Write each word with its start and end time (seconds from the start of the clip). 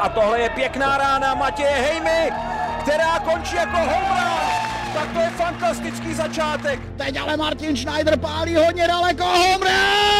A 0.00 0.08
tohle 0.08 0.40
je 0.40 0.50
pěkná 0.50 0.98
rána 0.98 1.34
Matěje 1.34 1.70
Hejmy, 1.70 2.32
která 2.82 3.18
končí 3.18 3.56
jako 3.56 3.76
home 3.76 4.18
Tak 4.94 5.12
to 5.12 5.20
je 5.20 5.30
fantastický 5.30 6.14
začátek. 6.14 6.80
Teď 6.96 7.20
ale 7.20 7.36
Martin 7.36 7.76
Schneider 7.76 8.18
pálí 8.18 8.56
hodně 8.56 8.88
daleko. 8.88 9.24
Home 9.24 10.19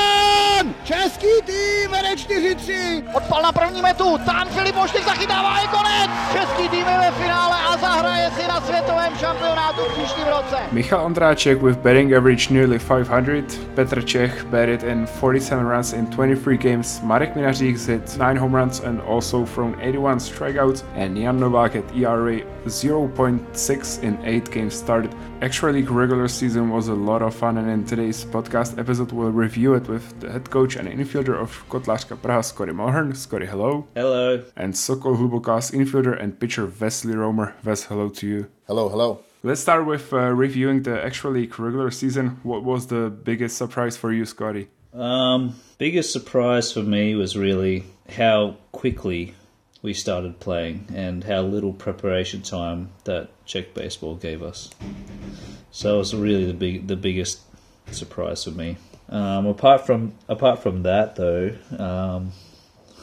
run! 0.63 0.75
Český 0.85 1.27
tým 1.45 1.91
vede 1.91 2.15
4-3. 2.15 3.05
Odpal 3.15 3.43
na 3.43 3.53
první 3.53 3.83
metu. 3.83 4.19
Tán 4.27 4.49
Filip 4.49 4.75
Moštik 4.77 5.05
zachytává 5.05 5.61
je 5.61 5.69
konec. 5.69 6.11
Český 6.33 6.69
tým 6.69 6.87
je 6.87 6.99
ve 6.99 7.11
finále 7.11 7.57
a 7.69 7.77
zahraje 7.77 8.31
si 8.31 8.49
na 8.49 8.61
světovém 8.61 9.15
šampionátu 9.17 9.81
v 9.81 9.93
příštím 9.93 10.25
roce. 10.25 10.57
Michal 10.73 11.05
Ondráček 11.05 11.63
with 11.63 11.79
batting 11.79 12.13
average 12.13 12.55
nearly 12.55 12.79
500. 12.79 13.59
Petr 13.75 14.05
Čech 14.05 14.45
batted 14.45 14.83
in 14.83 15.07
47 15.07 15.69
runs 15.69 15.93
in 15.93 16.07
23 16.07 16.57
games. 16.57 17.01
Marek 17.03 17.37
Minařík 17.37 17.89
hit 17.89 18.17
9 18.19 18.39
home 18.39 18.61
runs 18.61 18.81
and 18.81 19.01
also 19.01 19.45
thrown 19.45 19.75
81 19.75 20.21
strikeouts. 20.21 20.85
And 20.97 21.19
Jan 21.19 21.41
Novak 21.41 21.77
at 21.77 21.85
ERA 21.97 22.41
0.6 22.67 24.03
in 24.03 24.19
8 24.25 24.51
games 24.51 24.75
started. 24.75 25.15
Extra 25.41 25.73
League 25.73 25.91
regular 25.91 26.29
season 26.29 26.71
was 26.71 26.89
a 26.89 26.95
lot 26.95 27.23
of 27.23 27.35
fun 27.35 27.59
and 27.59 27.71
in 27.71 27.85
today's 27.85 28.25
podcast 28.25 28.79
episode 28.79 29.13
we'll 29.13 29.31
review 29.31 29.75
it 29.75 29.89
with 29.89 30.21
the 30.21 30.31
head 30.31 30.50
coach 30.51 30.77
and 30.77 30.89
infielder 30.89 31.41
of 31.41 31.65
Kotlářka 31.69 32.17
Praha, 32.17 32.43
Scotty 32.43 32.73
Mulhern. 32.73 33.17
Scotty, 33.17 33.47
hello. 33.47 33.87
Hello. 33.95 34.43
And 34.57 34.77
Sokol 34.77 35.17
Hluboká's 35.17 35.71
infielder 35.71 36.21
and 36.23 36.39
pitcher 36.39 36.71
Wesley 36.81 37.15
Romer. 37.15 37.55
Wes, 37.65 37.85
hello 37.85 38.09
to 38.09 38.27
you. 38.27 38.47
Hello, 38.67 38.89
hello. 38.89 39.21
Let's 39.43 39.61
start 39.61 39.87
with 39.87 40.13
uh, 40.13 40.19
reviewing 40.31 40.83
the 40.83 41.03
Extra 41.03 41.31
League 41.31 41.59
regular 41.59 41.91
season. 41.91 42.41
What 42.43 42.63
was 42.63 42.89
the 42.89 43.09
biggest 43.09 43.57
surprise 43.57 43.97
for 43.97 44.13
you, 44.13 44.27
Scotty? 44.27 44.69
Um, 44.93 45.55
biggest 45.79 46.13
surprise 46.13 46.73
for 46.73 46.83
me 46.83 47.15
was 47.15 47.37
really 47.37 47.85
how 48.17 48.57
quickly 48.73 49.35
we 49.83 49.95
started 49.95 50.41
playing 50.41 50.89
and 50.95 51.25
how 51.25 51.41
little 51.43 51.73
preparation 51.73 52.43
time 52.43 52.91
that 53.05 53.31
Czech 53.47 53.73
baseball 53.73 54.17
gave 54.17 54.43
us. 54.43 54.69
So 55.71 55.95
it 55.95 55.99
was 55.99 56.15
really 56.15 56.45
the 56.45 56.55
big 56.55 56.87
the 56.89 56.97
biggest 56.97 57.41
surprise 57.93 58.45
for 58.45 58.51
me. 58.51 58.77
Um, 59.11 59.47
apart 59.47 59.87
from 59.87 60.15
apart 60.29 60.63
from 60.63 60.85
that 60.85 61.17
though, 61.17 61.57
um, 61.79 62.33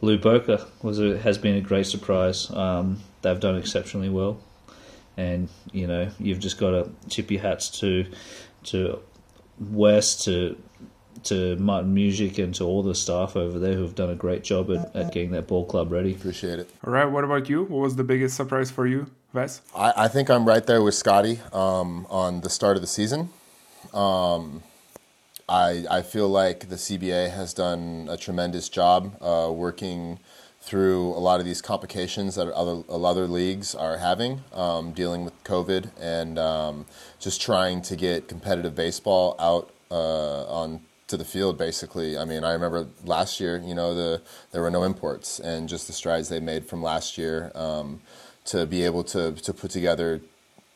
Hluboká 0.00 0.64
was 0.82 1.00
a, 1.00 1.18
has 1.18 1.38
been 1.38 1.56
a 1.56 1.60
great 1.60 1.86
surprise. 1.86 2.48
Um, 2.50 3.00
they've 3.22 3.40
done 3.40 3.56
exceptionally 3.56 4.08
well, 4.08 4.40
and 5.16 5.48
you 5.72 5.88
know 5.88 6.08
you've 6.20 6.38
just 6.38 6.58
got 6.58 6.70
to 6.70 6.90
tip 7.08 7.32
your 7.32 7.40
hats 7.40 7.68
to 7.80 8.06
to 8.64 9.00
Wes 9.58 10.24
to 10.24 10.56
to 11.24 11.56
Martin 11.56 11.92
Music 11.92 12.38
and 12.38 12.54
to 12.54 12.64
all 12.64 12.84
the 12.84 12.94
staff 12.94 13.36
over 13.36 13.58
there 13.58 13.74
who 13.74 13.82
have 13.82 13.96
done 13.96 14.08
a 14.08 14.14
great 14.14 14.44
job 14.44 14.70
at, 14.70 14.94
at 14.94 15.12
getting 15.12 15.32
that 15.32 15.48
ball 15.48 15.66
club 15.66 15.90
ready. 15.90 16.14
Appreciate 16.14 16.60
it. 16.60 16.70
All 16.86 16.92
right, 16.92 17.04
what 17.04 17.24
about 17.24 17.48
you? 17.48 17.64
What 17.64 17.80
was 17.80 17.96
the 17.96 18.04
biggest 18.04 18.36
surprise 18.36 18.70
for 18.70 18.86
you, 18.86 19.10
Wes? 19.32 19.60
I, 19.74 19.92
I 19.96 20.08
think 20.08 20.30
I'm 20.30 20.46
right 20.46 20.64
there 20.64 20.80
with 20.80 20.94
Scotty 20.94 21.40
um, 21.52 22.06
on 22.08 22.40
the 22.42 22.48
start 22.48 22.76
of 22.76 22.82
the 22.82 22.86
season. 22.86 23.30
Um, 23.92 24.62
I, 25.50 25.84
I 25.90 26.02
feel 26.02 26.28
like 26.28 26.68
the 26.68 26.76
CBA 26.76 27.32
has 27.32 27.52
done 27.52 28.06
a 28.08 28.16
tremendous 28.16 28.68
job 28.68 29.20
uh, 29.20 29.50
working 29.52 30.20
through 30.60 31.08
a 31.08 31.18
lot 31.18 31.40
of 31.40 31.46
these 31.46 31.60
complications 31.60 32.36
that 32.36 32.46
other, 32.52 32.84
other 32.88 33.26
leagues 33.26 33.74
are 33.74 33.96
having, 33.96 34.44
um, 34.52 34.92
dealing 34.92 35.24
with 35.24 35.42
COVID 35.42 35.90
and 36.00 36.38
um, 36.38 36.86
just 37.18 37.42
trying 37.42 37.82
to 37.82 37.96
get 37.96 38.28
competitive 38.28 38.76
baseball 38.76 39.34
out 39.40 39.74
uh, 39.90 40.44
on 40.46 40.82
to 41.08 41.16
the 41.16 41.24
field 41.24 41.58
basically. 41.58 42.16
I 42.16 42.24
mean, 42.24 42.44
I 42.44 42.52
remember 42.52 42.86
last 43.04 43.40
year, 43.40 43.60
you 43.66 43.74
know, 43.74 43.92
the 43.92 44.22
there 44.52 44.62
were 44.62 44.70
no 44.70 44.84
imports 44.84 45.40
and 45.40 45.68
just 45.68 45.88
the 45.88 45.92
strides 45.92 46.28
they 46.28 46.38
made 46.38 46.66
from 46.66 46.80
last 46.80 47.18
year 47.18 47.50
um, 47.56 48.00
to 48.44 48.66
be 48.66 48.84
able 48.84 49.02
to 49.04 49.32
to 49.32 49.52
put 49.52 49.72
together 49.72 50.20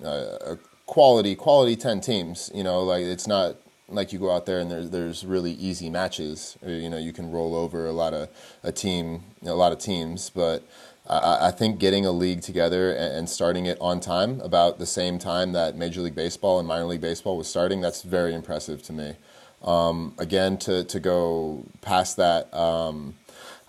uh, 0.04 0.38
a 0.44 0.58
quality 0.86 1.36
quality 1.36 1.76
10 1.76 2.00
teams, 2.00 2.50
you 2.52 2.64
know, 2.64 2.82
like 2.82 3.04
it's 3.04 3.28
not 3.28 3.54
like 3.88 4.12
you 4.12 4.18
go 4.18 4.30
out 4.30 4.46
there 4.46 4.60
and 4.60 4.70
there's 4.70 4.90
there's 4.90 5.24
really 5.24 5.52
easy 5.52 5.90
matches. 5.90 6.56
You 6.64 6.88
know, 6.88 6.98
you 6.98 7.12
can 7.12 7.30
roll 7.30 7.54
over 7.54 7.86
a 7.86 7.92
lot 7.92 8.14
of 8.14 8.28
a 8.62 8.72
team, 8.72 9.24
a 9.44 9.52
lot 9.52 9.72
of 9.72 9.78
teams, 9.78 10.30
but 10.30 10.62
I, 11.06 11.48
I 11.48 11.50
think 11.50 11.78
getting 11.78 12.06
a 12.06 12.12
league 12.12 12.40
together 12.40 12.90
and, 12.90 13.14
and, 13.14 13.28
starting 13.28 13.66
it 13.66 13.76
on 13.80 14.00
time, 14.00 14.40
about 14.40 14.78
the 14.78 14.86
same 14.86 15.18
time 15.18 15.52
that 15.52 15.76
Major 15.76 16.00
League 16.00 16.14
Baseball 16.14 16.58
and 16.58 16.66
minor 16.66 16.86
league 16.86 17.00
baseball 17.00 17.36
was 17.36 17.46
starting, 17.46 17.80
that's 17.80 18.02
very 18.02 18.34
impressive 18.34 18.82
to 18.84 18.92
me. 18.92 19.16
Um, 19.62 20.14
again, 20.18 20.56
to, 20.58 20.84
to 20.84 21.00
go 21.00 21.64
past 21.80 22.16
that, 22.16 22.52
um, 22.54 23.14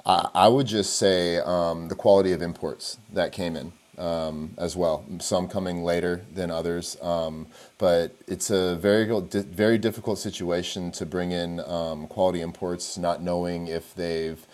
I, 0.05 0.29
I, 0.33 0.47
would 0.47 0.67
just 0.67 0.97
say 0.97 1.37
um, 1.37 1.87
the 1.87 1.95
quality 1.95 2.31
of 2.31 2.41
imports 2.41 2.97
that 3.13 3.31
came 3.31 3.55
in 3.55 3.71
um, 3.97 4.53
as 4.57 4.75
well. 4.75 5.05
Some 5.19 5.47
coming 5.47 5.83
later 5.83 6.21
than 6.33 6.51
others, 6.51 6.97
um, 7.01 7.47
but 7.77 8.15
it's 8.27 8.49
a 8.49 8.75
very 8.75 9.05
very 9.05 9.77
difficult 9.77 10.19
situation 10.19 10.91
to 10.91 11.05
bring 11.05 11.31
in 11.31 11.59
um, 11.61 12.07
quality 12.07 12.41
imports, 12.41 12.97
not 12.97 13.21
knowing 13.21 13.67
if 13.67 13.93
they've 13.95 14.45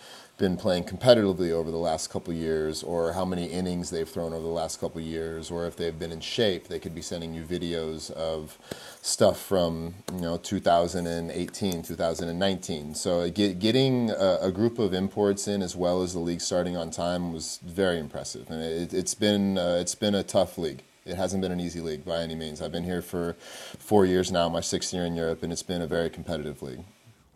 been 0.42 0.56
playing 0.56 0.82
competitively 0.82 1.52
over 1.52 1.70
the 1.70 1.76
last 1.76 2.10
couple 2.10 2.34
years, 2.34 2.82
or 2.82 3.12
how 3.12 3.24
many 3.24 3.44
innings 3.44 3.90
they've 3.90 4.08
thrown 4.08 4.32
over 4.32 4.42
the 4.42 4.48
last 4.48 4.80
couple 4.80 5.00
years, 5.00 5.52
or 5.52 5.68
if 5.68 5.76
they've 5.76 6.00
been 6.00 6.10
in 6.10 6.18
shape. 6.18 6.66
They 6.66 6.80
could 6.80 6.96
be 6.96 7.00
sending 7.00 7.32
you 7.32 7.44
videos 7.44 8.10
of 8.10 8.58
stuff 9.02 9.40
from 9.40 9.94
you 10.12 10.22
know 10.22 10.36
2018, 10.38 11.82
2019. 11.84 12.94
So 12.96 13.30
get, 13.30 13.60
getting 13.60 14.10
a, 14.10 14.38
a, 14.42 14.50
group 14.50 14.80
of 14.80 14.92
imports 14.92 15.46
in 15.46 15.62
as 15.62 15.76
well 15.76 16.02
as 16.02 16.12
the 16.12 16.18
league 16.18 16.40
starting 16.40 16.76
on 16.76 16.90
time 16.90 17.32
was 17.32 17.60
very 17.64 18.00
impressive, 18.00 18.50
and 18.50 18.60
it, 18.60 18.90
has 18.90 19.14
been 19.14 19.56
uh, 19.56 19.78
it's 19.80 19.94
been 19.94 20.16
a 20.16 20.24
tough 20.24 20.58
league. 20.58 20.82
It 21.06 21.14
hasn't 21.14 21.40
been 21.40 21.52
an 21.52 21.60
easy 21.60 21.80
league 21.80 22.04
by 22.04 22.20
any 22.20 22.34
means. 22.34 22.60
I've 22.60 22.72
been 22.72 22.82
here 22.82 23.02
for 23.02 23.34
four 23.78 24.06
years 24.06 24.32
now, 24.32 24.48
my 24.48 24.60
sixth 24.60 24.92
year 24.92 25.04
in 25.04 25.14
Europe, 25.14 25.44
and 25.44 25.52
it's 25.52 25.62
been 25.62 25.82
a 25.82 25.86
very 25.86 26.10
competitive 26.10 26.62
league. 26.62 26.82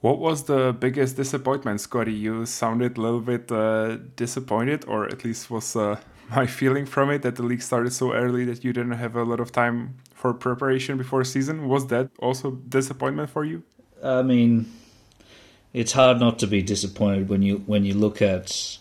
What 0.01 0.19
was 0.19 0.45
the 0.45 0.77
biggest 0.79 1.17
disappointment, 1.17 1.81
Scotty? 1.81 2.13
You 2.13 2.47
sounded 2.47 2.99
a 2.99 3.01
little 3.01 3.21
bit 3.21 3.51
uh, 3.51 3.97
disappointed, 4.15 4.85
or 4.87 5.07
at 5.07 5.25
least 5.25 5.51
was 5.51 5.75
uh, 5.75 5.99
my 6.31 6.47
feeling 6.47 6.87
from 6.87 7.11
it 7.11 7.23
that 7.23 7.37
the 7.37 7.43
league 7.43 7.63
started 7.63 7.93
so 7.93 8.13
early 8.13 8.45
that 8.45 8.63
you 8.63 8.73
didn't 8.73 8.93
have 8.99 9.17
a 9.17 9.25
lot 9.25 9.41
of 9.41 9.53
time 9.53 9.97
for 10.15 10.35
preparation 10.35 10.99
before 10.99 11.25
season. 11.25 11.69
Was 11.69 11.87
that 11.89 12.11
also 12.19 12.53
disappointment 12.69 13.31
for 13.31 13.45
you? 13.45 13.63
I 14.03 14.23
mean, 14.23 14.71
it's 15.73 15.93
hard 15.93 16.21
not 16.21 16.39
to 16.41 16.47
be 16.47 16.63
disappointed 16.63 17.29
when 17.29 17.43
you 17.43 17.63
when 17.67 17.85
you 17.85 17.95
look 17.95 18.21
at 18.21 18.79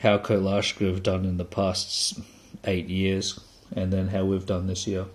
how 0.00 0.18
Kotlářka 0.18 0.86
have 0.86 1.02
done 1.02 1.24
in 1.24 1.36
the 1.36 1.44
past 1.44 2.18
eight 2.64 2.88
years, 2.88 3.38
and 3.74 3.92
then 3.92 4.08
how 4.08 4.24
we've 4.24 4.46
done 4.46 4.66
this 4.66 4.86
year. 4.86 5.06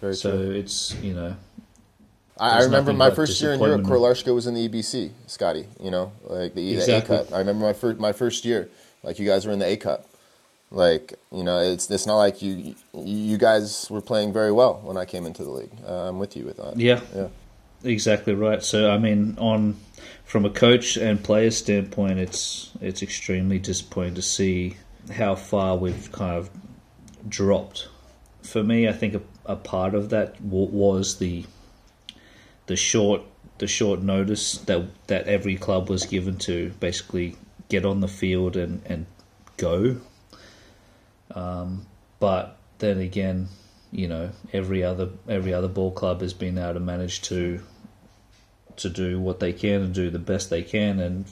Very 0.00 0.14
so 0.14 0.30
true. 0.30 0.50
it's 0.50 0.94
you 1.02 1.14
know 1.14 1.36
I, 2.42 2.58
I 2.58 2.62
remember 2.64 2.92
my 2.92 3.10
first 3.10 3.40
year 3.40 3.52
in 3.52 3.60
Europe, 3.60 3.82
Kotlářka 3.82 4.34
was 4.34 4.46
in 4.46 4.54
the 4.54 4.68
EBC, 4.68 5.10
Scotty. 5.26 5.66
You 5.80 5.90
know, 5.90 6.12
like 6.24 6.54
the, 6.54 6.74
exactly. 6.74 7.16
A 7.16 7.18
Cup. 7.20 7.32
I 7.32 7.38
remember 7.38 7.64
my 7.64 7.72
first 7.72 8.00
my 8.00 8.12
first 8.12 8.44
year, 8.44 8.68
like 9.04 9.20
you 9.20 9.26
guys 9.26 9.46
were 9.46 9.52
in 9.52 9.60
the 9.60 9.66
A 9.66 9.76
Cup. 9.76 10.06
Like 10.72 11.14
you 11.30 11.44
know, 11.44 11.60
it's 11.60 11.88
it's 11.88 12.06
not 12.06 12.16
like 12.16 12.42
you 12.42 12.74
you 12.94 13.38
guys 13.38 13.88
were 13.90 14.00
playing 14.00 14.32
very 14.32 14.50
well 14.50 14.80
when 14.82 14.96
I 14.96 15.04
came 15.04 15.24
into 15.24 15.44
the 15.44 15.50
league. 15.50 15.70
Uh, 15.86 16.08
I'm 16.08 16.18
with 16.18 16.36
you 16.36 16.44
with 16.44 16.56
that. 16.56 16.78
Yeah, 16.78 17.00
yeah, 17.14 17.28
exactly 17.84 18.34
right. 18.34 18.62
So 18.62 18.90
I 18.90 18.98
mean, 18.98 19.36
on 19.38 19.76
from 20.24 20.44
a 20.44 20.50
coach 20.50 20.96
and 20.96 21.22
player 21.22 21.50
standpoint, 21.50 22.18
it's 22.18 22.70
it's 22.80 23.02
extremely 23.02 23.60
disappointing 23.60 24.14
to 24.14 24.22
see 24.22 24.76
how 25.12 25.36
far 25.36 25.76
we've 25.76 26.10
kind 26.10 26.38
of 26.38 26.50
dropped. 27.28 27.88
For 28.42 28.64
me, 28.64 28.88
I 28.88 28.92
think 28.92 29.14
a, 29.14 29.20
a 29.46 29.56
part 29.56 29.94
of 29.94 30.08
that 30.10 30.42
w- 30.42 30.70
was 30.72 31.18
the 31.18 31.44
the 32.72 32.76
short 32.76 33.20
the 33.58 33.66
short 33.66 34.00
notice 34.00 34.56
that 34.68 34.82
that 35.08 35.26
every 35.26 35.56
club 35.56 35.90
was 35.90 36.06
given 36.06 36.38
to 36.38 36.72
basically 36.80 37.36
get 37.68 37.84
on 37.84 38.00
the 38.00 38.08
field 38.08 38.56
and 38.56 38.80
and 38.86 39.04
go. 39.58 39.96
Um, 41.34 41.86
but 42.18 42.56
then 42.78 42.98
again, 42.98 43.48
you 43.90 44.08
know, 44.08 44.30
every 44.54 44.82
other 44.82 45.10
every 45.28 45.52
other 45.52 45.68
ball 45.68 45.90
club 45.90 46.22
has 46.22 46.32
been 46.32 46.56
able 46.56 46.74
to 46.74 46.80
manage 46.80 47.20
to 47.22 47.60
to 48.76 48.88
do 48.88 49.20
what 49.20 49.38
they 49.38 49.52
can 49.52 49.82
and 49.82 49.94
do 49.94 50.08
the 50.08 50.24
best 50.32 50.48
they 50.48 50.62
can, 50.62 50.98
and 50.98 51.26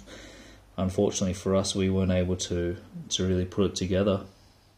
unfortunately 0.77 1.33
for 1.33 1.57
us, 1.57 1.75
we 1.75 1.89
weren't 1.89 2.13
able 2.13 2.37
to 2.37 2.77
to 3.15 3.27
really 3.27 3.47
put 3.47 3.65
it 3.71 3.77
together. 3.77 4.21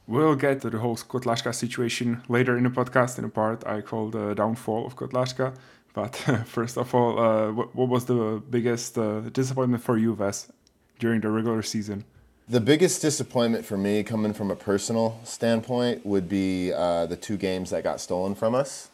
We'll 0.07 0.37
get 0.37 0.61
to 0.61 0.71
the 0.71 0.79
whole 0.79 0.97
Kotlářka 0.97 1.53
situation 1.53 2.23
later 2.29 2.57
in 2.57 2.63
the 2.63 2.71
podcast 2.71 3.19
in 3.19 3.25
a 3.25 3.29
part 3.29 3.67
I 3.67 3.83
call 3.83 4.11
the 4.11 4.35
downfall 4.35 4.87
of 4.87 4.95
Kotlářka. 4.95 5.53
But 5.95 6.17
first 6.47 6.77
of 6.77 6.95
all, 6.95 7.19
uh, 7.19 7.53
what, 7.53 7.75
what, 7.75 7.89
was 7.89 8.07
the 8.07 8.43
biggest 8.49 8.97
uh, 8.97 9.21
disappointment 9.21 9.83
for 9.83 9.99
you, 9.99 10.15
Wes, 10.15 10.51
during 10.99 11.21
the 11.21 11.29
regular 11.29 11.63
season? 11.63 12.05
The 12.49 12.61
biggest 12.61 13.01
disappointment 13.03 13.65
for 13.65 13.77
me, 13.77 14.03
coming 14.03 14.33
from 14.33 14.51
a 14.51 14.57
personal 14.57 15.21
standpoint, 15.25 16.05
would 16.05 16.29
be 16.29 16.73
uh, 16.73 17.07
the 17.07 17.17
two 17.17 17.37
games 17.37 17.71
that 17.71 17.85
got 17.85 18.01
stolen 18.01 18.35
from 18.35 18.55
us 18.55 18.89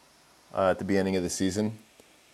uh, 0.53 0.69
at 0.69 0.79
the 0.79 0.85
beginning 0.85 1.15
of 1.15 1.23
the 1.23 1.29
season. 1.29 1.79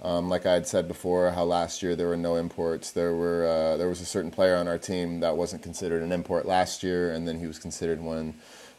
Um, 0.01 0.29
like 0.29 0.45
I 0.45 0.53
had 0.53 0.67
said 0.67 0.87
before, 0.87 1.31
how 1.31 1.45
last 1.45 1.81
year 1.81 1.95
there 1.95 2.07
were 2.07 2.17
no 2.17 2.35
imports. 2.35 2.91
There 2.91 3.15
were 3.15 3.47
uh, 3.47 3.77
there 3.77 3.87
was 3.87 4.01
a 4.01 4.05
certain 4.05 4.29
player 4.29 4.55
on 4.55 4.67
our 4.67 4.77
team 4.77 5.21
that 5.21 5.37
wasn't 5.37 5.63
considered 5.63 6.03
an 6.03 6.11
import 6.11 6.45
last 6.45 6.83
year, 6.83 7.11
and 7.11 7.27
then 7.27 7.39
he 7.39 7.47
was 7.47 7.57
considered 7.57 8.01
one 8.01 8.35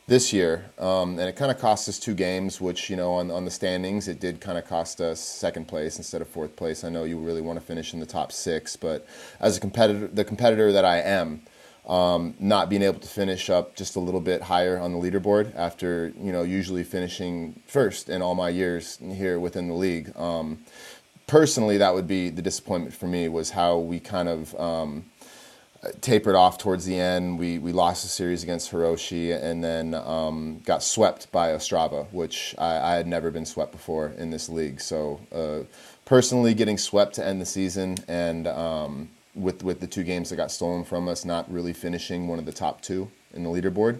this 0.06 0.32
year. 0.32 0.66
Um, 0.78 1.18
and 1.18 1.28
it 1.28 1.34
kind 1.34 1.50
of 1.50 1.58
cost 1.58 1.88
us 1.88 1.98
two 1.98 2.14
games, 2.14 2.60
which 2.60 2.88
you 2.90 2.96
know 2.96 3.14
on 3.14 3.30
on 3.30 3.44
the 3.44 3.50
standings 3.50 4.08
it 4.08 4.20
did 4.20 4.40
kind 4.40 4.58
of 4.58 4.66
cost 4.66 5.00
us 5.00 5.20
second 5.20 5.66
place 5.66 5.98
instead 5.98 6.20
of 6.22 6.28
fourth 6.28 6.56
place. 6.56 6.84
I 6.84 6.88
know 6.88 7.04
you 7.04 7.18
really 7.18 7.40
want 7.40 7.58
to 7.58 7.64
finish 7.64 7.92
in 7.92 8.00
the 8.00 8.06
top 8.06 8.32
six, 8.32 8.76
but 8.76 9.06
as 9.40 9.56
a 9.56 9.60
competitor, 9.60 10.06
the 10.06 10.24
competitor 10.24 10.72
that 10.72 10.84
I 10.84 11.00
am. 11.00 11.42
Um, 11.86 12.34
not 12.40 12.68
being 12.68 12.82
able 12.82 12.98
to 12.98 13.06
finish 13.06 13.48
up 13.48 13.76
just 13.76 13.94
a 13.94 14.00
little 14.00 14.20
bit 14.20 14.42
higher 14.42 14.76
on 14.76 14.90
the 14.92 14.98
leaderboard 14.98 15.54
after 15.54 16.12
you 16.20 16.32
know 16.32 16.42
usually 16.42 16.82
finishing 16.82 17.62
first 17.68 18.08
in 18.08 18.22
all 18.22 18.34
my 18.34 18.48
years 18.48 18.98
here 19.00 19.38
within 19.38 19.68
the 19.68 19.74
league. 19.74 20.10
Um, 20.16 20.58
personally, 21.28 21.78
that 21.78 21.94
would 21.94 22.08
be 22.08 22.28
the 22.28 22.42
disappointment 22.42 22.92
for 22.92 23.06
me 23.06 23.28
was 23.28 23.50
how 23.50 23.78
we 23.78 24.00
kind 24.00 24.28
of 24.28 24.52
um, 24.58 25.04
tapered 26.00 26.34
off 26.34 26.58
towards 26.58 26.84
the 26.84 26.98
end. 26.98 27.38
We 27.38 27.58
we 27.58 27.72
lost 27.72 28.02
the 28.02 28.08
series 28.08 28.42
against 28.42 28.70
Hroši 28.70 29.42
and 29.42 29.62
then 29.62 29.94
um, 29.94 30.60
got 30.64 30.82
swept 30.82 31.30
by 31.32 31.52
Ostrava, 31.52 32.06
which 32.12 32.54
I, 32.58 32.78
I, 32.78 32.94
had 32.94 33.06
never 33.06 33.30
been 33.30 33.46
swept 33.46 33.72
before 33.72 34.12
in 34.18 34.30
this 34.30 34.48
league. 34.48 34.80
So 34.80 35.20
uh, 35.32 35.64
personally, 36.04 36.54
getting 36.54 36.78
swept 36.78 37.14
to 37.16 37.26
end 37.26 37.40
the 37.40 37.46
season 37.46 37.96
and 38.08 38.46
um, 38.46 39.10
with 39.34 39.62
with 39.62 39.80
the 39.80 39.86
two 39.86 40.04
games 40.04 40.30
that 40.30 40.36
got 40.36 40.50
stolen 40.50 40.84
from 40.84 41.08
us, 41.08 41.24
not 41.24 41.50
really 41.52 41.72
finishing 41.72 42.28
one 42.28 42.38
of 42.38 42.46
the 42.46 42.52
top 42.52 42.80
two 42.80 43.10
in 43.32 43.42
the 43.42 43.50
leaderboard. 43.50 43.98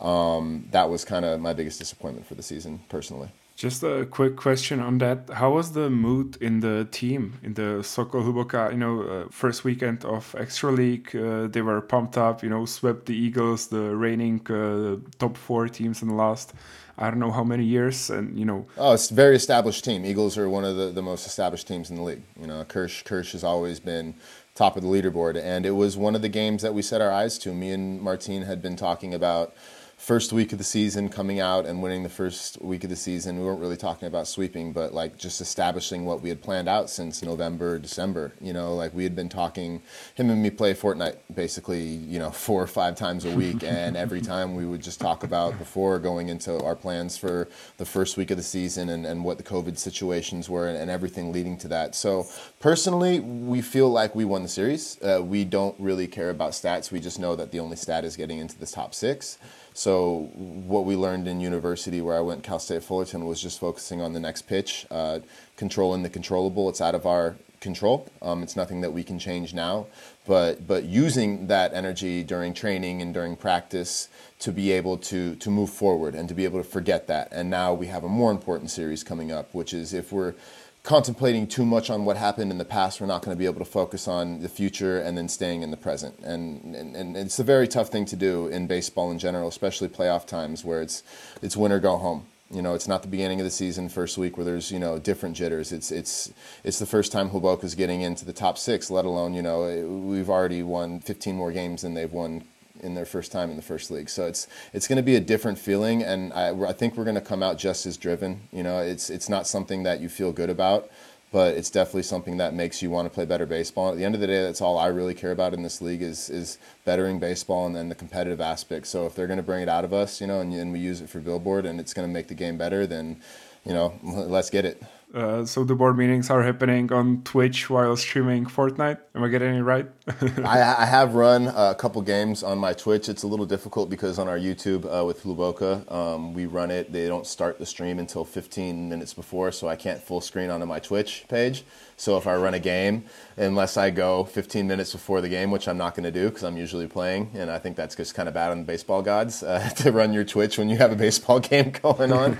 Um, 0.00 0.66
that 0.72 0.90
was 0.90 1.04
kind 1.04 1.24
of 1.24 1.40
my 1.40 1.52
biggest 1.52 1.78
disappointment 1.78 2.26
for 2.26 2.34
the 2.34 2.42
season, 2.42 2.80
personally. 2.88 3.30
Just 3.62 3.84
a 3.84 4.06
quick 4.06 4.34
question 4.34 4.80
on 4.80 4.98
that. 4.98 5.30
How 5.34 5.52
was 5.52 5.70
the 5.70 5.88
mood 5.88 6.36
in 6.40 6.58
the 6.58 6.88
team 6.90 7.34
in 7.44 7.54
the 7.54 7.84
Sokol 7.84 8.22
Hluboká? 8.22 8.72
You 8.72 8.76
know, 8.76 9.02
uh, 9.02 9.28
first 9.30 9.62
weekend 9.62 10.04
of 10.04 10.34
Extra 10.36 10.72
League, 10.72 11.14
uh, 11.14 11.46
they 11.46 11.62
were 11.62 11.80
pumped 11.80 12.18
up. 12.18 12.42
You 12.42 12.50
know, 12.50 12.66
swept 12.66 13.06
the 13.06 13.14
Eagles, 13.14 13.68
the 13.68 13.94
reigning 13.94 14.40
uh, 14.50 14.96
top 15.20 15.36
four 15.36 15.68
teams 15.68 16.02
in 16.02 16.08
the 16.08 16.14
last. 16.14 16.54
I 16.98 17.08
don't 17.08 17.20
know 17.20 17.30
how 17.30 17.44
many 17.44 17.64
years, 17.64 18.10
and 18.10 18.36
you 18.36 18.44
know. 18.44 18.66
Oh, 18.76 18.94
it's 18.94 19.12
a 19.12 19.14
very 19.14 19.36
established 19.36 19.84
team. 19.84 20.04
Eagles 20.04 20.36
are 20.36 20.48
one 20.48 20.64
of 20.64 20.76
the, 20.76 20.90
the 20.90 21.02
most 21.02 21.24
established 21.24 21.68
teams 21.68 21.88
in 21.88 21.94
the 21.94 22.02
league. 22.02 22.24
You 22.40 22.48
know, 22.48 22.64
Kirsch 22.64 23.04
Kirsch 23.04 23.30
has 23.30 23.44
always 23.44 23.78
been 23.78 24.14
top 24.56 24.76
of 24.76 24.82
the 24.82 24.88
leaderboard, 24.88 25.40
and 25.40 25.64
it 25.64 25.76
was 25.76 25.96
one 25.96 26.16
of 26.16 26.22
the 26.22 26.28
games 26.28 26.62
that 26.62 26.74
we 26.74 26.82
set 26.82 27.00
our 27.00 27.12
eyes 27.12 27.38
to. 27.38 27.54
Me 27.54 27.70
and 27.70 28.02
Martine 28.02 28.42
had 28.42 28.60
been 28.60 28.74
talking 28.74 29.14
about 29.14 29.54
first 30.02 30.32
week 30.32 30.50
of 30.50 30.58
the 30.58 30.64
season 30.64 31.08
coming 31.08 31.38
out 31.38 31.64
and 31.64 31.80
winning 31.80 32.02
the 32.02 32.08
first 32.08 32.60
week 32.60 32.82
of 32.82 32.90
the 32.90 32.96
season. 32.96 33.38
We 33.38 33.44
weren't 33.44 33.60
really 33.60 33.76
talking 33.76 34.08
about 34.08 34.26
sweeping, 34.26 34.72
but 34.72 34.92
like 34.92 35.16
just 35.16 35.40
establishing 35.40 36.04
what 36.04 36.20
we 36.20 36.28
had 36.28 36.42
planned 36.42 36.68
out 36.68 36.90
since 36.90 37.22
November, 37.22 37.78
December. 37.78 38.32
You 38.40 38.52
know, 38.52 38.74
like 38.74 38.92
we 38.94 39.04
had 39.04 39.14
been 39.14 39.28
talking, 39.28 39.80
him 40.16 40.28
and 40.28 40.42
me 40.42 40.50
play 40.50 40.74
Fortnite 40.74 41.18
basically, 41.32 41.84
you 41.84 42.18
know, 42.18 42.32
four 42.32 42.60
or 42.60 42.66
five 42.66 42.96
times 42.96 43.24
a 43.24 43.30
week. 43.30 43.62
and 43.62 43.96
every 43.96 44.20
time 44.20 44.56
we 44.56 44.66
would 44.66 44.82
just 44.82 44.98
talk 44.98 45.22
about 45.22 45.56
before 45.56 46.00
going 46.00 46.30
into 46.30 46.60
our 46.64 46.74
plans 46.74 47.16
for 47.16 47.48
the 47.76 47.84
first 47.84 48.16
week 48.16 48.32
of 48.32 48.36
the 48.36 48.42
season 48.42 48.88
and, 48.88 49.06
and 49.06 49.24
what 49.24 49.38
the 49.38 49.44
COVID 49.44 49.78
situations 49.78 50.50
were 50.50 50.66
and, 50.66 50.76
and 50.76 50.90
everything 50.90 51.30
leading 51.30 51.56
to 51.58 51.68
that. 51.68 51.94
So 51.94 52.26
personally, 52.58 53.20
we 53.20 53.62
feel 53.62 53.88
like 53.88 54.16
we 54.16 54.24
won 54.24 54.42
the 54.42 54.48
series. 54.48 55.00
Uh, 55.00 55.22
we 55.22 55.44
don't 55.44 55.78
really 55.78 56.08
care 56.08 56.30
about 56.30 56.52
stats. 56.52 56.90
We 56.90 56.98
just 56.98 57.20
know 57.20 57.36
that 57.36 57.52
the 57.52 57.60
only 57.60 57.76
stat 57.76 58.04
is 58.04 58.16
getting 58.16 58.38
into 58.38 58.58
the 58.58 58.66
top 58.66 58.94
six. 58.94 59.38
So 59.74 60.30
what 60.34 60.84
we 60.84 60.96
learned 60.96 61.26
in 61.26 61.40
university, 61.40 62.00
where 62.00 62.16
I 62.16 62.20
went 62.20 62.42
Cal 62.42 62.58
State 62.58 62.82
Fullerton, 62.82 63.24
was 63.26 63.40
just 63.40 63.58
focusing 63.58 64.00
on 64.00 64.12
the 64.12 64.20
next 64.20 64.42
pitch, 64.42 64.86
uh, 64.90 65.20
controlling 65.56 66.02
the 66.02 66.10
controllable. 66.10 66.68
It's 66.68 66.80
out 66.80 66.94
of 66.94 67.06
our 67.06 67.36
control. 67.60 68.10
Um, 68.20 68.42
it's 68.42 68.56
nothing 68.56 68.82
that 68.82 68.92
we 68.92 69.04
can 69.04 69.18
change 69.18 69.54
now, 69.54 69.86
but 70.26 70.66
but 70.66 70.84
using 70.84 71.46
that 71.46 71.72
energy 71.72 72.22
during 72.22 72.52
training 72.52 73.00
and 73.00 73.14
during 73.14 73.36
practice 73.36 74.08
to 74.40 74.52
be 74.52 74.72
able 74.72 74.98
to 74.98 75.36
to 75.36 75.50
move 75.50 75.70
forward 75.70 76.14
and 76.14 76.28
to 76.28 76.34
be 76.34 76.44
able 76.44 76.58
to 76.58 76.68
forget 76.68 77.06
that. 77.06 77.28
And 77.30 77.48
now 77.48 77.72
we 77.72 77.86
have 77.86 78.04
a 78.04 78.08
more 78.08 78.30
important 78.30 78.70
series 78.70 79.02
coming 79.02 79.32
up, 79.32 79.54
which 79.54 79.72
is 79.72 79.94
if 79.94 80.12
we're 80.12 80.34
contemplating 80.82 81.46
too 81.46 81.64
much 81.64 81.90
on 81.90 82.04
what 82.04 82.16
happened 82.16 82.50
in 82.50 82.58
the 82.58 82.64
past, 82.64 83.00
we're 83.00 83.06
not 83.06 83.22
going 83.22 83.36
to 83.36 83.38
be 83.38 83.46
able 83.46 83.60
to 83.60 83.70
focus 83.70 84.08
on 84.08 84.40
the 84.40 84.48
future 84.48 85.00
and 85.00 85.16
then 85.16 85.28
staying 85.28 85.62
in 85.62 85.70
the 85.70 85.76
present. 85.76 86.18
And, 86.20 86.74
and, 86.74 86.96
and 86.96 87.16
it's 87.16 87.38
a 87.38 87.44
very 87.44 87.68
tough 87.68 87.88
thing 87.88 88.04
to 88.06 88.16
do 88.16 88.48
in 88.48 88.66
baseball 88.66 89.10
in 89.10 89.18
general, 89.18 89.48
especially 89.48 89.88
playoff 89.88 90.26
times 90.26 90.64
where 90.64 90.82
it's, 90.82 91.02
it's 91.40 91.56
win 91.56 91.70
or 91.70 91.78
go 91.78 91.98
home. 91.98 92.26
You 92.50 92.60
know, 92.60 92.74
it's 92.74 92.86
not 92.86 93.00
the 93.00 93.08
beginning 93.08 93.40
of 93.40 93.44
the 93.44 93.50
season, 93.50 93.88
first 93.88 94.18
week 94.18 94.36
where 94.36 94.44
there's 94.44 94.70
you 94.70 94.78
know 94.78 94.98
different 94.98 95.36
jitters. 95.36 95.72
It's 95.72 95.90
it's 95.90 96.30
it's 96.64 96.78
the 96.78 96.84
first 96.84 97.10
time 97.10 97.30
is 97.30 97.74
getting 97.74 98.02
into 98.02 98.26
the 98.26 98.32
top 98.34 98.58
six. 98.58 98.90
Let 98.90 99.06
alone 99.06 99.32
you 99.32 99.40
know 99.40 99.62
we've 100.04 100.28
already 100.28 100.62
won 100.62 101.00
15 101.00 101.34
more 101.34 101.50
games 101.50 101.80
than 101.80 101.94
they've 101.94 102.12
won 102.12 102.44
in 102.82 102.94
their 102.94 103.04
first 103.06 103.32
time 103.32 103.50
in 103.50 103.56
the 103.56 103.62
first 103.62 103.90
league. 103.90 104.08
So 104.08 104.26
it's 104.26 104.46
it's 104.72 104.88
going 104.88 104.96
to 104.96 105.02
be 105.02 105.16
a 105.16 105.20
different 105.20 105.58
feeling, 105.58 106.02
and 106.02 106.32
I, 106.32 106.50
I 106.68 106.72
think 106.72 106.96
we're 106.96 107.04
going 107.04 107.14
to 107.14 107.20
come 107.20 107.42
out 107.42 107.58
just 107.58 107.86
as 107.86 107.96
driven. 107.96 108.48
You 108.52 108.62
know, 108.62 108.78
it's 108.80 109.10
it's 109.10 109.28
not 109.28 109.46
something 109.46 109.82
that 109.84 110.00
you 110.00 110.08
feel 110.08 110.32
good 110.32 110.50
about, 110.50 110.90
but 111.32 111.56
it's 111.56 111.70
definitely 111.70 112.02
something 112.02 112.36
that 112.36 112.54
makes 112.54 112.82
you 112.82 112.90
want 112.90 113.06
to 113.06 113.10
play 113.14 113.24
better 113.24 113.46
baseball. 113.46 113.90
At 113.90 113.96
the 113.96 114.04
end 114.04 114.14
of 114.14 114.20
the 114.20 114.26
day, 114.26 114.42
that's 114.42 114.60
all 114.60 114.78
I 114.78 114.88
really 114.88 115.14
care 115.14 115.32
about 115.32 115.54
in 115.54 115.62
this 115.62 115.80
league 115.80 116.02
is 116.02 116.28
is 116.28 116.58
bettering 116.84 117.18
baseball 117.18 117.66
and 117.66 117.74
then 117.74 117.88
the 117.88 117.94
competitive 117.94 118.40
aspect. 118.40 118.86
So 118.86 119.06
if 119.06 119.14
they're 119.14 119.26
going 119.26 119.38
to 119.38 119.42
bring 119.42 119.62
it 119.62 119.68
out 119.68 119.84
of 119.84 119.92
us, 119.92 120.20
you 120.20 120.26
know, 120.26 120.40
and, 120.40 120.52
and 120.52 120.72
we 120.72 120.78
use 120.78 121.00
it 121.00 121.08
for 121.08 121.20
billboard, 121.20 121.64
and 121.66 121.80
it's 121.80 121.94
going 121.94 122.06
to 122.06 122.12
make 122.12 122.28
the 122.28 122.34
game 122.34 122.58
better, 122.58 122.86
then 122.86 123.20
you 123.64 123.72
know, 123.72 123.94
let's 124.02 124.50
get 124.50 124.64
it. 124.64 124.82
Uh, 125.14 125.44
so 125.44 125.62
the 125.62 125.74
board 125.74 125.98
meetings 125.98 126.30
are 126.30 126.42
happening 126.42 126.90
on 126.90 127.22
Twitch 127.22 127.68
while 127.68 127.96
streaming 127.96 128.46
Fortnite. 128.46 128.98
Am 129.14 129.22
I 129.22 129.28
getting 129.28 129.54
it 129.54 129.60
right? 129.60 129.86
I, 130.44 130.76
I, 130.78 130.86
have 130.86 131.14
run 131.14 131.48
a 131.48 131.74
couple 131.74 132.00
games 132.00 132.42
on 132.42 132.56
my 132.56 132.72
Twitch. 132.72 133.10
It's 133.10 133.22
a 133.22 133.26
little 133.26 133.44
difficult 133.44 133.90
because 133.90 134.18
on 134.18 134.26
our 134.26 134.38
YouTube 134.38 134.86
uh, 134.86 135.04
with 135.04 135.22
Hluboká, 135.22 135.90
um, 135.92 136.32
we 136.32 136.46
run 136.46 136.70
it. 136.70 136.92
They 136.92 137.08
don't 137.08 137.26
start 137.26 137.58
the 137.58 137.66
stream 137.66 137.98
until 137.98 138.24
15 138.24 138.88
minutes 138.88 139.12
before, 139.12 139.52
so 139.52 139.68
I 139.68 139.76
can't 139.76 140.00
full 140.00 140.22
screen 140.22 140.48
onto 140.48 140.64
my 140.64 140.78
Twitch 140.78 141.26
page. 141.28 141.64
So 142.02 142.16
if 142.16 142.26
I 142.26 142.34
run 142.34 142.52
a 142.52 142.58
game, 142.58 143.04
unless 143.36 143.76
I 143.76 143.90
go 143.90 144.24
15 144.24 144.66
minutes 144.66 144.90
before 144.90 145.20
the 145.20 145.28
game, 145.28 145.52
which 145.52 145.68
I'm 145.68 145.78
not 145.78 145.94
going 145.94 146.02
to 146.02 146.10
do 146.10 146.30
because 146.30 146.42
I'm 146.42 146.56
usually 146.56 146.88
playing, 146.88 147.30
and 147.32 147.48
I 147.48 147.60
think 147.60 147.76
that's 147.76 147.94
just 147.94 148.12
kind 148.16 148.28
of 148.28 148.34
bad 148.34 148.50
on 148.50 148.58
the 148.58 148.64
baseball 148.64 149.02
gods 149.02 149.44
uh, 149.44 149.68
to 149.76 149.92
run 149.92 150.12
your 150.12 150.24
Twitch 150.24 150.58
when 150.58 150.68
you 150.68 150.78
have 150.78 150.90
a 150.90 150.96
baseball 150.96 151.38
game 151.52 151.70
going 151.70 152.10
on. 152.10 152.32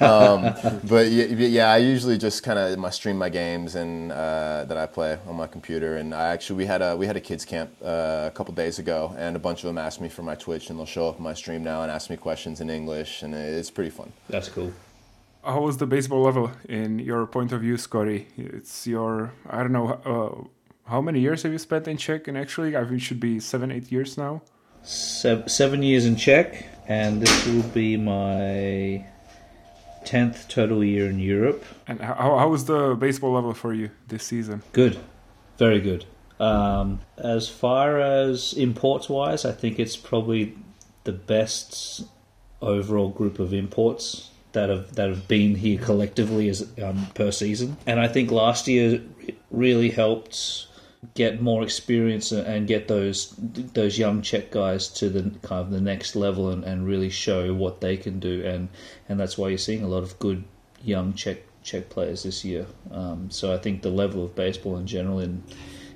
um, 0.00 0.54
but 0.84 1.10
yeah, 1.10 1.70
I 1.70 1.76
usually 1.76 2.16
just 2.16 2.42
kind 2.42 2.58
of 2.58 2.78
my 2.78 2.88
stream 2.88 3.18
my 3.18 3.28
games 3.28 3.74
and 3.74 4.10
uh, 4.10 4.64
that 4.64 4.78
I 4.78 4.86
play 4.86 5.18
on 5.26 5.36
my 5.36 5.46
computer. 5.46 5.98
And 5.98 6.14
I 6.14 6.28
actually 6.28 6.56
we 6.56 6.64
had 6.64 6.80
a 6.80 6.96
we 6.96 7.04
had 7.04 7.18
a 7.18 7.20
kids 7.20 7.44
camp 7.44 7.70
uh, 7.84 8.24
a 8.24 8.32
couple 8.34 8.54
days 8.54 8.78
ago, 8.78 9.14
and 9.18 9.36
a 9.36 9.38
bunch 9.38 9.58
of 9.58 9.66
them 9.66 9.76
asked 9.76 10.00
me 10.00 10.08
for 10.08 10.22
my 10.22 10.34
Twitch, 10.34 10.70
and 10.70 10.78
they'll 10.78 10.86
show 10.86 11.10
up 11.10 11.16
on 11.16 11.22
my 11.22 11.34
stream 11.34 11.62
now 11.62 11.82
and 11.82 11.92
ask 11.92 12.08
me 12.08 12.16
questions 12.16 12.62
in 12.62 12.70
English, 12.70 13.22
and 13.22 13.34
it's 13.34 13.70
pretty 13.70 13.90
fun. 13.90 14.10
That's 14.30 14.48
cool 14.48 14.72
how 15.44 15.60
was 15.62 15.78
the 15.78 15.86
baseball 15.86 16.22
level 16.22 16.50
in 16.68 16.98
your 16.98 17.26
point 17.26 17.52
of 17.52 17.60
view, 17.60 17.76
Scotty? 17.76 18.26
It's 18.36 18.86
your 18.86 19.32
I 19.48 19.58
don't 19.58 19.72
know 19.72 19.88
uh, 20.04 20.90
how 20.90 21.00
many 21.00 21.20
years 21.20 21.42
have 21.42 21.52
you 21.52 21.58
spent 21.58 21.88
in 21.88 21.96
Czech, 21.96 22.28
and 22.28 22.36
actually 22.36 22.76
I 22.76 22.84
think 22.84 23.00
it 23.00 23.00
should 23.00 23.20
be 23.20 23.40
seven, 23.40 23.70
eight 23.70 23.90
years 23.90 24.18
now. 24.18 24.42
Seven, 24.82 25.48
seven 25.48 25.82
years 25.82 26.06
in 26.06 26.16
Czech, 26.16 26.66
and 26.86 27.20
this 27.22 27.46
will 27.46 27.62
be 27.62 27.96
my 27.96 29.06
tenth 30.04 30.48
total 30.48 30.82
year 30.82 31.08
in 31.08 31.18
Europe. 31.18 31.64
And 31.86 32.00
how 32.00 32.38
how 32.38 32.48
was 32.48 32.66
the 32.66 32.94
baseball 32.94 33.32
level 33.32 33.54
for 33.54 33.72
you 33.72 33.90
this 34.08 34.24
season? 34.24 34.62
Good, 34.72 34.98
very 35.58 35.80
good. 35.80 36.04
Um, 36.38 37.00
as 37.18 37.50
far 37.50 38.00
as 38.00 38.54
imports 38.54 39.10
wise, 39.10 39.44
I 39.44 39.52
think 39.52 39.78
it's 39.78 39.96
probably 39.96 40.56
the 41.04 41.12
best 41.12 42.02
overall 42.62 43.10
group 43.10 43.38
of 43.38 43.52
imports 43.52 44.29
that 44.52 44.68
have 44.68 44.94
that 44.96 45.08
have 45.08 45.28
been 45.28 45.54
here 45.54 45.78
collectively 45.78 46.48
as 46.48 46.70
um, 46.82 47.06
per 47.14 47.30
season. 47.30 47.76
And 47.86 48.00
I 48.00 48.08
think 48.08 48.30
last 48.30 48.68
year 48.68 49.02
really 49.50 49.90
helped 49.90 50.66
get 51.14 51.40
more 51.40 51.62
experience 51.62 52.30
and 52.30 52.66
get 52.66 52.88
those 52.88 53.34
those 53.38 53.98
young 53.98 54.22
Czech 54.22 54.50
guys 54.50 54.88
to 54.88 55.08
the 55.08 55.22
kind 55.42 55.62
of 55.62 55.70
the 55.70 55.80
next 55.80 56.14
level 56.14 56.50
and, 56.50 56.62
and 56.64 56.86
really 56.86 57.10
show 57.10 57.54
what 57.54 57.80
they 57.80 57.96
can 57.96 58.20
do. 58.20 58.44
And 58.44 58.68
and 59.08 59.18
that's 59.18 59.38
why 59.38 59.48
you're 59.48 59.58
seeing 59.58 59.82
a 59.82 59.88
lot 59.88 60.02
of 60.02 60.18
good 60.18 60.44
young 60.82 61.14
Czech 61.14 61.38
Czech 61.62 61.88
players 61.88 62.22
this 62.22 62.44
year. 62.44 62.66
Um, 62.90 63.30
so 63.30 63.52
I 63.52 63.58
think 63.58 63.82
the 63.82 63.90
level 63.90 64.24
of 64.24 64.34
baseball 64.34 64.76
in 64.76 64.86
general 64.86 65.20
in 65.20 65.42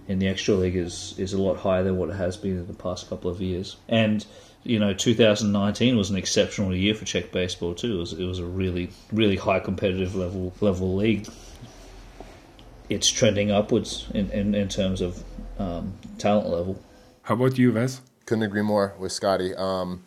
in 0.06 0.18
the 0.18 0.28
extra 0.28 0.54
league 0.54 0.76
is 0.76 1.14
is 1.18 1.32
a 1.32 1.40
lot 1.40 1.58
higher 1.58 1.82
than 1.82 1.96
what 1.96 2.10
it 2.10 2.16
has 2.16 2.36
been 2.36 2.58
in 2.58 2.66
the 2.66 2.74
past 2.74 3.08
couple 3.08 3.30
of 3.30 3.40
years. 3.40 3.76
And 3.88 4.24
you 4.64 4.78
know, 4.78 4.94
2019 4.94 5.96
was 5.96 6.10
an 6.10 6.16
exceptional 6.16 6.74
year 6.74 6.94
for 6.94 7.04
Czech 7.04 7.30
baseball 7.30 7.74
too. 7.74 7.96
It 7.96 7.98
was, 7.98 8.12
it 8.14 8.24
was 8.24 8.38
a 8.38 8.44
really, 8.44 8.90
really 9.12 9.36
high 9.36 9.60
competitive 9.60 10.14
level 10.14 10.52
level 10.60 10.96
league. 10.96 11.28
It's 12.88 13.08
trending 13.08 13.50
upwards 13.50 14.06
in, 14.12 14.30
in, 14.30 14.54
in 14.54 14.68
terms 14.68 15.00
of 15.00 15.22
um, 15.58 15.94
talent 16.18 16.48
level. 16.48 16.82
How 17.22 17.34
about 17.34 17.56
you, 17.56 17.72
Wes? 17.72 18.00
Couldn't 18.26 18.44
agree 18.44 18.62
more 18.62 18.94
with 18.98 19.12
Scotty. 19.12 19.54
Um, 19.54 20.04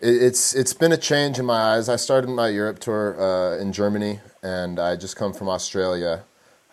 it, 0.00 0.22
it's 0.22 0.54
it's 0.54 0.74
been 0.74 0.92
a 0.92 0.96
change 0.96 1.38
in 1.38 1.46
my 1.46 1.74
eyes. 1.74 1.88
I 1.88 1.96
started 1.96 2.28
my 2.28 2.48
Europe 2.48 2.78
tour 2.78 3.20
uh, 3.20 3.58
in 3.58 3.72
Germany, 3.72 4.20
and 4.42 4.78
I 4.78 4.96
just 4.96 5.16
come 5.16 5.32
from 5.32 5.48
Australia. 5.48 6.24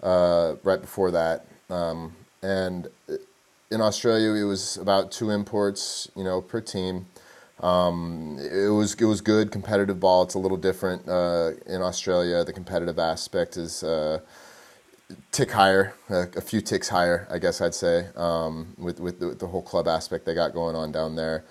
uh, 0.04 0.56
right 0.64 0.82
before 0.82 1.12
that. 1.12 1.46
Um, 1.70 2.16
and 2.42 2.88
in 3.70 3.82
Australia, 3.82 4.32
it 4.32 4.48
was 4.48 4.78
about 4.78 5.12
two 5.12 5.30
imports, 5.30 6.10
you 6.16 6.24
know, 6.24 6.42
per 6.42 6.62
team. 6.62 7.06
Um, 7.62 8.40
it 8.40 8.70
was 8.70 8.96
it 8.96 9.06
was 9.06 9.22
good 9.22 9.52
competitive 9.52 10.00
ball. 10.00 10.24
It's 10.24 10.34
a 10.34 10.40
little 10.40 10.58
different 10.58 11.08
uh, 11.08 11.52
in 11.68 11.82
Australia. 11.82 12.44
The 12.44 12.54
competitive 12.54 12.98
aspect 12.98 13.56
is 13.56 13.84
uh, 13.84 14.20
tick 15.32 15.52
higher, 15.52 15.94
a, 16.10 16.28
a, 16.36 16.42
few 16.42 16.62
ticks 16.62 16.90
higher, 16.90 17.28
I 17.30 17.38
guess 17.38 17.62
I'd 17.62 17.76
say, 17.76 18.08
um, 18.16 18.74
with 18.78 19.00
with 19.00 19.20
the, 19.20 19.36
the, 19.36 19.48
whole 19.48 19.62
club 19.62 19.88
aspect 19.88 20.26
they 20.26 20.34
got 20.34 20.54
going 20.54 20.76
on 20.76 20.92
down 20.92 21.16
there. 21.16 21.44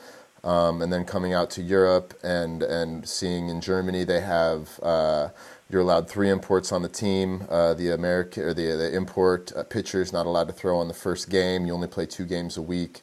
Um, 0.43 0.81
and 0.81 0.90
then 0.93 1.05
coming 1.05 1.35
out 1.35 1.50
to 1.50 1.62
Europe 1.62 2.14
and 2.25 2.62
and 2.62 3.07
seeing 3.09 3.49
in 3.49 3.61
Germany 3.61 4.05
they 4.05 4.21
have 4.21 4.81
uh, 4.83 5.29
you're 5.69 5.83
allowed 5.83 6.09
three 6.09 6.31
imports 6.31 6.73
on 6.73 6.83
the 6.83 6.88
team. 6.88 7.47
Uh, 7.49 7.75
the 7.75 7.90
American 7.90 8.45
or 8.45 8.55
the 8.55 8.73
the 8.73 8.95
import 8.95 9.52
uh, 9.55 9.62
pitcher 9.62 10.02
is 10.02 10.12
not 10.12 10.26
allowed 10.26 10.49
to 10.49 10.55
throw 10.55 10.79
on 10.79 10.88
the 10.88 10.95
first 10.95 11.29
game. 11.31 11.67
You 11.67 11.75
only 11.75 11.88
play 11.88 12.07
two 12.07 12.25
games 12.25 12.57
a 12.57 12.62
week, 12.62 13.02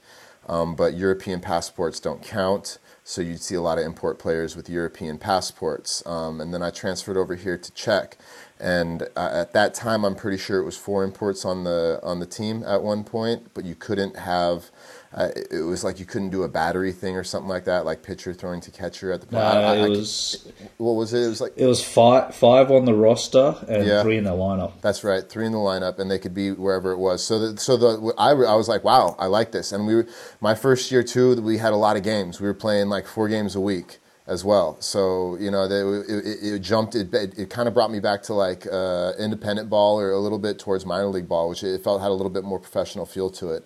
um, 0.49 0.75
but 0.75 0.95
European 0.95 1.39
passports 1.39 2.01
don't 2.01 2.21
count. 2.21 2.79
So 3.09 3.21
you'd 3.21 3.41
see 3.41 3.55
a 3.55 3.61
lot 3.61 3.77
of 3.77 3.85
import 3.85 4.19
players 4.19 4.57
with 4.57 4.69
European 4.69 5.17
passports. 5.17 6.05
Um, 6.05 6.41
and 6.41 6.53
then 6.53 6.61
I 6.61 6.71
transferred 6.71 7.15
over 7.15 7.35
here 7.35 7.57
to 7.57 7.71
Czech, 7.71 8.17
and 8.59 9.03
uh, 9.15 9.29
at 9.31 9.53
that 9.53 9.73
time 9.73 10.03
I'm 10.03 10.13
pretty 10.13 10.37
sure 10.37 10.59
it 10.59 10.65
was 10.65 10.75
four 10.75 11.05
imports 11.05 11.45
on 11.45 11.63
the 11.63 12.01
on 12.03 12.19
the 12.19 12.25
team 12.25 12.63
at 12.63 12.83
one 12.83 13.05
point, 13.05 13.51
but 13.53 13.63
you 13.63 13.75
couldn't 13.75 14.17
have 14.17 14.71
uh, 15.13 15.29
it 15.51 15.61
was 15.61 15.83
like 15.83 15.99
you 15.99 16.05
couldn't 16.05 16.31
do 16.31 16.43
a 16.43 16.49
battery 16.49 16.91
thing 16.91 17.15
or 17.15 17.23
something 17.23 17.47
like 17.47 17.65
that, 17.65 17.85
like 17.85 18.03
pitcher 18.03 18.33
throwing 18.33 18.59
to 18.61 18.71
catcher 18.71 19.11
at 19.11 19.21
the. 19.21 19.27
No, 19.31 19.39
I, 19.39 19.61
I, 19.61 19.75
it 19.85 19.89
was. 19.89 20.51
what 20.77 20.93
was 20.93 21.13
it? 21.13 21.23
It 21.23 21.29
was 21.29 21.39
like 21.41 21.53
it 21.55 21.65
was 21.65 21.83
five 21.83 22.35
five 22.35 22.71
on 22.71 22.85
the 22.85 22.93
roster 22.93 23.55
and 23.69 23.85
yeah, 23.85 24.03
three 24.03 24.17
in 24.17 24.25
the 24.25 24.31
lineup. 24.31 24.81
That's 24.81 25.03
right, 25.05 25.27
three 25.27 25.45
in 25.45 25.53
the 25.53 25.57
lineup, 25.57 25.99
and 25.99 26.11
they 26.11 26.19
could 26.19 26.33
be 26.33 26.51
wherever 26.51 26.91
it 26.91 26.97
was. 26.97 27.23
So, 27.23 27.39
the, 27.39 27.57
so 27.57 27.77
the 27.77 28.13
I, 28.17 28.31
I 28.31 28.55
was 28.55 28.67
like, 28.67 28.83
wow, 28.83 29.15
I 29.17 29.27
like 29.27 29.53
this. 29.53 29.71
And 29.71 29.87
we 29.87 29.95
were 29.95 30.07
my 30.41 30.55
first 30.55 30.91
year 30.91 31.03
too. 31.03 31.41
We 31.41 31.57
had 31.57 31.71
a 31.71 31.77
lot 31.77 31.95
of 31.95 32.03
games. 32.03 32.41
We 32.41 32.47
were 32.47 32.53
playing 32.53 32.89
like 32.89 33.07
four 33.07 33.29
games 33.29 33.55
a 33.55 33.61
week 33.61 33.99
as 34.27 34.43
well. 34.43 34.75
So 34.81 35.37
you 35.39 35.49
know, 35.49 35.69
they, 35.69 36.13
it, 36.13 36.25
it, 36.25 36.53
it, 36.55 36.59
jumped. 36.59 36.95
It, 36.95 37.13
it, 37.13 37.49
kind 37.49 37.69
of 37.69 37.73
brought 37.73 37.91
me 37.91 38.01
back 38.01 38.23
to 38.23 38.33
like 38.33 38.67
uh, 38.69 39.13
independent 39.17 39.69
ball 39.69 40.01
or 40.01 40.11
a 40.11 40.19
little 40.19 40.39
bit 40.39 40.59
towards 40.59 40.85
minor 40.85 41.07
league 41.07 41.29
ball, 41.29 41.47
which 41.47 41.63
it 41.63 41.81
felt 41.81 42.01
had 42.01 42.09
a 42.09 42.13
little 42.13 42.29
bit 42.29 42.43
more 42.43 42.59
professional 42.59 43.05
feel 43.05 43.29
to 43.29 43.51
it 43.51 43.65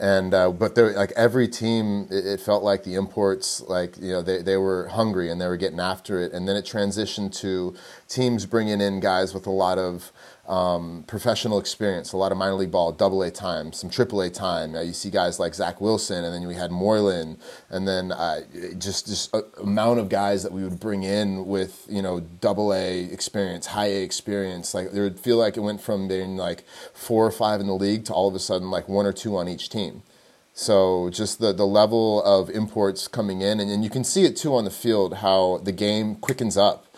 and 0.00 0.32
uh, 0.32 0.50
but 0.50 0.74
there, 0.74 0.92
like 0.92 1.12
every 1.14 1.46
team, 1.46 2.08
it, 2.10 2.26
it, 2.26 2.40
felt 2.40 2.64
like 2.64 2.84
the 2.84 2.94
imports, 2.94 3.60
like 3.60 3.98
you 3.98 4.12
know, 4.12 4.22
they, 4.22 4.40
they 4.40 4.56
were 4.56 4.88
hungry 4.88 5.30
and 5.30 5.38
they 5.38 5.46
were 5.46 5.58
getting 5.58 5.78
after 5.78 6.20
it, 6.20 6.32
and 6.32 6.48
then 6.48 6.56
it 6.56 6.64
transitioned 6.64 7.36
to 7.40 7.74
teams 8.08 8.46
bringing 8.46 8.80
in 8.80 9.00
guys 9.00 9.34
with 9.34 9.46
a 9.46 9.50
lot 9.50 9.76
of 9.76 10.10
um, 10.50 11.04
professional 11.06 11.60
experience, 11.60 12.12
a 12.12 12.16
lot 12.16 12.32
of 12.32 12.38
minor 12.38 12.54
league 12.54 12.72
ball, 12.72 12.90
double 12.90 13.22
A 13.22 13.30
time, 13.30 13.72
some 13.72 13.88
triple 13.88 14.20
A 14.20 14.28
time. 14.28 14.74
Uh, 14.74 14.80
you 14.80 14.92
see 14.92 15.08
guys 15.08 15.38
like 15.38 15.54
Zach 15.54 15.80
Wilson, 15.80 16.24
and 16.24 16.34
then 16.34 16.44
we 16.48 16.56
had 16.56 16.72
Moylan, 16.72 17.38
and 17.70 17.86
then 17.86 18.10
uh, 18.10 18.40
just 18.76 19.06
just 19.06 19.32
a 19.32 19.44
amount 19.60 20.00
of 20.00 20.08
guys 20.08 20.42
that 20.42 20.50
we 20.50 20.64
would 20.64 20.80
bring 20.80 21.04
in 21.04 21.46
with 21.46 21.86
you 21.88 22.02
know 22.02 22.18
double 22.18 22.74
A 22.74 23.04
experience, 23.04 23.66
high 23.66 23.86
A 23.90 24.02
experience. 24.02 24.74
Like 24.74 24.92
it 24.92 25.00
would 25.00 25.20
feel 25.20 25.36
like 25.36 25.56
it 25.56 25.60
went 25.60 25.80
from 25.80 26.08
being 26.08 26.36
like 26.36 26.64
four 26.92 27.24
or 27.24 27.30
five 27.30 27.60
in 27.60 27.68
the 27.68 27.74
league 27.74 28.04
to 28.06 28.12
all 28.12 28.26
of 28.26 28.34
a 28.34 28.40
sudden 28.40 28.72
like 28.72 28.88
one 28.88 29.06
or 29.06 29.12
two 29.12 29.36
on 29.36 29.48
each 29.48 29.68
team. 29.68 30.02
So 30.52 31.10
just 31.10 31.38
the, 31.38 31.52
the 31.52 31.66
level 31.66 32.24
of 32.24 32.50
imports 32.50 33.06
coming 33.06 33.40
in, 33.40 33.60
and, 33.60 33.70
and 33.70 33.84
you 33.84 33.88
can 33.88 34.02
see 34.02 34.24
it 34.24 34.36
too 34.36 34.56
on 34.56 34.64
the 34.64 34.70
field 34.70 35.18
how 35.18 35.58
the 35.58 35.72
game 35.72 36.16
quickens 36.16 36.56
up 36.56 36.89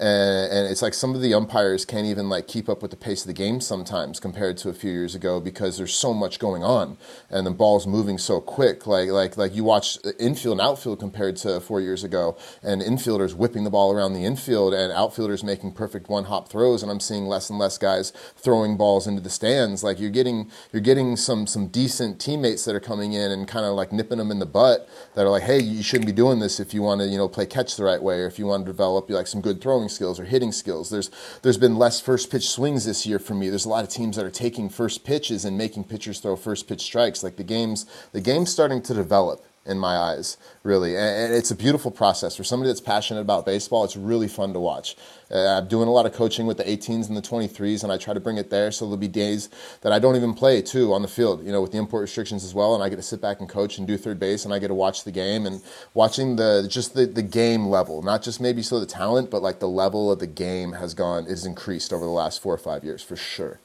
and, 0.00 0.50
and, 0.50 0.70
it's 0.70 0.80
like 0.80 0.94
some 0.94 1.14
of 1.14 1.20
the 1.20 1.34
umpires 1.34 1.84
can't 1.84 2.06
even 2.06 2.30
like 2.30 2.48
keep 2.48 2.70
up 2.70 2.80
with 2.80 2.90
the 2.90 2.96
pace 2.96 3.20
of 3.20 3.26
the 3.26 3.34
game 3.34 3.60
sometimes 3.60 4.18
compared 4.18 4.56
to 4.56 4.70
a 4.70 4.72
few 4.72 4.90
years 4.90 5.14
ago 5.14 5.40
because 5.40 5.76
there's 5.76 5.92
so 5.92 6.14
much 6.14 6.38
going 6.38 6.64
on 6.64 6.96
and 7.28 7.46
the 7.46 7.50
ball's 7.50 7.86
moving 7.86 8.16
so 8.16 8.40
quick. 8.40 8.86
Like 8.86 9.10
like 9.10 9.36
like 9.36 9.54
you 9.54 9.62
watch 9.62 9.98
infield 10.18 10.58
and 10.58 10.66
outfield 10.66 11.00
compared 11.00 11.36
to 11.38 11.60
four 11.60 11.82
years 11.82 12.02
ago 12.02 12.38
and 12.62 12.80
infielders 12.80 13.34
whipping 13.34 13.64
the 13.64 13.70
ball 13.70 13.92
around 13.92 14.14
the 14.14 14.24
infield 14.24 14.72
and 14.72 14.90
outfielders 14.90 15.44
making 15.44 15.72
perfect 15.72 16.08
one 16.08 16.24
hop 16.24 16.48
throws 16.48 16.82
and 16.82 16.90
I'm 16.90 17.00
seeing 17.00 17.26
less 17.26 17.50
and 17.50 17.58
less 17.58 17.76
guys 17.76 18.10
throwing 18.36 18.78
balls 18.78 19.06
into 19.06 19.20
the 19.20 19.28
stands. 19.28 19.84
Like 19.84 20.00
you're 20.00 20.08
getting 20.08 20.50
you're 20.72 20.80
getting 20.80 21.14
some 21.16 21.46
some 21.46 21.66
decent 21.68 22.18
teammates 22.18 22.64
that 22.64 22.74
are 22.74 22.80
coming 22.80 23.12
in 23.12 23.30
and 23.30 23.46
kind 23.46 23.66
of 23.66 23.74
like 23.74 23.92
nipping 23.92 24.16
them 24.16 24.30
in 24.30 24.38
the 24.38 24.46
butt 24.46 24.88
that 25.14 25.26
are 25.26 25.30
like 25.30 25.42
hey 25.42 25.60
you 25.60 25.82
shouldn't 25.82 26.06
be 26.06 26.12
doing 26.12 26.38
this 26.38 26.58
if 26.58 26.72
you 26.72 26.80
want 26.80 27.02
to 27.02 27.06
you 27.06 27.18
know 27.18 27.28
play 27.28 27.44
catch 27.44 27.76
the 27.76 27.84
right 27.84 28.02
way 28.02 28.20
or 28.20 28.26
if 28.26 28.38
you 28.38 28.46
want 28.46 28.64
to 28.64 28.72
develop 28.72 29.10
like 29.10 29.26
some 29.26 29.42
good 29.42 29.60
throwing 29.60 29.89
skills 29.90 30.18
or 30.18 30.24
hitting 30.24 30.52
skills. 30.52 30.90
There's 30.90 31.10
there's 31.42 31.58
been 31.58 31.76
less 31.76 32.00
first 32.00 32.30
pitch 32.30 32.48
swings 32.48 32.84
this 32.84 33.06
year 33.06 33.18
for 33.18 33.34
me. 33.34 33.48
There's 33.48 33.66
a 33.66 33.68
lot 33.68 33.84
of 33.84 33.90
teams 33.90 34.16
that 34.16 34.24
are 34.24 34.30
taking 34.30 34.68
first 34.68 35.04
pitches 35.04 35.44
and 35.44 35.58
making 35.58 35.84
pitchers 35.84 36.20
throw 36.20 36.36
first 36.36 36.68
pitch 36.68 36.82
strikes. 36.82 37.22
Like 37.22 37.36
the 37.36 37.44
game's 37.44 37.86
the 38.12 38.20
game's 38.20 38.50
starting 38.50 38.82
to 38.82 38.94
develop 38.94 39.44
in 39.66 39.78
my 39.78 39.96
eyes, 39.96 40.38
really. 40.62 40.96
And 40.96 41.34
it's 41.34 41.50
a 41.50 41.54
beautiful 41.54 41.90
process. 41.90 42.34
For 42.34 42.44
somebody 42.44 42.68
that's 42.68 42.80
passionate 42.80 43.20
about 43.20 43.44
baseball, 43.44 43.84
it's 43.84 43.96
really 43.96 44.26
fun 44.26 44.52
to 44.54 44.60
watch. 44.60 44.96
Uh, 45.30 45.58
I'm 45.58 45.68
doing 45.68 45.86
a 45.86 45.92
lot 45.92 46.06
of 46.06 46.12
coaching 46.12 46.46
with 46.46 46.56
the 46.56 46.64
18s 46.64 47.08
and 47.08 47.16
the 47.16 47.22
23s, 47.22 47.82
and 47.82 47.92
I 47.92 47.98
try 47.98 48.14
to 48.14 48.20
bring 48.20 48.38
it 48.38 48.50
there. 48.50 48.72
So 48.72 48.86
there'll 48.86 48.96
be 48.96 49.06
days 49.06 49.50
that 49.82 49.92
I 49.92 49.98
don't 49.98 50.16
even 50.16 50.32
play, 50.32 50.62
too, 50.62 50.94
on 50.94 51.02
the 51.02 51.08
field, 51.08 51.44
you 51.44 51.52
know, 51.52 51.60
with 51.60 51.72
the 51.72 51.78
import 51.78 52.00
restrictions 52.00 52.42
as 52.42 52.54
well. 52.54 52.74
And 52.74 52.82
I 52.82 52.88
get 52.88 52.96
to 52.96 53.02
sit 53.02 53.20
back 53.20 53.38
and 53.40 53.48
coach 53.48 53.76
and 53.76 53.86
do 53.86 53.96
third 53.98 54.18
base, 54.18 54.44
and 54.44 54.54
I 54.54 54.58
get 54.58 54.68
to 54.68 54.74
watch 54.74 55.04
the 55.04 55.12
game 55.12 55.46
and 55.46 55.62
watching 55.92 56.36
the 56.36 56.66
just 56.68 56.94
the, 56.94 57.06
the 57.06 57.22
game 57.22 57.66
level, 57.66 58.02
not 58.02 58.22
just 58.22 58.40
maybe 58.40 58.62
so 58.62 58.80
the 58.80 58.86
talent, 58.86 59.30
but 59.30 59.42
like 59.42 59.60
the 59.60 59.68
level 59.68 60.10
of 60.10 60.20
the 60.20 60.26
game 60.26 60.72
has 60.72 60.94
gone, 60.94 61.26
is 61.26 61.44
increased 61.44 61.92
over 61.92 62.04
the 62.04 62.10
last 62.10 62.40
four 62.40 62.54
or 62.54 62.58
five 62.58 62.82
years 62.82 63.02
for 63.02 63.16
sure. 63.16 63.60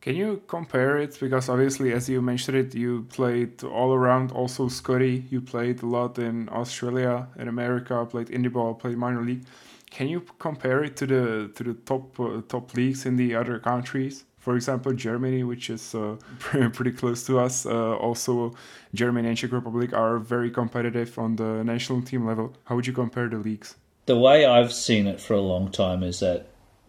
Can 0.00 0.16
you 0.16 0.42
compare 0.46 0.96
it? 0.96 1.18
Because 1.20 1.50
obviously, 1.50 1.92
as 1.92 2.08
you 2.08 2.22
mentioned 2.22 2.56
it, 2.56 2.74
you 2.74 3.06
played 3.10 3.62
all 3.62 3.92
around. 3.92 4.32
Also, 4.32 4.68
Scotty, 4.68 5.26
you 5.30 5.42
played 5.42 5.82
a 5.82 5.86
lot 5.86 6.18
in 6.18 6.48
Australia, 6.50 7.28
in 7.38 7.48
America, 7.48 8.06
played 8.06 8.28
indie 8.28 8.50
ball, 8.50 8.74
played 8.74 8.96
minor 8.96 9.22
league. 9.22 9.44
Can 9.90 10.08
you 10.08 10.22
compare 10.38 10.82
it 10.84 10.96
to 10.96 11.06
the 11.06 11.50
to 11.54 11.64
the 11.64 11.74
top 11.74 12.18
uh, 12.18 12.40
top 12.48 12.74
leagues 12.74 13.04
in 13.04 13.16
the 13.16 13.34
other 13.34 13.58
countries? 13.58 14.24
For 14.38 14.56
example, 14.56 14.94
Germany, 14.94 15.44
which 15.44 15.68
is 15.68 15.94
uh, 15.94 16.16
pretty 16.38 16.92
close 16.92 17.26
to 17.26 17.38
us. 17.38 17.66
Uh, 17.66 17.96
also, 17.96 18.54
Germany 18.94 19.28
and 19.28 19.36
Czech 19.36 19.52
Republic 19.52 19.92
are 19.92 20.18
very 20.18 20.50
competitive 20.50 21.18
on 21.18 21.36
the 21.36 21.62
national 21.62 22.00
team 22.00 22.24
level. 22.24 22.54
How 22.64 22.76
would 22.76 22.86
you 22.86 22.94
compare 22.94 23.28
the 23.28 23.36
leagues? 23.36 23.76
The 24.06 24.16
way 24.16 24.46
I've 24.46 24.72
seen 24.72 25.06
it 25.06 25.20
for 25.20 25.34
a 25.34 25.42
long 25.42 25.70
time 25.70 26.02
is 26.02 26.20
that 26.20 26.46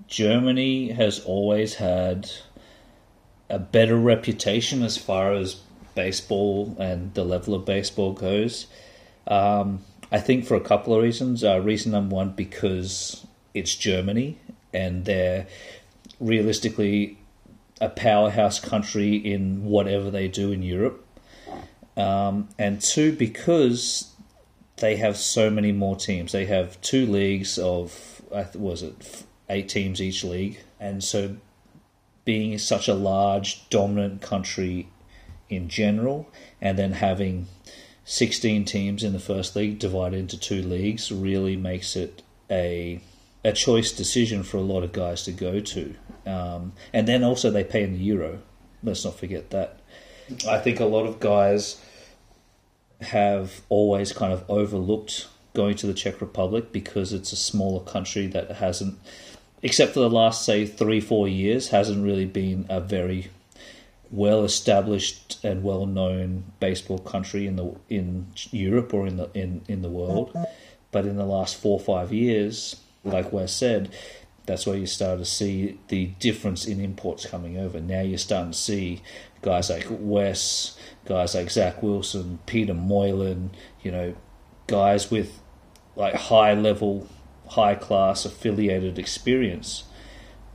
Germany 0.07 0.91
has 0.91 1.19
always 1.19 1.75
had 1.75 2.31
a 3.51 3.59
better 3.59 3.97
reputation 3.97 4.81
as 4.81 4.97
far 4.97 5.33
as 5.33 5.61
baseball 5.93 6.75
and 6.79 7.13
the 7.13 7.23
level 7.23 7.53
of 7.53 7.65
baseball 7.65 8.13
goes. 8.13 8.65
Um, 9.27 9.83
I 10.11 10.19
think 10.19 10.45
for 10.45 10.55
a 10.55 10.61
couple 10.61 10.95
of 10.95 11.03
reasons. 11.03 11.43
Uh, 11.43 11.59
reason 11.59 11.91
number 11.91 12.15
one, 12.15 12.31
because 12.31 13.25
it's 13.53 13.75
Germany 13.75 14.37
and 14.73 15.05
they're 15.05 15.47
realistically 16.19 17.17
a 17.81 17.89
powerhouse 17.89 18.59
country 18.59 19.15
in 19.15 19.65
whatever 19.65 20.09
they 20.09 20.27
do 20.27 20.51
in 20.51 20.63
Europe. 20.63 21.05
Um, 21.97 22.47
and 22.57 22.79
two, 22.81 23.13
because 23.13 24.13
they 24.77 24.95
have 24.95 25.17
so 25.17 25.49
many 25.49 25.71
more 25.71 25.95
teams. 25.95 26.31
They 26.31 26.45
have 26.45 26.79
two 26.81 27.05
leagues 27.05 27.57
of, 27.57 28.21
was 28.55 28.81
it 28.81 29.23
eight 29.49 29.67
teams 29.67 30.01
each 30.01 30.23
league, 30.23 30.59
and 30.79 31.03
so 31.03 31.35
being 32.25 32.57
such 32.57 32.87
a 32.87 32.93
large, 32.93 33.67
dominant 33.69 34.21
country 34.21 34.87
in 35.49 35.67
general, 35.67 36.29
and 36.61 36.77
then 36.77 36.93
having 36.93 37.47
16 38.05 38.65
teams 38.65 39.03
in 39.03 39.13
the 39.13 39.19
first 39.19 39.55
league 39.55 39.79
divided 39.79 40.19
into 40.19 40.37
two 40.37 40.61
leagues 40.61 41.11
really 41.11 41.55
makes 41.55 41.95
it 41.95 42.21
a 42.49 43.01
a 43.43 43.51
choice 43.51 43.91
decision 43.91 44.43
for 44.43 44.57
a 44.57 44.61
lot 44.61 44.83
of 44.83 44.91
guys 44.91 45.23
to 45.23 45.31
go 45.31 45.59
to. 45.59 45.95
Um, 46.27 46.73
and 46.93 47.07
then 47.07 47.23
also 47.23 47.49
they 47.49 47.63
pay 47.63 47.83
in 47.83 47.93
the 47.93 47.99
euro. 47.99 48.39
Let's 48.83 49.03
not 49.03 49.17
forget 49.17 49.49
that. 49.49 49.79
I 50.47 50.59
think 50.59 50.79
a 50.79 50.85
lot 50.85 51.07
of 51.07 51.19
guys 51.19 51.81
have 53.01 53.61
always 53.69 54.13
kind 54.13 54.31
of 54.31 54.47
overlooked 54.47 55.27
going 55.53 55.75
to 55.75 55.87
the 55.87 55.93
Czech 55.93 56.21
Republic 56.21 56.71
because 56.71 57.13
it's 57.13 57.31
a 57.31 57.35
smaller 57.35 57.83
country 57.83 58.27
that 58.27 58.51
hasn't 58.51 58.97
except 59.61 59.93
for 59.93 59.99
the 59.99 60.09
last 60.09 60.45
say 60.45 60.65
three 60.65 61.01
four 61.01 61.27
years, 61.27 61.69
hasn't 61.69 62.03
really 62.03 62.25
been 62.25 62.65
a 62.69 62.79
very 62.79 63.29
well 64.11 64.43
established 64.43 65.43
and 65.43 65.63
well 65.63 65.85
known 65.85 66.43
baseball 66.59 66.99
country 66.99 67.47
in 67.47 67.55
the 67.55 67.75
in 67.89 68.27
Europe 68.51 68.93
or 68.93 69.07
in 69.07 69.17
the 69.17 69.29
in, 69.33 69.61
in 69.67 69.81
the 69.81 69.89
world. 69.89 70.35
But 70.91 71.05
in 71.05 71.15
the 71.15 71.25
last 71.25 71.55
four 71.55 71.79
or 71.79 71.83
five 71.83 72.11
years, 72.11 72.75
like 73.05 73.31
Wes 73.31 73.53
said, 73.55 73.93
that's 74.45 74.65
where 74.65 74.75
you 74.75 74.85
start 74.85 75.19
to 75.19 75.25
see 75.25 75.79
the 75.87 76.07
difference 76.19 76.65
in 76.65 76.81
imports 76.81 77.25
coming 77.25 77.57
over. 77.57 77.79
Now 77.79 78.01
you're 78.01 78.17
starting 78.17 78.51
to 78.51 78.57
see 78.57 79.01
guys 79.41 79.69
like 79.69 79.87
Wes, 79.89 80.77
guys 81.05 81.33
like 81.33 81.49
Zach 81.49 81.81
Wilson, 81.81 82.39
Peter 82.45 82.73
Moylan, 82.73 83.51
you 83.81 83.91
know, 83.91 84.15
guys 84.67 85.09
with 85.09 85.39
like 85.95 86.15
high 86.15 86.53
level 86.53 87.07
high 87.51 87.75
class 87.75 88.25
affiliated 88.25 88.97
experience. 88.97 89.83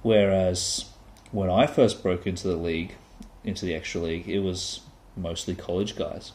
Whereas 0.02 0.86
when 1.30 1.50
I 1.50 1.66
first 1.66 2.02
broke 2.02 2.26
into 2.26 2.48
the 2.48 2.56
league, 2.56 2.94
into 3.44 3.66
the 3.66 3.74
extra 3.74 4.00
league, 4.00 4.28
it 4.28 4.40
was 4.40 4.80
mostly 5.16 5.54
college 5.54 5.96
guys, 5.96 6.32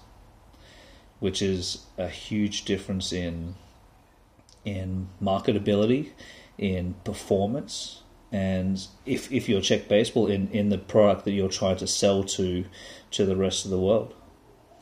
which 1.20 1.42
is 1.42 1.86
a 1.98 2.08
huge 2.08 2.66
difference 2.66 3.12
in 3.12 3.56
in 4.64 5.08
marketability, 5.20 6.12
in 6.58 6.94
performance, 7.04 8.04
and 8.32 8.86
if 9.06 9.32
if 9.32 9.50
you're 9.50 9.62
Czech 9.62 9.88
baseball 9.88 10.28
in, 10.28 10.48
in 10.50 10.70
the 10.70 10.78
product 10.78 11.26
that 11.26 11.32
you're 11.32 11.50
trying 11.50 11.78
to 11.78 11.88
sell 11.88 12.24
to 12.24 12.66
to 13.12 13.26
the 13.26 13.36
rest 13.36 13.66
of 13.66 13.72
the 13.72 13.80
world. 13.80 14.14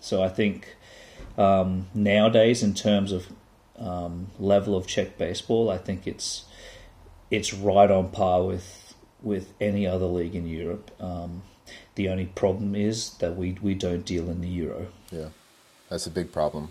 So 0.01 0.21
I 0.21 0.29
think 0.29 0.75
um, 1.37 1.87
nowadays, 1.93 2.63
in 2.63 2.73
terms 2.73 3.11
of 3.13 3.27
um, 3.79 4.27
level 4.39 4.75
of 4.75 4.87
Czech 4.87 5.17
baseball, 5.17 5.69
I 5.69 5.77
think 5.77 6.07
it's 6.07 6.45
it's 7.31 7.53
right 7.53 7.89
on 7.89 8.09
par 8.09 8.43
with 8.43 8.95
with 9.21 9.53
any 9.59 9.85
other 9.85 10.05
league 10.05 10.35
in 10.35 10.47
Europe. 10.47 10.91
Um, 10.99 11.43
the 11.95 12.09
only 12.09 12.25
problem 12.25 12.75
is 12.75 13.11
that 13.19 13.35
we 13.35 13.57
we 13.61 13.73
don't 13.73 14.05
deal 14.05 14.29
in 14.29 14.41
the 14.41 14.47
euro. 14.47 14.87
Yeah, 15.11 15.29
that's 15.89 16.07
a 16.07 16.11
big 16.11 16.31
problem. 16.31 16.69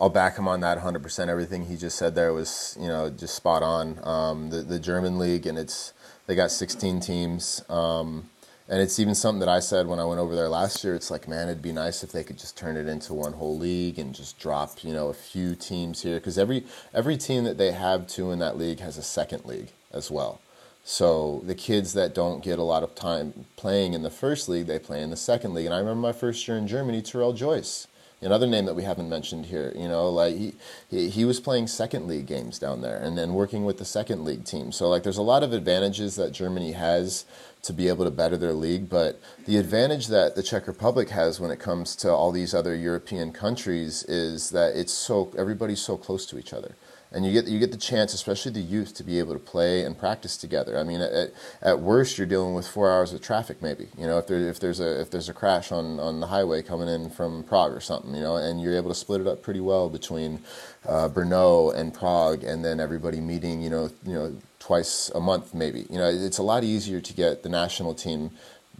I'll 0.00 0.08
back 0.08 0.36
him 0.36 0.48
on 0.48 0.60
that 0.60 0.78
100%. 0.78 1.28
Everything 1.28 1.66
he 1.66 1.76
just 1.76 1.96
said 1.96 2.16
there 2.16 2.32
was, 2.32 2.76
you 2.80 2.88
know, 2.88 3.08
just 3.08 3.36
spot 3.36 3.62
on. 3.62 4.00
Um, 4.02 4.50
the 4.50 4.62
the 4.62 4.78
German 4.78 5.18
league 5.18 5.46
and 5.46 5.58
it's 5.58 5.92
they 6.26 6.34
got 6.34 6.50
16 6.50 7.00
teams. 7.00 7.62
Um, 7.68 8.30
and 8.72 8.80
it's 8.80 8.98
even 8.98 9.14
something 9.14 9.40
that 9.40 9.50
I 9.50 9.60
said 9.60 9.86
when 9.86 9.98
I 9.98 10.06
went 10.06 10.18
over 10.18 10.34
there 10.34 10.48
last 10.48 10.82
year. 10.82 10.94
It's 10.94 11.10
like, 11.10 11.28
man, 11.28 11.48
it'd 11.48 11.60
be 11.60 11.72
nice 11.72 12.02
if 12.02 12.10
they 12.10 12.24
could 12.24 12.38
just 12.38 12.56
turn 12.56 12.78
it 12.78 12.88
into 12.88 13.12
one 13.12 13.34
whole 13.34 13.58
league 13.58 13.98
and 13.98 14.14
just 14.14 14.38
drop, 14.38 14.82
you 14.82 14.94
know, 14.94 15.08
a 15.08 15.14
few 15.14 15.54
teams 15.54 16.00
here 16.00 16.14
because 16.14 16.38
every 16.38 16.64
every 16.94 17.18
team 17.18 17.44
that 17.44 17.58
they 17.58 17.72
have 17.72 18.06
too 18.06 18.30
in 18.30 18.38
that 18.38 18.56
league 18.56 18.80
has 18.80 18.96
a 18.96 19.02
second 19.02 19.44
league 19.44 19.72
as 19.92 20.10
well. 20.10 20.40
So 20.84 21.42
the 21.44 21.54
kids 21.54 21.92
that 21.92 22.14
don't 22.14 22.42
get 22.42 22.58
a 22.58 22.62
lot 22.62 22.82
of 22.82 22.94
time 22.94 23.44
playing 23.56 23.92
in 23.92 24.04
the 24.04 24.10
first 24.10 24.48
league, 24.48 24.68
they 24.68 24.78
play 24.78 25.02
in 25.02 25.10
the 25.10 25.18
second 25.18 25.52
league. 25.52 25.66
And 25.66 25.74
I 25.74 25.78
remember 25.78 26.00
my 26.00 26.12
first 26.12 26.48
year 26.48 26.56
in 26.56 26.66
Germany, 26.66 27.02
Terrell 27.02 27.34
Joyce 27.34 27.88
another 28.22 28.46
name 28.46 28.66
that 28.66 28.74
we 28.74 28.84
haven't 28.84 29.08
mentioned 29.08 29.46
here. 29.46 29.72
You 29.76 29.88
know, 29.88 30.08
like 30.08 30.36
he, 30.36 30.54
he, 30.90 31.10
he 31.10 31.24
was 31.24 31.40
playing 31.40 31.66
second 31.66 32.06
league 32.06 32.26
games 32.26 32.58
down 32.58 32.80
there 32.80 32.98
and 32.98 33.16
then 33.18 33.34
working 33.34 33.64
with 33.64 33.78
the 33.78 33.84
second 33.84 34.24
league 34.24 34.44
team. 34.44 34.72
So 34.72 34.88
like, 34.88 35.02
there's 35.02 35.18
a 35.18 35.22
lot 35.22 35.42
of 35.42 35.52
advantages 35.52 36.16
that 36.16 36.32
Germany 36.32 36.72
has 36.72 37.24
to 37.62 37.72
be 37.72 37.88
able 37.88 38.04
to 38.04 38.10
better 38.10 38.36
their 38.36 38.52
league. 38.52 38.88
But 38.88 39.20
the 39.46 39.56
advantage 39.56 40.08
that 40.08 40.34
the 40.34 40.42
Czech 40.42 40.66
Republic 40.66 41.10
has 41.10 41.40
when 41.40 41.50
it 41.50 41.60
comes 41.60 41.94
to 41.96 42.10
all 42.10 42.32
these 42.32 42.54
other 42.54 42.74
European 42.74 43.32
countries 43.32 44.02
is 44.04 44.50
that 44.50 44.76
it's 44.76 44.92
so 44.92 45.32
everybody's 45.36 45.80
so 45.80 45.96
close 45.96 46.26
to 46.26 46.38
each 46.38 46.52
other 46.52 46.74
and 47.14 47.26
you 47.26 47.32
get 47.32 47.46
you 47.46 47.58
get 47.58 47.70
the 47.70 47.76
chance, 47.76 48.14
especially 48.14 48.52
the 48.52 48.60
youth, 48.60 48.94
to 48.94 49.04
be 49.04 49.18
able 49.18 49.34
to 49.34 49.38
play 49.38 49.84
and 49.84 49.98
practice 49.98 50.36
together. 50.36 50.78
I 50.78 50.82
mean, 50.82 51.00
at, 51.00 51.32
at 51.60 51.80
worst, 51.80 52.18
you're 52.18 52.26
dealing 52.26 52.54
with 52.54 52.66
four 52.66 52.90
hours 52.90 53.12
of 53.12 53.20
traffic, 53.20 53.60
maybe. 53.60 53.88
You 53.98 54.06
know, 54.06 54.18
if 54.18 54.26
there 54.26 54.48
if 54.48 54.60
there's 54.60 54.80
a 54.80 55.00
if 55.00 55.10
there's 55.10 55.28
a 55.28 55.34
crash 55.34 55.72
on 55.72 56.00
on 56.00 56.20
the 56.20 56.26
highway 56.26 56.62
coming 56.62 56.88
in 56.88 57.10
from 57.10 57.44
Prague 57.44 57.72
or 57.72 57.80
something, 57.80 58.14
you 58.14 58.22
know, 58.22 58.36
and 58.36 58.60
you're 58.60 58.76
able 58.76 58.88
to 58.88 58.94
split 58.94 59.20
it 59.20 59.26
up 59.26 59.42
pretty 59.42 59.60
well 59.60 59.88
between 59.88 60.40
uh, 60.86 61.08
Brno 61.08 61.74
and 61.74 61.92
Prague, 61.92 62.44
and 62.44 62.64
then 62.64 62.80
everybody 62.80 63.20
meeting, 63.20 63.62
you 63.62 63.70
know, 63.70 63.90
you 64.04 64.14
know, 64.14 64.36
twice 64.58 65.10
a 65.14 65.20
month, 65.20 65.54
maybe. 65.54 65.86
You 65.90 65.98
know, 65.98 66.08
it's 66.08 66.38
a 66.38 66.42
lot 66.42 66.64
easier 66.64 67.00
to 67.00 67.12
get 67.12 67.42
the 67.42 67.48
national 67.48 67.94
team 67.94 68.30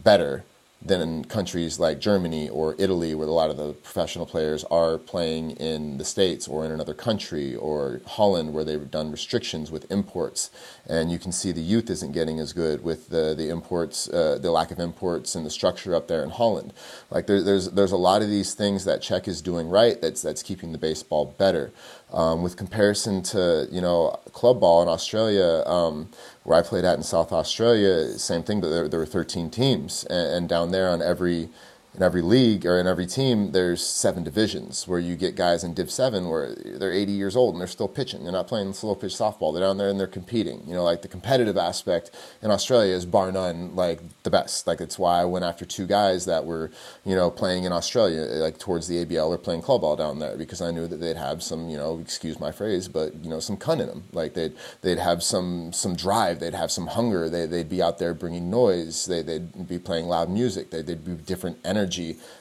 better 0.03 0.45
than 0.85 1.01
in 1.01 1.25
countries 1.25 1.79
like 1.79 2.01
Germany 2.01 2.49
or 2.49 2.75
Italy, 2.79 3.15
where 3.15 3.29
a 3.29 3.33
lot 3.33 3.51
of 3.51 3.57
the 3.57 3.73
professional 3.73 4.27
players 4.27 4.65
are 4.65 4.99
playing 4.99 5.53
in 5.53 5.99
the 5.99 6.05
States 6.05 6.49
or 6.49 6.65
in 6.65 6.73
another 6.73 6.95
country, 6.95 7.55
or 7.55 8.01
Holland, 8.07 8.53
where 8.53 8.65
they've 8.65 8.91
done 8.91 9.11
restrictions 9.13 9.71
with 9.71 9.91
imports. 9.91 10.51
And 10.87 11.13
you 11.13 11.19
can 11.19 11.31
see 11.33 11.53
the 11.53 11.61
youth 11.61 11.89
isn't 11.89 12.13
getting 12.13 12.41
as 12.41 12.53
good 12.53 12.83
with 12.83 13.11
the, 13.11 13.35
the 13.37 13.49
imports, 13.49 14.09
uh, 14.09 14.39
the 14.41 14.51
lack 14.51 14.71
of 14.71 14.81
imports 14.81 15.35
and 15.35 15.47
the 15.47 15.51
structure 15.51 15.95
up 15.95 16.09
there 16.09 16.25
in 16.25 16.31
Holland. 16.31 16.73
Like 17.11 17.27
there, 17.27 17.43
there's, 17.43 17.71
there's 17.71 17.93
a 17.93 17.97
lot 17.97 18.23
of 18.23 18.29
these 18.29 18.55
things 18.55 18.85
that 18.85 19.03
Czech 19.03 19.29
is 19.29 19.41
doing 19.41 19.69
right 19.69 20.01
that's, 20.01 20.23
that's 20.23 20.43
keeping 20.43 20.73
the 20.73 20.79
baseball 20.79 21.35
better. 21.39 21.71
Um, 22.13 22.43
with 22.43 22.59
comparison 22.59 23.23
to, 23.25 23.67
you 23.71 23.81
know, 23.81 24.21
club 24.33 24.61
ball 24.61 24.83
in 24.83 24.89
Australia, 24.89 25.63
um, 25.67 26.11
where 26.45 26.59
I 26.59 26.63
played 26.63 26.85
at 26.85 26.97
in 26.99 27.03
South 27.03 27.33
Australia, 27.33 28.19
same 28.19 28.43
thing, 28.43 28.61
but 28.61 28.69
there, 28.69 28.87
there 28.87 29.01
were 29.01 29.07
13 29.07 29.49
teams. 29.49 30.05
And, 30.05 30.35
and 30.35 30.49
down 30.49 30.73
there 30.73 30.91
on 30.91 31.01
every 31.01 31.49
in 31.95 32.03
every 32.03 32.23
league 32.23 32.65
or 32.65 32.79
in 32.79 32.87
every 32.87 33.05
team, 33.07 33.53
there's 33.53 33.85
seven 33.85 34.25
divisions 34.25 34.89
where 34.89 34.99
you 34.99 35.15
get 35.15 35.35
guys 35.35 35.63
in 35.63 35.75
Div 35.75 35.91
7 35.91 36.27
where 36.29 36.55
they're 36.55 36.93
80 36.93 37.13
years 37.13 37.37
old 37.37 37.55
and 37.55 37.61
they're 37.61 37.69
still 37.69 37.89
pitching. 37.89 38.23
They're 38.23 38.33
not 38.33 38.49
playing 38.49 38.73
slow 38.73 38.95
pitch 38.95 39.13
softball. 39.13 39.53
They're 39.53 39.63
down 39.63 39.77
there 39.77 39.91
and 39.91 40.01
they're 40.01 40.07
competing. 40.07 40.63
You 40.67 40.73
know, 40.73 40.85
like 40.85 41.03
the 41.03 41.09
competitive 41.09 41.59
aspect 41.59 42.11
in 42.41 42.51
Australia 42.51 42.95
is 42.95 43.05
bar 43.05 43.31
none 43.31 43.77
like 43.77 44.01
the 44.23 44.31
best. 44.31 44.67
Like 44.67 44.81
it's 44.81 44.99
why 44.99 45.21
I 45.21 45.27
went 45.27 45.45
after 45.45 45.67
two 45.67 45.87
guys 45.87 46.25
that 46.25 46.47
were, 46.47 46.71
you 47.05 47.15
know, 47.15 47.31
playing 47.31 47.65
in 47.65 47.73
Australia, 47.73 48.23
like 48.23 48.59
towards 48.59 48.89
the 48.89 49.05
ABL 49.05 49.29
or 49.29 49.37
playing 49.37 49.61
club 49.61 49.83
ball 49.83 49.97
down 49.97 50.19
there 50.19 50.37
because 50.39 50.63
I 50.63 50.71
knew 50.71 50.87
that 50.87 50.97
they'd 50.97 51.17
have 51.17 51.43
some, 51.43 51.69
you 51.69 51.77
know, 51.77 51.99
excuse 51.99 52.41
my 52.41 52.53
phrase, 52.53 52.89
but 52.89 53.15
you 53.23 53.29
know, 53.29 53.41
some 53.41 53.59
cun 53.59 53.81
in 53.83 53.89
them. 53.89 54.05
Like 54.13 54.33
they'd 54.33 54.55
they'd 54.81 54.99
have 54.99 55.23
some 55.23 55.75
some 55.75 55.95
drive. 55.95 56.41
They'd 56.41 56.55
have 56.55 56.71
some 56.71 56.87
hunger. 56.87 57.29
They 57.29 57.45
they'd 57.45 57.69
be 57.69 57.83
out 57.83 57.99
there 57.99 58.15
bringing 58.15 58.49
noise. 58.51 59.05
They 59.05 59.21
they'd 59.21 59.69
be 59.69 59.79
playing 59.79 60.07
loud 60.07 60.31
music. 60.31 60.71
They, 60.71 60.81
they'd 60.81 61.05
be 61.05 61.13
different 61.13 61.59
energy 61.67 61.82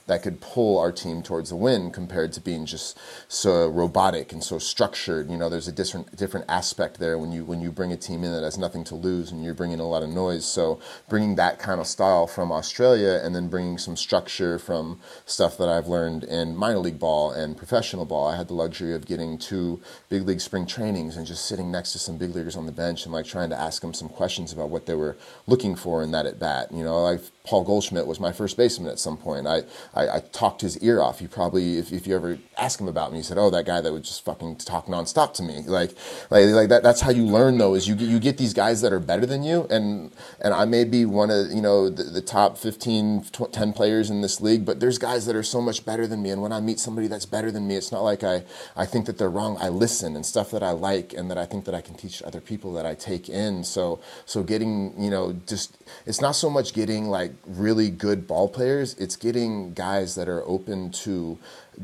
that 0.07 0.23
could 0.23 0.41
pull 0.41 0.77
our 0.77 0.91
team 0.91 1.23
towards 1.23 1.51
a 1.51 1.55
win 1.55 1.91
compared 1.91 2.33
to 2.33 2.41
being 2.41 2.65
just 2.65 2.97
so 3.27 3.67
robotic 3.67 4.31
and 4.31 4.43
so 4.43 4.59
structured. 4.59 5.29
You 5.29 5.37
know, 5.37 5.49
there's 5.49 5.67
a 5.67 5.71
different 5.71 6.15
different 6.15 6.45
aspect 6.49 6.99
there 6.99 7.17
when 7.17 7.31
you 7.31 7.45
when 7.45 7.61
you 7.61 7.71
bring 7.71 7.91
a 7.91 7.97
team 7.97 8.23
in 8.23 8.31
that 8.31 8.43
has 8.43 8.57
nothing 8.57 8.83
to 8.85 8.95
lose 8.95 9.31
and 9.31 9.43
you're 9.43 9.53
bringing 9.53 9.79
a 9.79 9.87
lot 9.87 10.03
of 10.03 10.09
noise. 10.09 10.45
So 10.45 10.79
bringing 11.09 11.35
that 11.35 11.59
kind 11.59 11.79
of 11.79 11.87
style 11.87 12.27
from 12.27 12.51
Australia 12.51 13.21
and 13.23 13.35
then 13.35 13.47
bringing 13.47 13.77
some 13.77 13.95
structure 13.95 14.59
from 14.59 14.99
stuff 15.25 15.57
that 15.57 15.69
I've 15.69 15.87
learned 15.87 16.23
in 16.23 16.55
minor 16.55 16.79
league 16.79 16.99
ball 16.99 17.31
and 17.31 17.57
professional 17.57 18.05
ball. 18.05 18.27
I 18.27 18.35
had 18.35 18.47
the 18.47 18.53
luxury 18.53 18.93
of 18.93 19.05
getting 19.05 19.37
two 19.37 19.81
big 20.09 20.23
league 20.23 20.41
spring 20.41 20.65
trainings 20.65 21.17
and 21.17 21.25
just 21.25 21.45
sitting 21.45 21.71
next 21.71 21.93
to 21.93 21.99
some 21.99 22.17
big 22.17 22.35
leaguers 22.35 22.55
on 22.55 22.65
the 22.65 22.71
bench 22.71 23.05
and 23.05 23.13
like 23.13 23.25
trying 23.25 23.49
to 23.49 23.59
ask 23.59 23.81
them 23.81 23.93
some 23.93 24.09
questions 24.09 24.51
about 24.51 24.69
what 24.69 24.85
they 24.85 24.95
were 24.95 25.17
looking 25.47 25.75
for 25.75 26.03
in 26.03 26.11
that 26.11 26.25
at 26.25 26.39
bat. 26.39 26.71
You 26.71 26.83
know, 26.83 27.03
like 27.03 27.21
Paul 27.43 27.63
Goldschmidt 27.63 28.05
was 28.05 28.19
my 28.19 28.31
first 28.31 28.55
baseman 28.55 28.91
at 28.91 28.99
some 28.99 29.17
point. 29.17 29.47
I, 29.47 29.63
I, 29.95 30.17
I, 30.17 30.19
talked 30.31 30.61
his 30.61 30.77
ear 30.79 31.01
off. 31.01 31.21
You 31.21 31.27
probably, 31.27 31.79
if, 31.79 31.91
if 31.91 32.05
you 32.05 32.15
ever 32.15 32.37
ask 32.57 32.79
him 32.79 32.87
about 32.87 33.11
me, 33.11 33.17
he 33.17 33.23
said, 33.23 33.39
"Oh, 33.39 33.49
that 33.49 33.65
guy 33.65 33.81
that 33.81 33.91
would 33.91 34.03
just 34.03 34.23
fucking 34.23 34.57
talk 34.57 34.85
nonstop 34.85 35.33
to 35.35 35.43
me." 35.43 35.63
Like, 35.65 35.95
like, 36.29 36.45
like 36.49 36.69
that. 36.69 36.83
That's 36.83 37.01
how 37.01 37.09
you 37.09 37.25
learn, 37.25 37.57
though. 37.57 37.73
Is 37.73 37.87
you 37.87 37.95
get 37.95 38.09
you 38.09 38.19
get 38.19 38.37
these 38.37 38.53
guys 38.53 38.81
that 38.81 38.93
are 38.93 38.99
better 38.99 39.25
than 39.25 39.41
you, 39.41 39.65
and 39.71 40.11
and 40.39 40.53
I 40.53 40.65
may 40.65 40.83
be 40.83 41.05
one 41.05 41.31
of 41.31 41.51
you 41.51 41.61
know 41.61 41.89
the, 41.89 42.03
the 42.03 42.21
top 42.21 42.59
15, 42.59 43.23
10 43.23 43.73
players 43.73 44.11
in 44.11 44.21
this 44.21 44.39
league, 44.39 44.63
but 44.63 44.79
there's 44.79 44.99
guys 44.99 45.25
that 45.25 45.35
are 45.35 45.43
so 45.43 45.61
much 45.61 45.83
better 45.83 46.05
than 46.05 46.21
me. 46.21 46.29
And 46.29 46.43
when 46.43 46.51
I 46.51 46.59
meet 46.59 46.79
somebody 46.79 47.07
that's 47.07 47.25
better 47.25 47.51
than 47.51 47.67
me, 47.67 47.75
it's 47.75 47.91
not 47.91 48.01
like 48.01 48.23
I 48.23 48.43
I 48.75 48.85
think 48.85 49.07
that 49.07 49.17
they're 49.17 49.29
wrong. 49.31 49.57
I 49.59 49.69
listen 49.69 50.15
and 50.15 50.25
stuff 50.25 50.51
that 50.51 50.61
I 50.61 50.71
like 50.71 51.13
and 51.13 51.31
that 51.31 51.39
I 51.39 51.45
think 51.45 51.65
that 51.65 51.73
I 51.73 51.81
can 51.81 51.95
teach 51.95 52.21
other 52.21 52.39
people 52.39 52.71
that 52.73 52.85
I 52.85 52.93
take 52.93 53.29
in. 53.29 53.63
So 53.63 53.99
so 54.25 54.43
getting 54.43 54.93
you 55.01 55.09
know 55.09 55.33
just 55.47 55.75
it's 56.05 56.21
not 56.21 56.31
so 56.31 56.49
much 56.49 56.73
getting 56.73 57.07
like 57.07 57.33
really 57.45 57.89
good 57.89 58.27
ball 58.27 58.49
players. 58.49 58.93
It's 58.95 59.15
getting 59.15 59.73
guys 59.73 60.15
that 60.15 60.27
are 60.27 60.43
open 60.47 60.91
to 60.91 61.37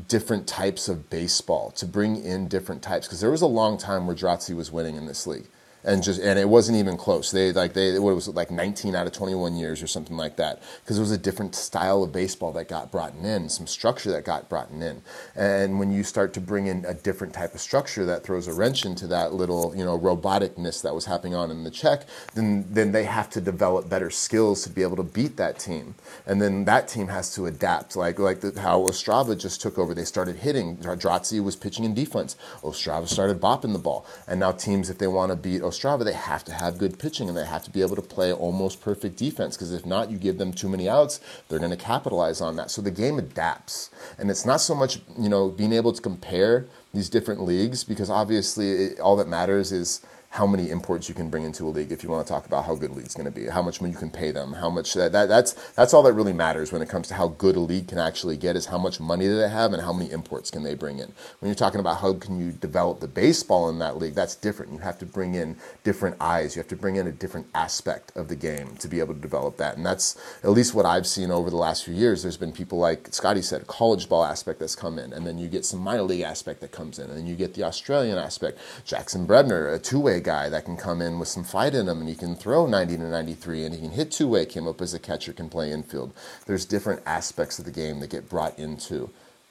different 0.06 0.46
types 0.46 0.88
of 0.88 1.10
baseball, 1.10 1.70
to 1.72 1.86
bring 1.86 2.22
in 2.22 2.48
different 2.48 2.82
types. 2.82 3.06
Because 3.06 3.20
there 3.20 3.30
was 3.30 3.42
a 3.42 3.46
long 3.46 3.78
time 3.78 4.06
where 4.06 4.16
Draci 4.16 4.54
was 4.54 4.70
winning 4.70 4.96
in 4.96 5.06
this 5.06 5.26
league 5.26 5.48
and 5.84 6.02
just 6.02 6.20
and 6.20 6.38
it 6.38 6.48
wasn't 6.48 6.76
even 6.76 6.96
close. 6.96 7.30
They 7.30 7.52
like 7.52 7.72
they 7.72 7.98
what 7.98 8.14
was 8.14 8.28
it, 8.28 8.34
like 8.34 8.50
19 8.50 8.94
out 8.94 9.06
of 9.06 9.12
21 9.12 9.56
years 9.56 9.82
or 9.82 9.86
something 9.86 10.16
like 10.16 10.36
that 10.36 10.62
because 10.82 10.98
it 10.98 11.00
was 11.00 11.12
a 11.12 11.18
different 11.18 11.54
style 11.54 12.02
of 12.02 12.12
baseball 12.12 12.52
that 12.52 12.68
got 12.68 12.90
brought 12.90 13.14
in, 13.14 13.48
some 13.48 13.66
structure 13.66 14.10
that 14.10 14.24
got 14.24 14.48
brought 14.48 14.70
in. 14.70 15.02
And 15.36 15.78
when 15.78 15.90
you 15.90 16.02
start 16.02 16.32
to 16.34 16.40
bring 16.40 16.66
in 16.66 16.84
a 16.84 16.94
different 16.94 17.32
type 17.34 17.54
of 17.54 17.60
structure 17.60 18.04
that 18.06 18.24
throws 18.24 18.48
a 18.48 18.52
wrench 18.52 18.84
into 18.84 19.06
that 19.08 19.32
little 19.32 19.74
you 19.76 19.84
know 19.84 19.98
roboticness 19.98 20.82
that 20.82 20.94
was 20.94 21.04
happening 21.04 21.34
on 21.34 21.50
in 21.50 21.64
the 21.64 21.70
Czech, 21.70 22.06
then 22.34 22.66
then 22.68 22.92
they 22.92 23.04
have 23.04 23.30
to 23.30 23.40
develop 23.40 23.88
better 23.88 24.10
skills 24.10 24.62
to 24.64 24.70
be 24.70 24.82
able 24.82 24.96
to 24.96 25.02
beat 25.02 25.36
that 25.36 25.58
team. 25.58 25.94
And 26.26 26.42
then 26.42 26.64
that 26.64 26.88
team 26.88 27.08
has 27.08 27.32
to 27.34 27.46
adapt, 27.46 27.96
like 27.96 28.18
like 28.18 28.40
the, 28.40 28.60
how 28.60 28.80
Ostrava 28.80 29.38
just 29.38 29.60
took 29.60 29.78
over. 29.78 29.94
They 29.94 30.04
started 30.04 30.36
hitting. 30.36 30.76
Draci 30.78 31.42
was 31.42 31.56
pitching 31.56 31.84
in 31.84 31.94
defense. 31.94 32.36
Ostrava 32.62 33.06
started 33.08 33.40
bopping 33.40 33.72
the 33.72 33.78
ball, 33.78 34.06
and 34.26 34.40
now 34.40 34.52
teams 34.52 34.90
if 34.90 34.98
they 34.98 35.06
want 35.06 35.30
to 35.30 35.36
beat 35.36 35.62
Ostrava, 35.68 36.04
they 36.04 36.12
have 36.12 36.44
to 36.44 36.52
have 36.52 36.78
good 36.78 36.98
pitching 36.98 37.28
and 37.28 37.36
they 37.36 37.44
have 37.46 37.64
to 37.64 37.70
be 37.70 37.82
able 37.82 37.96
to 37.96 38.02
play 38.02 38.32
almost 38.32 38.80
perfect 38.80 39.16
defense 39.16 39.56
because 39.56 39.72
if 39.72 39.86
not, 39.86 40.10
you 40.10 40.18
give 40.18 40.38
them 40.38 40.52
too 40.52 40.68
many 40.68 40.88
outs, 40.88 41.20
they're 41.48 41.58
going 41.58 41.70
to 41.70 41.76
capitalize 41.76 42.40
on 42.40 42.56
that. 42.56 42.70
So 42.70 42.82
the 42.82 42.90
game 42.90 43.18
adapts. 43.18 43.90
And 44.18 44.30
it's 44.30 44.44
not 44.44 44.60
so 44.60 44.74
much, 44.74 45.00
you 45.18 45.28
know, 45.28 45.48
being 45.48 45.72
able 45.72 45.92
to 45.92 46.02
compare 46.02 46.66
these 46.92 47.08
different 47.08 47.42
leagues 47.42 47.84
because 47.84 48.10
obviously 48.10 48.70
it, 48.70 49.00
all 49.00 49.16
that 49.16 49.28
matters 49.28 49.72
is 49.72 50.00
how 50.30 50.46
many 50.46 50.70
imports 50.70 51.08
you 51.08 51.14
can 51.14 51.30
bring 51.30 51.44
into 51.44 51.66
a 51.66 51.70
league 51.70 51.90
if 51.90 52.02
you 52.02 52.10
want 52.10 52.26
to 52.26 52.32
talk 52.32 52.46
about 52.46 52.64
how 52.66 52.74
good 52.74 52.90
a 52.90 52.92
league's 52.92 53.14
going 53.14 53.24
to 53.24 53.30
be, 53.30 53.46
how 53.46 53.62
much 53.62 53.80
money 53.80 53.92
you 53.92 53.98
can 53.98 54.10
pay 54.10 54.30
them, 54.30 54.52
how 54.52 54.68
much 54.68 54.92
that, 54.94 55.10
that 55.12 55.28
that's 55.28 55.54
that's 55.72 55.94
all 55.94 56.02
that 56.02 56.12
really 56.12 56.34
matters 56.34 56.70
when 56.70 56.82
it 56.82 56.88
comes 56.88 57.08
to 57.08 57.14
how 57.14 57.28
good 57.28 57.56
a 57.56 57.60
league 57.60 57.88
can 57.88 57.98
actually 57.98 58.36
get 58.36 58.54
is 58.54 58.66
how 58.66 58.78
much 58.78 59.00
money 59.00 59.24
do 59.24 59.38
they 59.38 59.48
have 59.48 59.72
and 59.72 59.82
how 59.82 59.92
many 59.92 60.10
imports 60.10 60.50
can 60.50 60.62
they 60.62 60.74
bring 60.74 60.98
in. 60.98 61.12
When 61.40 61.48
you're 61.48 61.54
talking 61.54 61.80
about 61.80 62.00
how 62.00 62.12
can 62.14 62.38
you 62.38 62.52
develop 62.52 63.00
the 63.00 63.08
baseball 63.08 63.70
in 63.70 63.78
that 63.78 63.96
league, 63.96 64.14
that's 64.14 64.34
different. 64.34 64.72
You 64.72 64.78
have 64.78 64.98
to 64.98 65.06
bring 65.06 65.34
in 65.34 65.56
different 65.82 66.16
eyes. 66.20 66.54
You 66.54 66.60
have 66.60 66.68
to 66.68 66.76
bring 66.76 66.96
in 66.96 67.06
a 67.06 67.12
different 67.12 67.46
aspect 67.54 68.14
of 68.14 68.28
the 68.28 68.36
game 68.36 68.76
to 68.76 68.88
be 68.88 69.00
able 69.00 69.14
to 69.14 69.20
develop 69.20 69.56
that. 69.56 69.76
And 69.76 69.86
that's 69.86 70.16
at 70.44 70.50
least 70.50 70.74
what 70.74 70.84
I've 70.84 71.06
seen 71.06 71.30
over 71.30 71.48
the 71.48 71.56
last 71.56 71.84
few 71.84 71.94
years. 71.94 72.22
There's 72.22 72.36
been 72.36 72.52
people 72.52 72.78
like 72.78 73.08
Scotty 73.12 73.42
said, 73.42 73.66
college 73.66 74.08
ball 74.08 74.24
aspect 74.24 74.60
that's 74.60 74.76
come 74.76 74.98
in, 74.98 75.12
and 75.12 75.26
then 75.26 75.38
you 75.38 75.48
get 75.48 75.64
some 75.64 75.80
minor 75.80 76.02
league 76.02 76.20
aspect 76.20 76.60
that 76.60 76.70
comes 76.70 76.98
in, 76.98 77.08
and 77.08 77.18
then 77.18 77.26
you 77.26 77.34
get 77.34 77.54
the 77.54 77.64
Australian 77.64 78.18
aspect. 78.18 78.58
Jackson 78.84 79.26
Brebner, 79.26 79.74
a 79.74 79.78
two-way 79.78 80.17
guy 80.20 80.48
that 80.48 80.64
can 80.64 80.76
come 80.76 81.00
in 81.00 81.18
with 81.18 81.28
some 81.28 81.44
fight 81.44 81.74
in 81.74 81.88
him, 81.88 82.00
and 82.00 82.08
he 82.08 82.14
can 82.14 82.34
throw 82.34 82.66
90 82.66 82.96
to 82.96 83.04
93, 83.04 83.64
and 83.64 83.74
he 83.74 83.80
can 83.80 83.90
hit 83.90 84.10
two-way. 84.10 84.46
Came 84.46 84.66
up 84.68 84.80
as 84.80 84.94
a 84.94 84.98
catcher, 84.98 85.32
can 85.32 85.48
play 85.48 85.72
infield. 85.72 86.12
There's 86.46 86.64
different 86.64 87.02
aspects 87.06 87.58
of 87.58 87.64
the 87.64 87.70
game 87.70 88.00
that 88.00 88.10
get 88.10 88.28
brought 88.28 88.58
into 88.58 89.10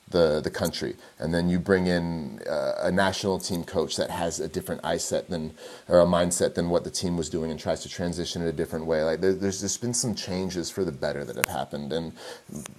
the 0.09 0.41
the 0.41 0.49
country, 0.49 0.95
and 1.19 1.33
then 1.33 1.49
you 1.49 1.59
bring 1.59 1.87
in 1.87 2.39
uh, 2.49 2.75
a 2.83 2.91
national 2.91 3.39
team 3.39 3.63
coach 3.63 3.97
that 3.97 4.09
has 4.09 4.39
a 4.39 4.47
different 4.47 4.81
eye 4.83 4.97
set 4.97 5.29
than 5.29 5.53
or 5.87 5.99
a 6.01 6.05
mindset 6.05 6.55
than 6.55 6.69
what 6.69 6.83
the 6.83 6.91
team 6.91 7.17
was 7.17 7.29
doing, 7.29 7.51
and 7.51 7.59
tries 7.59 7.81
to 7.81 7.89
transition 7.89 8.41
in 8.41 8.47
a 8.47 8.53
different 8.53 8.85
way. 8.85 9.03
Like 9.03 9.21
there, 9.21 9.33
there's 9.33 9.61
just 9.61 9.81
been 9.81 9.93
some 9.93 10.15
changes 10.15 10.69
for 10.69 10.83
the 10.85 10.91
better 10.91 11.25
that 11.25 11.35
have 11.35 11.47
happened, 11.47 11.91
and 11.93 12.13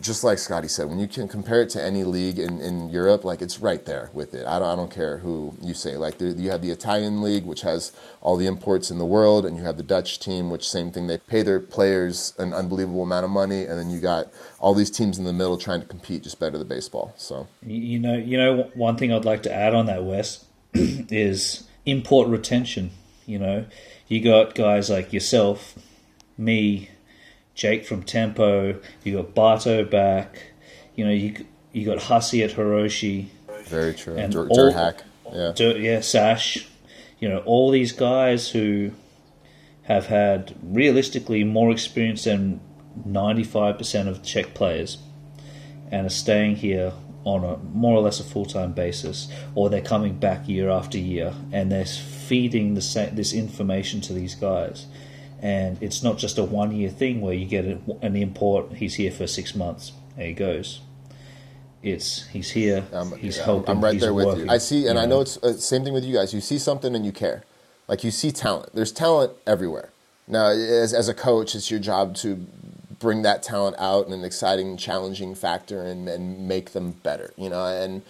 just 0.01 0.25
like 0.25 0.39
Scotty 0.39 0.69
said, 0.69 0.89
when 0.89 0.99
you 0.99 1.09
can 1.09 1.29
compare 1.29 1.63
it 1.63 1.71
to 1.71 1.83
any 1.83 2.05
league 2.05 2.39
in, 2.39 2.61
in 2.61 2.89
Europe, 2.91 3.25
like 3.25 3.43
it's 3.43 3.61
right 3.61 3.85
there 3.85 4.11
with 4.13 4.35
it. 4.35 4.47
I 4.47 4.59
don't 4.59 4.69
I 4.69 4.77
don't 4.77 4.91
care 4.91 5.19
who 5.19 5.55
you 5.61 5.75
say. 5.75 5.97
Like 5.97 6.19
there, 6.19 6.29
you 6.31 6.51
have 6.51 6.63
the 6.63 6.71
Italian 6.71 7.23
league, 7.23 7.45
which 7.45 7.63
has 7.63 7.93
all 8.21 8.37
the 8.37 8.47
imports 8.47 8.91
in 8.91 8.99
the 8.99 9.07
world, 9.07 9.47
and 9.47 9.57
you 9.57 9.65
have 9.65 9.77
the 9.77 9.83
Dutch 9.83 10.19
team, 10.21 10.51
which 10.51 10.69
same 10.69 10.91
thing. 10.93 11.07
They 11.07 11.19
pay 11.19 11.43
their 11.43 11.61
players 11.61 12.35
an 12.39 12.53
unbelievable 12.55 13.03
amount 13.03 13.25
of 13.25 13.31
money, 13.31 13.65
and 13.65 13.79
then 13.79 13.91
you 13.91 14.01
got 14.01 14.29
all 14.61 14.75
these 14.75 14.91
teams 14.91 15.19
in 15.19 15.25
the 15.25 15.33
middle 15.33 15.57
trying 15.57 15.81
to 15.81 15.87
compete 15.87 16.23
just 16.23 16.41
better 16.41 16.59
the 16.59 16.65
baseball. 16.65 17.15
So 17.17 17.47
you 17.63 17.99
know, 17.99 18.17
you 18.17 18.37
know, 18.37 18.71
one 18.75 18.97
thing 18.97 19.13
I'd 19.13 19.25
like 19.25 19.43
to 19.45 19.53
add 19.53 19.75
on 19.75 19.87
that 19.87 20.05
Wes 20.05 20.45
is 20.75 21.67
import 21.87 22.29
retention. 22.29 22.91
You 23.27 23.39
know, 23.39 23.67
you 24.09 24.23
got 24.23 24.55
guys 24.55 24.91
like 24.91 25.13
yourself, 25.13 25.75
me, 26.37 26.91
Jake 27.55 27.85
from 27.85 28.03
Tempo. 28.03 28.81
You 29.05 29.17
got 29.17 29.35
Barto 29.35 29.85
back. 29.85 30.53
You 30.95 31.05
know, 31.05 31.13
you 31.13 31.47
you 31.73 31.85
got 31.85 32.03
Hussey 32.03 32.43
at 32.43 32.53
Hroši. 32.53 33.29
Very 33.65 33.95
true. 33.95 34.17
And 34.17 34.33
Dur- 34.33 34.49
all, 34.49 34.57
Durhack. 34.57 35.01
Yeah. 35.33 35.53
Dur- 35.55 35.79
yeah, 35.79 36.01
Sash. 36.01 36.67
You 37.21 37.29
know, 37.29 37.39
all 37.41 37.71
these 37.71 37.93
guys 37.93 38.49
who 38.49 38.93
have 39.83 40.07
had 40.07 40.55
realistically 40.63 41.45
more 41.45 41.71
experience 41.71 42.25
than 42.25 42.61
95% 43.07 44.09
of 44.09 44.23
Czech 44.23 44.55
players 44.55 44.99
and 45.91 46.07
are 46.07 46.11
staying 46.11 46.57
here 46.57 46.93
on 47.25 47.45
a 47.45 47.59
more 47.75 47.97
or 47.97 48.01
less 48.01 48.21
a 48.21 48.25
full 48.25 48.47
time 48.47 48.73
basis, 48.73 49.29
or 49.55 49.69
they're 49.69 49.81
coming 49.83 50.19
back 50.19 50.49
year 50.49 50.71
after 50.71 50.99
year 50.99 51.35
and 51.53 51.71
they're 51.71 51.85
feeding 51.85 52.75
the 52.75 52.81
sa- 52.81 53.11
this 53.13 53.33
information 53.33 54.01
to 54.01 54.13
these 54.13 54.35
guys. 54.35 54.87
And 55.41 55.81
it's 55.83 56.03
not 56.03 56.19
just 56.19 56.39
a 56.39 56.45
one 56.45 56.75
year 56.75 56.91
thing 56.91 57.21
where 57.21 57.35
you 57.35 57.47
get 57.47 57.65
an 57.65 58.17
import, 58.17 58.75
he's 58.75 58.95
here 58.95 59.11
for 59.11 59.27
six 59.27 59.55
months, 59.55 59.93
there 60.17 60.27
he 60.27 60.33
goes. 60.33 60.81
It's 61.83 62.27
he's 62.29 62.51
here, 62.51 62.85
um, 62.93 63.15
he's 63.17 63.37
yeah, 63.37 63.45
helping. 63.45 63.77
I'm 63.77 63.85
right 63.85 64.01
there 64.01 64.13
with 64.13 64.27
working, 64.27 64.47
you. 64.47 64.51
I 64.51 64.59
see, 64.59 64.87
and 64.89 64.97
you 64.97 65.05
I 65.05 65.07
know 65.07 65.21
it's 65.21 65.37
the 65.37 65.49
uh, 65.49 65.53
same 65.53 65.85
thing 65.85 65.95
with 65.95 66.05
you 66.05 66.15
guys. 66.15 66.35
You 66.35 66.41
see 66.41 66.59
something 66.59 66.95
and 66.95 67.07
you 67.07 67.13
care. 67.13 67.45
Like 67.87 68.03
you 68.03 68.11
see 68.11 68.33
talent. 68.33 68.75
There's 68.75 68.91
talent 68.91 69.33
everywhere. 69.47 69.91
Now, 70.27 70.49
as, 70.49 70.93
as 70.93 71.09
a 71.09 71.15
coach, 71.15 71.55
it's 71.55 71.71
your 71.71 71.81
job 71.81 72.15
to 72.17 72.47
bring 72.99 73.23
that 73.23 73.43
talent 73.43 73.77
out 73.79 74.07
in 74.07 74.13
an 74.13 74.25
exciting, 74.25 74.77
challenging 74.77 75.35
factor 75.35 75.83
and, 75.83 76.09
and 76.09 76.49
make 76.49 76.73
them 76.73 76.93
better, 76.93 77.33
you 77.37 77.49
know, 77.49 77.65
and 77.67 78.03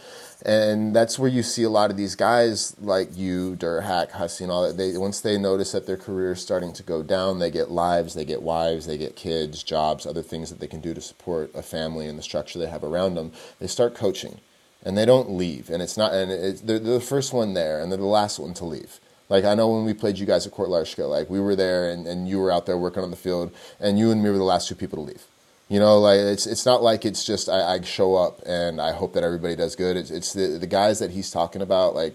and 0.44 0.94
that's 0.94 1.18
where 1.18 1.29
you 1.29 1.42
see 1.42 1.64
a 1.64 1.70
lot 1.70 1.90
of 1.90 1.96
these 1.96 2.14
guys 2.14 2.77
like 2.81 3.16
you, 3.16 3.57
Durhack, 3.57 4.12
Hussey, 4.12 4.44
and 4.44 4.53
all 4.53 4.66
that. 4.66 4.77
They 4.77 4.96
once 4.96 5.20
they 5.20 5.37
notice 5.37 5.72
that 5.72 5.87
their 5.87 5.96
career 5.96 6.33
is 6.33 6.40
starting 6.40 6.72
to 6.74 6.83
go 6.83 7.03
down, 7.03 7.40
they 7.40 7.51
get 7.51 7.70
lives, 7.70 8.14
they 8.14 8.24
get 8.24 8.42
wives, 8.42 8.87
they 8.87 8.96
get 8.96 9.16
kids, 9.16 9.62
jobs, 9.62 10.07
other 10.07 10.22
things 10.22 10.51
that 10.51 10.61
they 10.61 10.68
can 10.68 10.81
do 10.81 10.94
to 10.94 11.01
support 11.01 11.51
a 11.55 11.62
family 11.62 12.07
and 12.07 12.18
the 12.18 12.22
structure 12.22 12.59
they 12.59 12.68
have 12.68 12.85
around 12.85 13.16
them. 13.16 13.33
They 13.59 13.66
start 13.66 13.94
coaching, 13.96 14.40
and 14.85 14.96
they 14.96 15.05
don't 15.05 15.31
leave. 15.31 15.70
And 15.70 15.83
it's 15.83 15.96
not, 15.96 16.12
and 16.14 16.31
it's, 16.31 16.61
they're, 16.61 16.79
they're 16.79 16.94
the 16.94 17.01
first 17.01 17.33
one 17.33 17.55
there, 17.55 17.81
and 17.81 17.90
they're 17.90 17.98
the 17.98 18.05
last 18.07 18.38
one 18.38 18.55
to 18.55 18.64
leave. 18.64 19.01
Like 19.29 19.45
I 19.45 19.55
know 19.55 19.69
when 19.69 19.85
we 19.85 19.95
played 19.95 20.19
you 20.19 20.27
guys 20.27 20.47
at 20.47 20.53
Kotlářka, 20.53 21.09
like 21.09 21.29
we 21.29 21.41
were 21.41 21.55
there 21.55 21.91
and, 21.91 22.07
and 22.07 22.29
you 22.29 22.38
were 22.38 22.51
out 22.51 22.67
there 22.67 22.79
working 22.79 23.03
on 23.03 23.11
the 23.11 23.17
field, 23.17 23.53
and 23.79 23.99
you 23.99 24.11
and 24.11 24.23
me 24.23 24.31
were 24.31 24.38
the 24.38 24.45
last 24.45 24.69
two 24.69 24.75
people 24.75 25.05
to 25.05 25.11
leave. 25.12 25.25
You 25.69 25.79
know, 25.79 25.99
like 25.99 26.19
it's 26.19 26.47
it's 26.47 26.64
not 26.64 26.83
like 26.83 27.05
it's 27.05 27.25
just 27.25 27.49
I, 27.49 27.75
I 27.75 27.81
show 27.83 28.14
up 28.14 28.41
and 28.47 28.81
I 28.81 28.93
hope 28.93 29.12
that 29.12 29.23
everybody 29.23 29.55
does 29.55 29.77
good. 29.77 29.99
It's 29.99 30.11
it's 30.11 30.33
the 30.33 30.59
the 30.59 30.67
guys 30.67 30.99
that 31.01 31.11
he's 31.11 31.31
talking 31.31 31.61
about. 31.61 31.95
Like 31.95 32.14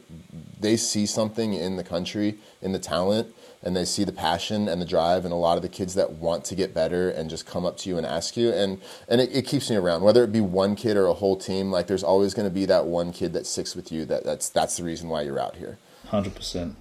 they 0.59 0.75
see 0.75 1.05
something 1.05 1.53
in 1.53 1.75
the 1.75 1.83
country, 1.83 2.39
in 2.63 2.71
the 2.71 2.79
talent, 2.79 3.27
and 3.61 3.75
they 3.75 3.85
see 3.85 4.03
the 4.03 4.11
passion 4.11 4.67
and 4.67 4.81
the 4.81 4.85
drive, 4.85 5.23
and 5.23 5.31
a 5.31 5.37
lot 5.37 5.55
of 5.57 5.61
the 5.61 5.69
kids 5.69 5.93
that 5.93 6.13
want 6.13 6.45
to 6.45 6.55
get 6.55 6.73
better 6.73 7.11
and 7.11 7.29
just 7.29 7.45
come 7.45 7.63
up 7.63 7.77
to 7.77 7.89
you 7.89 7.97
and 7.99 8.07
ask 8.07 8.35
you, 8.35 8.51
and 8.51 8.81
and 9.07 9.21
it, 9.21 9.29
it 9.31 9.45
keeps 9.45 9.69
me 9.69 9.75
around. 9.75 10.01
Whether 10.01 10.23
it 10.23 10.31
be 10.31 10.41
one 10.41 10.75
kid 10.75 10.97
or 10.97 11.05
a 11.05 11.13
whole 11.13 11.37
team, 11.37 11.69
like 11.69 11.85
there's 11.85 12.03
always 12.03 12.33
going 12.33 12.47
to 12.47 12.53
be 12.53 12.65
that 12.65 12.87
one 12.87 13.13
kid 13.13 13.33
that 13.33 13.45
sticks 13.45 13.75
with 13.75 13.91
you. 13.91 14.03
That 14.03 14.23
that's 14.23 14.49
that's 14.49 14.77
the 14.77 14.83
reason 14.83 15.09
why 15.09 15.21
you're 15.21 15.39
out 15.39 15.57
here. 15.57 15.77
Hundred 16.07 16.33
percent 16.33 16.75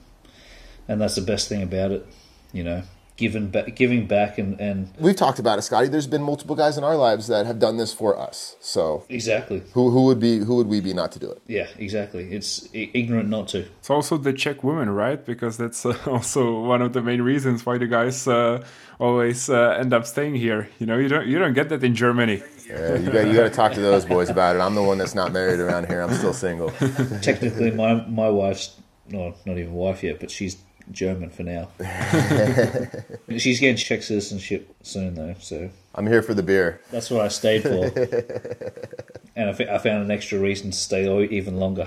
and 0.88 1.00
that's 1.00 1.14
the 1.14 1.22
best 1.22 1.48
thing 1.48 1.62
about 1.62 1.90
it. 1.90 2.06
You 2.52 2.64
know, 2.64 2.82
giving 3.16 3.48
back, 3.48 3.76
giving 3.76 4.06
back, 4.06 4.38
and 4.38 4.60
and 4.60 4.92
we've 4.98 5.16
talked 5.16 5.38
about 5.38 5.58
it, 5.58 5.62
Scotty. 5.62 5.88
There's 5.88 6.06
been 6.06 6.22
multiple 6.22 6.56
guys 6.56 6.76
in 6.76 6.84
our 6.84 6.96
lives 6.96 7.28
that 7.28 7.46
have 7.46 7.58
done 7.58 7.76
this 7.76 7.92
for 7.92 8.18
us. 8.18 8.56
So 8.60 9.04
exactly, 9.08 9.62
who 9.72 9.90
who 9.90 10.04
would 10.06 10.18
be 10.18 10.38
who 10.38 10.56
would 10.56 10.66
we 10.66 10.80
be 10.80 10.92
not 10.92 11.12
to 11.12 11.18
do 11.18 11.30
it? 11.30 11.40
Yeah, 11.46 11.68
exactly. 11.78 12.32
It's 12.32 12.68
ignorant 12.72 13.28
not 13.28 13.48
to. 13.48 13.60
It's 13.78 13.90
also 13.90 14.16
the 14.16 14.32
Czech 14.32 14.64
women, 14.64 14.90
right? 14.90 15.24
Because 15.24 15.56
that's 15.56 15.86
uh, 15.86 15.96
also 16.06 16.60
one 16.62 16.82
of 16.82 16.92
the 16.92 17.02
main 17.02 17.22
reasons 17.22 17.64
why 17.64 17.78
the 17.78 17.86
guys 17.86 18.26
uh, 18.26 18.64
always 18.98 19.48
uh, 19.48 19.76
end 19.78 19.92
up 19.92 20.06
staying 20.06 20.34
here. 20.34 20.68
You 20.78 20.86
know, 20.86 20.98
you 20.98 21.08
don't 21.08 21.26
you 21.26 21.38
don't 21.38 21.54
get 21.54 21.68
that 21.68 21.84
in 21.84 21.94
Germany. 21.94 22.42
Yeah, 22.68 22.96
you 22.96 23.10
got 23.10 23.26
you 23.26 23.34
got 23.34 23.44
to 23.44 23.50
talk 23.50 23.72
to 23.72 23.80
those 23.80 24.04
boys 24.04 24.30
about 24.30 24.56
it. 24.56 24.60
I'm 24.60 24.74
the 24.74 24.82
one 24.82 24.98
that's 24.98 25.14
not 25.14 25.32
married 25.32 25.60
around 25.60 25.86
here. 25.86 26.02
I'm 26.02 26.14
still 26.14 26.34
single. 26.34 26.70
Technically, 27.20 27.70
my 27.70 27.94
my 28.06 28.28
wife's 28.28 28.76
no, 29.08 29.34
not 29.44 29.58
even 29.58 29.72
wife 29.72 30.02
yet, 30.02 30.20
but 30.20 30.30
she's 30.30 30.56
German 30.92 31.30
for 31.30 31.42
now. 31.42 31.68
She's 33.38 33.60
getting 33.60 33.76
Czech 33.76 34.02
citizenship 34.02 34.74
soon, 34.82 35.14
though. 35.14 35.34
So 35.40 35.70
I'm 35.94 36.06
here 36.06 36.22
for 36.22 36.34
the 36.34 36.42
beer. 36.42 36.80
That's 36.90 37.10
what 37.10 37.22
I 37.22 37.28
stayed 37.28 37.62
for, 37.62 37.84
and 39.36 39.50
I, 39.50 39.74
I 39.74 39.78
found 39.78 40.04
an 40.04 40.10
extra 40.10 40.38
reason 40.38 40.70
to 40.70 40.76
stay 40.76 41.02
even 41.26 41.56
longer. 41.56 41.86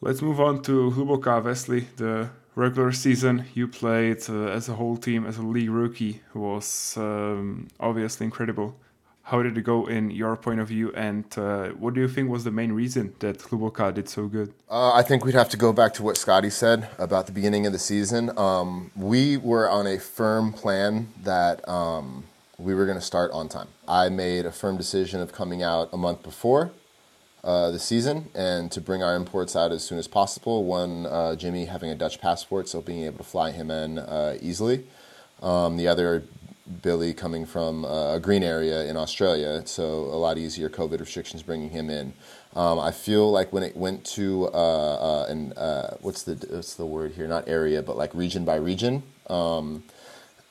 Let's 0.00 0.22
move 0.22 0.40
on 0.40 0.62
to 0.62 0.90
Hluboká 0.90 1.44
Wesley. 1.44 1.86
The 1.96 2.30
regular 2.54 2.92
season 2.92 3.44
you 3.54 3.68
played 3.68 4.28
uh, 4.28 4.46
as 4.48 4.68
a 4.68 4.74
whole 4.74 4.96
team 4.96 5.26
as 5.26 5.38
a 5.38 5.42
league 5.42 5.70
rookie 5.70 6.20
was 6.34 6.94
um, 6.96 7.68
obviously 7.78 8.24
incredible. 8.24 8.76
How 9.30 9.44
did 9.44 9.56
it 9.56 9.62
go 9.62 9.86
in 9.86 10.10
your 10.10 10.34
point 10.34 10.58
of 10.58 10.66
view, 10.66 10.92
and 10.92 11.24
uh, 11.38 11.68
what 11.68 11.94
do 11.94 12.00
you 12.00 12.08
think 12.08 12.28
was 12.28 12.42
the 12.42 12.50
main 12.50 12.72
reason 12.72 13.14
that 13.20 13.38
Hluboká 13.38 13.94
did 13.94 14.08
so 14.08 14.26
good? 14.26 14.52
Uh, 14.68 14.92
I 14.92 15.04
think 15.04 15.24
we'd 15.24 15.36
have 15.36 15.48
to 15.50 15.56
go 15.56 15.72
back 15.72 15.94
to 15.94 16.02
what 16.02 16.16
Scotty 16.16 16.50
said 16.50 16.88
about 16.98 17.26
the 17.26 17.32
beginning 17.32 17.64
of 17.64 17.72
the 17.72 17.78
season. 17.78 18.36
Um, 18.36 18.90
we 18.96 19.36
were 19.36 19.70
on 19.70 19.86
a 19.86 20.00
firm 20.00 20.52
plan 20.52 21.12
that 21.22 21.56
um, 21.68 22.24
we 22.58 22.74
were 22.74 22.86
going 22.86 22.98
to 22.98 23.04
start 23.04 23.30
on 23.30 23.48
time. 23.48 23.68
I 23.86 24.08
made 24.08 24.46
a 24.46 24.50
firm 24.50 24.76
decision 24.76 25.20
of 25.20 25.30
coming 25.30 25.62
out 25.62 25.90
a 25.92 25.96
month 25.96 26.24
before 26.24 26.72
uh, 27.44 27.70
the 27.70 27.78
season 27.78 28.30
and 28.34 28.72
to 28.72 28.80
bring 28.80 29.00
our 29.00 29.14
imports 29.14 29.54
out 29.54 29.70
as 29.70 29.84
soon 29.84 29.98
as 30.00 30.08
possible. 30.08 30.64
One, 30.64 31.06
uh, 31.06 31.36
Jimmy 31.36 31.66
having 31.66 31.90
a 31.90 31.94
Dutch 31.94 32.20
passport, 32.20 32.68
so 32.68 32.80
being 32.80 33.04
able 33.04 33.18
to 33.18 33.30
fly 33.30 33.52
him 33.52 33.70
in 33.70 34.00
uh, 34.00 34.38
easily. 34.42 34.86
Um, 35.40 35.76
the 35.76 35.86
other 35.86 36.24
Billy 36.82 37.12
coming 37.12 37.46
from 37.46 37.84
uh, 37.84 38.14
a 38.14 38.20
green 38.20 38.42
area 38.42 38.84
in 38.84 38.96
Australia, 38.96 39.62
so 39.66 39.84
a 39.84 40.18
lot 40.18 40.38
easier 40.38 40.68
COVID 40.68 41.00
restrictions 41.00 41.42
bringing 41.42 41.70
him 41.70 41.90
in. 41.90 42.12
Um, 42.54 42.78
I 42.78 42.90
feel 42.90 43.30
like 43.30 43.52
when 43.52 43.62
it 43.62 43.76
went 43.76 44.04
to 44.16 44.46
uh, 44.46 44.50
uh, 44.52 45.26
and 45.28 45.56
uh, 45.56 45.90
what's 46.00 46.22
the 46.24 46.34
what's 46.50 46.74
the 46.74 46.86
word 46.86 47.12
here? 47.12 47.28
Not 47.28 47.48
area, 47.48 47.82
but 47.82 47.96
like 47.96 48.14
region 48.14 48.44
by 48.44 48.56
region. 48.56 49.02
Um, 49.28 49.84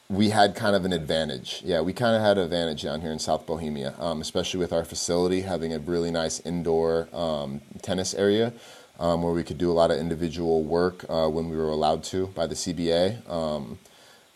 we 0.10 0.30
had 0.30 0.56
kind 0.56 0.76
of 0.76 0.86
an 0.86 0.94
advantage. 0.94 1.62
Yeah, 1.64 1.82
we 1.82 1.94
kind 1.94 2.16
of 2.16 2.22
had 2.22 2.38
an 2.38 2.44
advantage 2.44 2.84
down 2.84 3.02
here 3.02 3.12
in 3.12 3.20
South 3.20 3.46
Bohemia, 3.46 3.94
um, 4.00 4.22
especially 4.22 4.60
with 4.60 4.74
our 4.74 4.84
facility 4.84 5.42
having 5.42 5.74
a 5.74 5.80
really 5.80 6.10
nice 6.10 6.40
indoor 6.40 7.08
um, 7.14 7.62
tennis 7.82 8.14
area. 8.14 8.54
Um, 9.00 9.24
where 9.24 9.32
we 9.32 9.46
could 9.46 9.58
do 9.58 9.72
a 9.72 9.78
lot 9.82 9.92
of 9.92 9.98
individual 9.98 10.62
work 10.62 11.06
uh, 11.08 11.30
when 11.30 11.48
we 11.50 11.56
were 11.56 11.70
allowed 11.70 12.04
to 12.06 12.28
by 12.28 12.48
the 12.48 12.56
CBA. 12.56 13.22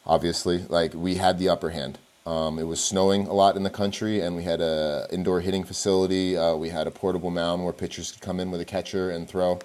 Obviously. 0.06 0.66
Like 0.70 0.94
we 0.94 1.16
had 1.16 1.40
the 1.40 1.50
upper 1.50 1.70
hand. 1.70 2.00
Um, 2.26 2.58
it 2.58 2.64
was 2.64 2.82
snowing 2.82 3.28
a 3.28 3.34
lot 3.34 3.58
in 3.58 3.64
the 3.64 3.70
country, 3.70 4.22
and 4.22 4.36
we 4.36 4.44
had 4.44 4.62
a 4.62 5.08
indoor 5.12 5.42
hitting 5.42 5.66
facility. 5.66 6.38
Uh, 6.38 6.56
we 6.56 6.70
had 6.70 6.88
a 6.88 6.92
portable 6.92 7.32
mound 7.32 7.64
where 7.64 7.74
pitchers 7.74 8.14
could 8.14 8.22
come 8.22 8.40
in 8.40 8.50
with 8.50 8.62
a 8.62 8.66
catcher 8.66 9.10
and 9.12 9.28
throw. 9.28 9.60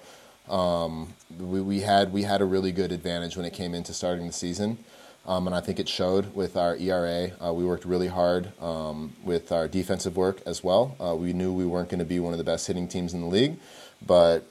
Um, 0.49 1.13
we, 1.37 1.61
we 1.61 1.79
had 1.81 2.11
we 2.11 2.23
had 2.23 2.41
a 2.41 2.45
really 2.45 2.71
good 2.71 2.91
advantage 2.91 3.37
when 3.37 3.45
it 3.45 3.53
came 3.53 3.73
into 3.73 3.93
starting 3.93 4.27
the 4.27 4.33
season. 4.33 4.77
Um, 5.25 5.45
and 5.45 5.55
I 5.55 5.61
think 5.61 5.79
it 5.79 5.87
showed 5.87 6.33
with 6.33 6.57
our 6.57 6.75
ERA. 6.75 7.31
Uh, 7.43 7.53
we 7.53 7.63
worked 7.63 7.85
really 7.85 8.07
hard 8.07 8.51
um, 8.59 9.13
with 9.23 9.51
our 9.51 9.67
defensive 9.67 10.17
work 10.17 10.41
as 10.45 10.63
well. 10.63 10.95
Uh, 10.99 11.15
we 11.15 11.33
knew 11.33 11.53
we 11.53 11.65
weren't 11.65 11.89
going 11.89 11.99
to 11.99 12.05
be 12.05 12.19
one 12.19 12.33
of 12.33 12.39
the 12.39 12.43
best 12.43 12.65
hitting 12.65 12.87
teams 12.87 13.13
in 13.13 13.21
the 13.21 13.27
league, 13.27 13.59
but 14.05 14.43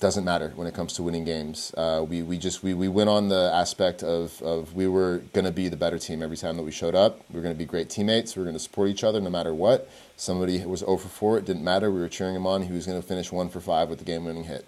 doesn't 0.00 0.24
matter 0.24 0.52
when 0.56 0.66
it 0.66 0.74
comes 0.74 0.94
to 0.94 1.02
winning 1.02 1.24
games. 1.24 1.72
Uh, 1.76 2.04
we, 2.08 2.22
we 2.22 2.38
just 2.38 2.62
we, 2.62 2.72
we 2.72 2.88
went 2.88 3.10
on 3.10 3.28
the 3.28 3.50
aspect 3.54 4.02
of, 4.02 4.40
of 4.42 4.74
we 4.74 4.88
were 4.88 5.18
going 5.34 5.44
to 5.44 5.52
be 5.52 5.68
the 5.68 5.76
better 5.76 5.98
team 5.98 6.22
every 6.22 6.38
time 6.38 6.56
that 6.56 6.62
we 6.62 6.72
showed 6.72 6.94
up. 6.94 7.20
We 7.28 7.36
were 7.36 7.42
going 7.42 7.54
to 7.54 7.58
be 7.58 7.66
great 7.66 7.90
teammates. 7.90 8.34
We 8.34 8.40
were 8.40 8.46
going 8.46 8.56
to 8.56 8.62
support 8.62 8.88
each 8.88 9.04
other 9.04 9.20
no 9.20 9.30
matter 9.30 9.54
what. 9.54 9.88
Somebody 10.16 10.64
was 10.64 10.80
0 10.80 10.96
for 10.96 11.08
4. 11.08 11.38
It 11.38 11.44
didn't 11.44 11.64
matter. 11.64 11.90
We 11.90 12.00
were 12.00 12.08
cheering 12.08 12.34
him 12.34 12.46
on. 12.46 12.62
He 12.62 12.72
was 12.72 12.86
going 12.86 13.00
to 13.00 13.06
finish 13.06 13.30
1 13.30 13.50
for 13.50 13.60
5 13.60 13.90
with 13.90 13.98
the 13.98 14.04
game 14.04 14.24
winning 14.24 14.44
hit. 14.44 14.66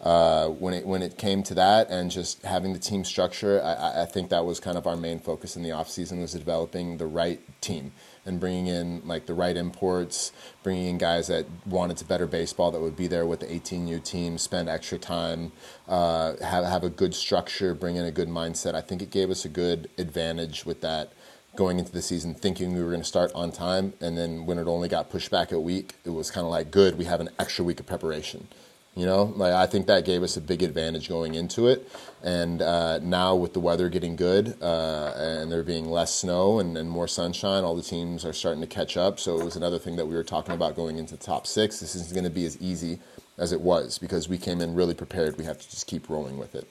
Uh, 0.00 0.48
when 0.48 0.74
it 0.74 0.86
when 0.86 1.02
it 1.02 1.16
came 1.16 1.42
to 1.42 1.54
that 1.54 1.88
and 1.88 2.10
just 2.10 2.42
having 2.42 2.74
the 2.74 2.78
team 2.78 3.04
structure, 3.04 3.62
I, 3.62 4.02
I 4.02 4.04
think 4.04 4.28
that 4.30 4.44
was 4.44 4.60
kind 4.60 4.76
of 4.76 4.86
our 4.86 4.96
main 4.96 5.18
focus 5.18 5.56
in 5.56 5.62
the 5.62 5.72
off 5.72 5.88
season 5.88 6.20
was 6.20 6.32
developing 6.32 6.98
the 6.98 7.06
right 7.06 7.40
team 7.62 7.92
and 8.26 8.40
bringing 8.40 8.66
in 8.66 9.02
like 9.06 9.26
the 9.26 9.34
right 9.34 9.56
imports, 9.56 10.32
bringing 10.62 10.86
in 10.86 10.98
guys 10.98 11.28
that 11.28 11.46
wanted 11.66 11.96
to 11.98 12.04
better 12.04 12.26
baseball 12.26 12.70
that 12.70 12.80
would 12.80 12.96
be 12.96 13.06
there 13.06 13.26
with 13.26 13.40
the 13.40 13.46
18U 13.46 14.02
team, 14.04 14.38
spend 14.38 14.68
extra 14.68 14.98
time, 14.98 15.52
uh, 15.88 16.36
have 16.42 16.64
have 16.64 16.84
a 16.84 16.90
good 16.90 17.14
structure, 17.14 17.74
bring 17.74 17.96
in 17.96 18.04
a 18.04 18.12
good 18.12 18.28
mindset. 18.28 18.74
I 18.74 18.80
think 18.80 19.02
it 19.02 19.10
gave 19.10 19.30
us 19.30 19.44
a 19.44 19.48
good 19.48 19.90
advantage 19.98 20.64
with 20.64 20.80
that 20.82 21.12
going 21.56 21.78
into 21.78 21.92
the 21.92 22.02
season 22.02 22.34
thinking 22.34 22.74
we 22.74 22.82
were 22.82 22.90
going 22.90 23.00
to 23.00 23.06
start 23.06 23.30
on 23.32 23.52
time 23.52 23.92
and 24.00 24.18
then 24.18 24.44
when 24.44 24.58
it 24.58 24.66
only 24.66 24.88
got 24.88 25.08
pushed 25.08 25.30
back 25.30 25.52
a 25.52 25.60
week 25.60 25.94
it 26.04 26.10
was 26.10 26.28
kind 26.28 26.44
of 26.44 26.50
like 26.50 26.72
good 26.72 26.98
we 26.98 27.04
have 27.04 27.20
an 27.20 27.28
extra 27.38 27.64
week 27.64 27.78
of 27.78 27.86
preparation 27.86 28.48
you 28.96 29.06
know, 29.06 29.24
like 29.36 29.52
I 29.52 29.66
think 29.66 29.86
that 29.88 30.04
gave 30.04 30.22
us 30.22 30.36
a 30.36 30.40
big 30.40 30.62
advantage 30.62 31.08
going 31.08 31.34
into 31.34 31.66
it. 31.66 31.88
And 32.24 32.62
uh, 32.62 33.00
now 33.00 33.34
with 33.34 33.52
the 33.52 33.60
weather 33.60 33.90
getting 33.90 34.16
good 34.16 34.56
uh, 34.62 35.12
and 35.14 35.52
there 35.52 35.62
being 35.62 35.90
less 35.90 36.14
snow 36.14 36.58
and, 36.58 36.76
and, 36.78 36.88
more 36.90 37.06
sunshine, 37.06 37.64
all 37.64 37.76
the 37.76 37.82
teams 37.82 38.24
are 38.24 38.32
starting 38.32 38.62
to 38.62 38.66
catch 38.66 38.96
up. 38.96 39.20
So 39.20 39.38
it 39.38 39.44
was 39.44 39.56
another 39.56 39.78
thing 39.78 39.96
that 39.96 40.06
we 40.06 40.14
were 40.14 40.24
talking 40.24 40.54
about 40.54 40.74
going 40.74 40.96
into 40.96 41.18
the 41.18 41.22
top 41.22 41.46
six. 41.46 41.80
This 41.80 41.94
isn't 41.94 42.14
going 42.14 42.24
to 42.24 42.30
be 42.30 42.46
as 42.46 42.58
easy 42.62 42.98
as 43.36 43.52
it 43.52 43.60
was 43.60 43.98
because 43.98 44.26
we 44.26 44.38
came 44.38 44.62
in 44.62 44.74
really 44.74 44.94
prepared. 44.94 45.36
We 45.36 45.44
have 45.44 45.58
to 45.58 45.70
just 45.70 45.86
keep 45.86 46.08
rolling 46.08 46.38
with 46.38 46.54
it. 46.54 46.66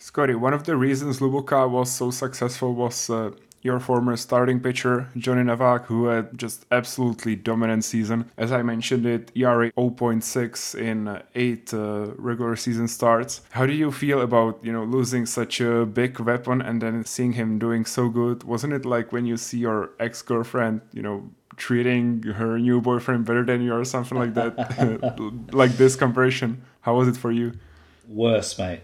Scotty, 0.00 0.34
one 0.34 0.52
of 0.52 0.64
the 0.64 0.76
reasons 0.76 1.20
Hluboká 1.20 1.70
was 1.70 1.92
so 1.92 2.10
successful 2.10 2.74
was 2.74 3.08
uh, 3.08 3.30
your 3.62 3.80
former 3.80 4.16
starting 4.16 4.60
pitcher, 4.60 5.08
Johnny 5.16 5.42
Novak, 5.42 5.86
who 5.86 6.06
had 6.06 6.36
just 6.38 6.64
absolutely 6.70 7.36
dominant 7.36 7.84
season. 7.84 8.30
As 8.36 8.52
I 8.52 8.62
mentioned 8.62 9.06
it, 9.06 9.32
ERA 9.34 9.72
0.6 9.72 10.74
in 10.74 11.08
uh, 11.08 11.22
eight 11.34 11.74
uh, 11.74 12.12
regular 12.16 12.56
season 12.56 12.88
starts. 12.88 13.42
How 13.50 13.66
do 13.66 13.72
you 13.72 13.90
feel 13.90 14.20
about, 14.20 14.58
you 14.62 14.72
know, 14.72 14.84
losing 14.84 15.26
such 15.26 15.60
a 15.60 15.84
big 15.86 16.20
weapon 16.20 16.62
and 16.62 16.80
then 16.80 17.04
seeing 17.04 17.32
him 17.32 17.58
doing 17.58 17.84
so 17.84 18.08
good? 18.08 18.44
Wasn't 18.44 18.72
it 18.72 18.84
like 18.84 19.12
when 19.12 19.26
you 19.26 19.36
see 19.36 19.58
your 19.58 19.90
ex-girlfriend, 19.98 20.80
you 20.92 21.02
know, 21.02 21.30
treating 21.56 22.22
her 22.22 22.58
new 22.58 22.80
boyfriend 22.80 23.24
better 23.24 23.44
than 23.44 23.60
you 23.62 23.74
or 23.74 23.84
something 23.84 24.16
like 24.16 24.34
that? 24.34 25.48
like 25.52 25.72
this 25.72 25.96
comparison. 25.96 26.62
How 26.82 26.94
was 26.94 27.08
it 27.08 27.16
for 27.16 27.32
you? 27.32 27.54
Worse, 28.06 28.56
mate. 28.58 28.80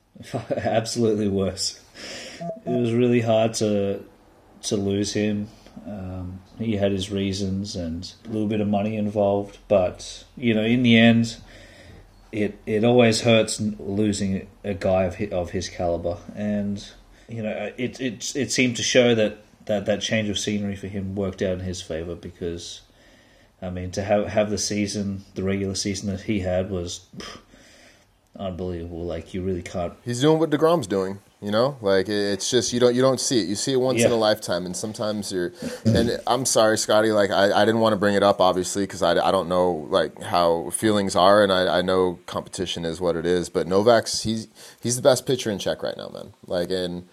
Absolutely 0.50 1.28
worse. 1.28 1.80
It 2.64 2.70
was 2.70 2.92
really 2.92 3.20
hard 3.20 3.54
to 3.54 4.02
to 4.64 4.76
lose 4.76 5.12
him. 5.12 5.48
Um, 5.86 6.40
he 6.58 6.76
had 6.76 6.92
his 6.92 7.10
reasons 7.10 7.76
and 7.76 8.12
a 8.24 8.28
little 8.28 8.46
bit 8.46 8.60
of 8.60 8.68
money 8.68 8.96
involved, 8.96 9.58
but 9.68 10.24
you 10.36 10.54
know, 10.54 10.62
in 10.62 10.82
the 10.82 10.98
end, 10.98 11.36
it 12.30 12.58
it 12.66 12.84
always 12.84 13.22
hurts 13.22 13.60
losing 13.60 14.48
a 14.64 14.74
guy 14.74 15.04
of 15.04 15.16
his, 15.16 15.32
of 15.32 15.50
his 15.50 15.68
caliber, 15.68 16.18
and 16.36 16.86
you 17.28 17.42
know, 17.42 17.72
it 17.76 18.00
it 18.00 18.36
it 18.36 18.52
seemed 18.52 18.76
to 18.76 18.82
show 18.82 19.14
that 19.14 19.38
that 19.66 19.86
that 19.86 20.00
change 20.02 20.28
of 20.28 20.38
scenery 20.38 20.76
for 20.76 20.88
him 20.88 21.14
worked 21.14 21.42
out 21.42 21.54
in 21.54 21.60
his 21.60 21.80
favor 21.80 22.14
because, 22.14 22.82
I 23.60 23.70
mean, 23.70 23.90
to 23.92 24.02
have 24.02 24.26
have 24.26 24.50
the 24.50 24.58
season, 24.58 25.24
the 25.34 25.42
regular 25.42 25.74
season 25.74 26.10
that 26.10 26.22
he 26.22 26.40
had 26.40 26.70
was. 26.70 27.06
Unbelievable. 28.34 29.04
Like 29.04 29.34
you 29.34 29.42
really 29.42 29.62
can't. 29.62 29.92
He's 30.06 30.22
doing 30.22 30.38
what 30.38 30.48
deGrom's 30.48 30.86
doing. 30.86 31.20
You 31.42 31.50
know, 31.50 31.76
like 31.80 32.08
it's 32.08 32.48
just 32.48 32.72
you 32.72 32.78
don't 32.78 32.94
you 32.94 33.02
don't 33.02 33.18
see 33.18 33.40
it. 33.40 33.48
You 33.48 33.56
see 33.56 33.72
it 33.72 33.80
once 33.80 33.98
yeah. 33.98 34.06
in 34.06 34.12
a 34.12 34.16
lifetime, 34.16 34.64
and 34.64 34.76
sometimes 34.76 35.32
you're. 35.32 35.52
And 35.84 36.20
I'm 36.24 36.44
sorry, 36.44 36.78
Scotty. 36.78 37.10
Like 37.10 37.32
I, 37.32 37.50
I 37.50 37.64
didn't 37.64 37.80
want 37.80 37.94
to 37.94 37.96
bring 37.96 38.14
it 38.14 38.22
up, 38.22 38.40
obviously, 38.40 38.84
because 38.84 39.02
I, 39.02 39.18
I 39.18 39.32
don't 39.32 39.48
know 39.48 39.88
like 39.90 40.22
how 40.22 40.70
feelings 40.70 41.16
are, 41.16 41.42
and 41.42 41.52
I, 41.52 41.78
I 41.78 41.82
know 41.82 42.20
competition 42.26 42.84
is 42.84 43.00
what 43.00 43.16
it 43.16 43.26
is. 43.26 43.48
But 43.48 43.66
Novak's 43.66 44.22
he's 44.22 44.46
he's 44.80 44.94
the 44.94 45.02
best 45.02 45.26
pitcher 45.26 45.50
in 45.50 45.58
Czech 45.58 45.82
right 45.82 45.96
now, 45.96 46.10
man. 46.10 46.32
Like 46.46 46.70
and 46.70 47.08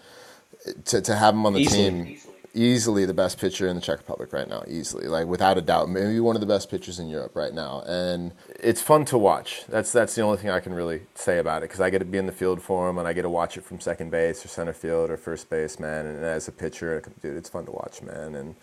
to 0.84 1.00
to 1.00 1.16
have 1.16 1.34
him 1.34 1.44
on 1.44 1.54
the 1.54 1.62
Easily. 1.62 1.90
team 1.90 2.20
easily 2.54 3.04
the 3.04 3.14
best 3.14 3.38
pitcher 3.38 3.68
in 3.68 3.76
the 3.76 3.82
Czech 3.82 3.98
Republic 3.98 4.32
right 4.32 4.48
now, 4.48 4.62
easily, 4.66 5.06
like 5.06 5.26
without 5.26 5.58
a 5.58 5.60
doubt, 5.60 5.88
maybe 5.88 6.18
one 6.20 6.36
of 6.36 6.40
the 6.40 6.46
best 6.46 6.70
pitchers 6.70 6.98
in 6.98 7.08
Europe 7.08 7.34
right 7.34 7.54
now, 7.54 7.82
and 7.86 8.32
it's 8.58 8.82
fun 8.82 9.04
to 9.06 9.18
watch. 9.18 9.64
That's 9.68 9.92
that's 9.92 10.14
the 10.14 10.22
only 10.22 10.38
thing 10.38 10.50
I 10.50 10.60
can 10.60 10.74
really 10.74 11.02
say 11.14 11.38
about 11.38 11.58
it 11.62 11.68
because 11.68 11.80
I 11.80 11.90
get 11.90 12.00
to 12.00 12.04
be 12.04 12.18
in 12.18 12.26
the 12.26 12.32
field 12.32 12.62
for 12.62 12.88
him 12.88 12.98
and 12.98 13.06
I 13.06 13.12
get 13.12 13.22
to 13.22 13.30
watch 13.30 13.56
it 13.56 13.64
from 13.64 13.80
second 13.80 14.10
base 14.10 14.44
or 14.44 14.48
center 14.48 14.72
field 14.72 15.10
or 15.10 15.16
first 15.16 15.48
base, 15.50 15.78
man. 15.78 16.06
And 16.06 16.24
as 16.24 16.48
a 16.48 16.52
pitcher, 16.52 17.02
dude, 17.22 17.36
it's 17.36 17.48
fun 17.48 17.66
to 17.66 17.72
watch, 17.72 18.02
man. 18.02 18.34
And 18.34 18.54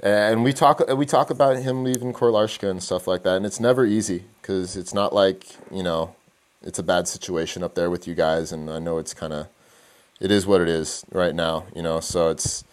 and 0.00 0.44
we 0.44 0.52
talk 0.52 0.80
we 0.96 1.06
talk 1.06 1.30
about 1.30 1.56
him 1.56 1.84
leaving 1.84 2.12
Kotlářka 2.12 2.70
and 2.70 2.82
stuff 2.82 3.06
like 3.06 3.22
that, 3.24 3.36
and 3.36 3.46
it's 3.46 3.60
never 3.60 3.84
easy 3.84 4.24
because 4.40 4.76
it's 4.76 4.94
not 4.94 5.12
like 5.12 5.46
you 5.72 5.82
know 5.82 6.14
it's 6.62 6.78
a 6.78 6.82
bad 6.82 7.08
situation 7.08 7.62
up 7.62 7.74
there 7.74 7.90
with 7.90 8.06
you 8.06 8.14
guys, 8.14 8.52
and 8.52 8.70
I 8.70 8.78
know 8.78 8.98
it's 8.98 9.14
kind 9.14 9.32
of 9.32 9.48
it 10.20 10.30
is 10.30 10.46
what 10.46 10.60
it 10.60 10.68
is 10.68 11.04
right 11.12 11.34
now, 11.34 11.64
you 11.74 11.82
know. 11.82 12.00
So 12.00 12.28
it's 12.30 12.64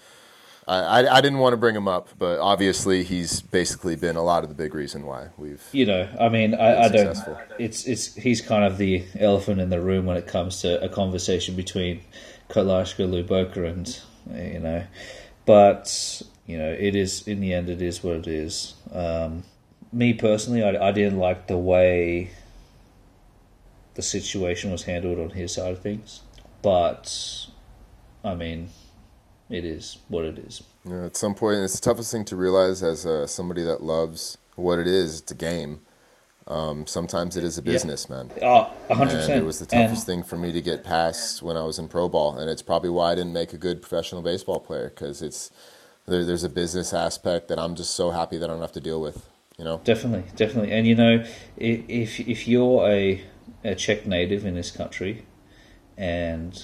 I, 0.68 1.08
I 1.08 1.22
didn't 1.22 1.40
want 1.40 1.54
to 1.54 1.58
bring 1.58 1.76
him 1.76 1.88
up, 1.88 2.10
but 2.18 2.40
obviously 2.40 3.04
he's 3.04 3.42
basically 3.42 3.96
been 3.96 4.16
a 4.16 4.24
lot 4.24 4.44
of 4.44 4.50
the 4.50 4.56
big 4.56 4.74
reason 4.74 5.06
why 5.06 5.28
we've. 5.38 5.64
You 5.72 5.86
know, 5.86 6.10
I 6.20 6.30
mean, 6.30 6.56
I, 6.56 6.86
I 6.86 6.90
don't. 6.90 7.18
It's 7.60 7.86
it's 7.86 8.16
he's 8.16 8.42
kind 8.42 8.64
of 8.64 8.78
the 8.78 9.04
elephant 9.20 9.62
in 9.62 9.70
the 9.70 9.80
room 9.80 10.08
when 10.08 10.18
it 10.18 10.26
comes 10.26 10.62
to 10.62 10.84
a 10.84 10.90
conversation 10.90 11.56
between 11.56 12.02
Kotlářka, 12.50 13.08
Hluboká, 13.08 13.70
and 13.70 14.00
you 14.54 14.60
know, 14.60 14.84
but 15.46 16.22
you 16.48 16.58
know, 16.58 16.72
it 16.72 16.96
is 16.96 17.28
in 17.28 17.42
the 17.42 17.54
end, 17.54 17.70
it 17.70 17.82
is 17.82 18.04
what 18.04 18.16
it 18.16 18.28
is. 18.28 18.74
Um, 18.92 19.44
me 19.94 20.14
personally, 20.14 20.64
I, 20.64 20.88
I 20.88 20.92
didn't 20.92 21.20
like 21.20 21.46
the 21.46 21.58
way 21.58 22.32
the 23.94 24.02
situation 24.02 24.72
was 24.72 24.84
handled 24.84 25.20
on 25.20 25.30
his 25.30 25.54
side 25.54 25.74
of 25.74 25.82
things, 25.82 26.22
but 26.64 27.48
I 28.24 28.34
mean 28.34 28.70
it 29.50 29.66
is 29.66 29.98
what 30.08 30.26
it 30.26 30.38
is. 30.40 30.64
Yeah, 30.84 31.06
at 31.06 31.18
some 31.18 31.36
point, 31.36 31.60
it's 31.60 31.80
the 31.80 31.82
toughest 31.82 32.12
thing 32.12 32.26
to 32.26 32.36
realize 32.36 32.82
as 32.84 33.06
uh, 33.06 33.28
somebody 33.28 33.64
that 33.64 33.84
loves 33.84 34.38
what 34.56 34.80
it 34.80 34.88
is. 34.88 35.22
It's 35.22 35.32
a 35.32 35.36
game. 35.36 35.82
Um, 36.48 36.86
sometimes 36.86 37.38
it 37.38 37.44
is 37.44 37.58
a 37.58 37.62
business, 37.62 38.06
yeah. 38.08 38.16
man. 38.18 38.32
Oh, 38.44 38.72
100%. 38.90 39.30
And 39.30 39.34
it 39.34 39.46
was 39.46 39.60
the 39.60 39.66
toughest 39.66 40.08
and... 40.08 40.22
thing 40.22 40.24
for 40.24 40.38
me 40.38 40.52
to 40.52 40.62
get 40.62 40.84
past 40.84 41.42
when 41.42 41.58
I 41.58 41.64
was 41.64 41.80
in 41.80 41.88
pro 41.88 42.08
ball, 42.08 42.38
and 42.38 42.50
it's 42.50 42.62
probably 42.62 42.92
why 42.92 43.12
I 43.12 43.16
didn't 43.16 43.34
make 43.34 43.54
a 43.54 43.58
good 43.58 43.82
professional 43.82 44.22
baseball 44.22 44.60
player 44.60 44.90
because 44.90 45.22
it's 45.22 45.50
there, 46.06 46.24
there's 46.24 46.44
a 46.44 46.50
business 46.50 46.94
aspect 46.94 47.48
that 47.48 47.58
I'm 47.58 47.76
just 47.76 47.96
so 47.96 48.12
happy 48.12 48.38
that 48.38 48.50
I 48.50 48.54
don't 48.54 48.62
have 48.62 48.72
to 48.74 48.82
deal 48.82 49.02
with. 49.02 49.28
You 49.58 49.64
know, 49.64 49.82
definitely, 49.86 50.30
definitely, 50.36 50.74
and 50.74 50.86
you 50.86 50.96
know, 50.96 51.24
if 51.56 52.20
if 52.20 52.46
you're 52.46 52.86
a 52.90 53.24
a 53.64 53.74
Czech 53.74 54.06
native 54.06 54.46
in 54.46 54.54
this 54.54 54.70
country, 54.70 55.26
and 55.98 56.62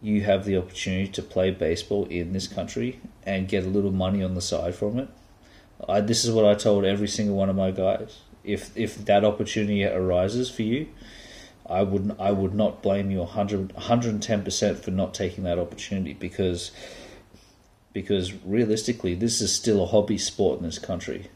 you 0.00 0.22
have 0.22 0.44
the 0.44 0.56
opportunity 0.56 1.08
to 1.08 1.22
play 1.22 1.50
baseball 1.50 2.04
in 2.06 2.32
this 2.32 2.46
country 2.46 3.00
and 3.24 3.48
get 3.48 3.64
a 3.64 3.68
little 3.68 3.90
money 3.90 4.22
on 4.22 4.34
the 4.34 4.40
side 4.40 4.74
from 4.74 4.98
it. 4.98 5.08
I, 5.88 6.00
this 6.00 6.24
is 6.24 6.30
what 6.30 6.44
I 6.44 6.54
told 6.54 6.84
every 6.84 7.08
single 7.08 7.36
one 7.36 7.48
of 7.48 7.56
my 7.56 7.70
guys. 7.70 8.20
If 8.44 8.76
if 8.76 9.04
that 9.04 9.24
opportunity 9.24 9.84
arises 9.84 10.50
for 10.50 10.62
you, 10.62 10.88
I 11.66 11.82
would 11.82 12.16
I 12.18 12.30
would 12.30 12.54
not 12.54 12.82
blame 12.82 13.10
you 13.10 13.18
100 13.18 13.74
110% 13.74 14.78
for 14.78 14.90
not 14.90 15.14
taking 15.14 15.44
that 15.44 15.58
opportunity 15.58 16.14
because 16.14 16.70
because 17.92 18.32
realistically 18.44 19.14
this 19.14 19.40
is 19.40 19.54
still 19.54 19.82
a 19.82 19.86
hobby 19.86 20.18
sport 20.18 20.60
in 20.60 20.64
this 20.64 20.78
country. 20.78 21.30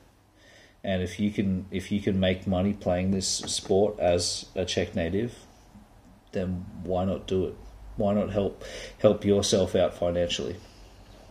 And 0.84 1.02
if 1.02 1.20
you 1.20 1.30
can 1.30 1.66
if 1.70 1.92
you 1.92 2.00
can 2.00 2.18
make 2.18 2.46
money 2.46 2.72
playing 2.72 3.10
this 3.10 3.28
sport 3.28 3.98
as 3.98 4.46
a 4.54 4.64
Czech 4.64 4.94
native, 4.94 5.34
then 6.32 6.64
why 6.82 7.04
not 7.04 7.26
do 7.26 7.46
it? 7.46 7.56
Why 7.96 8.14
not 8.14 8.30
help 8.30 8.64
help 8.98 9.24
yourself 9.24 9.74
out 9.74 9.94
financially? 9.94 10.56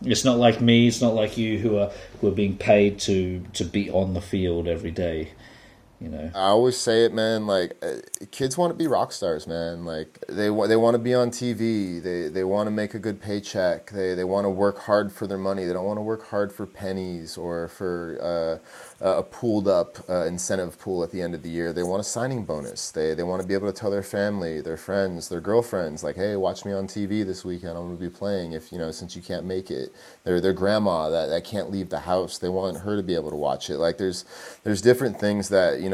It's 0.04 0.24
not 0.24 0.38
like 0.38 0.60
me. 0.60 0.88
It's 0.88 1.00
not 1.00 1.14
like 1.14 1.38
you 1.38 1.58
who 1.58 1.78
are 1.78 1.90
who 2.20 2.28
are 2.28 2.34
being 2.34 2.56
paid 2.56 2.98
to 3.00 3.44
to 3.54 3.64
be 3.64 3.90
on 3.90 4.14
the 4.14 4.20
field 4.20 4.66
every 4.68 4.90
day. 4.90 5.32
You 6.02 6.08
know, 6.08 6.30
I 6.34 6.48
always 6.48 6.76
say 6.76 7.04
it, 7.04 7.14
man. 7.14 7.46
Like 7.46 7.76
uh, 7.82 7.96
kids 8.32 8.58
want 8.58 8.72
to 8.72 8.74
be 8.74 8.88
rock 8.88 9.12
stars, 9.12 9.46
man. 9.46 9.84
Like 9.84 10.18
they 10.28 10.44
they 10.44 10.76
want 10.76 10.94
to 10.94 10.98
be 10.98 11.14
on 11.14 11.30
TV. 11.30 12.02
They 12.02 12.28
they 12.28 12.42
want 12.42 12.66
to 12.66 12.72
make 12.72 12.94
a 12.94 12.98
good 12.98 13.20
paycheck. 13.20 13.90
They 13.90 14.14
they 14.14 14.24
want 14.24 14.44
to 14.44 14.50
work 14.50 14.78
hard 14.80 15.12
for 15.12 15.28
their 15.28 15.38
money. 15.38 15.64
They 15.64 15.72
don't 15.72 15.84
want 15.84 15.98
to 15.98 16.02
work 16.02 16.26
hard 16.28 16.52
for 16.52 16.66
pennies 16.66 17.38
or 17.38 17.68
for 17.68 18.60
uh, 19.00 19.18
a 19.18 19.22
pooled 19.22 19.68
up 19.68 19.98
uh, 20.08 20.24
incentive 20.24 20.78
pool 20.78 21.04
at 21.04 21.12
the 21.12 21.22
end 21.22 21.34
of 21.34 21.42
the 21.42 21.50
year. 21.50 21.72
They 21.72 21.84
want 21.84 22.00
a 22.00 22.04
signing 22.04 22.44
bonus. 22.44 22.90
They 22.90 23.14
they 23.14 23.22
want 23.22 23.40
to 23.40 23.46
be 23.46 23.54
able 23.54 23.72
to 23.72 23.78
tell 23.78 23.90
their 23.90 24.02
family, 24.02 24.60
their 24.60 24.76
friends, 24.76 25.28
their 25.28 25.40
girlfriends, 25.40 26.02
like, 26.02 26.16
hey, 26.16 26.34
watch 26.34 26.64
me 26.64 26.72
on 26.72 26.88
TV 26.88 27.24
this 27.24 27.44
weekend. 27.44 27.78
I'm 27.78 27.86
gonna 27.86 27.94
be 27.94 28.10
playing. 28.10 28.52
If 28.52 28.72
you 28.72 28.78
know, 28.78 28.90
since 28.90 29.14
you 29.14 29.22
can't 29.22 29.46
make 29.46 29.70
it, 29.70 29.94
their 30.24 30.40
their 30.40 30.52
grandma 30.52 31.10
that, 31.10 31.26
that 31.26 31.44
can't 31.44 31.70
leave 31.70 31.90
the 31.90 32.00
house. 32.00 32.38
They 32.38 32.48
want 32.48 32.78
her 32.78 32.96
to 32.96 33.02
be 33.04 33.14
able 33.14 33.30
to 33.30 33.36
watch 33.36 33.70
it. 33.70 33.78
Like 33.78 33.98
there's 33.98 34.24
there's 34.64 34.82
different 34.82 35.20
things 35.20 35.48
that 35.50 35.80
you 35.80 35.88
know. 35.88 35.91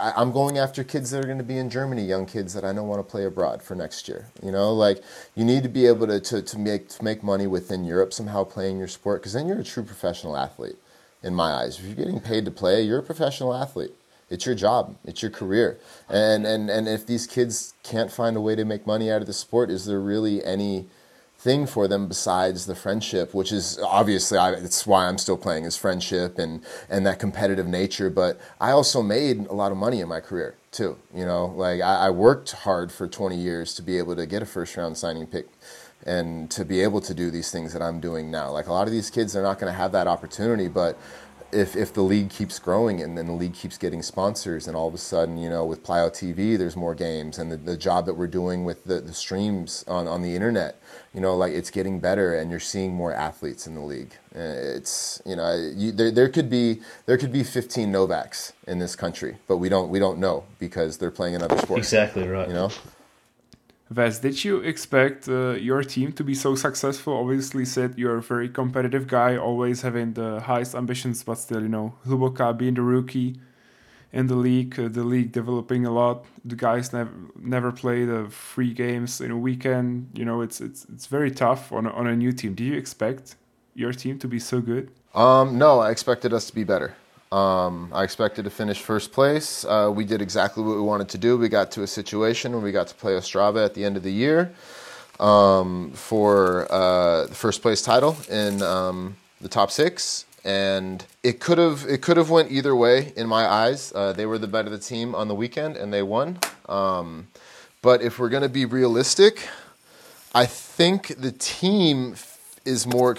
I, 0.00 0.12
I'm 0.16 0.32
going 0.32 0.58
after 0.58 0.84
kids 0.84 1.10
that 1.10 1.24
are 1.24 1.26
going 1.26 1.38
to 1.38 1.44
be 1.44 1.58
in 1.58 1.70
Germany, 1.70 2.04
young 2.04 2.26
kids 2.26 2.54
that 2.54 2.64
I 2.64 2.72
know 2.72 2.84
want 2.84 3.00
to 3.00 3.10
play 3.10 3.24
abroad 3.24 3.62
for 3.62 3.74
next 3.74 4.08
year. 4.08 4.28
You 4.42 4.52
know, 4.52 4.72
like 4.72 5.02
you 5.34 5.44
need 5.44 5.62
to 5.62 5.68
be 5.68 5.86
able 5.86 6.06
to 6.06 6.20
to, 6.20 6.42
to 6.42 6.58
make 6.58 6.88
to 6.90 7.04
make 7.04 7.22
money 7.22 7.46
within 7.46 7.84
Europe 7.84 8.12
somehow 8.12 8.44
playing 8.44 8.78
your 8.78 8.88
sport 8.88 9.22
because 9.22 9.32
then 9.32 9.46
you're 9.46 9.60
a 9.60 9.64
true 9.64 9.84
professional 9.84 10.36
athlete. 10.36 10.76
In 11.22 11.34
my 11.34 11.52
eyes, 11.52 11.78
if 11.78 11.84
you're 11.84 11.96
getting 11.96 12.20
paid 12.20 12.44
to 12.44 12.50
play, 12.50 12.82
you're 12.82 13.00
a 13.00 13.02
professional 13.02 13.52
athlete. 13.52 13.92
It's 14.30 14.46
your 14.46 14.54
job. 14.54 14.96
It's 15.04 15.22
your 15.22 15.30
career. 15.30 15.78
And 16.08 16.46
and 16.46 16.70
and 16.70 16.88
if 16.88 17.06
these 17.06 17.26
kids 17.26 17.74
can't 17.82 18.12
find 18.12 18.36
a 18.36 18.40
way 18.40 18.54
to 18.56 18.64
make 18.64 18.86
money 18.86 19.10
out 19.10 19.20
of 19.20 19.26
the 19.26 19.32
sport, 19.32 19.70
is 19.70 19.86
there 19.86 20.00
really 20.00 20.44
any 20.44 20.86
thing 21.38 21.66
for 21.66 21.86
them 21.86 22.08
besides 22.08 22.66
the 22.66 22.74
friendship, 22.74 23.32
which 23.32 23.52
is 23.52 23.78
obviously 23.78 24.36
I, 24.36 24.52
it's 24.52 24.86
why 24.86 25.06
I'm 25.06 25.18
still 25.18 25.36
playing 25.36 25.64
is 25.64 25.76
friendship 25.76 26.38
and 26.38 26.64
and 26.90 27.06
that 27.06 27.20
competitive 27.20 27.66
nature. 27.66 28.10
But 28.10 28.40
I 28.60 28.72
also 28.72 29.02
made 29.02 29.46
a 29.46 29.54
lot 29.54 29.70
of 29.70 29.78
money 29.78 30.00
in 30.00 30.08
my 30.08 30.20
career 30.20 30.56
too. 30.72 30.98
You 31.14 31.24
know, 31.24 31.46
like 31.46 31.80
I, 31.80 32.06
I 32.06 32.10
worked 32.10 32.52
hard 32.52 32.90
for 32.90 33.06
20 33.06 33.36
years 33.36 33.74
to 33.74 33.82
be 33.82 33.98
able 33.98 34.16
to 34.16 34.26
get 34.26 34.42
a 34.42 34.46
first 34.46 34.76
round 34.76 34.96
signing 34.96 35.26
pick 35.26 35.46
and 36.04 36.50
to 36.50 36.64
be 36.64 36.80
able 36.80 37.00
to 37.02 37.14
do 37.14 37.30
these 37.30 37.50
things 37.50 37.72
that 37.72 37.82
I'm 37.82 38.00
doing 38.00 38.30
now. 38.30 38.50
Like 38.50 38.66
a 38.66 38.72
lot 38.72 38.86
of 38.86 38.92
these 38.92 39.10
kids, 39.10 39.32
they're 39.32 39.42
not 39.42 39.58
going 39.58 39.72
to 39.72 39.78
have 39.78 39.92
that 39.92 40.06
opportunity, 40.06 40.68
but 40.68 40.98
if 41.52 41.76
if 41.76 41.92
the 41.94 42.02
league 42.02 42.30
keeps 42.30 42.58
growing 42.58 43.00
and 43.00 43.16
then 43.16 43.26
the 43.26 43.32
league 43.32 43.54
keeps 43.54 43.78
getting 43.78 44.02
sponsors 44.02 44.66
and 44.66 44.76
all 44.76 44.86
of 44.86 44.94
a 44.94 44.98
sudden 44.98 45.38
you 45.38 45.48
know 45.48 45.64
with 45.64 45.82
Plyo 45.82 46.10
TV 46.10 46.58
there's 46.58 46.76
more 46.76 46.94
games 46.94 47.38
and 47.38 47.50
the, 47.50 47.56
the 47.56 47.76
job 47.76 48.04
that 48.04 48.14
we're 48.14 48.26
doing 48.26 48.64
with 48.64 48.84
the, 48.84 49.00
the 49.00 49.14
streams 49.14 49.84
on, 49.88 50.06
on 50.06 50.20
the 50.20 50.34
internet 50.34 50.78
you 51.14 51.20
know 51.20 51.36
like 51.36 51.52
it's 51.52 51.70
getting 51.70 52.00
better 52.00 52.34
and 52.34 52.50
you're 52.50 52.60
seeing 52.60 52.94
more 52.94 53.12
athletes 53.12 53.66
in 53.66 53.74
the 53.74 53.80
league 53.80 54.14
Uh, 54.34 54.76
it's 54.76 55.22
you 55.24 55.36
know 55.36 55.54
you, 55.76 55.92
there 55.92 56.10
there 56.10 56.28
could 56.28 56.48
be 56.50 56.80
there 57.06 57.16
could 57.16 57.32
be 57.32 57.42
15 57.42 57.92
Novaks 57.92 58.52
in 58.66 58.78
this 58.78 58.94
country 58.96 59.36
but 59.46 59.56
we 59.56 59.68
don't 59.68 59.88
we 59.90 59.98
don't 59.98 60.18
know 60.18 60.44
because 60.58 60.98
they're 60.98 61.10
playing 61.10 61.34
another 61.34 61.58
sport 61.58 61.78
exactly 61.78 62.26
right. 62.26 62.48
you 62.48 62.54
know 62.54 62.70
Vaz, 63.90 64.18
did 64.18 64.44
you 64.44 64.58
expect 64.58 65.30
uh, 65.30 65.52
your 65.52 65.82
team 65.82 66.12
to 66.12 66.22
be 66.22 66.34
so 66.34 66.54
successful? 66.54 67.14
Obviously, 67.14 67.64
said 67.64 67.94
you're 67.96 68.18
a 68.18 68.22
very 68.22 68.50
competitive 68.50 69.06
guy, 69.06 69.34
always 69.38 69.80
having 69.80 70.12
the 70.12 70.40
highest 70.40 70.74
ambitions, 70.74 71.22
but 71.22 71.36
still, 71.36 71.62
you 71.62 71.70
know, 71.70 71.94
Hluboká 72.06 72.54
being 72.54 72.74
the 72.74 72.82
rookie 72.82 73.40
in 74.12 74.26
the 74.26 74.34
league, 74.34 74.78
uh, 74.78 74.88
the 74.88 75.04
league 75.04 75.32
developing 75.32 75.84
a 75.86 75.90
lot. 75.90 76.24
The 76.44 76.56
guys 76.56 76.92
never 76.92 77.12
never 77.38 77.72
play 77.72 78.04
the 78.04 78.28
three 78.30 78.72
games 78.72 79.20
in 79.20 79.30
a 79.30 79.38
weekend. 79.38 80.10
You 80.14 80.24
know, 80.24 80.40
it's 80.40 80.60
it's 80.60 80.86
it's 80.92 81.06
very 81.06 81.30
tough 81.30 81.72
on 81.72 81.86
a, 81.86 81.90
on 81.90 82.06
a 82.06 82.16
new 82.16 82.32
team. 82.32 82.54
Do 82.54 82.64
you 82.64 82.74
expect 82.74 83.36
your 83.74 83.92
team 83.92 84.18
to 84.18 84.28
be 84.28 84.38
so 84.38 84.60
good? 84.60 84.90
Um, 85.14 85.58
no, 85.58 85.80
I 85.80 85.90
expected 85.90 86.32
us 86.32 86.46
to 86.46 86.54
be 86.54 86.64
better. 86.64 86.94
Um, 87.30 87.90
I 87.92 88.04
expected 88.04 88.44
to 88.44 88.50
finish 88.50 88.80
first 88.80 89.12
place. 89.12 89.64
Uh, 89.64 89.92
we 89.94 90.04
did 90.04 90.22
exactly 90.22 90.62
what 90.62 90.76
we 90.76 90.82
wanted 90.82 91.10
to 91.10 91.18
do. 91.18 91.36
We 91.36 91.48
got 91.48 91.70
to 91.72 91.82
a 91.82 91.86
situation 91.86 92.52
where 92.52 92.60
we 92.60 92.72
got 92.72 92.88
to 92.88 92.94
play 92.94 93.12
Ostrava 93.12 93.64
at 93.64 93.74
the 93.74 93.84
end 93.84 93.98
of 93.98 94.02
the 94.02 94.12
year 94.12 94.50
um, 95.20 95.92
for 95.92 96.66
uh, 96.72 97.26
the 97.26 97.34
first 97.34 97.60
place 97.60 97.82
title 97.82 98.16
in 98.30 98.62
um, 98.62 99.16
the 99.40 99.48
top 99.48 99.70
six, 99.70 100.24
and 100.44 101.04
it 101.22 101.40
could 101.40 101.58
have 101.58 101.84
it 101.88 102.02
could 102.02 102.16
have 102.16 102.30
went 102.30 102.50
either 102.50 102.74
way 102.74 103.12
in 103.16 103.26
my 103.26 103.46
eyes. 103.46 103.92
Uh, 103.94 104.12
they 104.12 104.26
were 104.26 104.38
the 104.38 104.46
better 104.46 104.70
the 104.70 104.78
team 104.78 105.14
on 105.14 105.28
the 105.28 105.34
weekend, 105.34 105.76
and 105.76 105.92
they 105.92 106.02
won. 106.02 106.38
Um, 106.68 107.28
but 107.82 108.02
if 108.02 108.18
we're 108.18 108.28
going 108.28 108.42
to 108.42 108.48
be 108.48 108.64
realistic, 108.64 109.48
I 110.34 110.46
think 110.46 111.16
the 111.16 111.32
team 111.32 112.16
is 112.64 112.86
more 112.86 113.16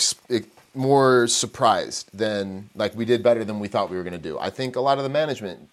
more 0.75 1.27
surprised 1.27 2.09
than 2.13 2.69
like 2.75 2.95
we 2.95 3.05
did 3.05 3.23
better 3.23 3.43
than 3.43 3.59
we 3.59 3.67
thought 3.67 3.89
we 3.89 3.97
were 3.97 4.03
going 4.03 4.13
to 4.13 4.19
do. 4.19 4.37
I 4.39 4.49
think 4.49 4.75
a 4.75 4.81
lot 4.81 4.97
of 4.97 5.03
the 5.03 5.09
management 5.09 5.69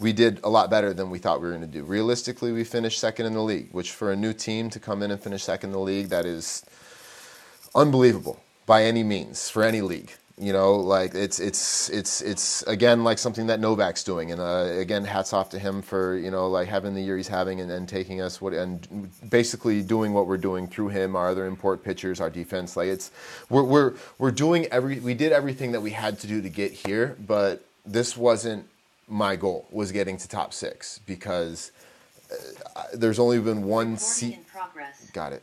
we 0.00 0.12
did 0.12 0.40
a 0.44 0.48
lot 0.48 0.70
better 0.70 0.94
than 0.94 1.10
we 1.10 1.18
thought 1.18 1.40
we 1.40 1.48
were 1.48 1.54
going 1.54 1.66
to 1.66 1.78
do. 1.78 1.82
Realistically, 1.82 2.52
we 2.52 2.62
finished 2.62 3.00
second 3.00 3.26
in 3.26 3.34
the 3.34 3.42
league, 3.42 3.68
which 3.72 3.90
for 3.90 4.12
a 4.12 4.16
new 4.16 4.32
team 4.32 4.70
to 4.70 4.78
come 4.78 5.02
in 5.02 5.10
and 5.10 5.20
finish 5.20 5.42
second 5.42 5.70
in 5.70 5.72
the 5.72 5.80
league, 5.80 6.08
that 6.08 6.24
is 6.24 6.64
unbelievable 7.74 8.40
by 8.64 8.84
any 8.84 9.02
means 9.02 9.50
for 9.50 9.64
any 9.64 9.80
league. 9.80 10.12
You 10.40 10.52
know, 10.52 10.76
like 10.76 11.14
it's 11.16 11.40
it's 11.40 11.90
it's 11.90 12.20
it's 12.20 12.62
again 12.62 13.02
like 13.02 13.18
something 13.18 13.48
that 13.48 13.58
Novak's 13.58 14.04
doing, 14.04 14.30
and 14.30 14.40
uh, 14.40 14.70
again, 14.78 15.04
hats 15.04 15.32
off 15.32 15.50
to 15.50 15.58
him 15.58 15.82
for 15.82 16.16
you 16.16 16.30
know 16.30 16.48
like 16.48 16.68
having 16.68 16.94
the 16.94 17.00
year 17.00 17.16
he's 17.16 17.26
having 17.26 17.60
and, 17.60 17.70
and 17.72 17.88
taking 17.88 18.20
us 18.20 18.40
what 18.40 18.52
and 18.52 19.10
basically 19.28 19.82
doing 19.82 20.12
what 20.12 20.28
we're 20.28 20.36
doing 20.36 20.68
through 20.68 20.88
him, 20.88 21.16
our 21.16 21.28
other 21.30 21.46
import 21.46 21.82
pitchers, 21.82 22.20
our 22.20 22.30
defense. 22.30 22.76
Like 22.76 22.86
it's 22.88 23.10
we're 23.50 23.64
we're 23.64 23.94
we're 24.18 24.30
doing 24.30 24.66
every 24.66 25.00
we 25.00 25.14
did 25.14 25.32
everything 25.32 25.72
that 25.72 25.80
we 25.80 25.90
had 25.90 26.20
to 26.20 26.28
do 26.28 26.40
to 26.40 26.48
get 26.48 26.70
here, 26.72 27.16
but 27.26 27.64
this 27.84 28.16
wasn't 28.16 28.64
my 29.08 29.34
goal 29.34 29.66
was 29.72 29.90
getting 29.90 30.16
to 30.18 30.28
top 30.28 30.52
six 30.54 31.00
because 31.06 31.72
uh, 32.76 32.82
there's 32.94 33.18
only 33.18 33.40
been 33.40 33.64
one 33.64 33.96
seat. 33.98 34.38
Got 35.12 35.32
it. 35.32 35.42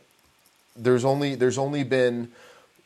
There's 0.74 1.04
only 1.04 1.34
there's 1.34 1.58
only 1.58 1.84
been 1.84 2.30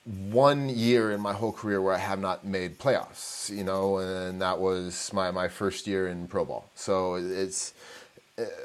one 0.04 0.68
year 0.68 1.12
in 1.12 1.20
my 1.20 1.32
whole 1.32 1.52
career 1.52 1.80
where 1.80 1.94
I 1.94 1.98
have 1.98 2.20
not 2.20 2.44
made 2.44 2.78
playoffs, 2.78 3.54
you 3.54 3.64
know, 3.64 3.98
and 3.98 4.40
that 4.40 4.58
was 4.58 5.12
my, 5.12 5.30
my 5.30 5.48
first 5.48 5.86
year 5.86 6.08
in 6.08 6.26
pro 6.26 6.44
ball. 6.44 6.70
So 6.74 7.16
it's 7.16 7.74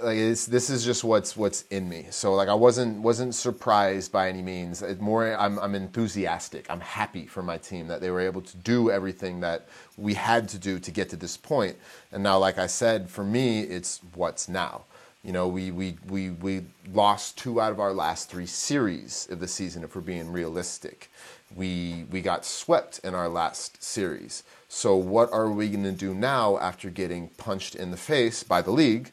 like 0.02 0.18
it's 0.18 0.46
this 0.46 0.70
is 0.70 0.86
just 0.86 1.04
what's 1.04 1.36
what's 1.36 1.64
in 1.64 1.90
me. 1.90 2.08
So 2.10 2.34
like 2.34 2.48
I 2.48 2.54
wasn't 2.54 3.02
wasn't 3.02 3.36
surprised 3.36 4.12
by 4.12 4.30
any 4.30 4.42
means. 4.42 4.82
It 4.82 5.02
more 5.02 5.36
I'm 5.38 5.60
I'm 5.60 5.76
enthusiastic. 5.76 6.70
I'm 6.70 6.80
happy 6.80 7.26
for 7.26 7.44
my 7.44 7.58
team 7.58 7.88
that 7.88 8.02
they 8.02 8.10
were 8.10 8.22
able 8.22 8.42
to 8.42 8.58
do 8.58 8.92
everything 8.92 9.42
that 9.42 9.68
we 9.98 10.14
had 10.14 10.48
to 10.50 10.60
do 10.60 10.80
to 10.80 10.92
get 10.92 11.10
to 11.10 11.16
this 11.18 11.38
point. 11.38 11.76
And 12.12 12.24
now 12.24 12.38
like 12.38 12.58
I 12.58 12.68
said, 12.68 13.10
for 13.10 13.24
me 13.24 13.62
it's 13.62 14.00
what's 14.14 14.48
now. 14.48 14.86
You 15.26 15.32
know, 15.32 15.48
we, 15.48 15.72
we, 15.72 15.98
we, 16.08 16.30
we 16.30 16.62
lost 16.94 17.36
two 17.36 17.60
out 17.60 17.72
of 17.72 17.80
our 17.80 17.94
last 17.94 18.30
three 18.30 18.46
series 18.46 19.28
of 19.32 19.40
the 19.40 19.48
season, 19.48 19.84
if 19.84 19.96
we're 19.96 20.04
being 20.04 20.32
realistic. 20.32 21.10
We, 21.56 22.06
we 22.12 22.22
got 22.22 22.46
swept 22.46 23.00
in 23.00 23.16
our 23.16 23.28
last 23.28 23.82
series. 23.82 24.44
So, 24.70 24.96
what 24.96 25.34
are 25.34 25.50
we 25.50 25.70
going 25.70 25.84
to 25.84 25.92
do 25.92 26.14
now 26.14 26.60
after 26.60 26.92
getting 26.92 27.30
punched 27.38 27.74
in 27.74 27.90
the 27.90 27.98
face 27.98 28.44
by 28.44 28.62
the 28.62 28.70
league? 28.70 29.10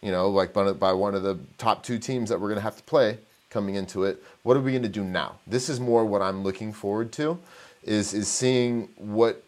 You 0.00 0.10
know, 0.10 0.30
like 0.30 0.54
by, 0.54 0.92
one 0.94 1.14
of 1.14 1.22
the 1.22 1.38
top 1.58 1.82
two 1.82 1.98
teams 1.98 2.30
that 2.30 2.40
we're 2.40 2.48
going 2.48 2.56
to 2.56 2.62
have 2.62 2.78
to 2.78 2.82
play 2.84 3.18
coming 3.50 3.74
into 3.74 4.04
it. 4.04 4.22
What 4.44 4.56
are 4.56 4.60
we 4.60 4.70
going 4.70 4.82
to 4.84 4.88
do 4.88 5.04
now? 5.04 5.36
This 5.46 5.68
is 5.68 5.78
more 5.78 6.06
what 6.06 6.22
I'm 6.22 6.42
looking 6.42 6.72
forward 6.72 7.12
to, 7.12 7.38
is, 7.82 8.14
is 8.14 8.26
seeing 8.26 8.88
what 8.96 9.44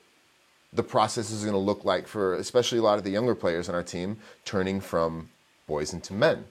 the 0.75 0.83
process 0.83 1.31
is 1.31 1.45
going 1.45 1.55
to 1.55 1.59
look 1.59 1.87
like 1.87 2.07
for 2.07 2.35
especially 2.35 2.79
a 2.79 2.83
lot 2.83 2.99
of 2.99 3.05
the 3.05 3.11
younger 3.11 3.35
players 3.35 3.71
on 3.71 3.75
our 3.75 3.83
team 3.83 4.19
turning 4.45 4.81
from 4.81 5.31
boys 5.67 5.93
into 5.93 6.13
men 6.13 6.45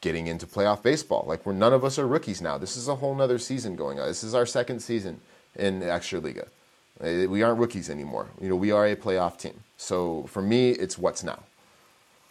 getting 0.00 0.26
into 0.26 0.46
playoff 0.46 0.82
baseball 0.82 1.24
like 1.26 1.44
we're 1.44 1.52
none 1.52 1.72
of 1.72 1.84
us 1.84 1.98
are 1.98 2.06
rookies 2.06 2.40
now 2.40 2.56
this 2.58 2.76
is 2.76 2.88
a 2.88 2.96
whole 2.96 3.14
nother 3.14 3.38
season 3.38 3.76
going 3.76 3.98
on 3.98 4.06
this 4.06 4.22
is 4.22 4.34
our 4.34 4.46
second 4.46 4.80
season 4.80 5.20
in 5.56 5.80
extraliga 5.80 6.46
Uh, 7.00 7.28
we 7.34 7.42
aren't 7.44 7.60
rookies 7.60 7.88
anymore 7.90 8.26
you 8.40 8.48
know 8.48 8.56
we 8.56 8.70
are 8.72 8.86
a 8.86 8.96
playoff 8.96 9.38
team 9.38 9.56
so 9.76 10.24
for 10.32 10.42
me 10.42 10.70
it's 10.70 10.96
what's 10.98 11.22
now 11.22 11.40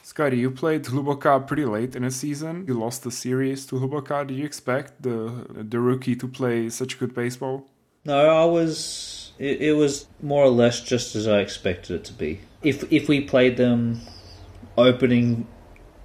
Scotty, 0.08 0.38
you 0.38 0.49
played 0.49 0.86
Hluboká 0.86 1.45
pretty 1.45 1.65
late 1.65 1.93
in 1.93 2.06
a 2.06 2.12
season. 2.12 2.63
You 2.65 2.75
lost 2.75 3.03
the 3.03 3.12
series 3.12 3.65
to 3.65 3.75
Hluboká. 3.75 4.25
Did 4.25 4.38
you 4.38 4.45
expect 4.45 5.01
the 5.01 5.45
the 5.73 5.82
rookie 5.82 6.15
to 6.15 6.27
play 6.30 6.69
such 6.69 6.97
good 6.97 7.13
baseball? 7.13 7.67
No, 8.06 8.17
I 8.43 8.45
was. 8.45 9.34
It, 9.38 9.62
it 9.62 9.73
was 9.73 10.08
more 10.21 10.45
or 10.45 10.49
less 10.49 10.80
just 10.80 11.13
as 11.17 11.27
I 11.27 11.39
expected 11.39 11.91
it 11.97 12.06
to 12.06 12.13
be. 12.13 12.39
If 12.63 12.89
if 12.89 13.10
we 13.10 13.19
played 13.19 13.58
them 13.58 13.99
opening 14.77 15.45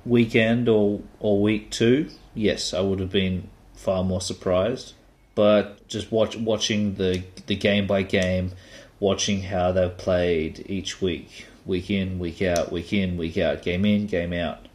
weekend 0.05 0.69
or 0.69 1.01
or 1.21 1.41
week 1.41 1.71
two, 1.71 2.09
yes, 2.35 2.75
I 2.75 2.81
would 2.81 3.01
have 3.01 3.11
been 3.11 3.49
far 3.75 4.05
more 4.05 4.21
surprised. 4.21 4.95
But 5.35 5.87
just 5.89 6.13
watch 6.13 6.37
watching 6.37 6.95
the 6.95 7.23
the 7.47 7.57
game 7.57 7.87
by 7.87 8.03
game, 8.03 8.53
watching 9.01 9.43
how 9.43 9.73
they've 9.73 9.97
played 9.97 10.65
each 10.69 11.01
week, 11.01 11.47
week 11.65 11.91
in, 11.91 12.19
week 12.19 12.43
out, 12.43 12.71
week 12.71 12.93
in, 12.93 13.17
week 13.17 13.39
out, 13.39 13.63
game 13.63 13.85
in, 13.85 14.07
game 14.07 14.33
out. 14.33 14.67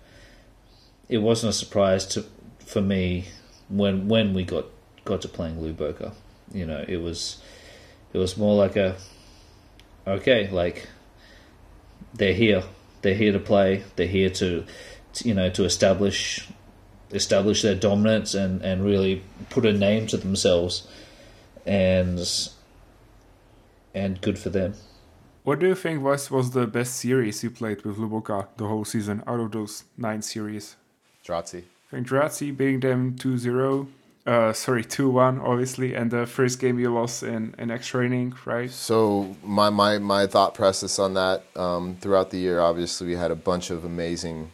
It 1.09 1.19
wasn't 1.19 1.51
a 1.51 1.53
surprise 1.53 2.05
to 2.07 2.25
for 2.59 2.81
me 2.81 3.25
when 3.69 4.07
when 4.07 4.33
we 4.33 4.43
got 4.43 4.65
got 5.05 5.21
to 5.21 5.27
playing 5.27 5.57
Hluboká. 5.57 6.13
You 6.53 6.65
know, 6.65 6.83
it 6.87 6.97
was 6.97 7.41
it 8.13 8.17
was 8.17 8.37
more 8.37 8.55
like 8.55 8.75
a 8.75 8.95
okay, 10.05 10.49
like 10.49 10.87
they're 12.13 12.33
here, 12.33 12.63
they're 13.01 13.15
here 13.15 13.33
to 13.33 13.39
play. 13.39 13.83
They're 13.95 14.07
here 14.07 14.29
to 14.31 14.65
you 15.25 15.33
know 15.33 15.49
to 15.49 15.63
establish 15.63 16.47
establish 17.11 17.61
their 17.61 17.75
dominance 17.75 18.33
and, 18.33 18.61
and 18.61 18.83
really 18.83 19.23
put 19.49 19.65
a 19.65 19.73
name 19.73 20.07
to 20.07 20.17
themselves 20.17 20.87
and 21.65 22.19
and 23.93 24.21
good 24.21 24.37
for 24.37 24.49
them. 24.49 24.73
What 25.43 25.59
do 25.59 25.67
you 25.67 25.75
think 25.75 26.03
was 26.03 26.29
was 26.29 26.51
the 26.51 26.67
best 26.67 26.95
series 26.95 27.43
you 27.43 27.49
played 27.49 27.83
with 27.83 27.97
Hluboká 27.97 28.47
the 28.57 28.67
whole 28.67 28.85
season 28.85 29.23
out 29.25 29.39
of 29.39 29.51
those 29.51 29.85
nine 29.97 30.21
series? 30.21 30.75
Draci. 31.25 31.63
I 31.63 31.95
think 31.95 32.07
Draci 32.07 32.55
beating 32.55 32.81
them 32.81 33.15
2-0, 33.15 33.87
uh, 34.25 34.51
sorry 34.51 34.83
2-1 34.83 35.41
obviously, 35.41 35.93
and 35.93 36.11
the 36.11 36.25
first 36.25 36.59
game 36.59 36.77
you 36.79 36.93
lost 36.93 37.23
in, 37.23 37.55
in 37.57 37.71
extra 37.71 38.05
inning, 38.05 38.33
right? 38.43 38.69
So 38.69 39.37
my, 39.41 39.69
my, 39.69 39.99
my 39.99 40.27
thought 40.27 40.53
process 40.53 40.99
on 40.99 41.13
that 41.13 41.43
um, 41.55 41.95
throughout 42.01 42.29
the 42.29 42.39
year, 42.39 42.59
obviously 42.59 43.07
we 43.07 43.13
had 43.13 43.31
a 43.31 43.35
bunch 43.35 43.69
of 43.69 43.85
amazing 43.85 44.51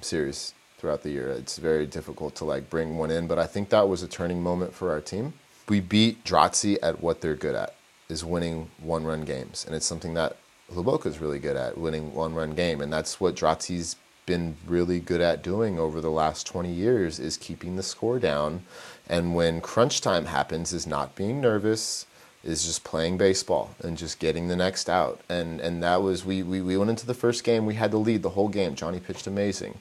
series 0.00 0.54
throughout 0.78 1.02
the 1.02 1.10
year. 1.10 1.30
It's 1.30 1.58
very 1.58 1.86
difficult 1.86 2.34
to 2.36 2.44
like 2.44 2.70
bring 2.70 2.96
one 2.96 3.10
in, 3.10 3.26
but 3.26 3.38
I 3.38 3.46
think 3.46 3.70
that 3.70 3.88
was 3.88 4.02
a 4.02 4.08
turning 4.08 4.42
moment 4.42 4.74
for 4.74 4.90
our 4.90 5.00
team. 5.00 5.34
We 5.68 5.80
beat 5.80 6.24
Draci 6.24 6.78
at 6.82 7.00
what 7.00 7.20
they're 7.20 7.34
good 7.34 7.54
at, 7.54 7.74
is 8.08 8.24
winning 8.24 8.70
one-run 8.80 9.24
games, 9.24 9.64
and 9.66 9.74
it's 9.74 9.86
something 9.86 10.14
that 10.14 10.36
Hluboká 10.72 11.06
is 11.06 11.20
really 11.20 11.38
good 11.38 11.56
at, 11.56 11.78
winning 11.78 12.14
one-run 12.14 12.54
game, 12.54 12.80
and 12.80 12.92
that's 12.92 13.20
what 13.20 13.34
Draci's 13.34 13.96
been 14.26 14.56
really 14.66 14.98
good 14.98 15.20
at 15.20 15.42
doing 15.42 15.78
over 15.78 16.00
the 16.00 16.10
last 16.10 16.46
20 16.46 16.70
years 16.70 17.20
is 17.20 17.36
keeping 17.36 17.76
the 17.76 17.82
score 17.82 18.18
down 18.18 18.64
and 19.08 19.36
when 19.36 19.60
crunch 19.60 20.00
time 20.00 20.24
happens 20.24 20.72
is 20.72 20.84
not 20.84 21.14
being 21.14 21.40
nervous 21.40 22.06
is 22.46 22.64
just 22.64 22.84
playing 22.84 23.18
baseball 23.18 23.74
and 23.80 23.98
just 23.98 24.18
getting 24.18 24.48
the 24.48 24.56
next 24.56 24.88
out. 24.88 25.20
And 25.28 25.60
and 25.60 25.82
that 25.82 26.02
was 26.02 26.24
we, 26.24 26.42
we 26.42 26.60
we 26.60 26.76
went 26.76 26.90
into 26.90 27.06
the 27.06 27.14
first 27.14 27.44
game 27.44 27.66
we 27.66 27.74
had 27.74 27.90
the 27.90 27.98
lead 27.98 28.22
the 28.22 28.30
whole 28.30 28.48
game. 28.48 28.74
Johnny 28.74 29.00
pitched 29.00 29.26
amazing. 29.26 29.78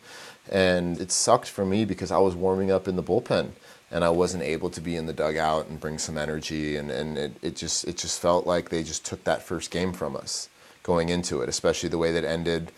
And 0.51 0.99
it 0.99 1.11
sucked 1.11 1.49
for 1.49 1.65
me 1.65 1.85
because 1.85 2.11
i 2.11 2.19
was 2.19 2.35
warming 2.35 2.69
up 2.69 2.87
in 2.87 2.95
the 2.95 3.03
bullpen 3.03 3.51
and 3.91 4.03
I 4.03 4.09
wasn't 4.09 4.43
able 4.43 4.69
to 4.71 4.81
be 4.81 4.95
in 4.95 5.05
the 5.05 5.13
dugout 5.13 5.67
and 5.67 5.79
bring 5.79 5.97
some 5.97 6.17
energy. 6.17 6.75
And, 6.75 6.91
and 6.91 7.17
it, 7.17 7.37
it 7.41 7.55
just 7.55 7.85
it 7.85 7.97
just 7.97 8.19
felt 8.19 8.45
like 8.47 8.69
they 8.69 8.83
just 8.83 9.05
took 9.05 9.23
that 9.23 9.43
first 9.43 9.71
game 9.71 9.93
from 9.93 10.15
us 10.15 10.49
going 10.83 11.09
into 11.09 11.41
it, 11.41 11.49
especially 11.49 11.89
the 11.89 11.97
way 11.97 12.11
that 12.11 12.23
ended. 12.23 12.71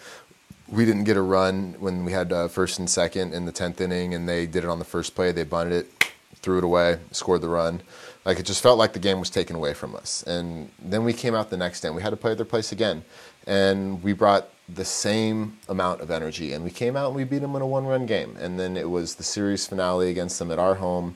We 0.70 0.86
didn't 0.86 1.06
get 1.06 1.18
a 1.18 1.22
run 1.22 1.76
when 1.80 2.04
we 2.04 2.12
had 2.12 2.32
uh, 2.32 2.48
first 2.50 2.78
and 2.78 2.90
second 2.90 3.34
in 3.34 3.46
the 3.46 3.52
tenth 3.52 3.80
inning, 3.80 4.14
and 4.14 4.28
they 4.28 4.46
did 4.46 4.64
it 4.64 4.70
on 4.70 4.80
the 4.80 4.86
first 4.86 5.16
play. 5.16 5.32
They 5.32 5.44
bunted 5.44 5.74
it, 5.74 6.14
threw 6.36 6.58
it 6.58 6.64
away, 6.64 7.00
scored 7.12 7.42
the 7.42 7.50
run. 7.50 7.82
Like 8.28 8.40
it 8.40 8.46
just 8.46 8.62
felt 8.62 8.78
like 8.78 8.94
the 8.94 9.00
game 9.00 9.20
was 9.20 9.32
taken 9.32 9.56
away 9.56 9.74
from 9.74 9.96
us. 9.96 10.22
And 10.28 10.70
then 10.78 11.04
we 11.04 11.14
came 11.14 11.34
out 11.34 11.50
the 11.50 11.58
next 11.58 11.82
day. 11.82 11.88
and 11.88 11.96
We 11.96 12.04
had 12.04 12.12
to 12.12 12.18
play 12.18 12.36
their 12.36 12.46
place 12.46 12.72
again, 12.72 13.04
and 13.48 14.04
we 14.04 14.14
brought 14.14 14.50
the 14.70 14.86
same 14.86 15.58
amount 15.68 16.02
of 16.02 16.12
energy. 16.12 16.54
And 16.54 16.64
we 16.64 16.70
came 16.70 16.96
out 16.96 17.08
and 17.08 17.16
we 17.16 17.24
beat 17.24 17.40
them 17.40 17.56
in 17.56 17.62
a 17.64 17.68
one-run 17.68 18.06
game. 18.06 18.36
And 18.40 18.60
then 18.60 18.78
it 18.78 18.90
was 18.90 19.16
the 19.16 19.24
series 19.24 19.66
finale 19.66 20.10
against 20.10 20.38
them 20.40 20.52
at 20.52 20.60
our 20.60 20.76
home 20.76 21.16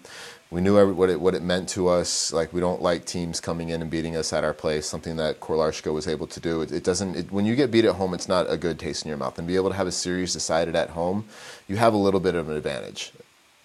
we 0.52 0.60
knew 0.60 0.78
every, 0.78 0.94
what 0.94 1.10
it 1.10 1.20
what 1.20 1.34
it 1.34 1.42
meant 1.42 1.70
to 1.70 1.88
us. 1.88 2.34
Like 2.34 2.52
we 2.52 2.60
don't 2.60 2.82
like 2.82 3.06
teams 3.06 3.40
coming 3.40 3.70
in 3.70 3.82
and 3.82 3.90
beating 3.90 4.18
us 4.18 4.34
at 4.34 4.44
our 4.44 4.54
place. 4.54 4.86
Something 4.86 5.16
that 5.16 5.40
Kotlářka 5.40 5.94
was 5.94 6.08
able 6.08 6.28
to 6.28 6.40
do. 6.40 6.62
It, 6.62 6.72
it 6.74 6.84
doesn't. 6.84 7.16
It, 7.16 7.32
when 7.32 7.46
you 7.46 7.56
get 7.56 7.72
beat 7.72 7.86
at 7.86 7.96
home, 7.96 8.14
it's 8.14 8.28
not 8.28 8.52
a 8.52 8.58
good 8.58 8.78
taste 8.78 9.06
in 9.06 9.10
your 9.10 9.18
mouth. 9.18 9.40
And 9.40 9.48
be 9.48 9.56
able 9.56 9.70
to 9.70 9.76
have 9.76 9.88
a 9.88 9.92
series 9.94 10.34
decided 10.34 10.76
at 10.76 10.90
home, 10.90 11.26
you 11.68 11.78
have 11.78 11.94
a 11.94 11.98
little 11.98 12.20
bit 12.20 12.36
of 12.36 12.50
an 12.50 12.58
advantage. 12.58 13.14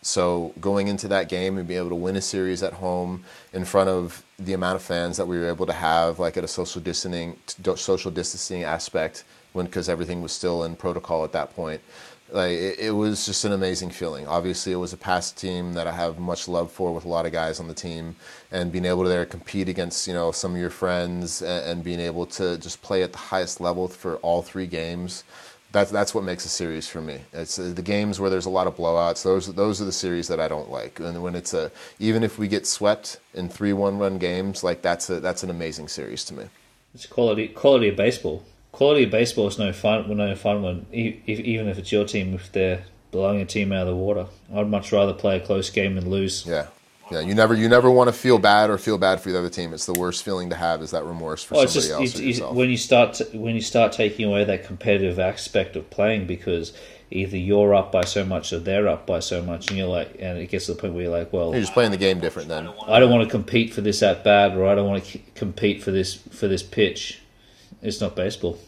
So 0.07 0.53
going 0.61 0.87
into 0.87 1.09
that 1.09 1.29
game 1.29 1.59
and 1.59 1.67
being 1.67 1.81
able 1.81 1.89
to 1.89 1.97
win 1.97 2.15
a 2.15 2.21
series 2.21 2.63
at 2.63 2.75
home 2.75 3.25
in 3.53 3.65
front 3.65 3.91
of 3.91 4.25
the 4.39 4.53
amount 4.53 4.77
of 4.77 4.83
fans 4.83 5.17
that 5.17 5.27
we 5.27 5.37
were 5.37 5.49
able 5.49 5.67
to 5.67 5.73
have, 5.73 6.21
like 6.21 6.37
at 6.37 6.45
a 6.45 6.49
social 6.49 6.81
distancing 6.81 7.37
social 7.75 8.13
distancing 8.13 8.63
aspect, 8.63 9.25
when 9.53 9.67
because 9.67 9.89
everything 9.89 10.23
was 10.23 10.31
still 10.31 10.63
in 10.63 10.77
protocol 10.77 11.25
at 11.25 11.33
that 11.33 11.55
point 11.57 11.81
like 12.31 12.53
it, 12.53 12.79
it, 12.79 12.91
was 12.91 13.25
just 13.25 13.45
an 13.45 13.53
amazing 13.53 13.91
feeling. 13.91 14.27
Obviously, 14.27 14.73
it 14.73 14.77
was 14.77 14.93
a 14.93 14.97
past 14.97 15.37
team 15.37 15.75
that 15.75 15.87
I 15.87 15.93
have 15.93 16.19
much 16.19 16.49
love 16.49 16.73
for 16.73 16.93
with 16.93 17.05
a 17.05 17.09
lot 17.09 17.27
of 17.27 17.33
guys 17.33 17.61
on 17.61 17.69
the 17.69 17.75
team, 17.75 18.17
and 18.51 18.73
being 18.73 18.85
able 18.85 19.05
to 19.05 19.09
there 19.09 19.25
compete 19.25 19.69
against 19.69 20.07
you 20.09 20.15
know 20.15 20.33
some 20.33 20.53
of 20.55 20.61
your 20.61 20.71
friends 20.71 21.43
and, 21.43 21.65
and 21.67 21.85
being 21.85 22.01
able 22.01 22.27
to 22.27 22.59
just 22.59 22.83
play 22.83 23.03
at 23.03 23.13
the 23.13 23.19
highest 23.19 23.61
level 23.61 23.89
for 23.89 24.17
all 24.17 24.43
three 24.43 24.67
games. 24.67 25.25
That's 25.73 25.91
that's 25.91 26.15
what 26.15 26.25
makes 26.25 26.45
a 26.45 26.49
series 26.49 26.89
for 26.89 27.01
me. 27.01 27.21
It's 27.33 27.59
uh, 27.59 27.73
the 27.75 27.83
games 27.83 28.19
where 28.19 28.31
there's 28.31 28.47
a 28.47 28.51
lot 28.51 28.67
of 28.67 28.77
blowouts. 28.77 29.23
Those 29.23 29.53
those 29.55 29.81
are 29.83 29.85
the 29.85 29.93
series 29.93 30.29
that 30.29 30.41
I 30.41 30.49
don't 30.49 30.71
like. 30.71 31.01
And 31.01 31.23
when 31.23 31.35
it's 31.35 31.53
a 31.53 31.71
even 31.99 32.23
if 32.23 32.39
we 32.39 32.49
get 32.49 32.67
swept 32.67 33.19
in 33.35 33.49
three 33.49 33.73
one 33.73 33.99
run 33.99 34.19
games, 34.19 34.65
like 34.65 34.83
that's 34.83 35.11
a 35.11 35.21
that's 35.21 35.43
an 35.43 35.51
amazing 35.51 35.89
series 35.89 36.25
to 36.27 36.35
me. 36.35 36.45
It's 36.95 37.07
quality 37.07 37.49
quality 37.49 37.89
of 37.89 37.97
baseball 37.97 38.45
quality 38.77 39.05
of 39.05 39.11
baseball 39.11 39.49
is 39.49 39.59
no 39.59 39.73
fun. 39.73 40.15
No 40.17 40.35
fun 40.35 40.63
when 40.63 40.87
if, 40.93 41.41
even 41.41 41.67
if 41.67 41.79
it's 41.79 41.91
your 41.91 42.05
team 42.05 42.35
if 42.35 42.53
they're 42.53 42.85
blowing 43.11 43.41
a 43.41 43.47
team 43.47 43.73
out 43.73 43.83
of 43.83 43.89
the 43.89 43.97
water. 43.97 44.27
I'd 44.55 44.69
much 44.69 44.93
rather 44.93 45.15
play 45.15 45.39
a 45.39 45.41
close 45.41 45.71
game 45.71 45.95
than 45.95 46.11
lose. 46.11 46.45
Yeah. 46.47 46.67
Yeah, 47.11 47.21
you 47.21 47.35
never 47.35 47.55
you 47.55 47.69
never 47.69 47.89
want 47.89 48.09
to 48.09 48.13
feel 48.13 48.39
bad 48.39 48.69
or 48.69 48.79
feel 48.79 48.99
bad 48.99 49.21
for 49.21 49.31
the 49.31 49.39
other 49.39 49.49
team. 49.49 49.73
It's 49.73 49.87
the 49.87 49.93
worst 49.93 50.25
feeling 50.25 50.51
to 50.51 50.57
have 50.57 50.83
is 50.83 50.91
that 50.91 51.05
remorse 51.05 51.45
for 51.45 51.55
somebody 51.55 51.73
just, 51.73 51.91
else. 51.91 52.19
It's, 52.19 52.19
it's, 52.19 52.41
when 52.41 52.69
you 52.69 52.77
start 52.77 53.15
to, 53.15 53.25
when 53.39 53.55
you 53.55 53.61
start 53.61 53.93
taking 53.93 54.27
away 54.27 54.43
that 54.43 54.65
competitive 54.65 55.21
aspect 55.21 55.77
of 55.77 55.89
playing 55.89 56.27
because 56.27 56.73
either 57.13 57.37
you're 57.37 57.75
up 57.75 57.93
by 57.93 58.05
so 58.05 58.25
much 58.25 58.53
or 58.53 58.59
they're 58.59 58.89
up 58.89 59.07
by 59.07 59.21
so 59.21 59.41
much, 59.41 59.69
and 59.69 59.79
you're 59.79 59.87
like, 59.87 60.17
and 60.19 60.39
it 60.39 60.49
gets 60.49 60.67
to 60.67 60.75
the 60.75 60.81
point 60.81 60.95
where 60.95 61.05
you're 61.05 61.17
like, 61.17 61.33
well, 61.33 61.53
you're 61.53 61.61
just 61.61 61.75
playing 61.75 61.93
the 61.93 61.97
game 61.97 62.19
different 62.19 62.49
then. 62.49 62.69
I 62.89 62.99
don't 62.99 63.11
want 63.11 63.23
to 63.23 63.31
compete 63.31 63.73
for 63.73 63.83
this 63.83 64.03
at 64.03 64.25
bat, 64.25 64.57
or 64.57 64.67
I 64.67 64.75
don't 64.75 64.89
want 64.89 65.05
to 65.05 65.19
compete 65.37 65.85
for 65.85 65.93
this 65.93 66.15
for 66.15 66.49
this 66.49 66.65
pitch. 66.65 67.23
It's 67.83 68.01
not 68.01 68.17
baseball. 68.17 68.59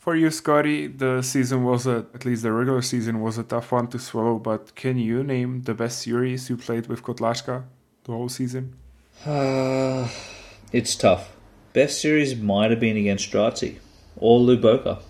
For 0.00 0.14
you, 0.16 0.30
Scotty, 0.30 0.86
the 0.86 1.22
season 1.22 1.64
was 1.64 1.86
a, 1.86 2.06
at 2.14 2.24
least 2.24 2.42
the 2.42 2.52
regular 2.52 2.82
season 2.82 3.20
was 3.20 3.38
a 3.38 3.42
tough 3.42 3.72
one 3.72 3.88
to 3.88 3.98
swallow. 3.98 4.38
But 4.38 4.74
can 4.74 4.98
you 4.98 5.22
name 5.24 5.62
the 5.62 5.74
best 5.74 6.00
series 6.02 6.48
you 6.48 6.56
played 6.56 6.86
with 6.86 7.02
Kotlářka 7.02 7.64
the 8.06 8.12
whole 8.12 8.28
season? 8.28 8.74
Uh, 9.24 10.08
it's 10.72 10.94
tough. 10.94 11.32
Best 11.72 12.00
series 12.00 12.36
might 12.36 12.70
have 12.70 12.80
been 12.80 12.96
against 12.96 13.30
Draci 13.30 13.76
or 14.16 14.40
Hluboká, 14.40 15.00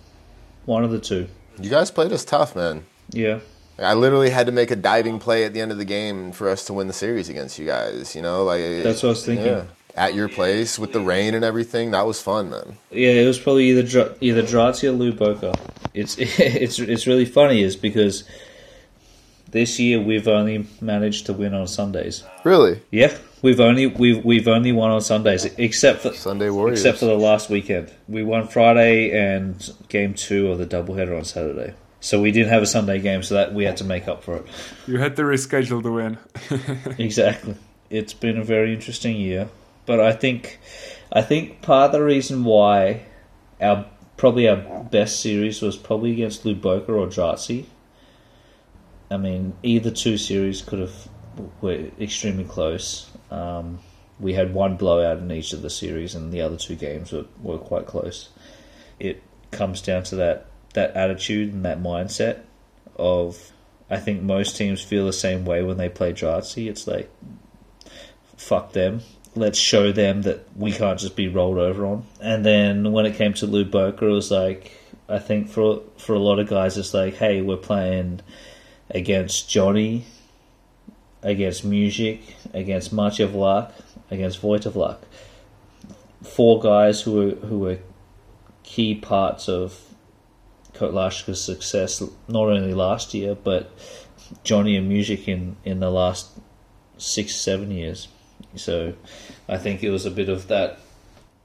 one 0.64 0.82
of 0.82 0.90
the 0.90 0.98
two. 0.98 1.28
You 1.60 1.70
guys 1.70 1.90
played 1.90 2.12
us 2.12 2.24
tough, 2.24 2.56
man. 2.56 2.84
Yeah. 3.10 3.40
I 3.78 3.94
literally 3.94 4.30
had 4.30 4.46
to 4.46 4.52
make 4.52 4.70
a 4.70 4.76
diving 4.76 5.18
play 5.18 5.44
at 5.44 5.52
the 5.52 5.60
end 5.60 5.70
of 5.70 5.78
the 5.78 5.84
game 5.84 6.32
for 6.32 6.48
us 6.48 6.64
to 6.64 6.72
win 6.72 6.86
the 6.86 6.94
series 6.94 7.28
against 7.28 7.58
you 7.58 7.66
guys. 7.66 8.16
You 8.16 8.22
know, 8.22 8.44
like 8.44 8.62
that's 8.82 9.02
what 9.02 9.10
I 9.10 9.10
was 9.10 9.24
thinking. 9.24 9.46
Yeah 9.46 9.64
at 9.96 10.14
your 10.14 10.28
place 10.28 10.78
with 10.78 10.92
the 10.92 11.00
rain 11.00 11.34
and 11.34 11.44
everything. 11.44 11.90
That 11.90 12.06
was 12.06 12.20
fun, 12.20 12.50
man. 12.50 12.76
Yeah, 12.90 13.12
it 13.12 13.26
was 13.26 13.38
probably 13.38 13.70
either 13.70 14.14
either 14.20 14.42
Draci 14.42 14.84
or 14.88 14.92
Hluboká. 14.92 15.58
It's 15.94 16.16
it's 16.18 16.78
it's 16.78 17.06
really 17.06 17.24
funny 17.24 17.62
is 17.62 17.76
because 17.76 18.24
this 19.56 19.80
year 19.80 19.98
we've 19.98 20.28
only 20.28 20.66
managed 20.82 21.26
to 21.26 21.32
win 21.32 21.54
on 21.54 21.66
Sundays. 21.66 22.22
Really? 22.44 22.82
Yeah, 22.90 23.16
we've 23.40 23.58
only 23.58 23.86
we've 23.86 24.22
we've 24.22 24.46
only 24.46 24.70
won 24.72 24.90
on 24.90 25.00
Sundays 25.00 25.46
except 25.56 26.00
for 26.00 26.12
Sunday 26.12 26.50
Warriors. 26.50 26.80
Except 26.80 26.98
for 26.98 27.06
the 27.06 27.16
last 27.16 27.48
weekend, 27.48 27.90
we 28.06 28.22
won 28.22 28.48
Friday 28.48 29.10
and 29.18 29.72
game 29.88 30.12
two 30.12 30.52
of 30.52 30.58
the 30.58 30.66
doubleheader 30.66 31.16
on 31.16 31.24
Saturday. 31.24 31.72
So 32.00 32.20
we 32.20 32.32
didn't 32.32 32.50
have 32.50 32.62
a 32.62 32.66
Sunday 32.66 33.00
game, 33.00 33.22
so 33.22 33.34
that 33.34 33.54
we 33.54 33.64
had 33.64 33.78
to 33.78 33.84
make 33.84 34.06
up 34.06 34.22
for 34.22 34.36
it. 34.36 34.46
You 34.86 34.98
had 34.98 35.16
to 35.16 35.22
reschedule 35.22 35.82
the 35.82 35.90
win. 35.90 36.18
exactly. 36.98 37.56
It's 37.88 38.12
been 38.12 38.36
a 38.38 38.44
very 38.44 38.74
interesting 38.74 39.16
year. 39.16 39.48
But 39.86 40.00
I 40.00 40.12
think, 40.12 40.58
I 41.10 41.22
think 41.22 41.62
part 41.62 41.86
of 41.86 41.92
the 41.92 42.04
reason 42.04 42.44
why 42.44 43.06
our 43.60 43.86
probably 44.16 44.48
our 44.48 44.84
best 44.84 45.20
series 45.20 45.62
was 45.62 45.76
probably 45.76 46.12
against 46.12 46.44
Hluboká 46.44 46.90
or 46.90 47.06
Draci. 47.06 47.64
I 49.10 49.16
mean, 49.16 49.54
either 49.62 49.90
two 49.90 50.18
series 50.18 50.62
could 50.62 50.80
have 50.80 51.08
were 51.60 51.90
extremely 52.00 52.44
close. 52.44 53.10
Um, 53.30 53.78
we 54.18 54.32
had 54.32 54.54
one 54.54 54.76
blowout 54.76 55.18
in 55.18 55.30
each 55.30 55.52
of 55.52 55.62
the 55.62 55.70
series, 55.70 56.14
and 56.14 56.32
the 56.32 56.40
other 56.40 56.56
two 56.56 56.74
games 56.74 57.12
were, 57.12 57.26
were 57.42 57.58
quite 57.58 57.86
close. 57.86 58.30
It 58.98 59.22
comes 59.50 59.82
down 59.82 60.04
to 60.04 60.16
that 60.16 60.46
that 60.74 60.94
attitude 60.96 61.52
and 61.52 61.64
that 61.64 61.82
mindset 61.82 62.40
of 62.96 63.52
I 63.88 63.98
think 63.98 64.22
most 64.22 64.56
teams 64.56 64.82
feel 64.82 65.06
the 65.06 65.12
same 65.12 65.44
way 65.44 65.62
when 65.62 65.76
they 65.76 65.88
play 65.88 66.12
Draci. 66.12 66.68
It's 66.68 66.86
like 66.86 67.10
fuck 68.36 68.72
them 68.72 69.00
let's 69.36 69.58
show 69.58 69.92
them 69.92 70.22
that 70.22 70.44
we 70.56 70.72
can't 70.72 70.98
just 70.98 71.14
be 71.14 71.28
rolled 71.28 71.58
over 71.58 71.86
on. 71.86 72.06
And 72.20 72.44
then 72.44 72.90
when 72.92 73.06
it 73.06 73.16
came 73.16 73.34
to 73.34 73.46
Hluboká, 73.46 74.02
it 74.02 74.06
was 74.06 74.30
like 74.30 74.72
I 75.08 75.18
think 75.18 75.48
for 75.48 75.82
for 75.98 76.14
a 76.14 76.18
lot 76.18 76.38
of 76.38 76.48
guys, 76.48 76.76
it's 76.78 76.94
like, 76.94 77.14
hey, 77.14 77.42
we're 77.42 77.56
playing 77.56 78.22
against 78.90 79.48
Johnny, 79.48 80.04
against 81.22 81.64
Music, 81.64 82.20
against 82.52 82.94
Vlach, 82.94 83.72
against 84.10 84.42
Vlach. 84.42 84.98
Four 86.22 86.60
guys 86.60 87.02
who 87.02 87.12
were 87.12 87.30
who 87.46 87.58
were 87.60 87.78
key 88.62 88.94
parts 88.94 89.48
of 89.48 89.80
Kotlářka's 90.74 91.42
success, 91.42 92.02
not 92.28 92.48
only 92.48 92.74
last 92.74 93.14
year, 93.14 93.34
but 93.34 93.70
Johnny 94.44 94.76
and 94.76 94.88
Music 94.88 95.28
in, 95.28 95.56
in 95.64 95.80
the 95.80 95.90
last 95.90 96.28
six, 96.98 97.34
seven 97.34 97.70
years. 97.70 98.08
So 98.56 98.94
I 99.48 99.58
think 99.58 99.82
it 99.82 99.90
was 99.90 100.06
a 100.06 100.10
bit 100.10 100.28
of 100.28 100.48
that 100.48 100.78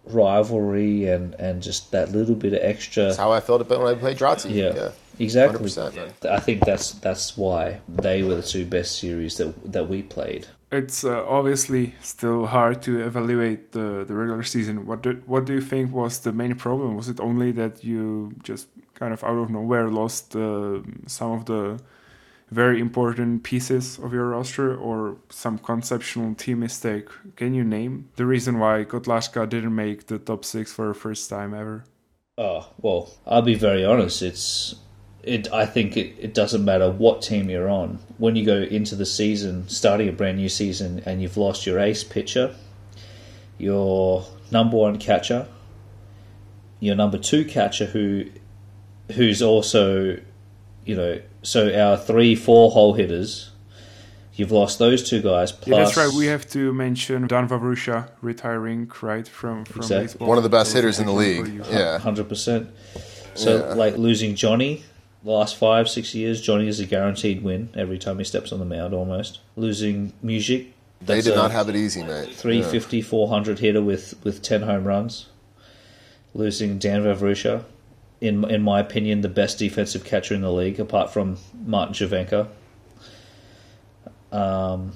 rivalry 0.06 1.06
and, 1.06 1.34
and 1.36 1.62
just 1.62 1.92
that 1.92 2.12
little 2.12 2.36
bit 2.36 2.54
of 2.54 2.60
extra. 2.62 3.06
That's 3.06 3.18
how 3.18 3.32
I 3.32 3.40
felt 3.40 3.62
about 3.62 3.80
when 3.82 3.96
I 3.96 3.98
played 3.98 4.18
Draci. 4.18 4.54
Yeah, 4.54 4.74
yeah. 4.76 4.92
Exactly. 5.22 5.70
100%, 5.70 5.96
man. 5.96 6.14
I 6.30 6.40
think 6.40 6.66
that's 6.66 6.92
that's 6.92 7.38
why 7.38 7.80
they 7.88 8.24
were 8.24 8.36
the 8.36 8.44
two 8.54 8.66
best 8.66 9.00
series 9.00 9.38
that 9.38 9.54
that 9.72 9.88
we 9.88 10.02
played. 10.02 10.48
It's 10.72 11.04
uh, 11.04 11.26
obviously 11.28 11.96
still 12.02 12.46
hard 12.46 12.82
to 12.84 13.02
evaluate 13.02 13.74
the, 13.74 14.06
the 14.08 14.14
regular 14.14 14.44
season. 14.44 14.86
What 14.86 15.04
do, 15.04 15.22
what 15.26 15.44
do 15.46 15.54
you 15.54 15.62
think 15.62 15.94
was 15.94 16.20
the 16.20 16.32
main 16.32 16.56
problem? 16.56 16.96
Was 16.96 17.10
it 17.10 17.20
only 17.20 17.52
that 17.52 17.84
you 17.84 18.34
just 18.42 18.68
kind 18.96 19.14
of 19.14 19.22
out 19.24 19.38
of 19.38 19.50
nowhere 19.50 19.90
lost 19.90 20.34
uh, 20.36 20.80
some 21.08 21.32
of 21.34 21.46
the 21.46 21.78
very 22.52 22.80
important 22.80 23.44
pieces 23.44 24.00
of 24.00 24.14
your 24.14 24.30
roster 24.30 24.74
or 24.76 25.18
some 25.30 25.58
conceptual 25.58 26.34
team 26.36 26.60
mistake? 26.60 27.10
Can 27.36 27.54
you 27.54 27.66
name 27.66 28.10
the 28.16 28.26
reason 28.26 28.58
why 28.58 28.86
Kotlářka 28.86 29.50
didn't 29.50 29.76
make 29.76 30.08
the 30.08 30.20
top 30.20 30.46
six 30.46 30.72
for 30.72 30.88
the 30.88 30.94
first 30.94 31.30
time 31.30 31.54
ever? 31.54 31.84
Oh 32.38 32.70
well, 32.82 33.10
I'll 33.28 33.42
be 33.42 33.56
very 33.56 33.84
honest. 33.86 34.22
It's 34.22 34.76
it. 35.24 35.52
I 35.54 35.66
think 35.66 35.98
it, 35.98 36.16
it 36.20 36.34
doesn't 36.34 36.64
matter 36.66 36.92
what 36.92 37.22
team 37.22 37.50
you're 37.50 37.70
on. 37.70 38.00
When 38.18 38.36
you 38.36 38.46
go 38.46 38.58
into 38.58 38.96
the 38.96 39.06
season, 39.06 39.68
starting 39.70 40.08
a 40.10 40.12
brand 40.12 40.38
new 40.38 40.50
season, 40.50 41.02
and 41.06 41.22
you've 41.22 41.38
lost 41.38 41.66
your 41.66 41.80
ace 41.80 42.04
pitcher, 42.04 42.56
your 43.58 44.26
number 44.52 44.78
one 44.78 44.98
catcher, 44.98 45.48
your 46.80 46.96
number 46.96 47.18
two 47.18 47.46
catcher, 47.46 47.86
who 47.86 48.26
who's 49.14 49.42
also, 49.42 50.18
you 50.86 50.96
know, 50.96 51.22
so 51.44 51.74
our 51.74 51.98
three 51.98 52.36
four 52.36 52.72
hole 52.72 52.94
hitters. 52.94 53.48
You've 54.34 54.52
lost 54.54 54.80
those 54.80 55.08
two 55.08 55.22
guys. 55.22 55.52
Plus, 55.52 55.68
Yeah, 55.78 55.84
that's 55.84 55.98
right. 55.98 56.18
We 56.18 56.28
have 56.28 56.50
to 56.52 56.74
mention 56.74 57.28
Dan 57.28 57.50
Vavrusha 57.50 58.10
retiring, 58.22 58.90
right, 59.02 59.28
from, 59.28 59.66
from 59.66 59.82
Exactly. 59.82 60.06
baseball. 60.06 60.28
One 60.30 60.38
of 60.38 60.44
the 60.44 60.50
best 60.50 60.74
hitters 60.74 61.00
in 61.00 61.06
the 61.06 61.12
a 61.14 61.18
big 61.18 61.40
one 61.42 61.58
league. 61.58 61.66
Yeah. 61.70 62.00
hundred 62.00 62.30
percent. 62.30 62.70
So 63.36 63.58
Yeah. 63.58 63.74
like 63.74 63.98
losing 63.98 64.36
Johnny 64.36 64.84
the 65.24 65.32
last 65.32 65.56
five 65.56 65.90
six 65.90 66.16
years, 66.16 66.42
Johnny 66.42 66.68
is 66.68 66.80
a 66.80 66.86
guaranteed 66.86 67.44
win 67.44 67.70
every 67.76 67.98
time 67.98 68.18
he 68.18 68.24
steps 68.24 68.52
on 68.52 68.60
the 68.60 68.66
mound. 68.66 68.94
Almost 68.94 69.40
losing 69.56 70.14
music. 70.22 70.74
They 71.02 71.22
did 71.22 71.36
not 71.36 71.52
have 71.52 71.68
it 71.68 71.76
easy, 71.76 72.04
mate. 72.04 72.30
350, 72.30 73.02
400 73.02 73.60
hitter 73.60 73.82
with 73.82 74.16
with 74.24 74.42
ten 74.42 74.64
home 74.64 74.86
runs. 74.86 75.28
Losing 76.34 76.78
Dan 76.78 77.04
Vavrusha, 77.04 77.66
in 78.20 78.50
in 78.50 78.62
my 78.62 78.80
opinion, 78.80 79.22
the 79.22 79.30
best 79.30 79.60
defensive 79.60 80.04
catcher 80.04 80.34
in 80.34 80.42
the 80.42 80.52
league, 80.52 80.80
apart 80.80 81.12
from 81.12 81.38
Martin 81.66 81.94
Červenka. 81.94 82.48
Um, 84.32 84.94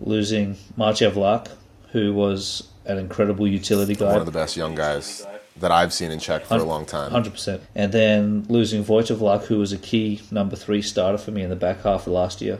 losing 0.00 0.56
Marchev 0.76 1.14
Vlach, 1.14 1.48
who 1.90 2.14
was 2.14 2.68
an 2.84 2.98
incredible 2.98 3.48
utility 3.48 3.96
guy. 3.96 4.12
One 4.12 4.20
of 4.20 4.26
the 4.26 4.32
best 4.32 4.56
young 4.56 4.74
guys 4.74 5.26
that 5.56 5.70
I've 5.70 5.92
seen 5.92 6.10
in 6.10 6.18
Czech 6.18 6.44
for 6.44 6.56
a 6.56 6.64
long 6.64 6.86
time. 6.86 7.10
Hundred 7.10 7.32
percent. 7.32 7.62
And 7.74 7.92
then 7.92 8.46
losing 8.48 8.84
Wojciech 8.84 9.44
who 9.44 9.58
was 9.58 9.72
a 9.72 9.78
key 9.78 10.20
number 10.30 10.56
three 10.56 10.82
starter 10.82 11.18
for 11.18 11.30
me 11.30 11.42
in 11.42 11.50
the 11.50 11.56
back 11.56 11.82
half 11.82 12.06
of 12.06 12.12
last 12.12 12.40
year. 12.40 12.58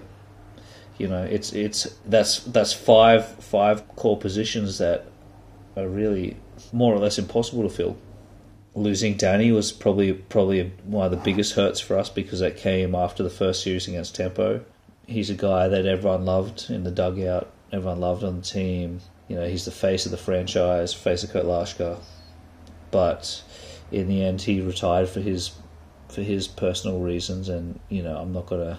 You 0.99 1.09
know, 1.09 1.23
it's 1.23 1.53
it's 1.53 1.85
that's 2.07 2.41
that's 2.41 2.73
five 2.73 3.27
five 3.27 3.87
core 3.97 4.19
positions 4.19 4.79
that 4.79 5.07
are 5.77 5.89
really 5.89 6.37
more 6.73 6.95
or 6.95 6.99
less 6.99 7.19
impossible 7.19 7.63
to 7.63 7.71
fill. 7.71 7.97
Losing 8.75 9.17
Danny 9.17 9.53
was 9.53 9.73
probably 9.73 10.13
probably 10.13 10.73
one 10.85 11.07
of 11.07 11.11
the 11.11 11.17
biggest 11.17 11.55
hurts 11.55 11.81
for 11.81 11.99
us 11.99 12.09
because 12.09 12.41
that 12.41 12.57
came 12.57 12.95
after 12.95 13.23
the 13.23 13.31
first 13.31 13.63
series 13.63 13.89
against 13.89 14.15
Tempo. 14.15 14.65
He's 15.07 15.31
a 15.31 15.35
guy 15.35 15.69
that 15.69 15.87
everyone 15.87 16.25
loved 16.25 16.71
in 16.71 16.85
the 16.85 16.91
dugout, 16.91 17.51
everyone 17.73 18.01
loved 18.01 18.23
on 18.23 18.37
the 18.37 18.47
team. 18.47 19.01
You 19.29 19.37
know, 19.37 19.49
he's 19.49 19.65
the 19.65 19.71
face 19.71 20.05
of 20.05 20.13
the 20.13 20.19
franchise, 20.19 20.93
face 20.93 21.25
of 21.25 21.31
Kotlářka 21.31 21.99
but 22.93 23.43
in 23.91 24.07
the 24.07 24.23
end 24.23 24.43
he 24.43 24.61
retired 24.61 25.09
for 25.09 25.21
his 25.21 25.51
for 26.09 26.23
his 26.23 26.47
personal 26.47 27.01
reasons 27.01 27.49
and 27.49 27.81
you 27.89 28.03
know 28.03 28.17
I'm 28.17 28.33
not 28.33 28.47
gonna 28.47 28.79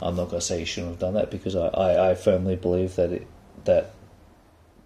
I'm 0.00 0.16
not 0.16 0.30
gonna 0.30 0.40
say 0.40 0.60
he 0.60 0.64
shouldn't 0.64 0.92
have 0.92 1.00
done 1.00 1.14
that 1.14 1.30
because 1.30 1.54
I, 1.54 1.66
I, 1.66 2.10
I 2.10 2.14
firmly 2.14 2.56
believe 2.56 2.96
that 2.96 3.12
it 3.12 3.26
that 3.64 3.92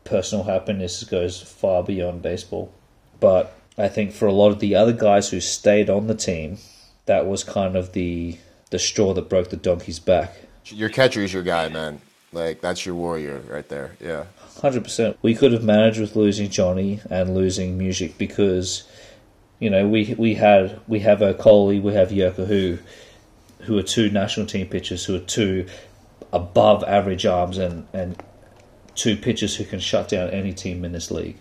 personal 0.02 0.44
happiness 0.44 1.04
goes 1.04 1.40
far 1.40 1.84
beyond 1.84 2.22
baseball 2.22 2.72
but 3.20 3.54
I 3.78 3.88
think 3.88 4.12
for 4.12 4.26
a 4.26 4.32
lot 4.32 4.50
of 4.50 4.58
the 4.58 4.74
other 4.74 4.92
guys 4.92 5.28
who 5.30 5.40
stayed 5.40 5.88
on 5.88 6.08
the 6.08 6.14
team 6.14 6.58
that 7.04 7.26
was 7.26 7.44
kind 7.44 7.76
of 7.76 7.92
the 7.92 8.38
the 8.70 8.78
straw 8.80 9.14
that 9.14 9.28
broke 9.28 9.50
the 9.50 9.56
donkey's 9.56 10.00
back 10.00 10.34
Your 10.64 10.88
catcher 10.88 11.22
is 11.22 11.32
your 11.32 11.44
guy, 11.44 11.68
man. 11.68 12.00
Like 12.32 12.60
that's 12.60 12.84
your 12.84 12.94
warrior 12.96 13.40
right 13.48 13.68
there. 13.68 13.96
Yeah. 14.00 14.24
Hundred 14.60 14.84
percent. 14.84 15.18
We 15.20 15.34
could 15.34 15.52
have 15.52 15.62
managed 15.62 16.00
with 16.00 16.16
losing 16.16 16.48
Johnny 16.48 17.00
and 17.10 17.34
losing 17.34 17.76
music 17.76 18.16
because, 18.16 18.84
you 19.58 19.68
know, 19.68 19.86
we 19.86 20.14
we 20.16 20.34
had 20.34 20.80
we 20.88 21.00
have 21.00 21.18
Okoli, 21.18 21.80
we 21.80 21.92
have 21.92 22.08
Yerka 22.08 22.46
who, 22.46 22.78
who 23.62 23.76
are 23.76 23.82
two 23.82 24.08
national 24.08 24.46
team 24.46 24.66
pitchers 24.66 25.04
who 25.04 25.14
are 25.16 25.20
two 25.20 25.66
above 26.32 26.82
average 26.84 27.26
arms 27.26 27.58
and 27.58 27.86
and 27.92 28.22
two 28.94 29.14
pitchers 29.16 29.56
who 29.56 29.64
can 29.64 29.78
shut 29.78 30.08
down 30.08 30.30
any 30.30 30.54
team 30.54 30.84
in 30.84 30.92
this 30.92 31.10
league. 31.10 31.38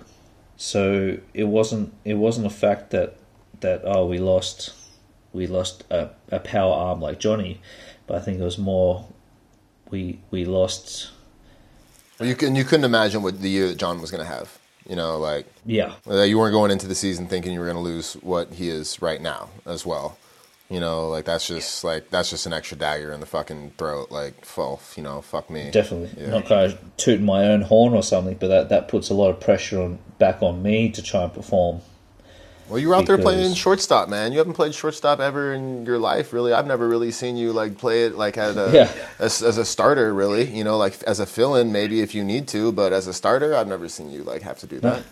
So 0.58 1.18
it 1.34 1.46
wasn't 1.46 1.94
it 2.04 2.16
wasn't 2.16 2.48
a 2.48 2.52
fact 2.52 2.92
that 2.92 3.18
that 3.62 3.82
oh 3.86 4.06
we 4.06 4.18
lost 4.18 4.74
we 5.32 5.48
lost 5.48 5.86
a, 5.90 6.10
a 6.32 6.40
power 6.40 6.74
arm 6.74 7.00
like 7.00 7.20
Johnny, 7.20 7.62
but 8.08 8.18
I 8.18 8.20
think 8.20 8.40
it 8.40 8.44
was 8.44 8.58
more 8.58 9.08
we 9.90 10.20
we 10.32 10.44
lost 10.44 11.12
you 12.20 12.36
can 12.36 12.56
you 12.56 12.64
couldn't 12.64 12.86
imagine 12.86 13.22
what 13.22 13.42
the 13.42 13.50
year 13.50 13.68
that 13.68 13.78
John 13.78 14.02
was 14.02 14.12
going 14.12 14.24
to 14.24 14.30
have. 14.30 14.60
You 14.88 14.96
know, 14.96 15.18
like 15.18 15.48
yeah 15.66 15.96
you 16.08 16.38
weren't 16.38 16.54
going 16.54 16.70
into 16.70 16.88
the 16.88 16.94
season 16.94 17.28
thinking 17.28 17.54
you 17.54 17.60
were 17.60 17.66
going 17.66 17.78
to 17.78 17.82
lose 17.82 18.14
what 18.16 18.54
he 18.54 18.70
is 18.70 19.02
right 19.02 19.20
now 19.20 19.50
as 19.66 19.86
well. 19.86 20.18
You 20.70 20.80
know, 20.80 21.10
like 21.10 21.26
that's 21.26 21.48
just 21.48 21.84
like 21.84 22.10
that's 22.10 22.32
just 22.32 22.48
an 22.48 22.54
extra 22.54 22.76
dagger 22.78 23.12
in 23.12 23.20
the 23.20 23.28
fucking 23.28 23.74
throat. 23.78 24.10
Like, 24.10 24.44
full, 24.44 24.82
you 24.96 25.04
know, 25.04 25.22
fuck 25.22 25.50
me. 25.50 25.70
Definitely. 25.70 26.24
Yeah. 26.24 26.32
Not 26.32 26.48
kind 26.48 26.72
of 26.72 26.80
tooting 26.98 27.26
my 27.26 27.46
own 27.46 27.62
horn 27.62 27.94
or 27.94 28.02
something, 28.02 28.36
but 28.36 28.48
that, 28.48 28.70
that 28.70 28.88
puts 28.88 29.10
a 29.10 29.14
lot 29.14 29.30
of 29.30 29.40
pressure 29.40 29.80
on 29.80 30.00
back 30.18 30.42
on 30.42 30.64
me 30.64 30.90
to 30.90 31.04
try 31.04 31.24
and 31.24 31.34
perform. 31.34 31.82
Well, 32.68 32.80
you 32.80 32.90
were 32.90 32.96
out 32.96 33.06
there 33.06 33.18
playing 33.20 33.54
shortstop, 33.54 34.10
man. 34.10 34.32
You 34.32 34.40
haven't 34.40 34.54
played 34.56 34.74
shortstop 34.74 35.20
ever 35.20 35.54
in 35.54 35.86
your 35.86 36.00
life, 36.00 36.34
really. 36.34 36.52
I've 36.52 36.66
never 36.66 36.88
really 36.88 37.12
seen 37.12 37.38
you 37.38 37.54
like 37.54 37.78
play 37.78 38.06
it 38.06 38.16
like 38.16 38.38
as 38.40 38.58
a 38.58 38.72
Yeah. 38.74 38.92
as, 39.20 39.44
as 39.44 39.58
a 39.60 39.66
starter, 39.66 40.12
really. 40.14 40.50
You 40.50 40.64
know, 40.64 40.78
like 40.78 41.02
as 41.04 41.20
a 41.20 41.28
fill-in, 41.28 41.72
maybe 41.72 42.02
if 42.02 42.16
you 42.16 42.24
need 42.24 42.48
to, 42.50 42.72
but 42.72 42.92
as 42.92 43.06
a 43.06 43.14
starter, 43.14 43.56
I've 43.56 43.68
never 43.68 43.88
seen 43.88 44.10
you 44.10 44.24
like 44.24 44.42
have 44.42 44.58
to 44.60 44.68
do 44.68 44.80
that. 44.80 45.04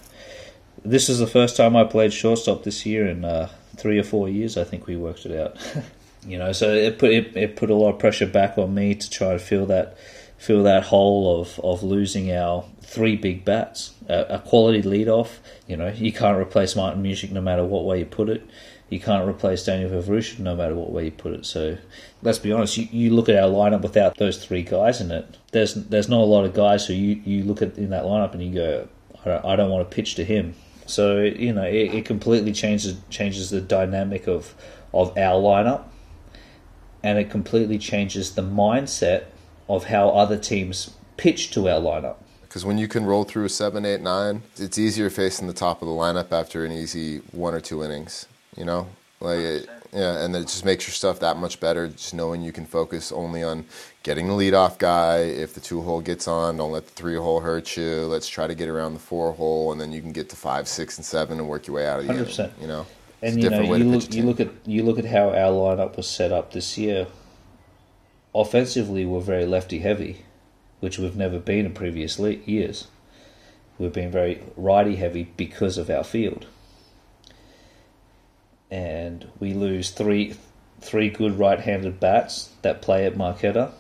This 0.84 1.10
is 1.10 1.20
the 1.20 1.28
first 1.28 1.56
time 1.56 1.76
I 1.76 1.84
played 1.84 2.12
shortstop 2.12 2.64
this 2.64 2.86
year 2.86 3.08
in 3.08 3.24
uh, 3.24 3.50
three 3.78 4.00
or 4.00 4.04
four 4.04 4.28
years. 4.28 4.58
I 4.58 4.64
think 4.64 4.88
we 4.88 4.96
worked 4.98 5.26
it 5.28 5.40
out. 5.40 5.56
you 6.28 6.40
know, 6.40 6.52
so 6.54 6.74
it 6.74 6.98
put 6.98 7.12
it, 7.12 7.38
it 7.38 7.56
put 7.56 7.70
a 7.70 7.76
lot 7.76 7.94
of 7.94 8.00
pressure 8.00 8.26
back 8.28 8.58
on 8.58 8.74
me 8.74 8.96
to 8.96 9.10
try 9.10 9.32
and 9.34 9.42
fill 9.42 9.68
that 9.68 9.96
fill 10.40 10.64
that 10.64 10.84
hole 10.84 11.40
of, 11.40 11.60
of 11.64 11.84
losing 11.84 12.32
our 12.32 12.66
three 12.94 13.16
big 13.16 13.44
bats, 13.44 13.96
a, 14.08 14.36
a 14.36 14.40
quality 14.40 14.84
leadoff. 14.84 15.40
You 15.68 15.78
know, 15.78 15.88
you 15.88 16.14
can't 16.14 16.38
replace 16.38 16.76
Martin 16.76 17.02
Music 17.02 17.32
no 17.32 17.42
matter 17.42 17.66
what 17.66 17.86
way 17.86 18.00
you 18.00 18.06
put 18.06 18.30
it. 18.30 18.48
You 18.90 19.00
can't 19.00 19.28
replace 19.28 19.66
Daniel 19.66 19.90
Vavrushin 19.90 20.40
no 20.40 20.56
matter 20.56 20.76
what 20.76 20.92
way 20.92 21.06
you 21.06 21.12
put 21.12 21.34
it. 21.34 21.48
So 21.48 21.78
let's 22.22 22.38
be 22.38 22.52
honest. 22.52 22.78
You, 22.78 22.88
you 22.92 23.10
look 23.10 23.30
at 23.30 23.36
our 23.36 23.50
lineup 23.50 23.82
without 23.82 24.18
those 24.18 24.38
three 24.38 24.62
guys 24.62 25.02
in 25.02 25.10
it. 25.10 25.38
There's 25.52 25.74
there's 25.74 26.08
not 26.08 26.20
a 26.20 26.26
lot 26.26 26.46
of 26.46 26.54
guys 26.54 26.86
who 26.86 26.94
you, 26.94 27.22
you 27.26 27.44
look 27.44 27.64
at 27.64 27.78
in 27.78 27.90
that 27.90 28.04
lineup 28.04 28.34
and 28.34 28.44
you 28.44 28.54
go, 28.54 28.88
I 29.26 29.30
don't, 29.30 29.46
I 29.46 29.56
don't 29.56 29.72
want 29.72 29.90
to 29.90 29.96
pitch 29.96 30.14
to 30.16 30.24
him. 30.24 30.54
So 30.86 31.22
you 31.22 31.54
know 31.54 31.64
it, 31.64 31.96
it 31.96 32.06
completely 32.06 32.52
changes 32.52 32.96
changes 33.10 33.50
the 33.50 33.62
dynamic 33.62 34.28
of 34.28 34.54
of 34.94 35.18
our 35.18 35.42
lineup, 35.42 35.86
and 37.02 37.18
it 37.18 37.32
completely 37.32 37.80
changes 37.80 38.36
the 38.36 38.44
mindset 38.44 39.24
of 39.68 39.86
how 39.86 40.10
other 40.10 40.38
teams 40.38 40.94
pitch 41.18 41.50
to 41.52 41.68
our 41.68 41.80
lineup. 41.80 42.18
Because 42.54 42.66
when 42.66 42.78
you 42.78 42.88
can 42.88 43.04
roll 43.04 43.24
through 43.24 43.46
a 43.46 43.50
seven, 43.50 43.84
eight, 43.84 44.02
nine, 44.02 44.44
it's 44.58 44.78
easier 44.78 45.10
facing 45.10 45.48
the 45.48 45.56
top 45.56 45.82
of 45.82 45.88
the 45.88 45.94
lineup 45.94 46.32
after 46.32 46.64
an 46.64 46.72
easy 46.72 47.18
one 47.32 47.56
or 47.56 47.60
two 47.60 47.84
innings. 47.84 48.28
You 48.56 48.64
know, 48.64 48.88
like 49.20 49.40
it, 49.40 49.70
yeah, 49.92 50.24
and 50.24 50.36
it 50.36 50.42
just 50.42 50.64
makes 50.64 50.86
your 50.86 50.94
stuff 50.94 51.20
that 51.22 51.38
much 51.38 51.60
better. 51.60 51.88
Just 51.88 52.14
knowing 52.14 52.44
you 52.44 52.52
can 52.52 52.68
focus 52.68 53.12
only 53.12 53.42
on 53.42 53.66
getting 54.04 54.28
the 54.28 54.36
leadoff 54.36 54.78
guy. 54.78 55.22
If 55.22 55.56
the 55.56 55.62
two 55.62 55.82
hole 55.82 56.00
gets 56.00 56.28
on, 56.28 56.58
don't 56.58 56.72
let 56.72 56.86
the 56.86 56.94
three 56.94 57.16
hole 57.16 57.40
hurt 57.40 57.76
you. 57.76 58.06
Let's 58.06 58.28
try 58.30 58.46
to 58.46 58.54
get 58.54 58.70
around 58.70 58.94
the 58.94 59.00
four 59.00 59.34
hole, 59.34 59.72
and 59.72 59.82
then 59.82 59.92
you 59.92 60.02
can 60.04 60.12
get 60.12 60.30
to 60.30 60.36
five, 60.36 60.68
six, 60.68 60.98
and 60.98 61.06
seven, 61.06 61.40
and 61.40 61.50
work 61.50 61.66
your 61.66 61.78
way 61.78 61.88
out 61.88 62.02
of 62.02 62.06
the 62.08 62.14
100%. 62.14 62.52
You 62.62 62.68
know, 62.68 62.86
It's 63.24 63.34
And 63.34 63.40
a 63.40 63.42
you 63.42 63.50
know, 63.50 63.72
way 63.72 63.80
you 63.80 63.84
look, 63.86 64.14
you 64.14 64.22
look 64.22 64.40
at 64.40 64.50
you 64.68 64.84
look 64.84 65.00
at 65.00 65.06
how 65.06 65.30
our 65.30 65.52
lineup 65.76 65.98
was 65.98 66.08
set 66.08 66.32
up 66.32 66.54
this 66.54 66.78
year. 66.78 67.08
Offensively, 68.36 69.08
we're 69.08 69.22
very 69.22 69.48
lefty 69.48 69.80
heavy, 69.80 70.24
which 70.84 71.00
we've 71.00 71.16
never 71.16 71.40
been 71.40 71.66
in 71.66 71.74
previous 71.74 72.20
le- 72.20 72.32
years. 72.32 72.88
We've 73.80 73.94
been 73.94 74.12
very 74.12 74.44
righty 74.58 74.98
heavy 74.98 75.32
because 75.38 75.78
of 75.78 75.90
our 75.90 76.04
field, 76.04 76.46
and 78.70 79.30
we 79.40 79.54
lose 79.54 79.92
three 79.92 80.36
three 80.82 81.10
good 81.10 81.40
right-handed 81.40 82.02
bats 82.02 82.50
that 82.64 82.82
play 82.82 83.06
at 83.06 83.16
Marquetta. 83.16 83.72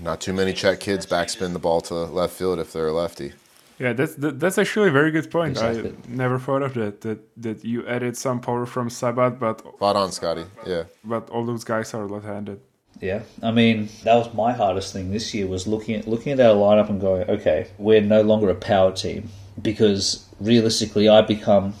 Not 0.00 0.20
too 0.20 0.32
many 0.32 0.52
Czech 0.52 0.78
kids 0.78 1.06
backspin 1.06 1.52
the 1.52 1.58
ball 1.58 1.80
to 1.82 1.94
left 1.94 2.34
field 2.34 2.60
if 2.60 2.72
they're 2.72 2.86
a 2.86 2.92
lefty. 2.92 3.32
Yeah, 3.80 3.92
that's 3.92 4.14
that's 4.16 4.56
actually 4.56 4.90
a 4.90 4.92
very 4.92 5.10
good 5.10 5.28
point. 5.32 5.50
Exactly. 5.50 5.90
I 5.90 6.08
never 6.08 6.38
thought 6.38 6.62
of 6.62 6.74
that. 6.74 7.00
That 7.00 7.18
that 7.42 7.64
you 7.64 7.84
added 7.88 8.16
some 8.16 8.40
power 8.40 8.64
from 8.64 8.88
Sabat, 8.90 9.40
but 9.40 9.60
Spot 9.60 9.96
on, 9.96 10.12
Scotty. 10.12 10.44
Yeah. 10.64 10.84
but 11.02 11.28
all 11.30 11.44
those 11.44 11.64
guys 11.64 11.92
are 11.94 12.06
left-handed. 12.06 12.60
Yeah, 13.00 13.22
I 13.42 13.50
mean 13.50 13.88
that 14.04 14.14
was 14.14 14.32
my 14.34 14.52
hardest 14.52 14.92
thing 14.92 15.10
this 15.10 15.34
year 15.34 15.46
was 15.46 15.66
looking 15.66 15.96
at 15.96 16.06
looking 16.06 16.32
at 16.32 16.40
our 16.40 16.54
lineup 16.54 16.88
and 16.88 17.00
going, 17.00 17.28
okay, 17.28 17.66
we're 17.78 18.00
no 18.00 18.22
longer 18.22 18.48
a 18.48 18.54
power 18.54 18.92
team 18.92 19.28
because 19.60 20.26
realistically, 20.40 21.08
I 21.08 21.22
become 21.22 21.74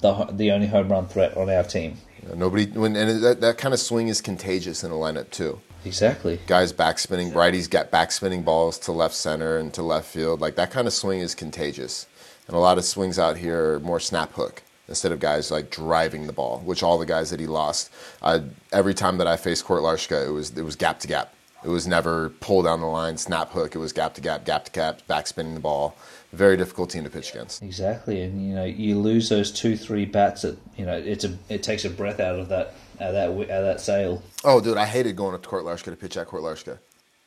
the 0.00 0.24
the 0.32 0.50
only 0.52 0.66
home 0.66 0.88
run 0.90 1.06
threat 1.06 1.36
on 1.36 1.50
our 1.50 1.64
team. 1.64 1.98
Nobody 2.34 2.66
when 2.66 2.96
and 2.96 3.22
that, 3.22 3.40
that 3.40 3.58
kind 3.58 3.72
of 3.72 3.80
swing 3.80 4.08
is 4.08 4.20
contagious 4.20 4.84
in 4.84 4.90
a 4.90 4.94
lineup 4.94 5.30
too. 5.30 5.60
Exactly. 5.84 6.40
Guys 6.46 6.72
backspinning, 6.72 7.32
righties 7.32 7.70
got 7.70 7.90
backspinning 7.90 8.44
balls 8.44 8.78
to 8.80 8.92
left 8.92 9.14
center 9.14 9.58
and 9.58 9.72
to 9.74 9.82
left 9.82 10.06
field. 10.08 10.40
Like 10.40 10.56
that 10.56 10.70
kind 10.70 10.86
of 10.86 10.92
swing 10.92 11.20
is 11.20 11.34
contagious. 11.34 12.06
And 12.46 12.56
a 12.56 12.60
lot 12.60 12.78
of 12.78 12.84
swings 12.84 13.18
out 13.18 13.36
here 13.36 13.74
are 13.74 13.80
more 13.80 14.00
snap 14.00 14.32
hook 14.32 14.62
instead 14.88 15.12
of 15.12 15.20
guys 15.20 15.50
like 15.50 15.70
driving 15.70 16.26
the 16.26 16.32
ball, 16.32 16.60
which 16.64 16.82
all 16.82 16.98
the 16.98 17.06
guys 17.06 17.30
that 17.30 17.40
he 17.40 17.46
lost, 17.46 17.90
I, 18.22 18.42
every 18.72 18.94
time 18.94 19.18
that 19.18 19.26
I 19.26 19.36
faced 19.36 19.64
Kotlářka, 19.64 20.26
it 20.26 20.30
was 20.30 20.56
it 20.56 20.62
was 20.62 20.76
gap 20.76 21.00
to 21.00 21.08
gap. 21.08 21.34
It 21.64 21.68
was 21.68 21.86
never 21.86 22.28
pull 22.40 22.62
down 22.62 22.80
the 22.80 22.86
line, 22.86 23.16
snap 23.16 23.50
hook. 23.50 23.74
It 23.74 23.78
was 23.78 23.92
gap 23.92 24.14
to 24.14 24.20
gap, 24.20 24.44
gap 24.44 24.64
to 24.66 24.70
gap, 24.70 25.02
backspinning 25.08 25.54
the 25.54 25.60
ball. 25.60 25.96
Very 26.32 26.56
difficult 26.56 26.90
team 26.90 27.04
to 27.04 27.10
pitch 27.10 27.30
against. 27.30 27.62
Exactly, 27.62 28.22
and 28.22 28.46
you 28.46 28.54
know 28.54 28.64
you 28.64 28.98
lose 28.98 29.28
those 29.28 29.50
two 29.50 29.76
three 29.76 30.04
bats. 30.04 30.42
That 30.42 30.58
you 30.76 30.86
know 30.86 30.96
it's 30.96 31.24
a 31.24 31.36
it 31.48 31.62
takes 31.62 31.84
a 31.84 31.90
breath 31.90 32.20
out 32.20 32.38
of 32.38 32.48
that 32.48 32.74
out 33.00 33.14
of 33.14 33.14
that 33.14 33.30
out 33.30 33.60
of 33.60 33.64
that 33.64 33.80
sail. 33.80 34.22
Oh, 34.44 34.60
dude, 34.60 34.76
I 34.76 34.86
hated 34.86 35.16
going 35.16 35.34
up 35.34 35.42
to 35.42 35.48
Kotlářka 35.48 35.84
to 35.84 35.96
pitch 35.96 36.16
at 36.16 36.26
Court 36.26 36.42
Larshka. 36.42 36.78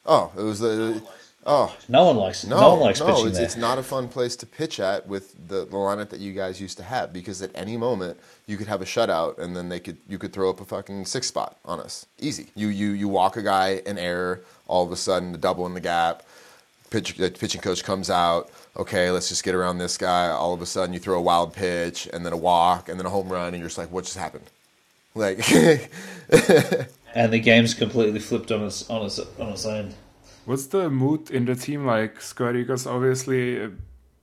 Oh, 0.06 0.32
it 0.38 0.42
was 0.42 0.60
the 0.60 1.02
oh 1.46 1.76
No 1.88 2.06
one 2.06 2.18
likes 2.18 2.46
no, 2.46 2.60
no, 2.60 2.70
one 2.72 2.80
likes 2.82 3.00
no, 3.00 3.08
pitching 3.08 3.28
it's, 3.28 3.38
there. 3.38 3.46
it's 3.46 3.58
not 3.58 3.78
a 3.78 3.84
fun 3.84 4.08
place 4.08 4.36
to 4.38 4.46
pitch 4.46 4.80
at 4.80 5.08
with 5.08 5.36
the, 5.48 5.66
the 5.66 5.78
lineup 5.78 6.10
that 6.10 6.20
you 6.20 6.34
guys 6.34 6.62
used 6.62 6.78
to 6.78 6.84
have 6.84 7.12
because 7.14 7.42
at 7.42 7.52
any 7.56 7.78
moment 7.78 8.20
you 8.48 8.58
could 8.58 8.68
have 8.68 8.82
a 8.82 8.86
shutout 8.86 9.38
and 9.40 9.56
then 9.56 9.70
they 9.70 9.80
could 9.80 9.98
you 10.08 10.18
could 10.18 10.34
throw 10.34 10.50
up 10.50 10.62
a 10.62 10.66
fucking 10.66 11.06
six 11.06 11.28
spot 11.28 11.58
on 11.66 11.80
us 11.80 12.06
easy. 12.20 12.48
You 12.56 12.68
you 12.68 12.92
you 12.92 13.08
walk 13.08 13.38
a 13.38 13.42
guy 13.42 13.82
in 13.86 13.98
error, 13.98 14.42
all 14.68 14.86
of 14.86 14.92
a 14.92 14.98
sudden 14.98 15.32
the 15.32 15.38
double 15.38 15.66
in 15.66 15.74
the 15.74 15.82
gap. 15.82 16.24
Pitch, 16.90 17.16
the 17.16 17.32
pitching 17.32 17.62
coach 17.62 17.86
comes 17.86 18.10
out. 18.10 18.50
Okay, 18.76 19.12
let's 19.12 19.30
just 19.30 19.44
get 19.46 19.56
around 19.56 19.78
this 19.78 19.98
guy. 19.98 20.28
All 20.30 20.54
of 20.54 20.62
a 20.62 20.66
sudden, 20.66 20.94
you 20.94 21.00
throw 21.00 21.18
a 21.18 21.22
wild 21.22 21.54
pitch 21.54 22.10
and 22.12 22.26
then 22.26 22.34
a 22.34 22.38
walk 22.38 22.90
and 22.90 23.00
then 23.00 23.06
a 23.06 23.10
home 23.10 23.30
run, 23.30 23.54
and 23.54 23.60
you're 23.60 23.70
just 23.70 23.78
like, 23.78 23.92
"What 23.92 24.04
just 24.04 24.18
happened?" 24.18 24.44
Like, 25.16 25.40
and 27.16 27.34
the 27.34 27.40
game's 27.40 27.74
completely 27.74 28.20
flipped 28.20 28.52
on 28.52 28.64
its 28.64 28.90
on 28.90 29.06
its 29.06 29.20
on 29.20 29.50
its 29.50 29.66
own. 29.66 29.94
What's 30.46 30.66
the 30.68 30.90
mood 30.90 31.30
in 31.30 31.46
the 31.46 31.56
team 31.56 31.86
like, 31.86 32.20
Scotty? 32.20 32.62
Because 32.62 32.88
obviously, 32.88 33.62
uh, 33.62 33.70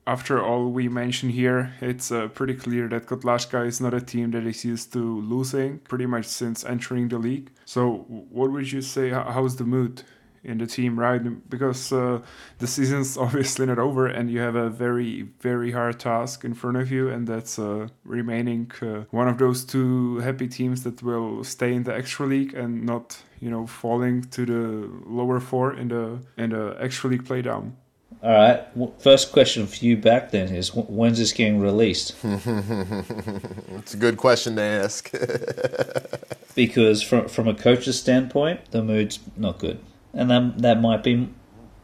after 0.07 0.43
all 0.43 0.71
we 0.71 0.89
mentioned 0.89 1.33
here, 1.33 1.75
it's 1.81 2.11
uh, 2.11 2.27
pretty 2.29 2.55
clear 2.55 2.89
that 2.89 3.07
Kotlářka 3.07 3.65
is 3.67 3.81
not 3.81 3.95
a 3.95 4.01
team 4.01 4.33
that 4.33 4.45
is 4.45 4.65
used 4.65 4.93
to 4.95 5.21
losing 5.21 5.79
pretty 5.81 6.07
much 6.07 6.25
since 6.25 6.65
entering 6.65 7.09
the 7.09 7.19
league. 7.19 7.51
So, 7.67 8.05
what 8.09 8.51
would 8.51 8.73
you 8.73 8.83
say? 8.83 9.11
How's 9.11 9.57
the 9.57 9.65
mood 9.65 10.03
in 10.45 10.59
the 10.59 10.67
team, 10.67 10.99
right? 10.99 11.21
Because 11.49 11.93
uh, 11.93 12.21
the 12.59 12.67
season's 12.67 13.17
obviously 13.27 13.67
not 13.67 13.79
over, 13.79 14.07
and 14.07 14.31
you 14.31 14.41
have 14.41 14.55
a 14.57 14.69
very, 14.71 15.23
very 15.41 15.73
hard 15.73 15.99
task 15.99 16.45
in 16.45 16.55
front 16.55 16.77
of 16.77 16.91
you, 16.91 17.09
and 17.09 17.27
that's 17.27 17.59
uh, 17.59 17.89
remaining 18.05 18.71
uh, 18.83 19.05
one 19.11 19.29
of 19.29 19.39
those 19.39 19.65
two 19.65 20.19
happy 20.19 20.49
teams 20.49 20.83
that 20.85 21.03
will 21.03 21.45
stay 21.45 21.73
in 21.75 21.85
the 21.85 21.95
extra 21.95 22.27
league 22.27 22.55
and 22.55 22.85
not, 22.85 23.19
you 23.41 23.51
know, 23.51 23.67
falling 23.67 24.23
to 24.31 24.45
the 24.47 24.91
lower 25.07 25.41
four 25.41 25.75
in 25.75 25.89
the 25.89 26.19
in 26.37 26.51
the 26.51 26.77
extra 26.81 27.11
league 27.11 27.25
play 27.27 27.43
down. 27.43 27.77
All 28.23 28.33
right. 28.33 28.75
w- 28.75 28.93
First 28.99 29.31
question 29.33 29.67
for 29.67 29.85
you 29.85 29.97
back 29.97 30.31
then 30.33 30.49
is 30.49 30.75
when's 30.75 31.19
this 31.19 31.33
getting 31.33 31.61
released? 31.61 32.17
it's 32.25 33.95
a 33.95 33.97
good 33.97 34.17
question 34.17 34.57
to 34.57 34.63
ask. 34.63 35.11
because 36.55 37.01
from 37.03 37.29
from 37.29 37.47
a 37.47 37.55
coach's 37.55 38.01
standpoint, 38.01 38.73
the 38.73 38.83
mood's 38.83 39.21
not 39.37 39.59
good, 39.59 39.79
and 40.13 40.31
that 40.31 40.59
that 40.59 40.81
might 40.81 41.03
be 41.03 41.29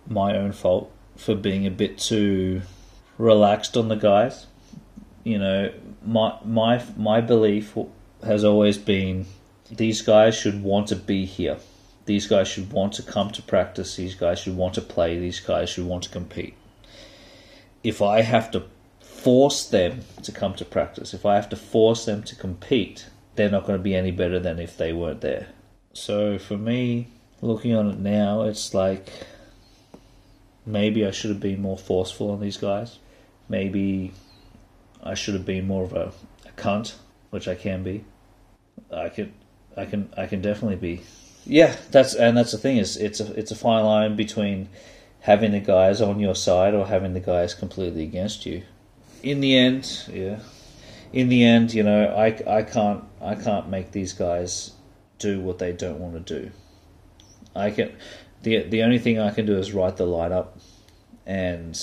my 0.08 0.36
own 0.36 0.52
fault 0.52 0.90
for 1.16 1.34
being 1.34 1.66
a 1.66 1.70
bit 1.70 1.98
too 1.98 2.62
relaxed 3.18 3.76
on 3.76 3.88
the 3.88 3.96
guys. 3.96 4.46
You 5.22 5.38
know, 5.38 5.72
my 6.04 6.38
my 6.44 6.82
my 6.96 7.20
belief 7.20 7.76
has 8.22 8.44
always 8.44 8.78
been 8.78 9.26
these 9.70 10.02
guys 10.02 10.34
should 10.36 10.62
want 10.62 10.88
to 10.88 10.96
be 10.96 11.24
here. 11.24 11.58
These 12.06 12.26
guys 12.26 12.48
should 12.48 12.70
want 12.70 12.92
to 12.94 13.02
come 13.02 13.30
to 13.30 13.42
practice. 13.42 13.96
These 13.96 14.14
guys 14.14 14.38
should 14.38 14.56
want 14.56 14.74
to 14.74 14.82
play. 14.82 15.18
These 15.18 15.40
guys 15.40 15.70
should 15.70 15.86
want 15.86 16.04
to 16.04 16.10
compete. 16.10 16.54
If 17.82 18.02
I 18.02 18.20
have 18.22 18.50
to 18.50 18.64
force 19.00 19.66
them 19.66 20.02
to 20.22 20.32
come 20.32 20.54
to 20.54 20.64
practice, 20.66 21.14
if 21.14 21.24
I 21.24 21.36
have 21.36 21.48
to 21.48 21.56
force 21.56 22.04
them 22.04 22.22
to 22.24 22.36
compete, 22.36 23.06
they're 23.36 23.50
not 23.50 23.64
going 23.64 23.78
to 23.78 23.82
be 23.82 23.94
any 23.94 24.10
better 24.10 24.38
than 24.38 24.58
if 24.58 24.76
they 24.76 24.92
weren't 24.92 25.22
there. 25.22 25.48
So 25.94 26.38
for 26.38 26.58
me, 26.58 27.08
looking 27.44 27.74
on 27.74 27.90
it 27.90 27.98
now, 27.98 28.42
it's 28.42 28.74
like 28.74 29.08
maybe 30.66 31.06
I 31.06 31.10
should 31.10 31.30
have 31.30 31.40
been 31.40 31.60
more 31.60 31.78
forceful 31.78 32.30
on 32.30 32.40
these 32.40 32.56
guys. 32.56 32.98
Maybe 33.48 34.12
I 35.02 35.14
should 35.14 35.34
have 35.34 35.44
been 35.44 35.66
more 35.66 35.84
of 35.84 35.92
a, 35.92 36.12
a 36.46 36.52
cunt, 36.56 36.94
which 37.30 37.46
I 37.46 37.54
can 37.54 37.82
be. 37.82 38.04
I 38.90 39.08
can, 39.08 39.32
I 39.76 39.84
can, 39.84 40.08
I 40.16 40.26
can 40.26 40.40
definitely 40.40 40.76
be. 40.76 41.02
Yeah, 41.46 41.76
that's 41.90 42.14
and 42.14 42.36
that's 42.36 42.52
the 42.52 42.58
thing 42.58 42.78
is 42.78 42.96
it's 42.96 43.20
a 43.20 43.32
it's 43.34 43.50
a 43.50 43.56
fine 43.56 43.84
line 43.84 44.16
between 44.16 44.70
having 45.20 45.52
the 45.52 45.60
guys 45.60 46.00
on 46.00 46.18
your 46.18 46.34
side 46.34 46.74
or 46.74 46.86
having 46.86 47.12
the 47.12 47.20
guys 47.20 47.52
completely 47.52 48.02
against 48.02 48.46
you. 48.46 48.62
In 49.22 49.40
the 49.40 49.56
end, 49.56 50.04
yeah. 50.10 50.38
In 51.12 51.28
the 51.28 51.44
end, 51.44 51.72
you 51.72 51.82
know, 51.82 52.08
I, 52.08 52.58
I 52.58 52.62
can't 52.62 53.04
I 53.20 53.34
can't 53.34 53.68
make 53.68 53.92
these 53.92 54.14
guys 54.14 54.72
do 55.18 55.40
what 55.40 55.58
they 55.58 55.72
don't 55.72 56.00
want 56.00 56.26
to 56.26 56.40
do. 56.40 56.50
I 57.54 57.70
can 57.70 57.92
the 58.42 58.62
the 58.62 58.82
only 58.82 58.98
thing 58.98 59.18
I 59.18 59.30
can 59.30 59.46
do 59.46 59.58
is 59.58 59.72
write 59.72 59.96
the 59.96 60.06
lineup 60.06 60.48
and 61.26 61.80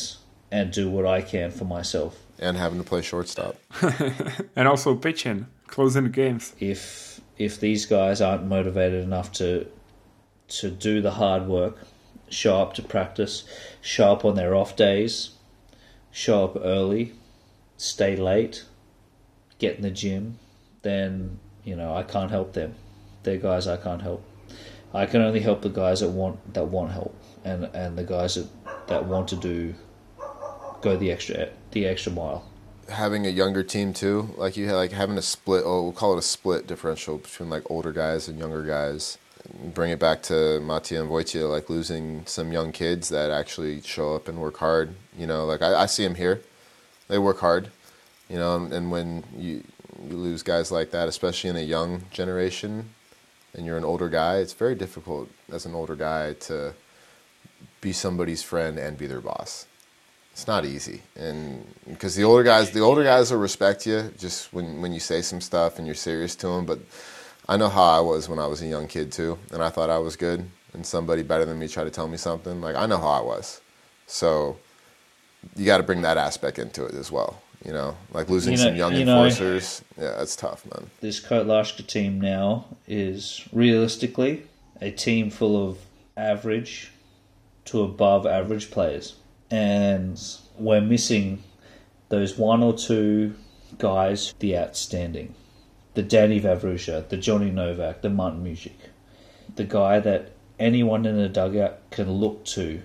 and 0.51 0.71
do 0.71 0.89
what 0.89 1.05
I 1.05 1.21
can 1.21 1.51
for 1.51 1.65
myself. 1.65 2.17
and 2.39 2.57
having 2.57 2.79
to 2.79 2.83
play 2.83 3.01
shortstop. 3.01 3.55
and 4.55 4.67
also 4.67 4.95
pitching, 4.95 5.47
closing 5.67 6.03
the 6.03 6.09
games. 6.09 6.53
if 6.59 7.21
if 7.37 7.59
these 7.59 7.85
guys 7.85 8.21
aren't 8.21 8.45
motivated 8.45 9.03
enough 9.03 9.31
to 9.33 9.67
to 10.59 10.69
do 10.69 11.01
the 11.01 11.11
hard 11.11 11.47
work, 11.47 11.77
show 12.29 12.61
up 12.61 12.73
to 12.75 12.81
practice, 12.81 13.43
show 13.81 14.11
up 14.11 14.25
on 14.25 14.35
their 14.35 14.53
off 14.55 14.75
days, 14.75 15.31
show 16.11 16.43
up 16.45 16.57
early, 16.61 17.13
stay 17.77 18.15
late, 18.15 18.65
get 19.59 19.77
in 19.77 19.81
the 19.81 19.91
gym, 19.91 20.37
then 20.81 21.39
you 21.63 21.75
know 21.75 21.95
I 21.95 22.03
can't 22.03 22.31
help 22.31 22.53
them. 22.53 22.75
They're 23.23 23.37
guys 23.37 23.67
I 23.67 23.77
can't 23.77 24.01
help. 24.01 24.23
I 24.93 25.05
can 25.05 25.21
only 25.21 25.39
help 25.39 25.61
the 25.61 25.69
guys 25.69 26.01
that 26.01 26.09
want 26.09 26.53
that 26.53 26.65
want 26.65 26.91
help, 26.91 27.15
and 27.45 27.69
and 27.73 27.97
the 27.97 28.03
guys 28.03 28.35
that 28.35 28.47
that 28.87 29.05
want 29.05 29.27
to 29.29 29.35
do 29.35 29.73
go 30.81 30.97
the 30.97 31.11
extra 31.11 31.49
the 31.71 31.85
extra 31.85 32.11
mile. 32.11 32.43
having 32.89 33.25
a 33.25 33.29
younger 33.29 33.63
team 33.63 33.93
too, 33.93 34.33
like 34.37 34.57
you 34.57 34.67
had, 34.67 34.75
like 34.75 34.91
having 34.91 35.17
a 35.17 35.21
split. 35.21 35.63
Oh, 35.65 35.83
we'll 35.83 35.91
call 35.93 36.13
it 36.13 36.19
a 36.19 36.21
split 36.21 36.67
differential 36.67 37.17
between 37.17 37.49
like 37.49 37.63
older 37.69 37.91
guys 37.91 38.27
and 38.27 38.37
younger 38.37 38.63
guys. 38.63 39.17
Bring 39.73 39.91
it 39.91 39.99
back 39.99 40.21
to 40.23 40.59
Mattia 40.61 41.01
and 41.01 41.09
Wojciech, 41.09 41.49
like 41.49 41.69
losing 41.69 42.25
some 42.25 42.51
young 42.51 42.71
kids 42.71 43.09
that 43.09 43.31
actually 43.31 43.81
show 43.81 44.15
up 44.15 44.27
and 44.27 44.39
work 44.39 44.57
hard. 44.57 44.93
You 45.17 45.25
know, 45.27 45.45
like 45.45 45.61
I, 45.61 45.83
I 45.83 45.85
see 45.87 46.03
them 46.03 46.15
here, 46.15 46.41
they 47.07 47.17
work 47.17 47.39
hard. 47.39 47.69
You 48.29 48.37
know, 48.37 48.55
and, 48.57 48.73
and 48.73 48.91
when 48.91 49.23
you 49.37 49.63
you 50.09 50.17
lose 50.17 50.43
guys 50.43 50.71
like 50.71 50.91
that, 50.91 51.07
especially 51.07 51.49
in 51.49 51.55
a 51.55 51.61
young 51.61 52.03
generation, 52.11 52.89
and 53.53 53.65
you're 53.65 53.77
an 53.77 53.83
older 53.83 54.09
guy, 54.09 54.37
it's 54.37 54.53
very 54.53 54.75
difficult 54.75 55.29
as 55.51 55.65
an 55.65 55.75
older 55.75 55.95
guy 55.95 56.33
to 56.33 56.73
be 57.81 57.91
somebody's 57.91 58.43
friend 58.43 58.77
and 58.77 58.97
be 58.97 59.07
their 59.07 59.21
boss. 59.21 59.65
It's 60.33 60.47
not 60.47 60.65
easy. 60.65 61.01
And 61.15 61.65
because 61.87 62.15
the 62.15 62.23
older 62.23 62.43
guys 62.43 62.71
the 62.71 62.79
older 62.79 63.03
guys 63.03 63.31
will 63.31 63.39
respect 63.39 63.85
you 63.85 64.13
just 64.17 64.53
when 64.53 64.81
when 64.81 64.93
you 64.93 64.99
say 64.99 65.21
some 65.21 65.41
stuff 65.41 65.77
and 65.77 65.85
you're 65.85 65.95
serious 65.95 66.35
to 66.37 66.47
them 66.47 66.65
but 66.65 66.79
i 67.49 67.57
know 67.57 67.67
how 67.67 67.83
i 67.83 67.99
was 67.99 68.29
when 68.29 68.39
i 68.39 68.47
was 68.47 68.61
a 68.61 68.67
young 68.67 68.87
kid 68.87 69.11
too 69.11 69.37
and 69.51 69.61
i 69.61 69.69
thought 69.69 69.89
i 69.89 69.97
was 69.97 70.15
good 70.15 70.49
and 70.73 70.85
somebody 70.85 71.21
better 71.21 71.43
than 71.43 71.59
me 71.59 71.67
tried 71.67 71.83
to 71.83 71.89
tell 71.89 72.07
me 72.07 72.17
something 72.17 72.61
like 72.61 72.75
i 72.75 72.85
know 72.85 72.97
how 72.97 73.09
i 73.09 73.21
was. 73.21 73.61
So 74.07 74.57
you 75.55 75.65
got 75.65 75.77
to 75.77 75.83
bring 75.83 76.01
that 76.03 76.17
aspect 76.17 76.59
into 76.59 76.85
it 76.85 76.93
as 76.93 77.11
well 77.11 77.41
you 77.65 77.71
know 77.71 77.95
like 78.13 78.29
losing 78.29 78.53
You 78.53 78.57
know- 78.57 78.63
some 78.65 78.75
young 78.75 78.95
you 78.95 79.05
know- 79.05 79.23
enforcers 79.25 79.83
yeah 79.97 80.15
that's 80.17 80.35
tough 80.35 80.65
man 80.65 80.89
this 81.01 81.19
Kotlářka 81.19 81.85
team 81.87 82.19
now 82.19 82.65
is 82.87 83.47
realistically 83.53 84.43
a 84.81 84.91
team 84.91 85.29
full 85.29 85.69
of 85.69 85.77
average 86.17 86.91
to 87.65 87.81
above 87.81 88.25
average 88.25 88.71
players. 88.71 89.15
And 89.49 90.19
we're 90.57 90.81
missing 90.81 91.43
those 92.09 92.37
one 92.37 92.63
or 92.63 92.73
two 92.73 93.35
guys, 93.77 94.33
the 94.39 94.57
outstanding. 94.57 95.35
The 95.93 96.01
Danny 96.03 96.39
Vavrusha, 96.39 97.07
the 97.09 97.17
Johnny 97.17 97.51
Novak, 97.51 98.01
the 98.01 98.09
Martin 98.09 98.43
Music. 98.43 98.77
The 99.55 99.65
guy 99.65 99.99
that 99.99 100.31
anyone 100.59 101.05
in 101.05 101.17
the 101.17 101.29
dugout 101.29 101.89
can 101.91 102.09
look 102.11 102.45
to 102.45 102.81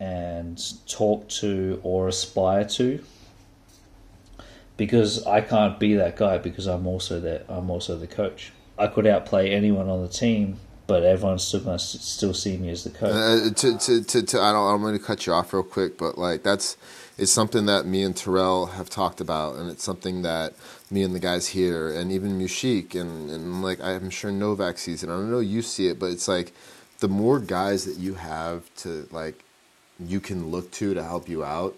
and 0.00 0.60
talk 0.86 1.28
to 1.28 1.80
or 1.82 2.08
aspire 2.08 2.64
to 2.64 3.02
because 4.76 5.26
I 5.26 5.40
can't 5.40 5.78
be 5.78 5.94
that 5.94 6.16
guy 6.16 6.38
because 6.38 6.66
I'm 6.66 6.86
also 6.86 7.20
that 7.20 7.46
I'm 7.48 7.70
also 7.70 7.98
the 7.98 8.06
coach. 8.06 8.52
I 8.78 8.88
could 8.88 9.06
outplay 9.06 9.52
anyone 9.52 9.88
on 9.88 10.02
the 10.02 10.08
team, 10.08 10.58
but 10.86 11.02
everyone's 11.02 11.44
still 11.44 11.60
going 11.60 11.78
to 11.78 11.84
still 11.84 12.34
see 12.34 12.56
me 12.58 12.70
as 12.70 12.84
the 12.84 12.90
coach. 12.90 13.12
Uh, 13.12 13.54
to, 13.54 13.78
to, 13.78 14.04
to, 14.04 14.22
to, 14.22 14.40
I 14.40 14.52
don't, 14.52 14.74
I'm 14.74 14.82
going 14.82 14.96
to 14.96 15.02
cut 15.02 15.26
you 15.26 15.32
off 15.32 15.52
real 15.52 15.62
quick, 15.62 15.96
but 15.96 16.18
like 16.18 16.42
that's 16.42 16.76
it's 17.18 17.32
something 17.32 17.64
that 17.66 17.86
me 17.86 18.02
and 18.02 18.14
Terrell 18.14 18.66
have 18.66 18.90
talked 18.90 19.20
about, 19.20 19.56
and 19.56 19.70
it's 19.70 19.82
something 19.82 20.22
that 20.22 20.52
me 20.90 21.02
and 21.02 21.14
the 21.14 21.20
guys 21.20 21.48
here, 21.48 21.90
and 21.90 22.12
even 22.12 22.38
Mushik, 22.38 22.94
and, 22.94 23.30
and 23.30 23.62
like 23.62 23.80
I'm 23.80 24.10
sure 24.10 24.30
Novak 24.30 24.78
sees 24.78 25.02
it. 25.02 25.08
I 25.08 25.12
don't 25.12 25.30
know 25.30 25.40
you 25.40 25.62
see 25.62 25.88
it, 25.88 25.98
but 25.98 26.10
it's 26.10 26.28
like 26.28 26.52
the 26.98 27.08
more 27.08 27.38
guys 27.38 27.84
that 27.86 27.96
you 27.96 28.14
have 28.14 28.62
to 28.76 29.08
like 29.10 29.42
you 29.98 30.20
can 30.20 30.50
look 30.50 30.70
to 30.72 30.92
to 30.92 31.02
help 31.02 31.28
you 31.28 31.42
out, 31.42 31.76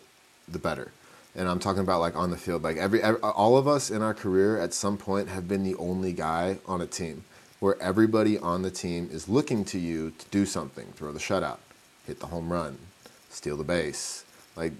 the 0.49 0.59
better. 0.59 0.91
And 1.39 1.49
I'm 1.49 1.61
talking 1.61 1.83
about 1.83 2.01
like 2.01 2.17
on 2.17 2.31
the 2.31 2.37
field. 2.37 2.63
Like 2.63 2.77
every, 2.77 3.01
every 3.03 3.21
all 3.21 3.57
of 3.57 3.69
us 3.69 3.91
in 3.91 4.03
our 4.03 4.13
career 4.13 4.61
at 4.61 4.75
some 4.75 4.99
point 4.99 5.29
have 5.29 5.47
been 5.47 5.63
the 5.63 5.77
only 5.77 6.13
guy 6.13 6.59
on 6.67 6.81
a 6.81 6.87
team 6.87 7.25
where 7.61 7.81
everybody 7.81 8.39
on 8.39 8.63
the 8.63 8.71
team 8.71 9.09
is 9.11 9.29
looking 9.29 9.65
to 9.67 9.79
you 9.79 10.13
to 10.19 10.27
do 10.31 10.45
something, 10.45 10.87
throw 10.97 11.13
the 11.13 11.19
shutout, 11.19 11.59
hit 12.07 12.21
the 12.21 12.27
home 12.27 12.53
run, 12.53 12.77
steal 13.31 13.57
the 13.57 13.65
base, 13.65 14.25
like 14.57 14.73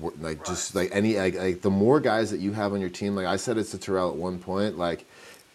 like, 0.00 0.14
like 0.20 0.46
just 0.46 0.74
like 0.74 0.88
any 0.92 1.16
like, 1.18 1.34
like, 1.34 1.60
the 1.60 1.70
more 1.70 2.00
guys 2.00 2.30
that 2.30 2.40
you 2.40 2.52
have 2.52 2.72
on 2.72 2.80
your 2.80 2.90
team. 2.90 3.14
Like 3.14 3.26
I 3.26 3.36
said 3.36 3.58
it 3.58 3.64
to 3.64 3.78
Terrell 3.78 4.10
at 4.10 4.16
one 4.16 4.38
point, 4.38 4.78
like 4.78 5.04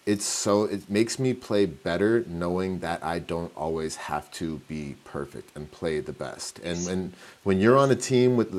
it's 0.05 0.25
so 0.25 0.63
it 0.63 0.89
makes 0.89 1.19
me 1.19 1.33
play 1.33 1.65
better 1.65 2.23
knowing 2.27 2.79
that 2.79 3.03
I 3.03 3.19
don't 3.19 3.51
always 3.55 3.95
have 3.95 4.31
to 4.31 4.57
be 4.67 4.95
perfect 5.03 5.55
and 5.55 5.71
play 5.71 5.99
the 5.99 6.13
best. 6.13 6.59
And 6.59 6.85
when 6.85 7.13
when 7.43 7.59
you're 7.59 7.77
on 7.77 7.91
a 7.91 7.95
team 7.95 8.35
with 8.35 8.51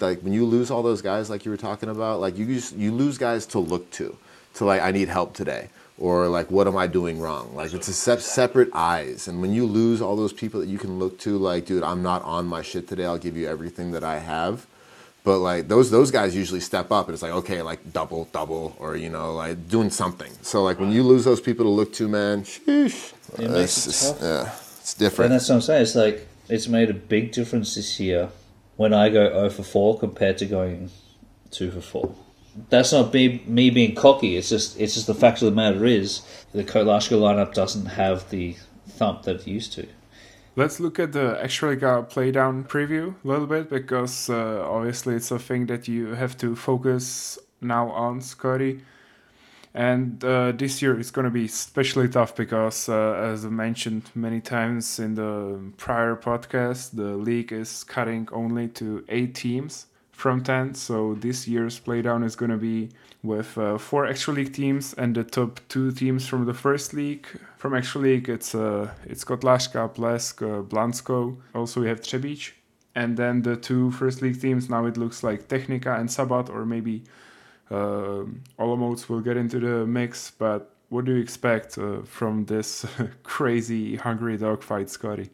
like 0.00 0.20
when 0.20 0.34
you 0.34 0.44
lose 0.44 0.70
all 0.70 0.82
those 0.82 1.00
guys 1.00 1.30
like 1.30 1.44
you 1.44 1.50
were 1.50 1.56
talking 1.56 1.88
about, 1.88 2.20
like 2.20 2.36
you 2.36 2.44
just, 2.46 2.76
you 2.76 2.92
lose 2.92 3.16
guys 3.16 3.46
to 3.46 3.58
look 3.58 3.90
to, 3.92 4.16
to 4.54 4.64
like 4.66 4.82
I 4.82 4.90
need 4.90 5.08
help 5.08 5.32
today 5.32 5.70
or 5.98 6.28
like 6.28 6.50
what 6.50 6.66
am 6.66 6.76
I 6.76 6.86
doing 6.88 7.20
wrong? 7.20 7.54
Like 7.54 7.72
it's 7.72 7.88
a 7.88 7.94
se- 7.94 8.20
separate 8.20 8.68
eyes. 8.74 9.28
And 9.28 9.40
when 9.40 9.52
you 9.52 9.64
lose 9.64 10.02
all 10.02 10.14
those 10.14 10.34
people 10.34 10.60
that 10.60 10.68
you 10.68 10.78
can 10.78 10.98
look 10.98 11.18
to, 11.20 11.38
like 11.38 11.64
dude, 11.64 11.82
I'm 11.82 12.02
not 12.02 12.22
on 12.24 12.46
my 12.46 12.60
shit 12.60 12.86
today. 12.86 13.06
I'll 13.06 13.18
give 13.18 13.36
you 13.36 13.48
everything 13.48 13.92
that 13.92 14.04
I 14.04 14.18
have 14.18 14.66
but 15.24 15.38
like 15.38 15.68
those 15.68 15.90
those 15.90 16.10
guys 16.10 16.34
usually 16.34 16.60
step 16.60 16.90
up 16.90 17.06
and 17.06 17.14
it's 17.14 17.22
like 17.22 17.32
okay 17.32 17.62
like 17.62 17.92
double 17.92 18.28
double 18.32 18.76
or 18.78 18.96
you 18.96 19.08
know 19.08 19.34
like 19.34 19.68
doing 19.68 19.90
something. 19.90 20.32
So 20.42 20.62
like 20.62 20.78
when 20.80 20.92
you 20.92 21.02
lose 21.02 21.24
those 21.24 21.40
people 21.40 21.64
to 21.64 21.70
look 21.70 21.92
to 21.94 22.08
man 22.08 22.42
sheesh, 22.42 23.12
it 23.38 23.50
makes 23.50 23.86
it 23.86 23.92
tough. 23.92 24.22
yeah 24.22 24.54
it's 24.80 24.94
different. 24.94 25.30
And 25.30 25.38
that's 25.38 25.48
what 25.48 25.56
i'm 25.56 25.60
saying. 25.60 25.82
It's 25.82 25.94
like 25.94 26.26
it's 26.48 26.68
made 26.68 26.90
a 26.90 26.94
big 26.94 27.32
difference 27.32 27.74
this 27.76 28.00
year 28.00 28.30
when 28.76 28.92
i 28.92 29.08
go 29.08 29.28
0 29.28 29.50
for 29.50 29.62
4 29.62 29.98
compared 29.98 30.38
to 30.38 30.46
going 30.46 30.90
2 31.50 31.70
for 31.70 31.80
4 31.80 32.14
that's 32.68 32.92
not 32.92 33.14
me, 33.14 33.42
me 33.46 33.70
being 33.70 33.94
cocky. 33.94 34.36
It's 34.36 34.50
just 34.50 34.78
it's 34.78 34.94
just 34.94 35.06
the 35.06 35.14
fact 35.14 35.40
of 35.40 35.46
the 35.46 35.52
matter 35.52 35.86
is 35.86 36.20
the 36.52 36.64
Kotlářka 36.64 37.16
lineup 37.16 37.54
doesn't 37.54 37.86
have 37.86 38.28
the 38.30 38.56
thump 38.86 39.22
that 39.22 39.36
it 39.36 39.46
used 39.46 39.72
to 39.74 39.86
Let's 40.54 40.80
look 40.80 40.98
at 40.98 41.12
the 41.12 41.38
Extraliga 41.42 42.06
playdown 42.10 42.68
preview 42.68 43.14
a 43.24 43.26
little 43.26 43.46
bit 43.46 43.70
because 43.70 44.28
uh, 44.28 44.62
obviously 44.68 45.14
it's 45.14 45.30
a 45.30 45.38
thing 45.38 45.64
that 45.66 45.88
you 45.88 46.08
have 46.08 46.36
to 46.38 46.54
focus 46.54 47.38
now 47.62 47.88
on, 47.90 48.20
Scotty. 48.20 48.82
And 49.72 50.22
uh, 50.22 50.52
this 50.52 50.82
year 50.82 51.00
it's 51.00 51.10
going 51.10 51.24
to 51.24 51.30
be 51.30 51.46
especially 51.46 52.06
tough 52.06 52.36
because, 52.36 52.90
uh, 52.90 53.14
as 53.14 53.46
I 53.46 53.48
mentioned 53.48 54.10
many 54.14 54.42
times 54.42 54.98
in 54.98 55.14
the 55.14 55.58
prior 55.78 56.16
podcast, 56.16 56.96
the 56.96 57.16
league 57.16 57.50
is 57.50 57.82
cutting 57.84 58.28
only 58.30 58.68
to 58.68 59.06
eight 59.08 59.34
teams 59.34 59.86
from 60.10 60.44
10. 60.44 60.74
So 60.74 61.14
this 61.14 61.48
year's 61.48 61.80
playdown 61.80 62.22
is 62.26 62.36
going 62.36 62.50
to 62.50 62.58
be 62.58 62.90
with 63.22 63.56
uh, 63.56 63.78
four 63.78 64.04
extra 64.04 64.34
league 64.34 64.52
teams 64.52 64.92
and 64.92 65.14
the 65.14 65.24
top 65.24 65.60
two 65.70 65.92
teams 65.92 66.26
from 66.26 66.44
the 66.44 66.52
first 66.54 66.92
league. 66.92 67.26
From 67.62 67.74
extra 67.74 68.00
league, 68.00 68.28
it's 68.28 68.56
uh, 68.56 68.90
it's 69.06 69.22
Kotlářka, 69.22 69.94
Blesk, 69.94 70.42
uh, 70.42 70.62
Blansko. 70.62 71.36
Also, 71.54 71.80
we 71.80 71.86
have 71.86 72.00
Třebíč. 72.00 72.50
And 72.96 73.16
then 73.16 73.42
the 73.42 73.54
two 73.54 73.92
first 73.92 74.20
league 74.20 74.40
teams, 74.40 74.68
now 74.68 74.84
it 74.86 74.96
looks 74.96 75.22
like 75.22 75.46
Technika 75.46 75.96
and 75.96 76.10
Sabat, 76.10 76.50
or 76.50 76.66
maybe 76.66 77.04
uh, 77.70 78.24
Olomouc 78.58 79.08
will 79.08 79.20
get 79.20 79.36
into 79.36 79.60
the 79.60 79.86
mix. 79.86 80.32
But 80.36 80.74
what 80.88 81.04
do 81.04 81.12
you 81.12 81.22
expect 81.22 81.78
uh, 81.78 82.02
from 82.04 82.46
this 82.46 82.84
crazy 83.22 83.94
hungry 83.94 84.36
dogfight, 84.36 84.90
Scotty? 84.90 85.30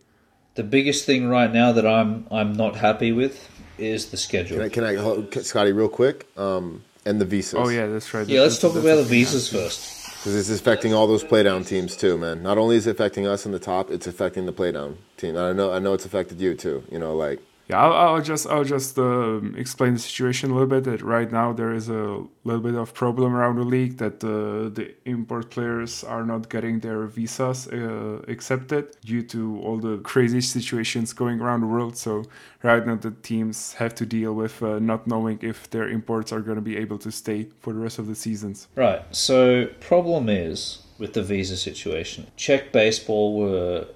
The 0.54 0.64
biggest 0.64 1.06
thing 1.06 1.30
right 1.30 1.50
now 1.50 1.72
that 1.72 1.86
I'm 1.86 2.26
I'm 2.30 2.52
not 2.52 2.76
happy 2.76 3.10
with 3.10 3.48
is 3.78 4.10
the 4.10 4.18
schedule. 4.18 4.68
Can 4.68 4.84
I, 4.84 4.96
can 4.96 5.38
I 5.38 5.40
Scotty, 5.40 5.72
real 5.72 5.88
quick? 5.88 6.26
Um, 6.36 6.82
and 7.06 7.18
the 7.18 7.24
visas. 7.24 7.54
Oh 7.54 7.70
yeah, 7.70 7.86
that's 7.86 8.12
right. 8.12 8.28
Yeah, 8.28 8.42
let's 8.42 8.58
talk 8.58 8.76
about 8.76 8.96
the 8.96 9.04
visas 9.04 9.48
first. 9.48 9.97
Because 10.18 10.34
it's 10.50 10.60
affecting 10.60 10.92
all 10.92 11.06
those 11.06 11.22
playdown 11.22 11.64
teams 11.64 11.96
too, 11.96 12.18
man. 12.18 12.42
Not 12.42 12.58
only 12.58 12.76
is 12.76 12.88
it 12.88 12.90
affecting 12.90 13.26
us 13.26 13.46
in 13.46 13.52
the 13.52 13.60
top, 13.60 13.88
it's 13.90 14.08
affecting 14.08 14.46
the 14.46 14.52
playdown 14.52 14.96
team. 15.16 15.36
I 15.36 15.52
know, 15.52 15.72
I 15.72 15.78
know, 15.78 15.94
it's 15.94 16.04
affected 16.04 16.40
you 16.40 16.54
too. 16.54 16.82
You 16.90 16.98
know, 16.98 17.14
like 17.14 17.40
yeah, 17.68 17.82
I'll, 17.82 18.14
I'll 18.14 18.22
just 18.22 18.46
I'll 18.46 18.64
just 18.64 18.98
uh, 18.98 19.40
explain 19.54 19.92
the 19.92 19.98
situation 19.98 20.50
a 20.50 20.54
little 20.54 20.68
bit. 20.68 20.84
That 20.84 21.02
right 21.02 21.30
now 21.30 21.52
there 21.52 21.74
is 21.74 21.90
a 21.90 22.24
little 22.44 22.62
bit 22.62 22.74
of 22.74 22.94
problem 22.94 23.34
around 23.34 23.56
the 23.56 23.64
league 23.64 23.98
that 23.98 24.24
uh, 24.24 24.70
the 24.70 24.94
import 25.04 25.50
players 25.50 26.02
are 26.02 26.24
not 26.24 26.48
getting 26.48 26.80
their 26.80 27.06
visas 27.06 27.68
uh, 27.68 28.22
accepted 28.26 28.96
due 29.04 29.22
to 29.24 29.60
all 29.60 29.76
the 29.76 29.98
crazy 29.98 30.40
situations 30.40 31.12
going 31.12 31.40
around 31.40 31.60
the 31.60 31.66
world. 31.66 31.98
So 31.98 32.24
right 32.62 32.86
now 32.86 32.96
the 32.96 33.10
teams 33.10 33.74
have 33.74 33.94
to 33.96 34.06
deal 34.06 34.32
with 34.32 34.62
uh, 34.62 34.78
not 34.78 35.06
knowing 35.06 35.38
if 35.42 35.68
their 35.68 35.90
imports 35.90 36.32
are 36.32 36.40
going 36.40 36.56
to 36.56 36.62
be 36.62 36.78
able 36.78 36.98
to 36.98 37.12
stay 37.12 37.48
for 37.60 37.74
the 37.74 37.80
rest 37.80 37.98
of 37.98 38.06
the 38.06 38.14
seasons. 38.14 38.68
Right. 38.76 39.02
So 39.10 39.66
problem 39.80 40.30
is 40.30 40.86
with 40.98 41.12
the 41.12 41.22
visa 41.22 41.58
situation. 41.58 42.28
Czech 42.36 42.72
baseball 42.72 43.38
were 43.38 43.88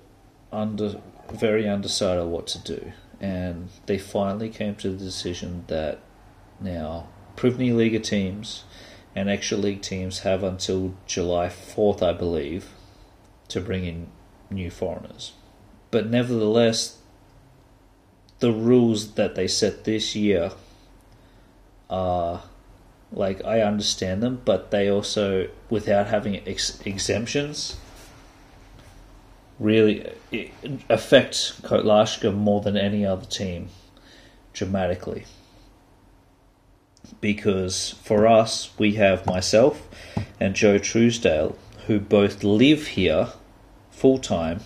under 0.53 1.01
very 1.33 1.67
undecided 1.67 2.27
what 2.27 2.47
to 2.47 2.59
do 2.59 2.93
and 3.23 3.69
they 3.87 3.97
finally 3.97 4.49
came 4.51 4.75
to 4.75 4.91
the 4.91 5.05
decision 5.05 5.65
that 5.69 6.01
now 6.61 7.07
První 7.37 7.75
Liga 7.75 8.01
teams 8.01 8.65
and 9.15 9.31
extra 9.31 9.57
league 9.57 9.81
teams 9.81 10.21
have 10.21 10.43
until 10.43 10.95
July 11.07 11.47
4th, 11.47 12.03
I 12.03 12.13
believe, 12.13 12.71
to 13.49 13.61
bring 13.61 13.85
in 13.85 14.09
new 14.51 14.71
foreigners. 14.71 15.33
But 15.91 16.09
nevertheless, 16.09 16.99
the 18.41 18.53
rules 18.53 19.13
that 19.13 19.35
they 19.35 19.47
set 19.47 19.85
this 19.85 20.17
year 20.17 20.51
are 21.89 22.43
like 23.13 23.45
I 23.45 23.61
understand 23.61 24.23
them, 24.23 24.41
but 24.45 24.71
they 24.71 24.91
also, 24.91 25.49
without 25.69 26.07
having 26.07 26.37
ex- 26.49 26.81
exemptions, 26.85 27.77
really 29.63 30.13
affect 30.89 31.63
Kotlářka 31.63 32.35
more 32.35 32.61
than 32.61 32.77
any 32.77 33.07
other 33.07 33.27
team 33.27 33.69
dramatically. 34.53 35.25
Because 37.21 37.95
for 38.03 38.27
us, 38.27 38.71
we 38.79 38.95
have 38.95 39.27
myself 39.27 39.89
and 40.41 40.55
Joe 40.55 40.79
Truesdale, 40.79 41.57
who 41.87 42.01
both 42.01 42.43
live 42.43 42.89
here 42.89 43.29
full 43.91 44.19
time. 44.19 44.61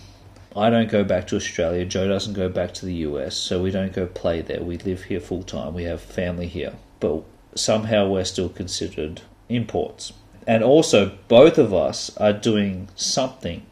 I 0.55 0.69
don't 0.69 0.89
go 0.89 1.03
back 1.03 1.27
to 1.27 1.35
Australia. 1.35 1.85
Joe 1.85 2.07
doesn't 2.07 2.33
go 2.33 2.49
back 2.49 2.73
to 2.75 2.85
the 2.85 2.95
US, 2.95 3.35
so 3.35 3.61
we 3.61 3.69
don't 3.69 3.93
go 3.93 4.07
play 4.07 4.41
there. 4.41 4.63
We 4.63 4.77
live 4.77 5.03
here 5.03 5.19
full 5.19 5.43
time. 5.43 5.73
We 5.73 5.83
have 5.83 6.01
family 6.01 6.47
here. 6.47 6.73
But 6.99 7.23
somehow 7.53 8.07
we're 8.07 8.25
still 8.25 8.49
considered 8.49 9.21
imports. 9.49 10.13
And 10.47 10.63
also, 10.63 11.17
both 11.27 11.57
of 11.57 11.73
us 11.73 12.15
are 12.17 12.33
doing 12.33 12.89
something 12.95 13.65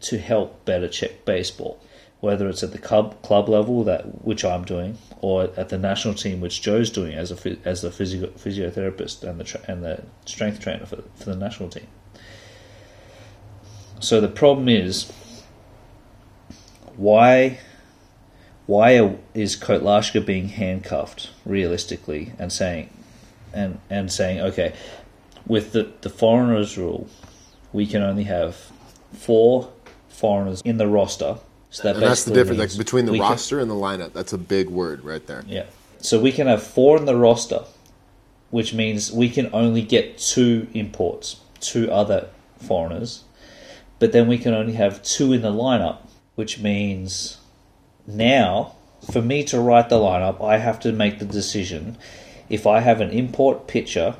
to 0.00 0.18
help 0.18 0.64
better 0.64 0.88
Czech 0.88 1.24
baseball, 1.24 1.78
whether 2.20 2.48
it's 2.48 2.62
at 2.62 2.72
the 2.72 2.78
club 2.78 3.20
club 3.22 3.48
level 3.48 3.84
that 3.84 4.24
which 4.24 4.44
I'm 4.44 4.64
doing, 4.64 4.98
or 5.20 5.50
at 5.56 5.68
the 5.68 5.78
national 5.78 6.14
team 6.14 6.40
which 6.40 6.62
Joe's 6.62 6.90
doing 6.90 7.14
as 7.14 7.30
a 7.30 7.56
as 7.64 7.82
the 7.82 7.90
physio, 7.90 8.28
physiotherapist 8.28 9.22
and 9.22 9.40
the 9.40 9.60
and 9.68 9.84
the 9.84 10.02
strength 10.24 10.60
trainer 10.60 10.86
for 10.86 11.02
for 11.14 11.30
the 11.30 11.36
national 11.36 11.70
team. 11.70 11.86
So 14.00 14.20
the 14.20 14.28
problem 14.28 14.68
is 14.68 15.10
why 16.96 17.58
why 18.66 19.16
is 19.34 19.56
Kotlářka 19.56 20.24
being 20.24 20.48
handcuffed 20.48 21.30
realistically 21.44 22.32
and 22.38 22.52
saying 22.52 22.90
and 23.52 23.78
and 23.88 24.12
saying 24.12 24.40
okay 24.40 24.74
with 25.46 25.72
the 25.72 25.90
the 26.00 26.10
foreigners 26.10 26.76
rule 26.76 27.08
we 27.72 27.86
can 27.86 28.02
only 28.02 28.24
have 28.24 28.70
four 29.12 29.72
foreigners 30.16 30.62
in 30.62 30.78
the 30.78 30.86
roster. 30.86 31.38
So 31.70 31.82
that 31.82 31.96
and 31.96 32.02
that's 32.02 32.24
the 32.24 32.32
difference 32.32 32.58
like, 32.58 32.78
between 32.78 33.06
the 33.06 33.18
roster 33.18 33.56
can, 33.56 33.62
and 33.62 33.70
the 33.70 33.74
lineup. 33.74 34.12
That's 34.12 34.32
a 34.32 34.38
big 34.38 34.68
word 34.68 35.04
right 35.04 35.26
there. 35.26 35.44
Yeah. 35.46 35.66
So 36.00 36.20
we 36.20 36.32
can 36.32 36.46
have 36.46 36.62
four 36.62 36.96
in 36.96 37.04
the 37.04 37.16
roster, 37.16 37.64
which 38.50 38.72
means 38.72 39.12
we 39.12 39.28
can 39.28 39.50
only 39.52 39.82
get 39.82 40.18
two 40.18 40.68
imports, 40.72 41.40
two 41.60 41.90
other 41.90 42.28
foreigners. 42.58 43.24
But 43.98 44.12
then 44.12 44.28
we 44.28 44.38
can 44.38 44.54
only 44.54 44.74
have 44.74 45.02
two 45.02 45.32
in 45.32 45.42
the 45.42 45.52
lineup, 45.52 45.98
which 46.34 46.58
means 46.58 47.38
now 48.06 48.76
for 49.10 49.22
me 49.22 49.44
to 49.44 49.60
write 49.60 49.88
the 49.88 49.98
lineup, 49.98 50.42
I 50.44 50.58
have 50.58 50.80
to 50.80 50.92
make 50.92 51.18
the 51.18 51.24
decision. 51.24 51.96
If 52.48 52.66
I 52.66 52.80
have 52.80 53.00
an 53.00 53.10
import 53.10 53.66
pitcher, 53.66 54.16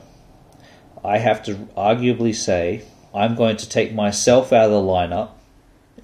I 1.04 1.18
have 1.18 1.42
to 1.44 1.54
arguably 1.76 2.34
say 2.34 2.82
I'm 3.14 3.34
going 3.34 3.56
to 3.58 3.68
take 3.68 3.94
myself 3.94 4.52
out 4.52 4.66
of 4.66 4.70
the 4.70 4.76
lineup, 4.76 5.30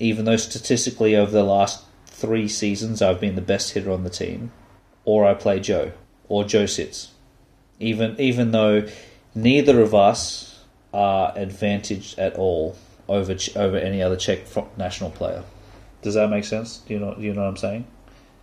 even 0.02 0.24
though 0.24 0.36
statistically 0.36 1.14
over 1.14 1.30
the 1.30 1.44
last 1.44 1.84
three 2.06 2.48
seasons 2.48 3.00
I've 3.00 3.20
been 3.20 3.36
the 3.36 3.40
best 3.40 3.72
hitter 3.72 3.90
on 3.90 4.04
the 4.04 4.10
team, 4.10 4.52
or 5.04 5.24
I 5.24 5.34
play 5.34 5.60
Joe, 5.60 5.92
or 6.28 6.44
Joe 6.44 6.66
sits. 6.66 7.12
Even 7.78 8.20
even 8.20 8.50
though 8.50 8.86
neither 9.34 9.80
of 9.80 9.94
us 9.94 10.64
are 10.92 11.32
advantaged 11.36 12.18
at 12.18 12.34
all 12.36 12.76
over 13.08 13.36
over 13.56 13.76
any 13.76 14.02
other 14.02 14.16
Czech 14.16 14.40
national 14.76 15.10
player. 15.10 15.44
Does 16.02 16.14
that 16.14 16.28
make 16.28 16.44
sense? 16.44 16.78
Do 16.78 16.94
you 16.94 17.00
know 17.00 17.14
do 17.14 17.22
you 17.22 17.34
know 17.34 17.42
what 17.42 17.48
I'm 17.48 17.56
saying? 17.56 17.86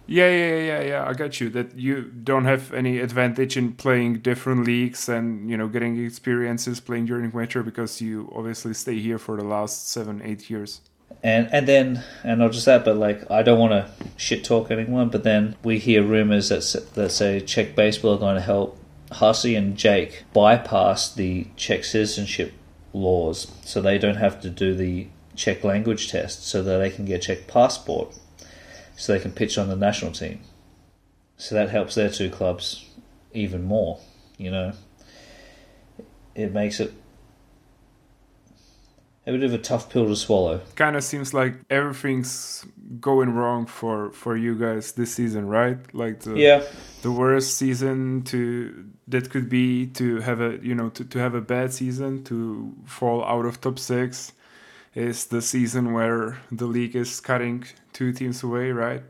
Yeah, 0.08 0.30
yeah, 0.32 0.56
yeah, 0.56 0.82
yeah. 0.82 1.06
I 1.08 1.14
get 1.14 1.40
you. 1.40 1.52
That 1.52 1.78
you 1.78 2.02
don't 2.02 2.46
have 2.46 2.74
any 2.74 2.98
advantage 2.98 3.56
in 3.56 3.74
playing 3.74 4.22
different 4.22 4.66
leagues 4.66 5.08
and 5.08 5.50
you 5.50 5.56
know 5.56 5.68
getting 5.68 6.04
experiences 6.04 6.80
playing 6.80 7.06
during 7.06 7.32
winter 7.32 7.62
because 7.62 8.02
you 8.02 8.32
obviously 8.36 8.74
stay 8.74 8.98
here 9.00 9.20
for 9.20 9.38
the 9.38 9.44
last 9.44 9.90
seven, 9.90 10.22
eight 10.24 10.50
years. 10.50 10.82
And 11.22 11.50
and 11.52 11.68
then 11.68 12.04
and 12.24 12.40
not 12.40 12.54
just 12.54 12.66
that, 12.66 12.86
but 12.86 12.96
like 12.96 13.30
I 13.30 13.44
don't 13.44 13.60
want 13.60 13.74
to 13.74 13.92
shit 14.16 14.44
talk 14.44 14.72
anyone, 14.72 15.10
but 15.10 15.24
then 15.24 15.56
we 15.64 15.78
hear 15.78 16.02
rumors 16.02 16.50
that 16.50 16.94
that 16.96 17.12
say 17.12 17.42
Czech 17.42 17.76
baseball 17.76 18.16
are 18.16 18.20
going 18.20 18.36
to 18.36 18.42
help 18.42 18.78
Hussey 19.12 19.56
and 19.56 19.76
Jake 19.76 20.24
bypass 20.34 21.14
the 21.14 21.48
Czech 21.58 21.84
citizenship 21.84 22.54
laws, 22.94 23.52
so 23.64 23.82
they 23.82 23.98
don't 23.98 24.16
have 24.16 24.40
to 24.42 24.50
do 24.50 24.74
the 24.74 25.08
Czech 25.36 25.64
language 25.64 26.10
test, 26.10 26.48
so 26.48 26.64
that 26.64 26.78
they 26.78 26.90
can 26.90 27.06
get 27.06 27.24
Czech 27.24 27.48
passport 27.48 28.16
so 29.00 29.14
they 29.14 29.20
can 29.20 29.32
pitch 29.32 29.58
on 29.58 29.70
the 29.70 29.76
national 29.78 30.12
team. 30.12 30.42
So 31.38 31.56
that 31.56 31.70
helps 31.70 31.96
their 31.96 32.10
two 32.10 32.30
clubs 32.30 32.86
even 33.34 33.64
more, 33.64 34.00
you 34.38 34.52
know. 34.52 34.74
It 36.36 36.52
makes 36.52 36.82
it 36.82 36.94
a 39.30 39.32
bit 39.34 39.44
of 39.44 39.54
a 39.54 39.58
tough 39.58 39.90
pill 39.90 40.08
to 40.08 40.16
swallow. 40.16 40.62
Kind 40.76 40.96
of 40.96 41.04
seems 41.04 41.34
like 41.34 41.56
everything's 41.70 42.66
going 43.00 43.34
wrong 43.34 43.66
for 43.66 44.12
for 44.12 44.36
you 44.36 44.56
guys 44.56 44.94
this 44.94 45.14
season, 45.14 45.48
right? 45.48 45.78
Like 45.94 46.22
the 46.22 46.36
yeah. 46.36 46.64
the 47.02 47.12
worst 47.12 47.58
season 47.58 48.24
to 48.26 48.86
that 49.08 49.30
could 49.30 49.50
be 49.50 49.88
to 49.88 50.20
have 50.22 50.42
a 50.42 50.60
you 50.62 50.76
know 50.76 50.90
to, 50.90 51.06
to 51.06 51.20
have 51.20 51.36
a 51.36 51.42
bad 51.42 51.74
season 51.74 52.24
to 52.26 52.74
fall 52.86 53.24
out 53.24 53.46
of 53.46 53.62
top 53.62 53.80
six 53.80 54.34
is 54.96 55.28
the 55.28 55.42
season 55.42 55.94
where 55.94 56.40
the 56.52 56.66
league 56.66 56.96
is 56.96 57.20
cutting 57.20 57.66
two 57.94 58.12
teams 58.12 58.44
away, 58.44 58.72
right? 58.72 59.04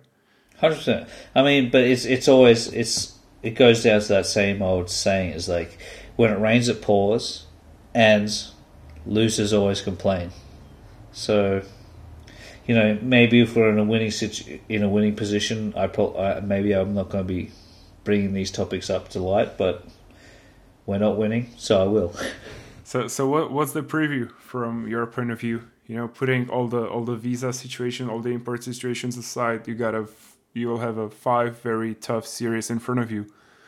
Hundred 0.57 0.75
percent. 0.75 1.09
I 1.33 1.43
mean, 1.43 1.69
but 1.69 1.83
it's 1.83 2.05
it's 2.05 2.27
always 2.27 2.67
it's 2.73 3.17
it 3.41 3.51
goes 3.51 3.83
down 3.83 4.01
to 4.01 4.07
that 4.09 4.25
same 4.25 4.61
old 4.61 4.89
saying. 4.89 5.31
Is 5.31 5.47
like 5.47 5.77
when 6.17 6.31
it 6.31 6.39
rains, 6.39 6.67
it 6.67 6.81
pours, 6.81 7.45
and 7.93 8.29
losers 9.09 9.51
always 9.51 9.81
complain. 9.81 10.31
So, 11.11 11.63
you 12.65 12.75
know, 12.75 12.97
maybe 13.01 13.41
if 13.41 13.55
we're 13.55 13.69
in 13.69 13.79
a 13.79 13.83
winning 13.83 14.11
situ- 14.11 14.59
in 14.69 14.83
a 14.83 14.89
winning 14.89 15.15
position, 15.15 15.73
I, 15.75 15.87
pro- 15.87 16.15
I 16.15 16.39
maybe 16.39 16.73
I'm 16.73 16.93
not 16.93 17.09
going 17.09 17.25
to 17.25 17.27
be 17.27 17.51
bringing 18.03 18.33
these 18.33 18.51
topics 18.51 18.89
up 18.89 19.09
to 19.09 19.19
light, 19.19 19.57
but 19.57 19.85
we're 20.85 20.99
not 20.99 21.17
winning, 21.17 21.51
so 21.57 21.81
I 21.81 21.85
will. 21.85 22.13
So, 22.83 23.07
so 23.07 23.27
what 23.27 23.51
what's 23.51 23.73
the 23.73 23.83
preview 23.83 24.31
from 24.39 24.87
your 24.87 25.05
point 25.05 25.29
of 25.29 25.39
view? 25.39 25.67
You 25.85 25.95
know, 25.97 26.07
putting 26.07 26.49
all 26.49 26.67
the 26.67 26.87
all 26.87 27.03
the 27.03 27.15
visa 27.15 27.53
situation, 27.53 28.09
all 28.09 28.19
the 28.19 28.29
import 28.29 28.63
situations 28.63 29.17
aside, 29.17 29.67
you 29.67 29.75
got 29.75 29.93
a 29.93 30.07
you 30.53 30.67
will 30.67 30.79
have 30.79 30.97
a 30.97 31.09
five 31.09 31.59
very 31.61 31.93
tough 31.93 32.25
series 32.25 32.69
in 32.69 32.79
front 32.79 32.99
of 32.99 33.11
you. 33.11 33.27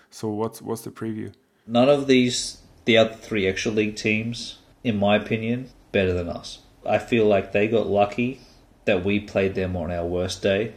So, 0.10 0.28
what's 0.30 0.62
what's 0.62 0.82
the 0.82 0.90
preview? 0.90 1.34
None 1.68 1.88
of 1.88 2.08
these, 2.08 2.62
the 2.86 2.98
other 2.98 3.14
three 3.14 3.48
extra 3.48 3.72
league 3.72 3.96
teams, 3.96 4.58
in 4.84 4.98
my 4.98 5.16
opinion, 5.16 5.70
better 5.92 6.14
than 6.14 6.30
us. 6.30 6.60
I 6.86 6.98
feel 6.98 7.26
like 7.26 7.52
they 7.52 7.68
got 7.68 7.88
lucky 7.88 8.42
that 8.86 9.06
we 9.06 9.20
played 9.20 9.56
them 9.56 9.76
on 9.76 9.92
our 9.92 10.06
worst 10.06 10.42
day, 10.42 10.74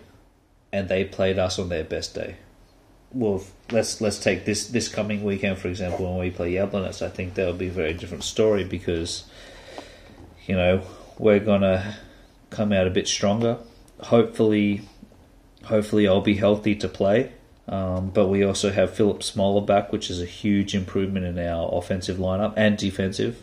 and 0.72 0.88
they 0.88 1.04
played 1.04 1.38
us 1.38 1.58
on 1.58 1.68
their 1.68 1.84
best 1.84 2.14
day 2.14 2.36
well, 3.14 3.42
let's 3.70 4.00
let's 4.00 4.18
take 4.18 4.44
this 4.44 4.66
this 4.66 4.88
coming 4.88 5.22
weekend 5.22 5.58
for 5.58 5.68
example 5.68 6.06
when 6.06 6.18
we 6.18 6.30
play 6.30 6.54
Jablonec. 6.54 7.00
I 7.00 7.08
think 7.08 7.34
that'll 7.34 7.54
be 7.54 7.68
a 7.68 7.72
very 7.72 7.94
different 7.94 8.24
story 8.24 8.64
because 8.64 9.24
you 10.46 10.56
know 10.56 10.82
we're 11.18 11.38
gonna 11.38 11.96
come 12.50 12.72
out 12.72 12.86
a 12.86 12.90
bit 12.90 13.06
stronger. 13.06 13.58
Hopefully, 14.00 14.82
hopefully 15.64 16.08
I'll 16.08 16.20
be 16.20 16.34
healthy 16.34 16.74
to 16.76 16.88
play. 16.88 17.32
Um, 17.66 18.10
but 18.10 18.26
we 18.26 18.44
also 18.44 18.70
have 18.70 18.94
Philip 18.94 19.22
Smoller 19.22 19.64
back, 19.64 19.90
which 19.90 20.10
is 20.10 20.20
a 20.20 20.26
huge 20.26 20.74
improvement 20.74 21.24
in 21.24 21.38
our 21.38 21.70
offensive 21.72 22.18
lineup 22.18 22.52
and 22.58 22.76
defensive. 22.76 23.40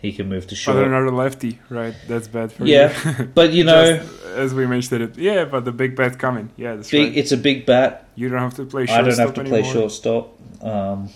He 0.00 0.12
can 0.12 0.28
move 0.28 0.46
to 0.46 0.54
short. 0.54 0.76
But 0.76 0.84
another 0.84 1.10
lefty, 1.10 1.58
right? 1.68 1.94
That's 2.08 2.26
bad 2.26 2.52
for 2.52 2.64
yeah, 2.64 2.88
you. 3.04 3.10
Yeah, 3.10 3.24
but 3.34 3.52
you 3.52 3.64
know, 3.70 3.98
Just 3.98 4.24
as 4.24 4.54
we 4.54 4.66
mentioned 4.66 5.02
it, 5.02 5.18
yeah. 5.18 5.44
But 5.44 5.64
the 5.64 5.72
big 5.72 5.94
bat 5.94 6.18
coming, 6.18 6.50
yeah, 6.56 6.76
that's 6.76 6.90
big, 6.90 7.08
right. 7.08 7.16
It's 7.16 7.32
a 7.32 7.36
big 7.36 7.66
bat. 7.66 8.08
You 8.14 8.30
don't 8.30 8.38
have 8.38 8.54
to 8.54 8.64
play. 8.64 8.86
I 8.88 9.02
don't 9.02 9.18
have 9.18 9.34
to 9.34 9.40
anymore. 9.40 9.60
play 9.60 9.70
shortstop. 9.70 10.38
Um, 10.62 11.10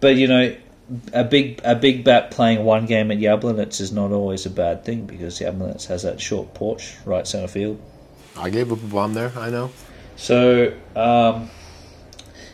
but 0.00 0.16
you 0.16 0.26
know, 0.26 0.56
a 1.12 1.24
big 1.24 1.60
a 1.64 1.74
big 1.74 2.04
bat 2.04 2.30
playing 2.30 2.64
one 2.64 2.86
game 2.86 3.10
at 3.10 3.18
Jablonec 3.18 3.80
is 3.80 3.92
not 3.92 4.10
always 4.10 4.44
a 4.44 4.50
bad 4.50 4.84
thing 4.84 5.06
because 5.06 5.38
Jablonec 5.38 5.86
has 5.86 6.02
that 6.02 6.20
short 6.20 6.52
porch 6.54 6.94
right 7.04 7.26
center 7.26 7.48
field. 7.48 7.80
I 8.36 8.50
gave 8.50 8.72
up 8.72 8.82
a 8.82 8.86
bomb 8.86 9.14
there. 9.14 9.32
I 9.36 9.50
know. 9.50 9.70
So, 10.16 10.74
um, 10.96 11.50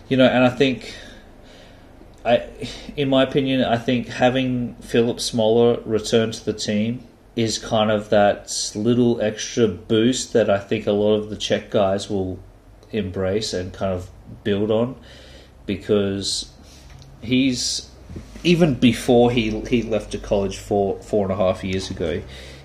you 0.08 0.16
know, 0.16 0.26
and 0.26 0.44
I 0.44 0.50
think 0.50 0.94
I, 2.24 2.46
in 2.96 3.08
my 3.08 3.22
opinion, 3.22 3.64
I 3.64 3.78
think 3.78 4.08
having 4.08 4.74
Philip 4.76 5.20
Smoller 5.20 5.80
return 5.84 6.32
to 6.32 6.44
the 6.44 6.52
team 6.52 7.06
is 7.34 7.58
kind 7.58 7.90
of 7.90 8.10
that 8.10 8.72
little 8.74 9.20
extra 9.20 9.66
boost 9.66 10.32
that 10.34 10.50
I 10.50 10.58
think 10.58 10.86
a 10.86 10.92
lot 10.92 11.14
of 11.14 11.30
the 11.30 11.36
Czech 11.36 11.70
guys 11.70 12.10
will 12.10 12.38
embrace 12.92 13.54
and 13.54 13.72
kind 13.72 13.92
of 13.92 14.10
build 14.44 14.70
on 14.70 14.96
because 15.64 16.52
he's 17.22 17.88
even 18.42 18.74
before 18.74 19.30
he 19.30 19.60
he 19.60 19.82
left 19.82 20.12
to 20.12 20.18
college 20.18 20.58
four 20.58 21.00
four 21.00 21.24
and 21.24 21.32
a 21.32 21.36
half 21.36 21.64
years 21.64 21.90
ago, 21.90 22.22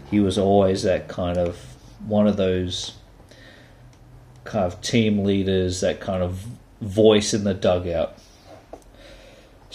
he 0.10 0.20
was 0.20 0.38
always 0.38 0.84
that 0.84 1.08
kind 1.08 1.38
of 1.38 1.58
one 2.08 2.28
of 2.28 2.36
those 2.38 2.94
kind 4.44 4.66
of 4.66 4.82
team 4.82 5.24
leaders, 5.24 5.82
that 5.82 6.00
kind 6.00 6.22
of 6.22 6.46
voice 6.82 7.34
in 7.34 7.44
the 7.46 7.54
dugout 7.54 8.18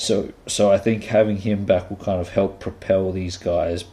so, 0.01 0.33
so 0.47 0.73
I 0.73 0.79
think 0.79 1.05
having 1.05 1.37
him 1.37 1.67
back 1.67 1.91
will 1.91 1.99
kind 1.99 2.23
of 2.23 2.31
help 2.31 2.59
propel 2.59 3.13
these 3.13 3.37
guys 3.37 3.85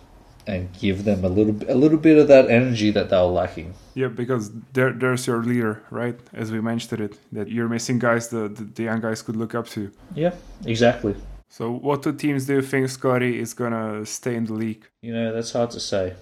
and 0.47 0.71
give 0.79 1.03
them 1.03 1.25
a 1.25 1.27
little, 1.27 1.57
a 1.69 1.75
little 1.75 1.97
bit 1.97 2.17
of 2.17 2.29
that 2.29 2.49
energy 2.49 2.91
that 2.91 3.09
they 3.09 3.17
were 3.17 3.23
lacking. 3.23 3.73
Yeah, 3.93 4.07
because 4.07 4.49
there, 4.71 4.93
there's 4.93 5.27
your 5.27 5.43
leader, 5.43 5.83
right? 5.89 6.17
As 6.31 6.49
we 6.49 6.61
mentioned 6.61 7.01
it, 7.01 7.19
that 7.33 7.49
you're 7.49 7.67
missing 7.67 7.99
guys 7.99 8.29
that 8.29 8.55
the, 8.55 8.63
the 8.63 8.83
young 8.83 9.01
guys 9.01 9.21
could 9.21 9.35
look 9.35 9.53
up 9.53 9.67
to. 9.69 9.91
Yeah, 10.15 10.33
exactly. 10.65 11.13
So, 11.49 11.71
what 11.71 12.03
two 12.03 12.13
teams 12.13 12.45
do 12.45 12.53
you 12.55 12.61
think 12.61 12.87
Scotty 12.87 13.37
is 13.37 13.53
gonna 13.53 14.05
stay 14.05 14.35
in 14.35 14.45
the 14.45 14.53
league? 14.53 14.87
You 15.01 15.13
know, 15.13 15.33
that's 15.33 15.51
hard 15.51 15.71
to 15.71 15.79
say. 15.81 16.13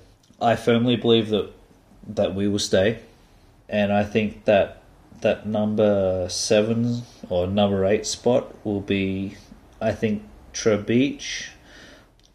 I 0.41 0.55
firmly 0.55 0.95
believe 0.95 1.29
that 1.29 1.51
that 2.07 2.33
we 2.33 2.47
will 2.47 2.59
stay, 2.59 2.99
and 3.69 3.93
I 3.93 4.03
think 4.03 4.45
that 4.45 4.81
that 5.21 5.45
number 5.45 6.27
seven 6.29 7.03
or 7.29 7.47
number 7.47 7.85
eight 7.85 8.05
spot 8.05 8.53
will 8.65 8.81
be 8.81 9.35
I 9.85 9.93
think 9.93 10.23
Třebíč 10.53 11.49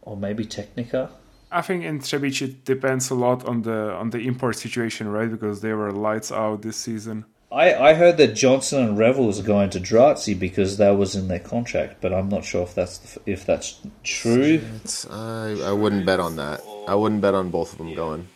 or 0.02 0.16
maybe 0.16 0.44
Technika. 0.44 1.10
I 1.50 1.62
think 1.62 1.84
in 1.84 1.98
Třebíč 1.98 2.42
it 2.42 2.64
depends 2.64 3.10
a 3.10 3.14
lot 3.14 3.44
on 3.44 3.62
the 3.62 3.92
on 4.00 4.10
the 4.10 4.18
import 4.18 4.56
situation, 4.56 5.08
right? 5.08 5.30
Because 5.30 5.60
they 5.60 5.72
were 5.72 5.90
lights 5.90 6.30
out 6.30 6.62
this 6.62 6.76
season. 6.76 7.24
I, 7.52 7.74
I 7.74 7.94
heard 7.94 8.16
that 8.18 8.36
Johnson 8.36 8.84
and 8.84 8.96
Revels 8.96 9.40
are 9.40 9.42
going 9.54 9.70
to 9.70 9.80
Draci 9.80 10.38
because 10.38 10.76
that 10.76 10.96
was 10.96 11.16
in 11.16 11.26
their 11.26 11.40
contract, 11.40 12.00
but 12.00 12.12
I'm 12.12 12.28
not 12.28 12.44
sure 12.44 12.62
if 12.62 12.76
that's 12.76 13.18
if 13.26 13.44
that's 13.44 13.80
true. 14.04 14.60
I 15.10 15.60
I 15.70 15.72
wouldn't 15.72 16.06
bet 16.06 16.20
on 16.20 16.36
that. 16.36 16.62
I 16.86 16.94
wouldn't 16.94 17.20
bet 17.20 17.34
on 17.34 17.50
both 17.50 17.72
of 17.72 17.78
them 17.78 17.94
going. 17.94 18.28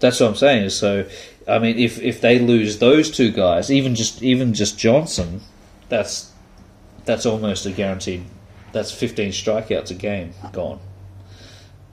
That's 0.00 0.20
what 0.20 0.30
I'm 0.30 0.36
saying. 0.36 0.70
So, 0.70 1.06
I 1.46 1.58
mean, 1.58 1.78
if 1.78 2.00
if 2.00 2.22
they 2.22 2.38
lose 2.38 2.78
those 2.78 3.10
two 3.10 3.30
guys, 3.30 3.70
even 3.70 3.94
just 3.94 4.22
even 4.22 4.54
just 4.54 4.78
Johnson, 4.78 5.42
that's 5.90 6.32
that's 7.04 7.26
almost 7.26 7.66
a 7.66 7.70
guaranteed 7.70 8.24
that's 8.74 8.92
15 8.92 9.30
strikeouts 9.30 9.90
a 9.90 9.94
game 9.94 10.34
gone. 10.52 10.80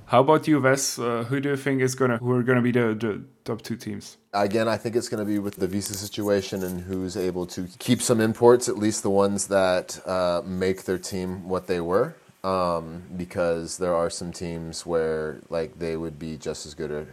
How 0.07 0.19
about 0.19 0.45
you, 0.45 0.59
Wes? 0.59 0.99
Uh, 0.99 1.23
who 1.23 1.39
do 1.39 1.49
you 1.49 1.55
think 1.55 1.81
is 1.81 1.95
gonna 1.95 2.17
who 2.17 2.31
are 2.31 2.43
gonna 2.43 2.61
be 2.61 2.71
the, 2.73 2.93
the 2.93 3.23
top 3.45 3.61
two 3.61 3.77
teams? 3.77 4.17
Again, 4.33 4.67
I 4.67 4.75
think 4.75 4.97
it's 4.97 5.07
going 5.07 5.19
to 5.25 5.29
be 5.29 5.39
with 5.39 5.57
the 5.57 5.67
visa 5.67 5.93
situation 5.93 6.63
and 6.63 6.79
who's 6.79 7.17
able 7.17 7.45
to 7.47 7.67
keep 7.79 8.01
some 8.01 8.21
imports, 8.21 8.69
at 8.69 8.77
least 8.77 9.03
the 9.03 9.09
ones 9.09 9.47
that 9.47 9.99
uh, 10.07 10.41
make 10.45 10.83
their 10.85 10.97
team 10.97 11.49
what 11.49 11.67
they 11.67 11.81
were. 11.81 12.15
Um, 12.43 13.03
because 13.17 13.77
there 13.77 13.93
are 13.93 14.09
some 14.09 14.31
teams 14.31 14.85
where 14.85 15.39
like 15.49 15.77
they 15.79 15.95
would 15.95 16.17
be 16.17 16.37
just 16.37 16.65
as 16.65 16.73
good 16.73 16.91
or 16.91 17.07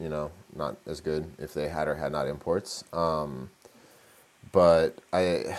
you 0.00 0.08
know 0.08 0.30
not 0.56 0.76
as 0.86 1.00
good 1.00 1.30
if 1.38 1.52
they 1.52 1.68
had 1.68 1.88
or 1.88 1.94
had 1.94 2.12
not 2.12 2.26
imports. 2.26 2.84
Um, 2.92 3.50
but 4.52 4.98
I, 5.12 5.56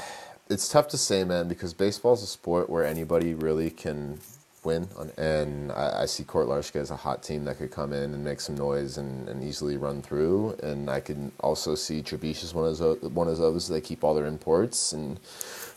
it's 0.49 0.69
tough 0.69 0.87
to 0.89 0.97
say, 0.97 1.23
man, 1.23 1.47
because 1.47 1.73
baseball 1.73 2.13
is 2.13 2.23
a 2.23 2.27
sport 2.27 2.69
where 2.69 2.85
anybody 2.85 3.33
really 3.33 3.69
can 3.69 4.19
win. 4.63 4.87
On, 4.97 5.11
and 5.17 5.71
I, 5.71 6.03
I 6.03 6.05
see 6.05 6.23
Kotlářka 6.23 6.77
as 6.77 6.91
a 6.91 6.95
hot 6.95 7.23
team 7.23 7.45
that 7.45 7.57
could 7.57 7.71
come 7.71 7.93
in 7.93 8.13
and 8.13 8.23
make 8.23 8.41
some 8.41 8.55
noise 8.55 8.97
and, 8.97 9.27
and 9.29 9.43
easily 9.43 9.77
run 9.77 10.01
through. 10.01 10.57
And 10.63 10.89
I 10.89 10.99
can 10.99 11.31
also 11.39 11.75
see 11.75 12.01
Třebíč 12.01 12.43
as 12.43 12.53
one 12.53 12.67
of 12.67 12.77
those, 12.77 13.01
one 13.01 13.27
of 13.27 13.37
those. 13.37 13.67
They 13.67 13.81
keep 13.81 14.03
all 14.03 14.13
their 14.13 14.25
imports, 14.25 14.93
and 14.93 15.19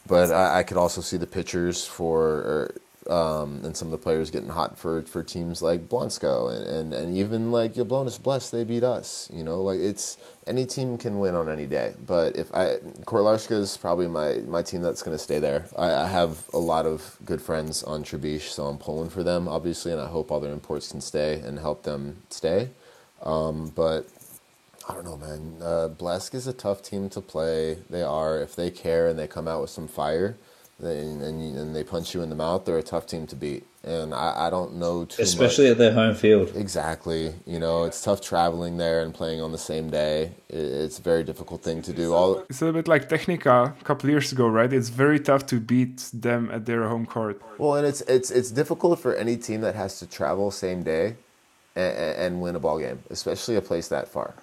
but 0.06 0.30
I, 0.30 0.60
I 0.60 0.62
could 0.62 0.76
also 0.76 1.00
see 1.00 1.16
the 1.16 1.26
pitchers 1.26 1.84
for 1.84 2.74
um, 3.10 3.60
and 3.64 3.76
some 3.76 3.88
of 3.88 3.92
the 3.92 3.98
players 3.98 4.30
getting 4.30 4.48
hot 4.48 4.78
for, 4.78 5.02
for 5.02 5.22
teams 5.22 5.62
like 5.62 5.88
Blansko 5.88 6.54
and, 6.54 6.66
and, 6.66 6.94
and 6.94 7.16
even 7.16 7.52
like 7.52 7.74
Jablonec 7.74 8.20
Blesk, 8.20 8.50
they 8.50 8.64
beat 8.64 8.82
us. 8.82 9.30
You 9.32 9.44
know, 9.44 9.62
like 9.62 9.80
it's 9.80 10.18
any 10.46 10.66
team 10.66 10.98
can 10.98 11.18
win 11.18 11.34
on 11.34 11.48
any 11.48 11.66
day. 11.66 11.94
But 12.06 12.36
if 12.36 12.54
I 12.54 12.78
Kotlářka 13.04 13.52
is 13.52 13.76
probably 13.76 14.06
my, 14.06 14.34
my 14.46 14.62
team 14.62 14.82
that's 14.82 15.02
going 15.02 15.16
to 15.16 15.22
stay 15.22 15.38
there. 15.38 15.66
I, 15.76 15.90
I, 15.92 16.06
have 16.06 16.44
a 16.52 16.58
lot 16.58 16.86
of 16.86 17.16
good 17.24 17.40
friends 17.40 17.82
on 17.82 18.04
Třebíč, 18.04 18.42
so 18.42 18.66
I'm 18.66 18.78
pulling 18.78 19.10
for 19.10 19.22
them 19.22 19.48
obviously, 19.48 19.92
and 19.92 20.00
I 20.00 20.06
hope 20.06 20.30
all 20.30 20.40
their 20.40 20.52
imports 20.52 20.90
can 20.90 21.00
stay 21.00 21.40
and 21.40 21.58
help 21.58 21.82
them 21.82 22.22
stay. 22.30 22.70
Um, 23.22 23.72
but 23.74 24.06
I 24.88 24.94
don't 24.94 25.04
know, 25.04 25.16
man. 25.16 25.56
Uh, 25.60 25.88
Blesk 25.88 26.34
is 26.34 26.46
a 26.46 26.52
tough 26.52 26.82
team 26.82 27.08
to 27.10 27.20
play. 27.20 27.78
They 27.90 28.02
are 28.02 28.40
if 28.40 28.54
they 28.54 28.70
care 28.70 29.08
and 29.08 29.18
they 29.18 29.26
come 29.26 29.48
out 29.48 29.60
with 29.60 29.70
some 29.70 29.88
fire 29.88 30.36
and, 30.78 31.22
and, 31.22 31.56
and 31.56 31.74
they 31.74 31.82
punch 31.82 32.14
you 32.14 32.22
in 32.22 32.28
the 32.28 32.36
mouth, 32.36 32.64
they're 32.64 32.78
a 32.78 32.82
tough 32.82 33.06
team 33.06 33.26
to 33.28 33.36
beat. 33.36 33.66
And 33.82 34.12
I, 34.12 34.46
I 34.46 34.50
don't 34.50 34.76
know 34.76 35.04
too 35.04 35.22
Especially 35.22 35.66
much. 35.66 35.72
at 35.72 35.78
their 35.78 35.92
home 35.92 36.14
field. 36.14 36.52
Exactly. 36.56 37.32
You 37.46 37.58
know, 37.60 37.84
it's 37.84 38.02
tough 38.02 38.20
traveling 38.20 38.76
there 38.78 39.00
and 39.02 39.14
playing 39.14 39.40
on 39.40 39.52
the 39.52 39.58
same 39.58 39.90
day. 39.90 40.32
It's 40.48 40.98
a 40.98 41.02
very 41.02 41.22
difficult 41.22 41.62
thing 41.62 41.82
to 41.82 41.92
do. 41.92 42.12
All 42.12 42.44
It's 42.50 42.60
a 42.60 42.64
little 42.64 42.78
bit 42.80 42.88
like 42.88 43.08
Technika 43.08 43.80
a 43.80 43.84
couple 43.84 44.10
years 44.10 44.32
ago, 44.32 44.48
right? 44.48 44.72
It's 44.72 44.88
very 44.88 45.20
tough 45.20 45.46
to 45.46 45.60
beat 45.60 46.10
them 46.12 46.50
at 46.50 46.66
their 46.66 46.88
home 46.88 47.06
court. 47.06 47.40
Well, 47.58 47.76
and 47.76 47.86
it's 47.86 48.00
it's 48.02 48.30
it's 48.30 48.50
difficult 48.50 48.98
for 48.98 49.14
any 49.14 49.36
team 49.36 49.60
that 49.60 49.76
has 49.76 50.00
to 50.00 50.06
travel 50.06 50.50
same 50.50 50.82
day 50.82 51.16
and, 51.76 51.96
and 51.96 52.40
win 52.42 52.56
a 52.56 52.60
ball 52.60 52.80
game, 52.80 53.02
especially 53.10 53.54
a 53.54 53.62
place 53.62 53.88
that 53.88 54.08
far 54.08 54.34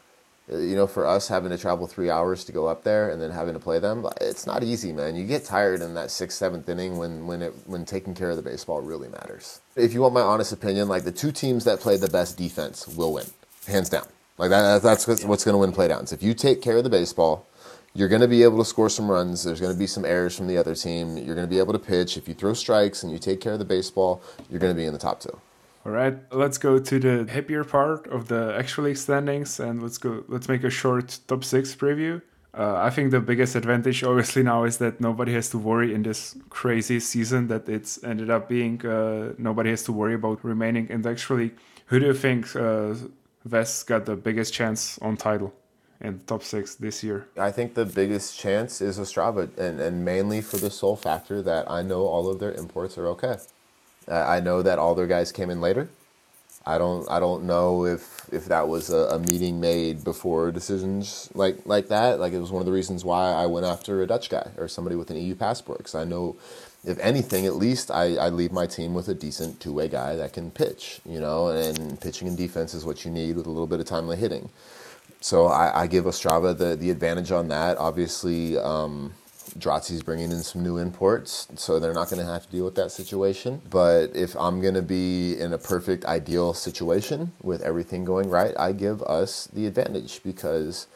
Uh, 0.52 0.58
you 0.58 0.76
know, 0.76 0.88
for 0.88 1.08
us 1.08 1.28
having 1.28 1.52
to 1.52 1.58
travel 1.58 1.88
three 1.88 2.10
hours 2.10 2.44
to 2.44 2.52
go 2.52 2.68
up 2.68 2.84
there 2.84 3.10
and 3.10 3.22
then 3.22 3.32
having 3.32 3.54
to 3.54 3.60
play 3.60 3.80
them, 3.80 4.06
uh, 4.06 4.12
it's 4.20 4.46
not 4.46 4.64
easy, 4.64 4.92
man. 4.92 5.16
You 5.16 5.26
get 5.26 5.46
tired 5.46 5.82
in 5.82 5.94
that 5.94 6.12
sixth, 6.12 6.38
seventh 6.38 6.68
inning 6.68 6.98
when 6.98 7.26
when 7.26 7.42
it 7.42 7.54
when 7.66 7.86
taking 7.86 8.14
care 8.14 8.30
of 8.30 8.36
the 8.36 8.42
baseball 8.42 8.82
really 8.82 9.08
matters. 9.08 9.62
If 9.76 9.94
you 9.94 10.02
want 10.02 10.14
my 10.14 10.22
honest 10.22 10.52
opinion, 10.52 10.90
like 10.90 11.04
the 11.04 11.12
two 11.12 11.32
teams 11.32 11.64
that 11.64 11.80
play 11.80 11.98
the 11.98 12.10
best 12.10 12.38
defense 12.38 12.88
will 12.88 13.14
win, 13.14 13.26
hands 13.68 13.90
down. 13.90 14.08
Like 14.38 14.50
that, 14.50 14.82
that's 14.82 15.08
what's 15.08 15.24
going 15.24 15.54
to 15.54 15.58
win 15.58 15.72
playdowns. 15.72 16.12
If 16.12 16.24
you 16.24 16.34
take 16.34 16.62
care 16.62 16.78
of 16.78 16.84
the 16.84 16.90
baseball, 16.90 17.48
you're 17.94 18.10
going 18.10 18.22
to 18.22 18.28
be 18.28 18.44
able 18.44 18.58
to 18.58 18.66
score 18.66 18.90
some 18.90 19.10
runs. 19.10 19.44
There's 19.44 19.62
going 19.62 19.72
to 19.72 19.78
be 19.78 19.88
some 19.88 20.04
errors 20.04 20.36
from 20.36 20.48
the 20.48 20.58
other 20.58 20.74
team. 20.74 21.18
You're 21.18 21.36
going 21.36 21.48
to 21.48 21.56
be 21.56 21.60
able 21.60 21.74
to 21.74 21.80
pitch. 21.80 22.18
If 22.18 22.28
you 22.28 22.34
throw 22.34 22.54
strikes 22.54 23.04
and 23.04 23.12
you 23.12 23.20
take 23.20 23.40
care 23.40 23.54
of 23.54 23.60
the 23.60 23.66
baseball, 23.66 24.22
you're 24.50 24.60
going 24.60 24.74
to 24.74 24.78
be 24.78 24.86
in 24.86 24.94
the 24.94 25.00
top 25.00 25.20
two. 25.20 25.40
All 25.86 25.92
right, 25.92 26.18
let's 26.32 26.58
go 26.58 26.80
to 26.80 27.00
the 27.00 27.30
happier 27.30 27.66
part 27.66 28.08
of 28.08 28.30
the 28.30 28.56
actual 28.58 28.86
league 28.86 28.98
standings, 28.98 29.60
and 29.60 29.84
let's 29.84 29.98
go. 29.98 30.24
Let's 30.30 30.48
make 30.48 30.64
a 30.64 30.70
short 30.70 31.20
top 31.28 31.44
six 31.44 31.76
preview. 31.76 32.22
Uh, 32.58 32.76
I 32.78 32.90
think 32.90 33.12
the 33.12 33.20
biggest 33.20 33.56
advantage, 33.56 34.02
obviously, 34.04 34.44
now 34.44 34.64
is 34.64 34.78
that 34.78 35.02
nobody 35.02 35.34
has 35.34 35.50
to 35.50 35.58
worry 35.58 35.94
in 35.94 36.04
this 36.04 36.38
crazy 36.50 37.00
season 37.02 37.48
that 37.48 37.68
it's 37.68 38.02
ended 38.04 38.30
up 38.30 38.48
being. 38.48 38.86
Uh, 38.86 39.34
nobody 39.38 39.72
has 39.72 39.84
to 39.84 39.92
worry 39.92 40.14
about 40.14 40.44
remaining 40.46 40.88
in 40.90 41.02
the 41.02 41.10
actual 41.10 41.38
league. 41.38 41.58
Who 41.88 42.00
do 42.00 42.06
you 42.06 42.14
think 42.14 42.56
uh, 42.56 42.94
Wes 43.50 43.84
got 43.84 44.06
the 44.06 44.16
biggest 44.16 44.54
chance 44.54 44.98
on 45.00 45.18
title? 45.18 45.54
in 46.04 46.20
top 46.28 46.44
six 46.44 46.76
this 46.76 47.04
year? 47.04 47.28
I 47.38 47.52
think 47.52 47.76
the 47.76 47.86
biggest 47.86 48.38
chance 48.38 48.82
is 48.82 49.00
Ostrava, 49.00 49.58
and, 49.58 49.80
and 49.80 50.04
mainly 50.04 50.42
for 50.42 50.58
the 50.58 50.70
sole 50.70 50.98
factor 50.98 51.42
that 51.42 51.72
I 51.72 51.82
know 51.82 52.02
all 52.02 52.30
of 52.30 52.40
their 52.40 52.52
imports 52.52 52.98
are 52.98 53.08
okay. 53.08 53.38
I 54.08 54.40
know 54.40 54.62
that 54.62 54.80
all 54.80 54.96
their 54.96 55.08
guys 55.08 55.32
came 55.32 55.50
in 55.50 55.62
later. 55.62 55.90
I 56.66 56.78
don't 56.78 57.10
I 57.10 57.20
don't 57.20 57.44
know 57.44 57.86
if 57.86 58.28
if 58.32 58.46
that 58.46 58.68
was 58.68 58.90
a, 58.90 59.16
a, 59.16 59.20
meeting 59.20 59.60
made 59.60 60.04
before 60.04 60.52
decisions 60.52 61.30
like 61.34 61.58
like 61.66 61.90
that. 61.90 62.20
Like 62.20 62.32
it 62.32 62.40
was 62.40 62.52
one 62.52 62.62
of 62.62 62.66
the 62.66 62.72
reasons 62.72 63.04
why 63.04 63.32
I 63.32 63.48
went 63.48 63.66
after 63.66 64.02
a 64.02 64.08
Dutch 64.08 64.30
guy 64.30 64.50
or 64.58 64.70
somebody 64.70 64.96
with 64.96 65.10
an 65.12 65.18
EU 65.18 65.36
passport 65.36 65.80
because 65.80 65.96
I 65.96 66.06
know 66.06 66.38
if 66.86 67.00
anything, 67.00 67.46
at 67.46 67.56
least 67.56 67.92
I, 67.92 68.16
I 68.16 68.30
leave 68.30 68.52
my 68.52 68.66
team 68.68 68.94
with 68.94 69.08
a 69.08 69.14
decent 69.14 69.60
two 69.60 69.74
way 69.74 69.90
guy 69.90 70.16
that 70.16 70.34
can 70.34 70.52
pitch. 70.52 71.02
You 71.06 71.20
know, 71.20 71.50
and 71.50 72.00
pitching 72.00 72.30
and 72.30 72.38
defense 72.38 72.74
is 72.74 72.86
what 72.86 73.04
you 73.04 73.12
need 73.12 73.36
with 73.36 73.46
a 73.46 73.50
little 73.52 73.68
bit 73.68 73.82
of 73.82 73.86
timely 73.86 74.16
hitting. 74.16 74.50
So 75.20 75.48
I, 75.48 75.84
I 75.84 75.88
give 75.88 76.06
Ostrava 76.06 76.58
the 76.58 76.78
the 76.78 76.92
advantage 76.92 77.32
on 77.32 77.50
that. 77.50 77.78
Obviously. 77.78 78.58
Um, 78.58 79.14
Draci's 79.60 80.04
bringing 80.04 80.32
in 80.32 80.44
some 80.44 80.64
new 80.64 80.78
imports, 80.78 81.48
so 81.56 81.80
they're 81.80 81.94
not 81.94 82.10
going 82.10 82.26
to 82.26 82.32
have 82.32 82.46
to 82.46 82.52
deal 82.52 82.66
with 82.66 82.76
that 82.76 82.92
situation. 82.92 83.62
But 83.70 84.16
if 84.16 84.36
I'm 84.36 84.62
going 84.62 84.76
to 84.76 84.82
be 84.82 85.40
in 85.40 85.54
a 85.54 85.60
perfect, 85.60 86.06
ideal 86.06 86.54
situation 86.54 87.34
with 87.42 87.62
everything 87.62 88.06
going 88.06 88.30
right, 88.30 88.54
I 88.60 88.74
give 88.74 89.02
us 89.04 89.48
the 89.54 89.68
advantage 89.68 90.24
because 90.24 90.88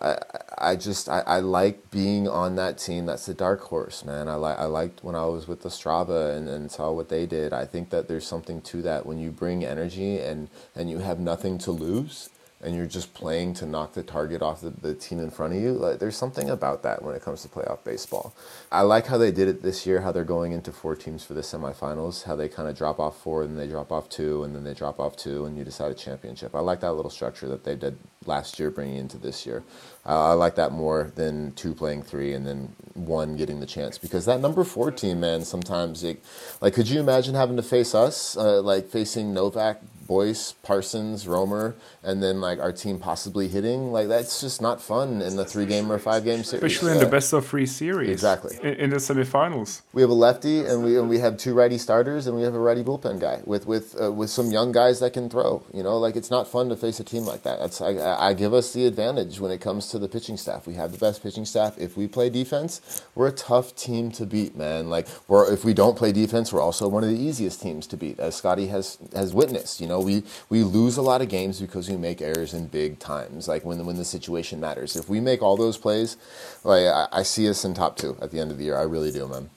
I, 0.00 0.18
I 0.58 0.76
just 0.76 1.08
I, 1.08 1.20
I 1.26 1.40
like 1.40 1.90
being 1.90 2.28
on 2.28 2.56
that 2.56 2.78
team. 2.78 3.06
That's 3.06 3.26
the 3.26 3.34
dark 3.34 3.60
horse, 3.62 4.04
man. 4.04 4.28
I 4.28 4.36
like 4.36 4.58
I 4.58 4.66
liked 4.66 5.04
when 5.04 5.16
I 5.16 5.26
was 5.26 5.48
with 5.48 5.62
Ostrava 5.64 6.36
and, 6.36 6.48
and 6.48 6.70
saw 6.70 6.92
what 6.92 7.10
they 7.10 7.26
did. 7.26 7.52
I 7.52 7.66
think 7.66 7.90
that 7.90 8.08
there's 8.08 8.26
something 8.26 8.62
to 8.62 8.82
that 8.82 9.06
when 9.06 9.18
you 9.18 9.30
bring 9.32 9.64
energy 9.64 10.18
and 10.18 10.48
and 10.76 10.90
you 10.90 10.98
have 11.00 11.20
nothing 11.20 11.58
to 11.60 11.72
lose 11.72 12.29
and 12.62 12.76
you're 12.76 12.86
just 12.86 13.14
playing 13.14 13.54
to 13.54 13.66
knock 13.66 13.94
the 13.94 14.02
target 14.02 14.42
off 14.42 14.60
the, 14.60 14.70
the 14.70 14.94
team 14.94 15.18
in 15.18 15.30
front 15.30 15.54
of 15.54 15.60
you, 15.60 15.72
like, 15.72 15.98
there's 15.98 16.16
something 16.16 16.50
about 16.50 16.82
that 16.82 17.02
when 17.02 17.14
it 17.14 17.22
comes 17.22 17.42
to 17.42 17.48
playoff 17.48 17.82
baseball. 17.84 18.34
I 18.70 18.82
like 18.82 19.06
how 19.06 19.16
they 19.16 19.32
did 19.32 19.48
it 19.48 19.62
this 19.62 19.86
year, 19.86 20.02
how 20.02 20.12
they're 20.12 20.24
going 20.24 20.52
into 20.52 20.72
four 20.72 20.94
teams 20.94 21.24
for 21.24 21.34
the 21.34 21.40
semifinals, 21.40 22.24
how 22.24 22.36
they 22.36 22.48
kind 22.48 22.68
of 22.68 22.76
drop 22.76 23.00
off 23.00 23.20
four, 23.22 23.42
and 23.42 23.58
they 23.58 23.66
drop 23.66 23.90
off 23.90 24.08
two, 24.08 24.44
and 24.44 24.54
then 24.54 24.64
they 24.64 24.74
drop 24.74 25.00
off 25.00 25.16
two, 25.16 25.46
and 25.46 25.56
you 25.56 25.64
decide 25.64 25.90
a 25.90 25.94
championship. 25.94 26.54
I 26.54 26.60
like 26.60 26.80
that 26.80 26.92
little 26.92 27.10
structure 27.10 27.48
that 27.48 27.64
they 27.64 27.76
did 27.76 27.98
last 28.26 28.58
year, 28.58 28.70
bringing 28.70 28.96
into 28.96 29.16
this 29.16 29.46
year. 29.46 29.62
Uh, 30.04 30.30
I 30.30 30.32
like 30.32 30.54
that 30.56 30.72
more 30.72 31.12
than 31.14 31.52
two 31.52 31.74
playing 31.74 32.02
three 32.02 32.32
and 32.32 32.46
then 32.46 32.74
one 32.94 33.36
getting 33.36 33.60
the 33.60 33.66
chance 33.66 33.98
because 33.98 34.24
that 34.26 34.40
number 34.40 34.64
four 34.64 34.90
team, 34.90 35.20
man, 35.20 35.44
sometimes 35.44 36.04
it, 36.04 36.22
like, 36.60 36.74
could 36.74 36.88
you 36.88 37.00
imagine 37.00 37.34
having 37.34 37.56
to 37.56 37.62
face 37.62 37.94
us, 37.94 38.36
uh, 38.36 38.60
like 38.60 38.88
facing 38.88 39.32
Novak, 39.32 39.80
Boyce, 40.10 40.54
Parsons, 40.64 41.28
Romer, 41.28 41.76
and 42.02 42.20
then 42.20 42.40
like 42.40 42.58
our 42.58 42.72
team 42.72 42.98
possibly 42.98 43.46
hitting. 43.46 43.92
Like 43.92 44.08
that's 44.08 44.40
just 44.40 44.60
not 44.60 44.82
fun 44.82 45.22
in 45.22 45.36
the 45.36 45.44
three 45.44 45.66
game 45.66 45.90
or 45.90 46.00
five 46.00 46.24
game 46.24 46.42
series. 46.42 46.64
Especially 46.64 46.90
in 46.94 46.98
the 46.98 47.06
best 47.06 47.32
of 47.32 47.46
three 47.46 47.64
series. 47.64 48.10
Exactly. 48.10 48.58
In, 48.60 48.74
in, 48.74 48.90
the 48.90 48.96
semifinals. 48.96 49.82
We 49.92 50.02
have 50.02 50.10
a 50.10 50.14
lefty 50.14 50.64
and 50.64 50.82
we 50.82 50.98
and 50.98 51.08
we 51.08 51.20
have 51.20 51.36
two 51.36 51.54
righty 51.54 51.78
starters 51.78 52.26
and 52.26 52.36
we 52.36 52.42
have 52.42 52.54
a 52.54 52.58
righty 52.58 52.82
bullpen 52.82 53.20
guy 53.20 53.42
with 53.44 53.66
with 53.66 53.94
uh, 54.02 54.10
with 54.10 54.30
some 54.30 54.50
young 54.50 54.72
guys 54.72 54.98
that 54.98 55.12
can 55.12 55.30
throw. 55.30 55.62
You 55.72 55.84
know, 55.84 55.96
like 55.96 56.16
it's 56.16 56.28
not 56.28 56.48
fun 56.48 56.70
to 56.70 56.76
face 56.76 56.98
a 56.98 57.04
team 57.04 57.22
like 57.22 57.44
that. 57.44 57.60
That's 57.60 57.80
I, 57.80 57.92
I 58.30 58.34
give 58.34 58.52
us 58.52 58.72
the 58.72 58.86
advantage 58.86 59.38
when 59.38 59.52
it 59.52 59.60
comes 59.60 59.90
to 59.90 60.00
the 60.00 60.08
pitching 60.08 60.36
staff. 60.36 60.66
We 60.66 60.74
have 60.74 60.90
the 60.90 60.98
best 60.98 61.22
pitching 61.22 61.44
staff. 61.44 61.78
If 61.78 61.96
we 61.96 62.08
play 62.08 62.30
defense, 62.30 63.04
we're 63.14 63.28
a 63.28 63.32
tough 63.50 63.76
team 63.76 64.10
to 64.18 64.26
beat, 64.26 64.56
man. 64.56 64.90
Like 64.90 65.06
we're 65.28 65.52
if 65.52 65.64
we 65.64 65.72
don't 65.72 65.96
play 65.96 66.10
defense, 66.10 66.52
we're 66.52 66.60
also 66.60 66.88
one 66.88 67.04
of 67.04 67.10
the 67.10 67.20
easiest 67.28 67.62
teams 67.62 67.86
to 67.86 67.96
beat, 67.96 68.18
as 68.18 68.34
Scotty 68.34 68.66
has 68.66 68.98
has 69.14 69.32
witnessed. 69.32 69.80
You 69.80 69.86
know, 69.86 69.99
we 70.02 70.22
we 70.48 70.62
lose 70.62 70.96
a 70.96 71.02
lot 71.02 71.22
of 71.22 71.28
games 71.28 71.60
because 71.60 71.88
we 71.88 71.96
make 71.96 72.20
errors 72.20 72.54
in 72.54 72.66
big 72.66 72.98
times, 72.98 73.48
like 73.48 73.64
when 73.64 73.84
when 73.86 73.96
the 73.96 74.04
situation 74.04 74.60
matters. 74.60 74.96
If 74.96 75.08
we 75.08 75.20
make 75.20 75.42
all 75.42 75.56
those 75.56 75.78
plays, 75.78 76.16
like 76.64 76.86
I, 76.86 77.08
I 77.12 77.22
see 77.22 77.48
us 77.48 77.64
in 77.64 77.74
top 77.74 77.96
two 77.96 78.16
at 78.20 78.30
the 78.30 78.40
end 78.40 78.50
of 78.50 78.58
the 78.58 78.64
year. 78.64 78.76
I 78.78 78.82
really 78.82 79.12
do, 79.12 79.26
man. 79.26 79.50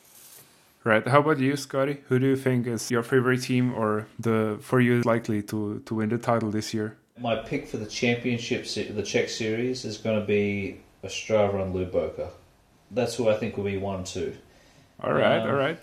Right. 0.83 1.07
How 1.07 1.19
about 1.19 1.39
you, 1.39 1.55
Scotty? 1.55 1.97
Who 2.09 2.19
do 2.19 2.27
you 2.27 2.35
think 2.35 2.67
is 2.67 2.91
your 2.91 3.03
favorite 3.03 3.41
team, 3.41 3.73
or 3.73 4.07
the 4.19 4.57
for 4.61 4.81
you 4.81 5.01
likely 5.03 5.41
to 5.43 5.79
to 5.85 5.95
win 5.95 6.09
the 6.09 6.17
title 6.17 6.51
this 6.51 6.73
year? 6.73 6.97
My 7.17 7.35
pick 7.35 7.67
for 7.67 7.77
the 7.77 7.85
championship, 7.85 8.65
the 8.65 9.03
Czech 9.03 9.29
series, 9.29 9.85
is 9.85 9.97
going 9.97 10.19
to 10.19 10.25
be 10.25 10.81
Ostrava 11.03 11.61
and 11.61 11.73
Hluboká. 11.73 12.29
That's 12.91 13.15
who 13.15 13.29
I 13.29 13.37
think 13.37 13.55
will 13.55 13.63
be 13.63 13.77
one 13.77 14.03
two. 14.03 14.35
All 14.99 15.13
right. 15.13 15.39
Um, 15.39 15.49
all 15.49 15.55
right. 15.55 15.79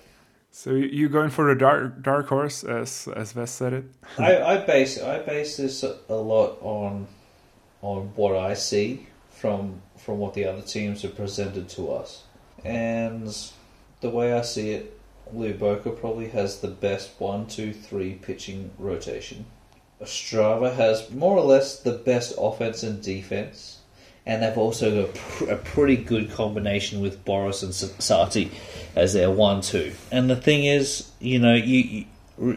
So 0.52 0.72
you 0.72 1.08
going 1.08 1.30
for 1.30 1.50
a 1.50 1.58
dark 1.58 2.02
dark 2.02 2.28
horse, 2.28 2.64
as 2.64 3.08
as 3.14 3.34
Wes 3.34 3.50
said 3.50 3.72
it? 3.72 3.84
I, 4.18 4.42
I 4.42 4.56
base 4.58 5.00
I 5.00 5.20
base 5.20 5.56
this 5.56 5.84
a 5.84 6.14
lot 6.14 6.58
on 6.60 7.06
on 7.82 8.12
what 8.16 8.36
I 8.36 8.54
see 8.54 9.06
from 9.30 9.80
from 9.96 10.18
what 10.18 10.34
the 10.34 10.44
other 10.44 10.62
teams 10.62 11.02
have 11.02 11.16
presented 11.16 11.68
to 11.70 11.92
us, 11.92 12.24
and 12.64 13.34
the 14.00 14.10
way 14.10 14.32
I 14.32 14.42
see 14.42 14.72
it, 14.72 14.98
Hluboká 15.32 15.98
probably 15.98 16.28
has 16.28 16.60
the 16.60 16.68
best 16.68 17.10
one, 17.18 17.46
two, 17.46 17.72
three 17.72 18.14
pitching 18.14 18.70
rotation. 18.78 19.46
Ostrava 20.00 20.74
has 20.74 21.10
more 21.10 21.36
or 21.36 21.44
less 21.44 21.78
the 21.78 21.92
best 21.92 22.34
offense 22.38 22.82
and 22.82 23.02
defense 23.02 23.79
and 24.26 24.42
they've 24.42 24.58
also 24.58 25.06
got 25.06 25.10
a, 25.10 25.18
pr- 25.18 25.50
a 25.50 25.56
pretty 25.56 25.96
good 25.96 26.30
combination 26.30 27.00
with 27.00 27.24
Boris 27.24 27.62
and 27.62 27.74
Sati 27.74 28.50
as 28.94 29.12
their 29.12 29.30
one-two. 29.30 29.92
And 30.12 30.28
the 30.28 30.36
thing 30.36 30.64
is, 30.64 31.10
you 31.20 31.38
know, 31.38 31.54
you, 31.54 31.78
you 31.78 32.04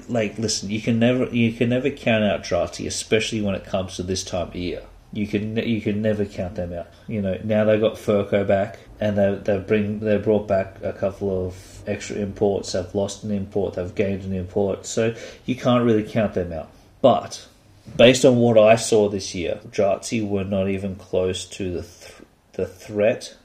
like 0.07 0.38
listen, 0.38 0.70
you 0.70 0.82
can 0.82 0.99
never 0.99 1.26
you 1.26 1.51
can 1.51 1.70
never 1.70 1.89
count 1.89 2.24
out 2.24 2.43
Draci, 2.43 2.88
especially 2.88 3.41
when 3.41 3.55
it 3.55 3.66
comes 3.66 3.95
to 3.97 4.03
this 4.03 4.24
time 4.24 4.47
of 4.47 4.55
year. 4.55 4.82
you 5.14 5.28
can 5.28 5.57
you 5.57 5.80
can 5.80 6.01
never 6.01 6.26
count 6.26 6.55
them 6.55 6.74
out. 6.74 6.88
You 7.07 7.22
know 7.22 7.38
now 7.43 7.66
they've 7.66 7.80
got 7.80 7.95
Furco 7.95 8.45
back, 8.47 8.80
and 8.99 9.18
they 9.18 9.36
they 9.36 9.59
bring 9.59 9.99
they 9.99 10.18
brought 10.18 10.47
back 10.47 10.78
a 10.84 10.91
couple 10.91 11.47
of 11.47 11.84
extra 11.86 12.18
imports. 12.18 12.72
They've 12.72 12.95
lost 12.95 13.24
an 13.24 13.32
import, 13.32 13.76
they've 13.76 13.93
gained 13.93 14.24
an 14.24 14.34
import, 14.34 14.86
so 14.86 15.14
you 15.45 15.55
can't 15.55 15.84
really 15.84 16.03
count 16.03 16.34
them 16.34 16.51
out. 16.51 16.70
But 17.01 17.47
based 17.95 18.25
on 18.25 18.38
what 18.38 18.57
I 18.57 18.75
saw 18.75 19.09
this 19.09 19.34
year, 19.36 19.59
Draci 19.69 20.27
were 20.27 20.43
not 20.43 20.69
even 20.69 20.95
close 20.95 21.45
to 21.45 21.71
the 21.71 21.81
th- 21.81 22.21
the 22.53 22.67
threat 22.67 23.36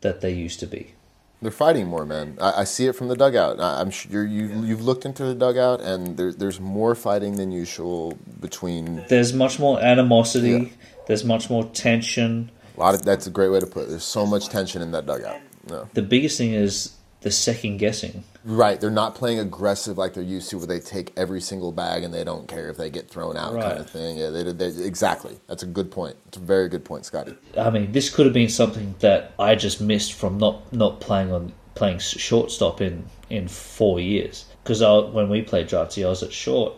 that 0.00 0.20
they 0.20 0.32
used 0.32 0.60
to 0.60 0.66
be. 0.66 0.94
They're 1.40 1.50
fighting 1.50 1.88
more, 1.88 2.06
man. 2.06 2.38
I, 2.40 2.60
I 2.60 2.64
see 2.64 2.86
it 2.86 2.94
from 2.94 3.08
the 3.08 3.16
dugout. 3.16 3.58
I, 3.58 3.80
am 3.80 3.90
sure 3.90 4.24
you 4.24 4.62
you've 4.64 4.82
looked 4.82 5.04
into 5.04 5.24
the 5.24 5.34
dugout, 5.34 5.80
and 5.80 6.16
there, 6.16 6.32
there's 6.32 6.60
more 6.60 6.94
fighting 6.94 7.36
than 7.36 7.50
usual 7.50 8.16
between. 8.40 9.04
There's 9.08 9.32
much 9.32 9.58
more 9.58 9.80
animosity. 9.80 10.50
Yeah. 10.50 10.68
There's 11.08 11.24
much 11.24 11.50
more 11.50 11.64
tension. 11.64 12.50
A 12.76 12.80
lot 12.80 12.94
of 12.94 13.04
that's 13.04 13.26
a 13.26 13.30
great 13.30 13.48
way 13.48 13.58
to 13.58 13.66
put 13.66 13.84
it. 13.84 13.88
There's 13.90 14.04
so 14.04 14.24
much 14.24 14.48
tension 14.48 14.82
in 14.82 14.92
that 14.92 15.06
dugout. 15.06 15.40
No. 15.68 15.88
The 15.94 16.02
biggest 16.02 16.38
thing 16.38 16.52
is 16.52 16.96
the 17.22 17.30
second 17.30 17.78
guessing. 17.78 18.24
Right, 18.44 18.80
they're 18.80 18.90
not 18.90 19.14
playing 19.14 19.38
aggressive 19.38 19.96
like 19.96 20.14
they're 20.14 20.22
used 20.22 20.50
to, 20.50 20.58
where 20.58 20.66
they 20.66 20.80
take 20.80 21.12
every 21.16 21.40
single 21.40 21.72
bag 21.72 22.02
and 22.02 22.12
they 22.12 22.24
don't 22.24 22.48
care 22.48 22.68
if 22.68 22.76
they 22.76 22.90
get 22.90 23.08
thrown 23.08 23.36
out, 23.36 23.54
right. 23.54 23.62
kind 23.62 23.78
of 23.78 23.88
thing. 23.88 24.18
Yeah, 24.18 24.30
they, 24.30 24.52
they, 24.52 24.84
exactly. 24.84 25.38
That's 25.46 25.62
a 25.62 25.66
good 25.66 25.90
point. 25.90 26.16
It's 26.26 26.36
a 26.36 26.40
very 26.40 26.68
good 26.68 26.84
point, 26.84 27.04
Scotty. 27.04 27.36
I 27.56 27.70
mean, 27.70 27.92
this 27.92 28.10
could 28.10 28.26
have 28.26 28.34
been 28.34 28.48
something 28.48 28.96
that 28.98 29.32
I 29.38 29.54
just 29.54 29.80
missed 29.80 30.14
from 30.14 30.38
not 30.38 30.72
not 30.72 31.00
playing 31.00 31.32
on 31.32 31.52
playing 31.74 32.00
shortstop 32.00 32.80
in 32.80 33.04
in 33.30 33.48
four 33.48 34.00
years. 34.00 34.46
Because 34.62 34.82
when 35.12 35.28
we 35.28 35.42
played 35.42 35.68
Draci, 35.68 36.04
I 36.04 36.08
was 36.08 36.22
at 36.22 36.32
short, 36.32 36.74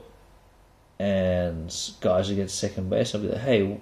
and 0.98 1.74
guys 2.00 2.28
would 2.28 2.36
get 2.36 2.50
second 2.50 2.90
base. 2.90 3.14
I'd 3.14 3.22
be 3.22 3.28
like, 3.28 3.40
"Hey, 3.40 3.80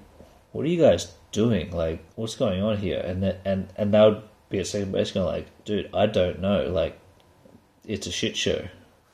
what 0.52 0.64
are 0.64 0.68
you 0.68 0.80
guys 0.80 1.12
doing? 1.30 1.70
Like, 1.70 2.04
what's 2.16 2.36
going 2.36 2.62
on 2.62 2.76
here?" 2.76 3.00
And 3.00 3.24
and 3.44 3.68
and 3.76 3.94
they 3.94 4.00
would 4.00 4.22
be 4.52 4.60
at 4.60 4.66
second 4.68 4.92
base 4.92 5.10
going 5.10 5.26
like, 5.26 5.46
"Dude, 5.64 5.90
I 5.92 6.06
don't 6.06 6.40
know. 6.40 6.68
Like, 6.68 6.98
it's 7.84 8.06
a 8.06 8.12
shit 8.12 8.36
show. 8.36 8.68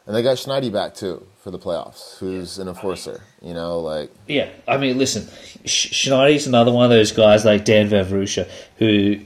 And 0.07 0.17
they 0.17 0.23
got 0.23 0.37
Schneidy 0.37 0.73
back 0.73 0.95
too 0.95 1.27
for 1.43 1.51
the 1.51 1.59
playoffs, 1.59 2.19
who's 2.19 2.59
an 2.59 2.69
enforcer. 2.69 3.23
You 3.43 3.55
know, 3.55 3.81
like 3.81 4.11
yeah. 4.27 4.51
I 4.67 4.77
mean, 4.77 4.99
listen, 4.99 5.29
Schneidy's 5.65 6.47
another 6.47 6.73
one 6.73 6.85
of 6.85 6.91
those 6.91 7.13
guys 7.13 7.45
like 7.45 7.65
Dan 7.65 7.89
Vavrusha 7.89 8.49
who 8.79 9.21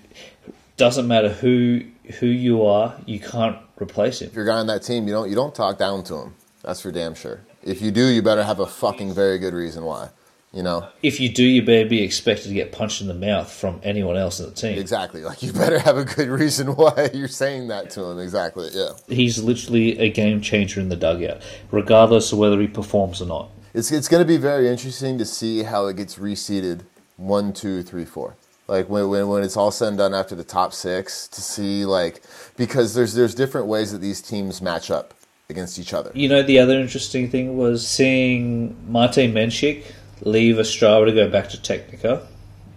doesn't 0.76 1.06
matter 1.06 1.28
who 1.28 1.82
who 2.18 2.26
you 2.26 2.66
are, 2.66 2.96
you 3.06 3.20
can't 3.20 3.56
replace 3.80 4.20
him. 4.20 4.28
If 4.28 4.34
you're 4.34 4.44
a 4.44 4.48
guy 4.48 4.58
on 4.58 4.66
that 4.66 4.82
team, 4.82 5.06
you 5.06 5.12
don't 5.12 5.28
you 5.28 5.36
don't 5.36 5.54
talk 5.54 5.78
down 5.78 6.02
to 6.04 6.16
him. 6.16 6.34
That's 6.62 6.80
for 6.80 6.90
damn 6.90 7.14
sure. 7.14 7.40
If 7.62 7.80
you 7.80 7.90
do, 7.92 8.06
you 8.06 8.22
better 8.22 8.42
have 8.42 8.58
a 8.58 8.66
fucking 8.66 9.14
very 9.14 9.38
good 9.38 9.54
reason 9.54 9.84
why. 9.84 10.10
You 10.52 10.62
know, 10.62 10.86
if 11.02 11.18
you 11.18 11.30
do, 11.30 11.44
you 11.44 11.62
better 11.62 11.88
be 11.88 12.02
expected 12.02 12.48
to 12.48 12.54
get 12.54 12.72
punched 12.72 13.00
in 13.00 13.08
the 13.08 13.14
mouth 13.14 13.50
from 13.50 13.80
anyone 13.82 14.18
else 14.18 14.38
in 14.38 14.44
the 14.46 14.54
team. 14.54 14.78
Exactly. 14.78 15.22
Like 15.22 15.42
you 15.42 15.50
better 15.50 15.78
have 15.78 15.96
a 15.96 16.04
good 16.04 16.28
reason 16.28 16.76
why 16.76 17.08
you're 17.14 17.26
saying 17.26 17.68
that 17.68 17.88
to 17.90 18.04
him. 18.04 18.18
Exactly. 18.18 18.68
Yeah. 18.70 18.90
He's 19.08 19.42
literally 19.42 19.98
a 19.98 20.10
game 20.10 20.42
changer 20.42 20.78
in 20.78 20.90
the 20.90 20.96
dugout, 20.96 21.40
regardless 21.70 22.32
of 22.32 22.38
whether 22.38 22.60
he 22.60 22.68
performs 22.68 23.22
or 23.22 23.26
not. 23.26 23.48
It's 23.72 23.90
it's 23.90 24.08
going 24.08 24.20
to 24.22 24.28
be 24.28 24.36
very 24.36 24.68
interesting 24.68 25.16
to 25.16 25.24
see 25.24 25.62
how 25.62 25.86
it 25.86 25.96
gets 25.96 26.16
reseeded 26.16 26.82
one, 27.16 27.54
two, 27.54 27.82
three, 27.82 28.04
four. 28.04 28.36
Like 28.68 28.90
when, 28.90 29.08
when 29.08 29.28
when 29.28 29.42
it's 29.42 29.56
all 29.56 29.70
said 29.70 29.88
and 29.88 29.98
done 29.98 30.12
after 30.12 30.34
the 30.34 30.44
top 30.44 30.74
six, 30.74 31.28
to 31.28 31.40
see 31.40 31.86
like 31.86 32.22
because 32.58 32.92
there's 32.92 33.14
there's 33.14 33.34
different 33.34 33.68
ways 33.68 33.92
that 33.92 34.02
these 34.02 34.20
teams 34.20 34.60
match 34.60 34.90
up 34.90 35.14
against 35.48 35.78
each 35.78 35.94
other. 35.94 36.10
You 36.14 36.28
know, 36.28 36.42
the 36.42 36.58
other 36.58 36.78
interesting 36.78 37.30
thing 37.30 37.56
was 37.56 37.86
seeing 37.86 38.76
Mate 38.92 39.32
Menchik 39.32 39.84
leave 40.22 40.56
Ostrava 40.56 41.06
to 41.06 41.12
go 41.12 41.28
back 41.28 41.50
to 41.50 41.56
Technika, 41.56 42.26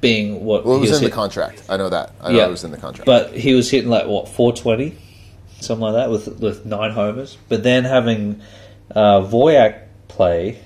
being 0.01 0.43
what 0.43 0.65
well, 0.65 0.77
it 0.77 0.79
was, 0.79 0.89
was 0.89 0.99
in 0.99 1.03
hit- 1.03 1.11
the 1.11 1.15
contract. 1.15 1.63
I 1.69 1.77
know 1.77 1.89
that. 1.89 2.13
I 2.21 2.31
know 2.31 2.37
yeah, 2.37 2.47
it 2.47 2.51
was 2.51 2.63
in 2.63 2.71
the 2.71 2.77
contract. 2.77 3.05
But 3.05 3.33
he 3.33 3.53
was 3.53 3.69
hitting 3.69 3.89
like 3.89 4.07
what 4.07 4.27
420, 4.27 4.97
something 5.61 5.81
like 5.81 5.93
that, 5.93 6.09
with 6.09 6.39
with 6.39 6.65
nine 6.65 6.91
homers. 6.91 7.37
But 7.47 7.63
then 7.63 7.85
having 7.85 8.41
uh, 8.91 9.21
Voyak 9.21 9.83
play 10.07 10.59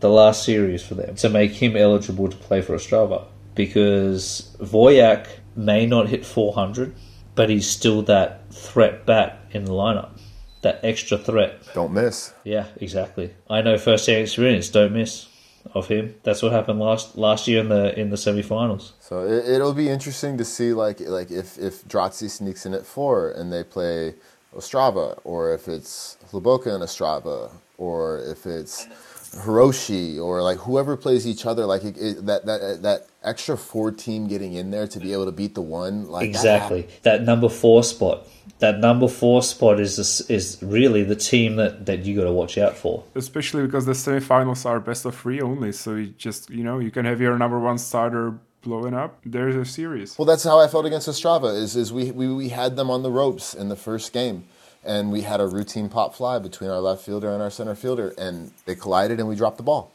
the 0.00 0.10
last 0.10 0.44
series 0.44 0.84
for 0.84 0.94
them 0.94 1.14
to 1.16 1.28
make 1.28 1.52
him 1.52 1.76
eligible 1.76 2.28
to 2.28 2.36
play 2.36 2.60
for 2.60 2.74
Ostrava 2.74 3.24
because 3.54 4.54
Voyak 4.58 5.28
may 5.54 5.86
not 5.86 6.08
hit 6.08 6.26
400, 6.26 6.94
but 7.34 7.48
he's 7.48 7.68
still 7.68 8.02
that 8.02 8.52
threat 8.52 9.06
bat 9.06 9.38
in 9.52 9.64
the 9.64 9.72
lineup. 9.72 10.18
That 10.62 10.80
extra 10.82 11.18
threat. 11.18 11.62
Don't 11.74 11.92
miss. 11.92 12.32
Yeah, 12.44 12.66
exactly. 12.76 13.34
I 13.50 13.62
know 13.62 13.76
first-hand 13.78 14.22
experience. 14.22 14.68
Don't 14.68 14.92
miss 14.92 15.28
of 15.74 15.88
him. 15.88 16.14
That's 16.22 16.42
what 16.42 16.52
happened 16.52 16.80
last 16.80 17.16
last 17.16 17.48
year 17.48 17.60
in 17.60 17.68
the 17.68 17.98
in 17.98 18.10
the 18.10 18.16
semifinals. 18.16 18.92
So 19.00 19.26
it, 19.26 19.60
will 19.60 19.74
be 19.74 19.88
interesting 19.88 20.38
to 20.38 20.44
see 20.44 20.72
like 20.72 21.00
like 21.00 21.30
if 21.30 21.58
if 21.58 21.84
Draci 21.84 22.28
sneaks 22.30 22.66
in 22.66 22.74
at 22.74 22.86
four 22.86 23.30
and 23.30 23.52
they 23.52 23.64
play 23.64 24.14
Ostrava, 24.54 25.18
or 25.24 25.54
if 25.54 25.68
it's 25.68 26.18
Hluboká 26.30 26.74
and 26.74 26.82
Ostrava, 26.82 27.50
or 27.78 28.18
if 28.18 28.46
it's 28.46 28.86
Hroši, 29.32 30.22
or 30.22 30.42
like 30.42 30.58
whoever 30.58 30.96
plays 30.96 31.26
each 31.26 31.46
other, 31.46 31.64
like 31.66 31.84
it, 31.84 31.96
it, 31.98 32.26
that 32.26 32.46
that 32.46 32.82
that 32.82 33.06
extra 33.22 33.56
four 33.56 33.90
team 33.90 34.26
getting 34.26 34.52
in 34.52 34.70
there 34.70 34.86
to 34.86 35.00
be 35.00 35.12
able 35.12 35.24
to 35.24 35.32
beat 35.32 35.54
the 35.54 35.62
one, 35.62 36.06
like 36.08 36.28
exactly 36.28 36.82
that, 37.02 37.18
that 37.18 37.22
number 37.22 37.48
four 37.48 37.82
spot 37.82 38.26
that 38.62 38.78
number 38.78 39.08
four 39.08 39.42
spot 39.42 39.80
is 39.80 39.98
is 40.30 40.58
really 40.62 41.02
the 41.02 41.16
team 41.16 41.56
that, 41.56 41.84
that 41.86 42.04
you 42.04 42.16
got 42.16 42.24
to 42.24 42.32
watch 42.32 42.56
out 42.56 42.76
for. 42.76 43.04
Especially 43.14 43.66
because 43.66 43.86
the 43.86 43.92
semifinals 43.92 44.64
are 44.64 44.78
best 44.80 45.04
of 45.04 45.16
three 45.16 45.40
only, 45.40 45.72
so 45.72 45.96
you 45.96 46.06
just 46.16 46.48
you 46.48 46.64
know 46.64 46.78
you 46.78 46.90
can 46.90 47.04
have 47.04 47.20
your 47.20 47.36
number 47.36 47.58
one 47.58 47.76
starter 47.76 48.38
blowing 48.62 48.94
up. 48.94 49.18
There's 49.26 49.56
a 49.56 49.64
series. 49.64 50.16
Well, 50.16 50.26
that's 50.26 50.44
how 50.44 50.60
I 50.60 50.68
felt 50.68 50.86
against 50.86 51.08
Ostrava. 51.08 51.54
Is 51.54 51.76
is 51.76 51.92
we, 51.92 52.12
we 52.12 52.32
we 52.32 52.48
had 52.50 52.76
them 52.76 52.88
on 52.88 53.02
the 53.02 53.10
ropes 53.10 53.52
in 53.52 53.68
the 53.68 53.76
first 53.76 54.12
game, 54.12 54.44
and 54.84 55.12
we 55.12 55.22
had 55.22 55.40
a 55.40 55.46
routine 55.46 55.88
pop 55.88 56.14
fly 56.14 56.38
between 56.38 56.70
our 56.70 56.80
left 56.80 57.04
fielder 57.04 57.32
and 57.32 57.42
our 57.42 57.50
center 57.50 57.74
fielder, 57.74 58.14
and 58.18 58.52
they 58.66 58.74
collided 58.74 59.18
and 59.18 59.28
we 59.28 59.36
dropped 59.36 59.56
the 59.56 59.62
ball. 59.62 59.92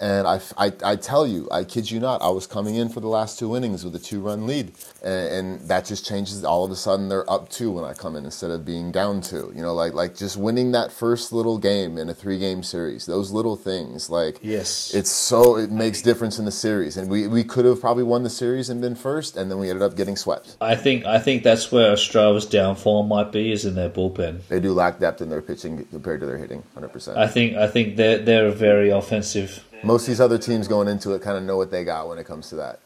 And 0.00 0.26
I, 0.26 0.40
I, 0.56 0.72
I, 0.84 0.96
tell 0.96 1.26
you, 1.26 1.48
I 1.52 1.62
kid 1.64 1.90
you 1.90 2.00
not, 2.00 2.22
I 2.22 2.30
was 2.30 2.46
coming 2.46 2.74
in 2.74 2.88
for 2.88 3.00
the 3.00 3.08
last 3.08 3.38
two 3.38 3.54
innings 3.54 3.84
with 3.84 3.94
a 3.94 4.00
two 4.00 4.20
run 4.20 4.46
lead. 4.46 4.72
And, 5.02 5.60
and, 5.60 5.68
that 5.68 5.84
just 5.84 6.06
changes. 6.06 6.44
All 6.44 6.64
of 6.64 6.70
a 6.70 6.76
sudden, 6.76 7.08
they're 7.08 7.28
up 7.30 7.48
two 7.48 7.72
when 7.72 7.84
I 7.84 7.92
come 7.92 8.14
in 8.16 8.24
instead 8.24 8.50
of 8.50 8.64
being 8.64 8.92
down 8.92 9.20
two. 9.20 9.52
You 9.54 9.62
know, 9.62 9.74
like, 9.74 9.94
like 9.94 10.16
just 10.16 10.36
winning 10.36 10.72
that 10.72 10.92
first 10.92 11.32
little 11.32 11.58
game 11.58 11.98
in 11.98 12.08
a 12.08 12.14
three 12.14 12.38
game 12.38 12.62
series, 12.62 13.06
those 13.06 13.32
little 13.32 13.56
things, 13.56 14.10
like, 14.10 14.38
yes, 14.42 14.94
it's 14.94 15.10
so, 15.10 15.56
it 15.56 15.70
makes 15.70 16.02
difference 16.02 16.38
in 16.38 16.44
the 16.44 16.52
series. 16.52 16.96
And 16.96 17.10
we, 17.10 17.26
we 17.26 17.42
could 17.42 17.64
have 17.64 17.80
probably 17.80 18.04
won 18.04 18.22
the 18.22 18.30
series 18.30 18.70
and 18.70 18.80
been 18.80 18.94
first, 18.94 19.36
and 19.36 19.50
then 19.50 19.58
we 19.58 19.70
ended 19.70 19.82
up 19.82 19.96
getting 19.96 20.16
swept. 20.16 20.56
I 20.60 20.76
think, 20.76 21.04
I 21.04 21.18
think 21.18 21.42
that's 21.42 21.72
where 21.72 21.92
Ostrava's 21.92 22.46
downfall 22.46 23.04
might 23.04 23.32
be, 23.32 23.52
is 23.52 23.64
in 23.64 23.74
their 23.74 23.90
bullpen. 23.90 24.46
They 24.48 24.60
do 24.60 24.72
lack 24.72 25.00
depth 25.00 25.20
in 25.20 25.30
their 25.30 25.42
pitching 25.42 25.84
compared 25.86 26.20
to 26.20 26.26
their 26.26 26.38
hitting, 26.38 26.62
100%. 26.76 27.16
I 27.16 27.26
think, 27.26 27.56
I 27.56 27.66
think 27.66 27.96
they're, 27.96 28.18
they're 28.18 28.50
very 28.50 28.90
offensive 28.90 29.64
most 29.82 30.02
of 30.02 30.08
these 30.08 30.20
other 30.20 30.38
teams 30.38 30.68
going 30.68 30.88
into 30.88 31.12
it 31.12 31.22
kind 31.22 31.36
of 31.36 31.42
know 31.42 31.56
what 31.56 31.70
they 31.70 31.84
got 31.84 32.08
when 32.08 32.18
it 32.18 32.24
comes 32.24 32.48
to 32.50 32.56
that. 32.56 32.80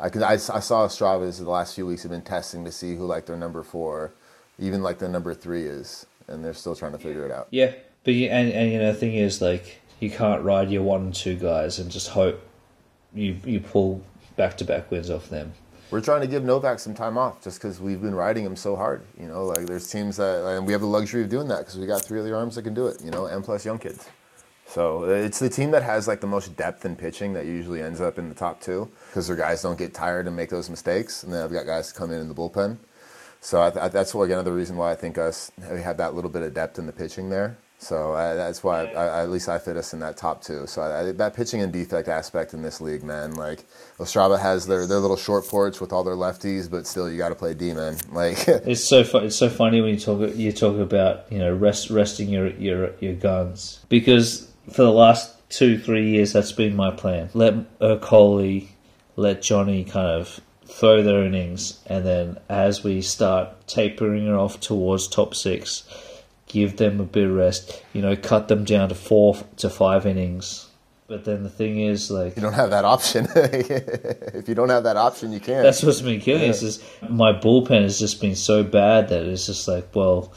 I, 0.00 0.06
I, 0.06 0.32
I 0.32 0.36
saw 0.36 0.84
Ostrava's 0.84 1.38
the 1.38 1.50
last 1.50 1.74
few 1.74 1.86
weeks 1.86 2.02
have 2.02 2.12
been 2.12 2.22
testing 2.22 2.64
to 2.64 2.72
see 2.72 2.94
who 2.94 3.06
like 3.06 3.26
their 3.26 3.36
number 3.36 3.62
four, 3.62 4.12
even 4.58 4.82
like 4.82 4.98
their 4.98 5.08
number 5.08 5.34
three 5.34 5.64
is, 5.64 6.06
and 6.28 6.44
they're 6.44 6.54
still 6.54 6.76
trying 6.76 6.92
to 6.92 6.98
figure 6.98 7.24
it 7.24 7.32
out. 7.32 7.48
Yeah, 7.50 7.72
but 8.04 8.14
you, 8.14 8.28
and 8.28 8.52
and 8.52 8.72
you 8.72 8.78
know 8.78 8.92
the 8.92 8.98
thing 8.98 9.14
is 9.14 9.42
like 9.42 9.80
you 10.00 10.10
can't 10.10 10.42
ride 10.42 10.70
your 10.70 10.82
one 10.82 11.02
and 11.02 11.14
two 11.14 11.34
guys 11.34 11.78
and 11.78 11.90
just 11.90 12.08
hope 12.08 12.40
you 13.14 13.36
you 13.44 13.60
pull 13.60 14.02
back 14.36 14.56
to 14.58 14.64
back 14.64 14.90
wins 14.90 15.10
off 15.10 15.28
them. 15.28 15.52
We're 15.90 16.02
trying 16.02 16.20
to 16.20 16.26
give 16.26 16.44
Novak 16.44 16.80
some 16.80 16.94
time 16.94 17.16
off 17.16 17.42
just 17.42 17.58
because 17.58 17.80
we've 17.80 18.02
been 18.02 18.14
riding 18.14 18.44
him 18.44 18.56
so 18.56 18.76
hard. 18.76 19.02
You 19.18 19.26
know, 19.26 19.46
like 19.46 19.66
there's 19.66 19.90
teams 19.90 20.18
that, 20.18 20.46
and 20.46 20.66
we 20.66 20.72
have 20.72 20.82
the 20.82 20.86
luxury 20.86 21.22
of 21.22 21.30
doing 21.30 21.48
that 21.48 21.60
because 21.60 21.78
we 21.78 21.86
got 21.86 22.04
three 22.04 22.20
other 22.20 22.36
arms 22.36 22.56
that 22.56 22.62
can 22.62 22.74
do 22.74 22.86
it. 22.88 23.02
You 23.02 23.10
know, 23.10 23.24
and 23.26 23.42
plus 23.42 23.64
young 23.64 23.78
kids. 23.78 24.06
So 24.68 25.04
uh, 25.04 25.08
it's 25.08 25.38
the 25.38 25.48
team 25.48 25.70
that 25.70 25.82
has 25.82 26.06
like 26.06 26.20
the 26.20 26.26
most 26.26 26.54
depth 26.56 26.84
in 26.84 26.94
pitching 26.94 27.32
that 27.32 27.46
usually 27.46 27.82
ends 27.82 28.00
up 28.00 28.18
in 28.18 28.28
the 28.28 28.34
top 28.34 28.60
two 28.60 28.90
because 29.08 29.26
their 29.26 29.36
guys 29.36 29.62
don't 29.62 29.78
get 29.78 29.94
tired 29.94 30.26
and 30.26 30.36
make 30.36 30.50
those 30.50 30.68
mistakes, 30.68 31.22
and 31.22 31.32
then 31.32 31.42
I've 31.42 31.52
got 31.52 31.64
guys 31.64 31.90
to 31.90 31.98
come 31.98 32.10
in 32.12 32.20
in 32.20 32.28
the 32.28 32.34
bullpen. 32.34 32.76
So 33.40 33.62
I 33.62 33.70
th- 33.70 33.92
that's 33.92 34.14
again 34.14 34.32
another 34.32 34.54
reason 34.54 34.76
why 34.76 34.92
I 34.92 34.94
think 34.94 35.16
us 35.16 35.50
uh, 35.62 35.74
we 35.74 35.80
have 35.80 35.96
that 35.96 36.14
little 36.14 36.30
bit 36.30 36.42
of 36.42 36.52
depth 36.52 36.78
in 36.78 36.86
the 36.86 36.92
pitching 36.92 37.30
there. 37.30 37.56
So 37.80 38.12
I, 38.14 38.34
that's 38.34 38.64
why 38.64 38.86
I, 38.86 39.22
at 39.22 39.30
least 39.30 39.48
I 39.48 39.58
fit 39.58 39.76
us 39.76 39.94
in 39.94 40.00
that 40.00 40.16
top 40.16 40.42
two. 40.42 40.66
So 40.66 40.82
I, 40.82 41.12
that 41.12 41.34
pitching 41.34 41.62
and 41.62 41.72
defect 41.72 42.08
aspect 42.08 42.52
in 42.52 42.60
this 42.60 42.80
league, 42.80 43.04
man. 43.04 43.34
Like 43.36 43.64
Ostrava 43.98 44.38
has 44.38 44.66
their, 44.66 44.84
their 44.86 44.98
little 44.98 45.16
short 45.16 45.46
porch 45.46 45.80
with 45.80 45.92
all 45.92 46.02
their 46.02 46.16
lefties, 46.16 46.68
but 46.68 46.88
still 46.88 47.08
you 47.08 47.16
got 47.16 47.28
to 47.28 47.36
play 47.36 47.54
D, 47.54 47.72
man. 47.72 47.96
Like 48.12 48.48
it's 48.48 48.86
so 48.86 49.04
fu- 49.04 49.18
it's 49.18 49.36
so 49.36 49.48
funny 49.48 49.80
when 49.80 49.94
you 49.94 50.00
talk 50.00 50.34
you 50.34 50.52
talk 50.52 50.76
about 50.76 51.30
you 51.30 51.38
know 51.38 51.54
rest 51.54 51.88
resting 51.88 52.28
your 52.28 52.48
your 52.48 52.90
your 52.98 53.14
guns 53.14 53.84
because 53.88 54.48
for 54.70 54.82
the 54.82 54.92
last 54.92 55.34
two, 55.50 55.78
three 55.78 56.10
years, 56.10 56.32
that's 56.32 56.52
been 56.52 56.76
my 56.76 56.90
plan. 56.90 57.30
Let 57.34 57.78
Ercoli, 57.80 58.68
let 59.16 59.42
Johnny 59.42 59.84
kind 59.84 60.08
of 60.08 60.40
throw 60.66 61.02
their 61.02 61.24
innings, 61.24 61.80
and 61.86 62.04
then 62.04 62.38
as 62.48 62.84
we 62.84 63.00
start 63.00 63.66
tapering 63.66 64.28
off 64.30 64.60
towards 64.60 65.08
top 65.08 65.34
six, 65.34 65.84
give 66.46 66.76
them 66.76 67.00
a 67.00 67.04
bit 67.04 67.24
of 67.26 67.34
rest. 67.34 67.82
You 67.92 68.02
know, 68.02 68.16
cut 68.16 68.48
them 68.48 68.64
down 68.64 68.90
to 68.90 68.94
four 68.94 69.36
to 69.58 69.70
five 69.70 70.06
innings, 70.06 70.66
But 71.06 71.24
then 71.24 71.42
the 71.42 71.48
thing 71.48 71.80
is, 71.80 72.10
like, 72.10 72.36
You 72.36 72.42
don't 72.42 72.52
have 72.52 72.70
that 72.70 72.84
option. 72.84 73.26
if 73.34 74.48
you 74.48 74.54
don't 74.54 74.68
have 74.68 74.84
that 74.84 74.96
option, 74.98 75.32
you 75.32 75.40
can't. 75.40 75.62
that's 75.62 75.82
what's 75.82 76.02
been 76.02 76.20
killing 76.20 76.50
us. 76.50 76.62
Is 76.62 76.84
my 77.08 77.32
bullpen 77.32 77.82
has 77.82 77.98
just 77.98 78.20
been 78.20 78.36
so 78.36 78.62
bad 78.62 79.08
that 79.08 79.22
it's 79.22 79.46
just 79.46 79.66
like, 79.66 79.94
well, 79.96 80.32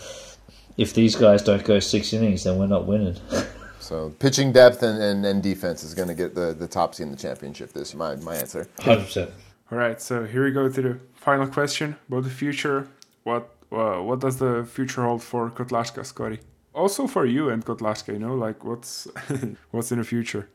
if 0.78 0.94
these 0.94 1.16
guys 1.18 1.44
don't 1.44 1.66
go 1.66 1.80
six 1.80 2.14
innings, 2.14 2.45
then 2.45 2.58
we're 2.58 2.68
not 2.68 2.86
winning. 2.88 3.18
so 3.92 4.10
pitching 4.20 4.54
depth 4.54 4.84
and, 4.84 5.04
and, 5.04 5.26
and 5.26 5.44
defense 5.44 5.84
is 5.84 5.94
going 5.94 6.08
to 6.08 6.14
get 6.14 6.34
the, 6.34 6.54
the 6.54 6.68
top 6.68 6.96
seed 6.96 7.08
in 7.08 7.12
the 7.12 7.18
championship. 7.18 7.74
This 7.74 7.90
is 7.90 7.96
my, 7.96 8.16
my 8.16 8.36
answer. 8.36 8.66
Hundred 8.80 9.04
percent. 9.04 9.32
All 9.70 9.78
right, 9.78 10.02
so 10.02 10.24
here 10.24 10.46
we 10.46 10.52
go 10.52 10.70
to 10.70 10.82
the 10.82 10.98
final 11.16 11.46
question 11.46 11.98
about 12.08 12.24
the 12.24 12.30
future. 12.30 12.88
What 13.24 13.50
uh, 13.70 14.02
what 14.02 14.20
does 14.22 14.38
the 14.38 14.66
future 14.66 15.04
hold 15.04 15.22
for 15.22 15.50
Kotlářka, 15.50 16.06
Scotty? 16.06 16.40
Also 16.74 17.06
for 17.06 17.26
you 17.26 17.50
and 17.50 17.66
Kotlářka, 17.66 18.14
you 18.14 18.20
know, 18.20 18.34
like 18.34 18.64
what's 18.64 19.10
what's 19.72 19.92
in 19.92 19.98
the 19.98 20.06
future? 20.06 20.48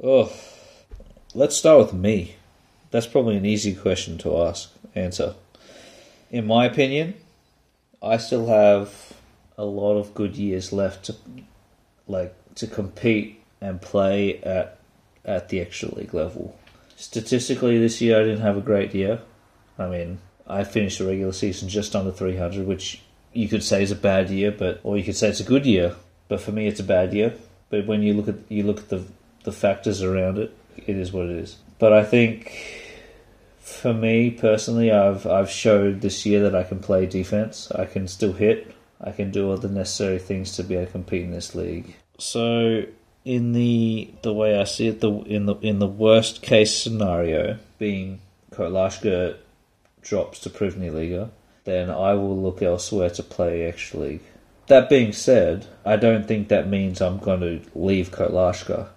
Oh, 0.00 0.32
let's 1.34 1.56
start 1.56 1.78
with 1.78 1.94
me. 1.94 2.36
That's 2.92 3.08
probably 3.08 3.36
an 3.36 3.44
easy 3.44 3.74
question 3.74 4.18
to 4.18 4.38
ask, 4.38 4.70
answer. 4.94 5.34
In 6.30 6.46
my 6.46 6.66
opinion, 6.66 7.14
I 8.00 8.18
still 8.18 8.46
have 8.46 9.12
a 9.58 9.64
lot 9.64 9.98
of 9.98 10.14
good 10.14 10.36
years 10.36 10.72
left 10.72 11.06
to, 11.06 11.14
like, 12.06 12.34
to 12.56 12.66
compete 12.66 13.42
and 13.60 13.80
play 13.80 14.40
at 14.42 14.78
at 15.24 15.48
the 15.48 15.60
extra 15.60 15.94
league 15.94 16.14
level. 16.14 16.56
Statistically, 16.96 17.78
this 17.78 18.00
year 18.00 18.20
I 18.20 18.24
didn't 18.24 18.42
have 18.42 18.56
a 18.56 18.60
great 18.60 18.94
year. 18.94 19.20
I 19.78 19.88
mean, 19.88 20.18
I 20.46 20.64
finished 20.64 20.98
the 20.98 21.06
regular 21.06 21.32
season 21.32 21.68
just 21.68 21.96
under 21.96 22.12
300, 22.12 22.66
which 22.66 23.00
you 23.32 23.48
could 23.48 23.64
say 23.64 23.82
is 23.82 23.90
a 23.90 23.96
bad 23.96 24.30
year, 24.30 24.52
but 24.52 24.80
or 24.84 24.96
you 24.96 25.04
could 25.04 25.16
say 25.16 25.28
it's 25.28 25.40
a 25.40 25.44
good 25.44 25.66
year. 25.66 25.96
But 26.28 26.40
for 26.40 26.52
me, 26.52 26.66
it's 26.66 26.80
a 26.80 26.84
bad 26.84 27.12
year. 27.12 27.34
But 27.70 27.86
when 27.86 28.02
you 28.02 28.14
look 28.14 28.28
at 28.28 28.36
you 28.48 28.62
look 28.62 28.78
at 28.78 28.88
the 28.88 29.04
the 29.44 29.52
factors 29.52 30.02
around 30.02 30.38
it, 30.38 30.56
it 30.76 30.96
is 30.96 31.12
what 31.12 31.26
it 31.26 31.36
is. 31.36 31.56
But 31.78 31.92
I 31.92 32.04
think 32.04 32.52
for 33.58 33.92
me 33.92 34.30
personally, 34.30 34.92
I've 34.92 35.26
I've 35.26 35.50
showed 35.50 36.00
this 36.00 36.24
year 36.24 36.42
that 36.42 36.54
I 36.54 36.62
can 36.62 36.78
play 36.78 37.06
defense. 37.06 37.70
I 37.72 37.86
can 37.86 38.06
still 38.08 38.32
hit. 38.32 38.74
I 39.00 39.10
can 39.10 39.30
do 39.30 39.50
all 39.50 39.56
the 39.56 39.68
necessary 39.68 40.18
things 40.18 40.56
to 40.56 40.62
be 40.62 40.76
able 40.76 40.86
to 40.86 40.92
compete 40.92 41.24
in 41.24 41.30
this 41.30 41.54
league. 41.54 41.96
So 42.18 42.84
in 43.24 43.52
the 43.52 44.10
the 44.22 44.32
way 44.32 44.58
I 44.58 44.64
see 44.64 44.88
it, 44.88 45.00
the 45.00 45.12
in 45.22 45.46
the 45.46 45.56
in 45.56 45.78
the 45.78 45.86
worst 45.86 46.42
case 46.42 46.76
scenario, 46.76 47.58
being 47.78 48.20
Kotlářka 48.52 49.36
drops 50.02 50.38
to 50.40 50.50
Privny 50.50 50.92
Liga, 50.92 51.30
then 51.64 51.90
I 51.90 52.14
will 52.14 52.40
look 52.40 52.62
elsewhere 52.62 53.10
to 53.10 53.22
play 53.22 53.62
extra 53.62 54.00
league. 54.00 54.22
That 54.66 54.88
being 54.88 55.12
said, 55.12 55.66
I 55.84 55.96
don't 55.96 56.26
think 56.26 56.48
that 56.48 56.68
means 56.68 57.00
I'm 57.00 57.18
going 57.18 57.40
to 57.40 57.60
leave 57.74 58.10
Kotlářka. 58.10 58.88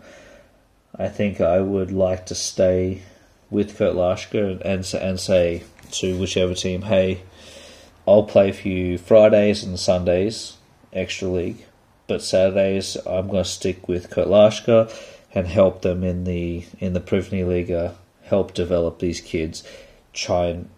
I 0.98 1.10
think 1.10 1.42
I 1.42 1.60
would 1.60 1.92
like 1.92 2.26
to 2.28 2.36
stay 2.36 3.02
with 3.50 3.78
Kotlářka 3.78 4.52
and, 4.52 4.62
and 4.62 4.94
and 4.94 5.20
say 5.20 5.64
to 5.92 6.20
whichever 6.20 6.54
team, 6.54 6.84
hey, 6.84 7.22
I'll 8.08 8.24
play 8.24 8.52
for 8.52 8.68
you 8.68 8.98
Fridays 8.98 9.64
and 9.64 9.80
Sundays, 9.80 10.58
extra 10.92 11.30
league, 11.30 11.66
but 12.08 12.22
Saturdays 12.22 12.96
I'm 13.06 13.28
going 13.28 13.44
to 13.44 13.50
stick 13.50 13.88
with 13.88 14.10
Kotlářka 14.10 14.92
and 15.36 15.48
help 15.48 15.82
them 15.82 16.04
in 16.04 16.24
the 16.24 16.66
in 16.80 16.94
the 16.94 17.02
Privny 17.02 17.46
Liga, 17.46 17.80
uh, 17.80 17.94
help 18.24 18.54
develop 18.54 19.00
these 19.00 19.22
kids, 19.22 19.64
try 20.14 20.48
and 20.48 20.70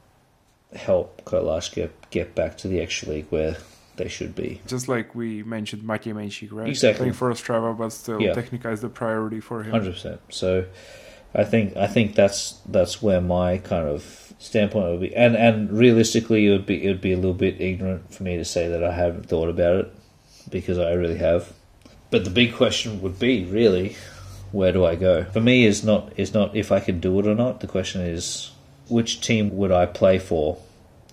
help 0.74 1.24
Kotlářka 1.26 1.90
get, 2.10 2.36
back 2.36 2.58
to 2.58 2.68
the 2.68 2.80
extra 2.82 3.10
league 3.10 3.28
where 3.30 3.58
they 3.98 4.08
should 4.08 4.36
be. 4.36 4.62
Just 4.68 4.88
like 4.88 5.14
we 5.16 5.44
mentioned 5.44 5.84
Maciej 5.84 6.14
Menchik, 6.14 6.52
right? 6.52 6.70
Exactly. 6.70 7.04
Playing 7.04 7.14
for 7.14 7.32
Ostrava, 7.32 7.78
but 7.78 7.90
still 7.90 8.22
Yeah. 8.22 8.34
Technika 8.34 8.72
is 8.74 8.82
the 8.82 8.90
priority 8.90 9.40
for 9.40 9.64
him. 9.64 9.72
Hundred 9.72 9.94
percent. 9.94 10.20
So, 10.30 10.66
I 11.36 11.44
think 11.44 11.78
I 11.78 11.88
think 11.88 12.16
that's 12.16 12.60
that's 12.66 13.02
where 13.02 13.22
my 13.22 13.60
kind 13.60 13.88
of 13.88 14.34
standpoint 14.40 14.92
would 14.92 15.02
be, 15.02 15.16
and 15.16 15.36
and 15.36 15.72
realistically, 15.72 16.48
it 16.48 16.52
would 16.52 16.66
be 16.66 16.84
it 16.84 16.88
would 16.88 17.02
be 17.02 17.14
a 17.14 17.18
little 17.18 17.34
bit 17.34 17.62
ignorant 17.62 18.14
for 18.14 18.24
me 18.24 18.38
to 18.38 18.46
say 18.46 18.68
that 18.68 18.84
I 18.84 18.94
haven't 18.94 19.28
thought 19.28 19.50
about 19.50 19.76
it 19.76 19.99
because 20.50 20.78
I 20.78 20.92
really 20.94 21.18
have. 21.18 21.54
But 22.12 22.24
the 22.24 22.30
big 22.30 22.56
question 22.56 23.02
would 23.02 23.20
be 23.20 23.46
really, 23.46 23.96
where 24.52 24.72
do 24.72 24.86
I 24.86 24.96
go? 24.96 25.26
For 25.26 25.42
me, 25.42 25.66
is 25.66 25.84
not 25.84 26.12
is 26.18 26.34
not 26.34 26.56
if 26.56 26.72
I 26.72 26.80
can 26.80 27.00
do 27.00 27.20
it 27.20 27.28
or 27.28 27.36
not. 27.36 27.60
The 27.60 27.68
question 27.68 28.02
is, 28.02 28.52
which 28.88 29.22
team 29.22 29.56
would 29.58 29.72
I 29.72 29.86
play 29.86 30.18
for, 30.20 30.58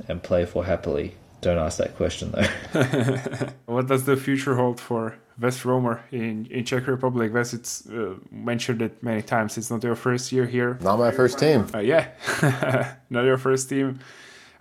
and 0.09 0.23
play 0.23 0.45
for 0.45 0.65
happily. 0.65 1.15
Don't 1.43 1.59
ask 1.59 1.79
that 1.79 1.97
question 1.97 2.33
though. 2.33 3.51
What 3.67 3.89
does 3.89 4.05
the 4.05 4.17
future 4.17 4.57
hold 4.57 4.81
for 4.81 5.17
Wes 5.39 5.65
Romer 5.65 6.03
in, 6.11 6.47
in 6.47 6.65
Czech 6.65 6.87
Republic? 6.87 7.33
Wes, 7.33 7.53
it's 7.53 7.87
uh, 7.89 8.15
mentioned 8.31 8.81
it 8.81 9.03
many 9.03 9.23
times. 9.23 9.59
It's 9.59 9.71
not 9.71 9.85
your 9.85 9.97
first 9.97 10.33
year 10.33 10.47
here. 10.47 10.79
Not 10.81 10.99
my 10.99 11.11
first 11.11 11.39
team. 11.39 11.67
Uh, 11.75 11.79
yeah, 11.79 12.09
not 13.11 13.25
your 13.25 13.37
first 13.37 13.69
team. 13.69 14.01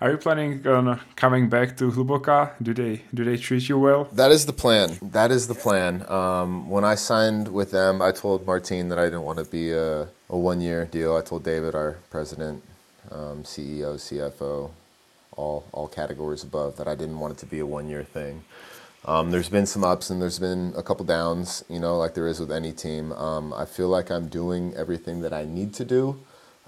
Are 0.02 0.12
you 0.12 0.18
planning 0.18 0.68
on 0.68 1.00
coming 1.16 1.48
back 1.48 1.78
to 1.78 1.90
Hluboká? 1.90 2.52
Do 2.62 2.74
they 2.74 3.02
do 3.14 3.24
they 3.24 3.38
treat 3.38 3.70
you 3.70 3.80
well? 3.80 4.10
That 4.12 4.30
is 4.30 4.46
the 4.46 4.52
plan. 4.52 4.98
That 5.02 5.32
is 5.32 5.48
the 5.48 5.56
plan. 5.56 6.04
Um, 6.10 6.70
when 6.70 6.84
I 6.84 6.96
signed 6.96 7.48
with 7.48 7.72
them, 7.72 8.02
I 8.02 8.12
told 8.12 8.46
Martine 8.46 8.90
that 8.90 9.00
I 9.00 9.06
didn't 9.06 9.22
want 9.22 9.40
to 9.40 9.46
be 9.46 9.72
a, 9.72 10.10
a 10.30 10.38
one 10.38 10.60
year 10.60 10.84
deal. 10.86 11.16
I 11.16 11.22
told 11.22 11.46
David, 11.46 11.76
our 11.76 11.96
president, 12.10 12.62
um, 13.10 13.44
CEO, 13.44 13.96
CFO, 13.96 14.72
all 15.38 15.64
all 15.72 15.88
categories 15.88 16.44
above, 16.44 16.76
that 16.76 16.90
I 16.90 16.96
didn't 16.96 17.20
want 17.20 17.32
it 17.32 17.38
to 17.40 17.46
be 17.46 17.60
a 17.60 17.66
one 17.66 17.88
year 17.88 18.04
thing. 18.04 18.44
Um, 19.06 19.32
there's 19.32 19.50
been 19.50 19.66
some 19.66 19.86
ups 19.86 20.10
and 20.10 20.22
there's 20.22 20.40
been 20.40 20.74
a 20.76 20.84
couple 20.84 21.06
downs, 21.06 21.64
you 21.70 21.80
know, 21.80 21.96
like 21.98 22.16
there 22.16 22.28
is 22.28 22.42
with 22.42 22.52
any 22.52 22.74
team. 22.74 23.14
Um, 23.14 23.54
I 23.54 23.64
feel 23.64 23.88
like 23.88 24.12
I'm 24.12 24.28
doing 24.28 24.74
everything 24.76 25.22
that 25.22 25.32
I 25.32 25.46
need 25.46 25.74
to 25.76 25.86
do 25.86 26.18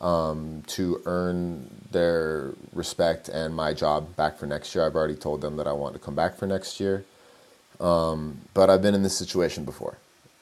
um, 0.01 0.63
to 0.67 1.01
earn 1.05 1.69
their 1.91 2.53
respect 2.73 3.29
and 3.29 3.55
my 3.55 3.73
job 3.73 4.15
back 4.15 4.37
for 4.37 4.45
next 4.45 4.73
year. 4.75 4.85
I've 4.85 4.95
already 4.95 5.15
told 5.15 5.41
them 5.41 5.57
that 5.57 5.67
I 5.67 5.73
want 5.73 5.93
to 5.93 5.99
come 5.99 6.15
back 6.15 6.37
for 6.37 6.45
next 6.45 6.79
year. 6.79 7.03
Um, 7.79 8.41
but 8.53 8.69
I've 8.69 8.81
been 8.81 8.95
in 8.95 9.03
this 9.03 9.17
situation 9.17 9.65
before 9.65 9.97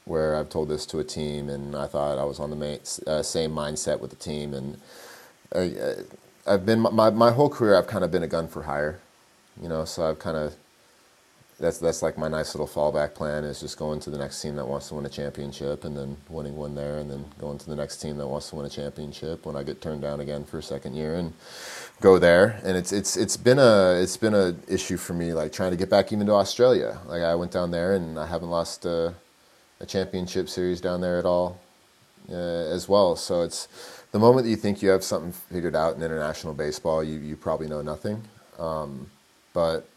where 0.05 0.35
I've 0.35 0.49
told 0.49 0.69
this 0.69 0.85
to 0.87 0.99
a 0.99 1.03
team 1.03 1.49
and 1.49 1.75
I 1.75 1.87
thought 1.87 2.17
I 2.17 2.23
was 2.23 2.39
on 2.39 2.49
the 2.49 2.55
main, 2.55 2.79
uh, 3.07 3.23
same 3.23 3.51
mindset 3.51 3.99
with 3.99 4.11
the 4.11 4.15
team. 4.15 4.53
And 4.53 4.79
I, 5.53 5.75
uh, 5.79 5.95
I've 6.47 6.65
been, 6.65 6.79
my, 6.79 7.09
my 7.09 7.31
whole 7.31 7.49
career, 7.49 7.75
I've 7.75 7.87
kind 7.87 8.03
of 8.03 8.11
been 8.11 8.23
a 8.23 8.27
gun 8.27 8.47
for 8.47 8.63
hire, 8.63 8.99
you 9.61 9.67
know, 9.67 9.83
so 9.83 10.07
I've 10.07 10.19
kind 10.19 10.37
of, 10.37 10.55
that's 11.57 11.77
that's 11.77 12.01
like 12.01 12.17
my 12.17 12.27
nice 12.27 12.53
little 12.53 12.67
fallback 12.67 13.13
plan 13.13 13.45
is 13.45 13.61
just 13.61 13.77
going 13.77 13.99
to 14.01 14.09
the 14.09 14.17
next 14.17 14.41
team 14.41 14.55
that 14.57 14.67
wants 14.67 14.89
to 14.89 14.95
win 14.95 15.05
a 15.05 15.09
championship 15.09 15.85
and 15.85 15.95
then 15.95 16.17
winning 16.29 16.55
one 16.57 16.75
there 16.75 16.97
and 16.97 17.09
then 17.09 17.25
going 17.39 17.57
to 17.57 17.69
the 17.69 17.75
next 17.75 17.97
team 17.97 18.17
that 18.17 18.27
wants 18.27 18.49
to 18.49 18.55
win 18.57 18.65
a 18.65 18.69
championship 18.69 19.45
when 19.45 19.55
I 19.55 19.63
get 19.63 19.79
turned 19.79 20.01
down 20.01 20.19
again 20.19 20.43
for 20.43 20.57
a 20.57 20.63
second 20.63 20.95
year 20.95 21.15
and 21.15 21.33
go 22.01 22.19
there. 22.19 22.59
And 22.65 22.75
it's 22.75 22.91
it's 22.91 23.15
it's 23.15 23.37
been 23.37 23.59
a 23.59 23.93
it's 24.01 24.17
been 24.17 24.33
a 24.33 24.53
issue 24.67 24.97
for 24.97 25.13
me 25.13 25.33
like 25.33 25.53
trying 25.53 25.71
to 25.71 25.77
get 25.77 25.89
back 25.89 26.11
even 26.11 26.27
to 26.27 26.33
Australia. 26.33 26.99
Like 27.07 27.21
I 27.21 27.35
went 27.35 27.51
down 27.51 27.71
there 27.71 27.93
and 27.93 28.19
I 28.19 28.27
haven't 28.27 28.49
lost 28.49 28.85
a, 28.85 29.13
a 29.79 29.85
championship 29.85 30.49
series 30.49 30.81
down 30.81 30.99
there 30.99 31.19
at 31.19 31.25
all 31.25 31.61
uh, 32.29 32.35
as 32.35 32.89
well. 32.89 33.15
So 33.15 33.43
it's 33.43 33.69
the 34.11 34.19
moment 34.19 34.43
that 34.43 34.49
you 34.49 34.57
think 34.57 34.81
you 34.81 34.89
have 34.89 35.05
something 35.05 35.31
figured 35.31 35.75
out 35.75 35.95
in 35.95 36.03
international 36.03 36.53
baseball 36.53 37.01
you 37.01 37.17
you 37.19 37.37
probably 37.37 37.69
know 37.69 37.81
nothing. 37.81 38.21
Um, 38.59 39.09
but 39.53 39.87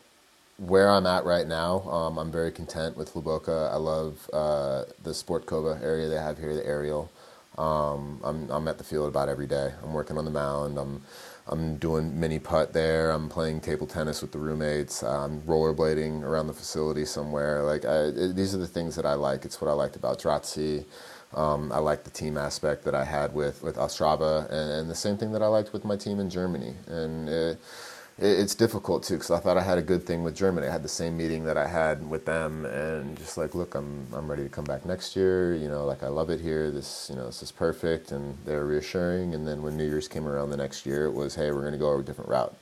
where 0.59 0.91
I'm 0.91 1.07
at 1.07 1.25
right 1.25 1.47
now, 1.49 1.83
um, 1.91 2.19
I'm 2.19 2.33
very 2.33 2.53
content 2.53 2.97
with 2.97 3.15
Hluboká. 3.15 3.73
I 3.73 3.77
love 3.77 4.31
uh, 4.33 4.85
the 5.03 5.11
Sportkova 5.11 5.83
area 5.83 6.09
they 6.09 6.17
have 6.17 6.39
here, 6.39 6.55
the 6.55 6.67
aerial. 6.67 7.11
Um, 7.59 8.21
I'm, 8.25 8.51
I'm 8.51 8.69
at 8.69 8.79
the 8.79 8.85
field 8.85 9.09
about 9.09 9.29
every 9.31 9.47
day. 9.49 9.73
I'm 9.83 9.95
working 9.95 10.19
on 10.19 10.25
the 10.27 10.33
mound. 10.33 10.79
I'm, 10.79 11.03
I'm 11.49 11.77
doing 11.79 12.19
mini 12.21 12.39
putt 12.41 12.73
there. 12.73 13.11
I'm 13.11 13.29
playing 13.29 13.63
table 13.63 13.87
tennis 13.87 14.23
with 14.23 14.33
the 14.33 14.39
roommates. 14.39 15.03
I'm 15.03 15.43
rollerblading 15.43 16.23
around 16.23 16.49
the 16.49 16.55
facility 16.55 17.05
somewhere. 17.05 17.63
Like 17.65 17.85
I, 17.85 18.07
it, 18.07 18.37
these 18.37 18.55
are 18.55 18.59
the 18.59 18.67
things 18.69 18.97
that 18.97 19.07
I 19.07 19.15
like. 19.15 19.45
It's 19.45 19.61
what 19.61 19.71
I 19.71 19.75
liked 19.75 19.97
about 19.97 20.21
Draci. 20.21 20.85
Um, 21.35 21.73
I 21.73 21.79
like 21.79 22.05
the 22.05 22.11
team 22.11 22.39
aspect 22.39 22.85
that 22.85 22.95
I 22.95 23.05
had 23.05 23.35
with 23.35 23.63
with 23.63 23.77
Ostrava, 23.77 24.47
and, 24.51 24.71
and 24.73 24.91
the 24.91 24.95
same 24.97 25.19
thing 25.19 25.33
that 25.33 25.43
I 25.43 25.47
liked 25.47 25.73
with 25.75 25.85
my 25.85 25.97
team 25.97 26.21
in 26.21 26.31
Germany. 26.31 26.75
And 26.89 27.29
it, 27.29 27.59
it's 28.19 28.55
difficult 28.55 29.05
too 29.05 29.15
because 29.15 29.31
I 29.31 29.39
thought 29.39 29.57
I 29.57 29.63
had 29.63 29.79
a 29.79 29.83
good 29.83 30.05
thing 30.05 30.25
with 30.25 30.37
Germany. 30.37 30.67
I 30.67 30.73
had 30.73 30.83
the 30.83 30.89
same 30.89 31.17
meeting 31.17 31.45
that 31.45 31.57
I 31.57 31.67
had 31.69 32.09
with 32.09 32.25
them, 32.27 32.67
and 32.67 33.17
just 33.19 33.39
like, 33.39 33.55
look, 33.55 33.75
I'm 33.75 34.07
I'm 34.15 34.29
ready 34.31 34.43
to 34.45 34.49
come 34.49 34.65
back 34.65 34.87
next 34.87 35.17
year. 35.17 35.55
You 35.55 35.69
know, 35.69 35.87
like 35.87 36.03
I 36.03 36.09
love 36.09 36.31
it 36.31 36.41
here. 36.41 36.71
This 36.71 37.09
you 37.11 37.17
know 37.17 37.27
this 37.27 37.43
is 37.43 37.53
perfect, 37.53 38.13
and 38.13 38.37
they're 38.45 38.67
reassuring. 38.67 39.35
And 39.35 39.47
then 39.47 39.63
when 39.63 39.77
New 39.77 39.87
Year's 39.87 40.09
came 40.09 40.27
around 40.29 40.51
the 40.51 40.57
next 40.57 40.87
year, 40.87 41.07
it 41.07 41.13
was, 41.13 41.37
hey, 41.37 41.53
we're 41.53 41.63
going 41.63 41.73
to 41.73 41.79
go 41.79 41.99
a 41.99 42.03
different 42.03 42.31
route. 42.31 42.55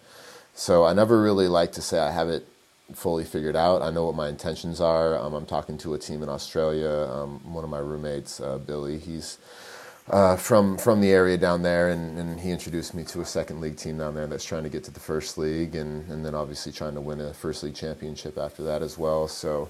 So 0.55 0.85
I 0.85 0.93
never 0.95 1.23
really 1.23 1.49
like 1.49 1.73
to 1.73 1.83
say 1.83 1.99
I 2.01 2.13
have 2.13 2.29
it 2.31 2.47
fully 2.95 3.25
figured 3.25 3.57
out. 3.57 3.83
I 3.83 3.91
know 3.91 4.07
what 4.07 4.15
my 4.15 4.29
intentions 4.29 4.81
are. 4.81 5.19
Um, 5.19 5.35
I'm 5.35 5.47
talking 5.47 5.79
to 5.79 5.95
a 5.95 5.99
team 5.99 6.23
in 6.23 6.29
Australia. 6.29 7.09
Um, 7.11 7.53
one 7.53 7.65
of 7.65 7.71
my 7.71 7.79
roommates, 7.79 8.41
uh, 8.41 8.59
Billy, 8.59 8.99
he's 8.99 9.39
uh, 10.11 10.37
from 10.37 10.79
from 10.79 11.01
the 11.01 11.11
area 11.11 11.37
down 11.37 11.63
there, 11.63 11.91
and, 11.91 12.19
and 12.19 12.39
he 12.39 12.51
introduced 12.51 12.95
me 12.95 13.03
to 13.05 13.21
a 13.21 13.25
second 13.25 13.61
league 13.61 13.77
team 13.77 13.99
down 13.99 14.15
there 14.15 14.27
that's 14.27 14.45
trying 14.45 14.63
to 14.63 14.69
get 14.69 14.85
to 14.85 14.91
the 14.91 15.01
first 15.01 15.37
league, 15.37 15.75
and, 15.75 16.09
and 16.09 16.25
then 16.25 16.35
obviously 16.35 16.71
trying 16.73 16.95
to 16.95 17.01
win 17.01 17.21
a 17.21 17.35
first 17.35 17.63
league 17.63 17.75
championship 17.75 18.39
after 18.39 18.63
that 18.63 18.83
as 18.83 18.97
well. 18.97 19.27
So 19.27 19.69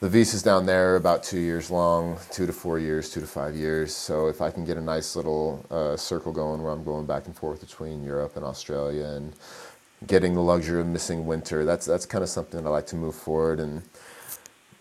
the 0.00 0.08
visas 0.08 0.42
down 0.42 0.66
there 0.66 0.92
are 0.92 0.96
about 0.96 1.22
two 1.22 1.38
years 1.40 1.70
long, 1.70 2.18
two 2.30 2.46
to 2.46 2.52
four 2.52 2.78
years, 2.78 3.10
two 3.10 3.20
to 3.20 3.26
five 3.26 3.54
years. 3.54 3.94
So 3.94 4.28
if 4.28 4.40
I 4.42 4.50
can 4.50 4.64
get 4.64 4.76
a 4.76 4.82
nice 4.82 5.16
little 5.16 5.64
uh, 5.70 5.96
circle 5.96 6.32
going 6.32 6.62
where 6.62 6.72
I'm 6.72 6.84
going 6.84 7.06
back 7.06 7.26
and 7.26 7.36
forth 7.36 7.60
between 7.60 8.02
Europe 8.02 8.36
and 8.36 8.44
Australia 8.44 9.04
and 9.04 9.34
getting 10.06 10.34
the 10.34 10.40
luxury 10.42 10.80
of 10.80 10.86
missing 10.86 11.26
winter, 11.26 11.64
that's 11.64 11.86
that's 11.86 12.04
kind 12.04 12.22
of 12.22 12.28
something 12.28 12.66
I 12.66 12.70
like 12.70 12.86
to 12.88 12.96
move 12.96 13.14
forward 13.14 13.60
and 13.60 13.82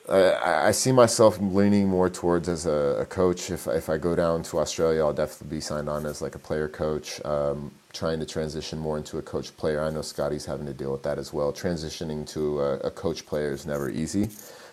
I, 0.09 0.67
I 0.67 0.71
see 0.71 0.91
myself 0.91 1.39
leaning 1.39 1.87
more 1.87 2.09
towards 2.09 2.49
as 2.49 2.65
a, 2.65 2.97
a, 3.01 3.05
coach. 3.05 3.49
If 3.49 3.67
if 3.67 3.89
I 3.89 3.97
go 3.97 4.15
down 4.15 4.43
to 4.43 4.59
Australia, 4.59 5.01
I'll 5.01 5.13
definitely 5.13 5.57
be 5.57 5.61
signed 5.61 5.89
on 5.89 6.05
as 6.05 6.21
like 6.21 6.35
a 6.35 6.39
player 6.39 6.67
coach. 6.67 7.23
Um, 7.25 7.71
trying 7.91 8.19
to 8.19 8.25
transition 8.25 8.77
more 8.77 8.97
into 8.97 9.17
a 9.17 9.21
coach 9.21 9.55
player. 9.57 9.81
I 9.83 9.89
know 9.89 10.01
Scotty's 10.01 10.45
having 10.45 10.67
to 10.67 10.73
deal 10.73 10.91
with 10.91 11.03
that 11.03 11.17
as 11.17 11.33
well. 11.33 11.51
Transitioning 11.51 12.27
to 12.29 12.61
a, 12.61 12.73
a 12.79 12.91
coach 12.91 13.25
player 13.25 13.51
is 13.51 13.65
never 13.65 13.89
easy. 13.89 14.29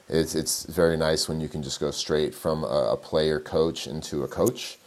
It's 0.08 0.34
it's 0.34 0.64
very 0.64 0.96
nice 0.96 1.28
when 1.28 1.40
you 1.40 1.48
can 1.48 1.62
just 1.62 1.80
go 1.80 1.90
straight 1.90 2.34
from 2.34 2.64
a, 2.64 2.92
a 2.92 2.96
player 2.96 3.40
coach 3.40 3.86
into 3.86 4.22
a 4.22 4.28
coach. 4.28 4.78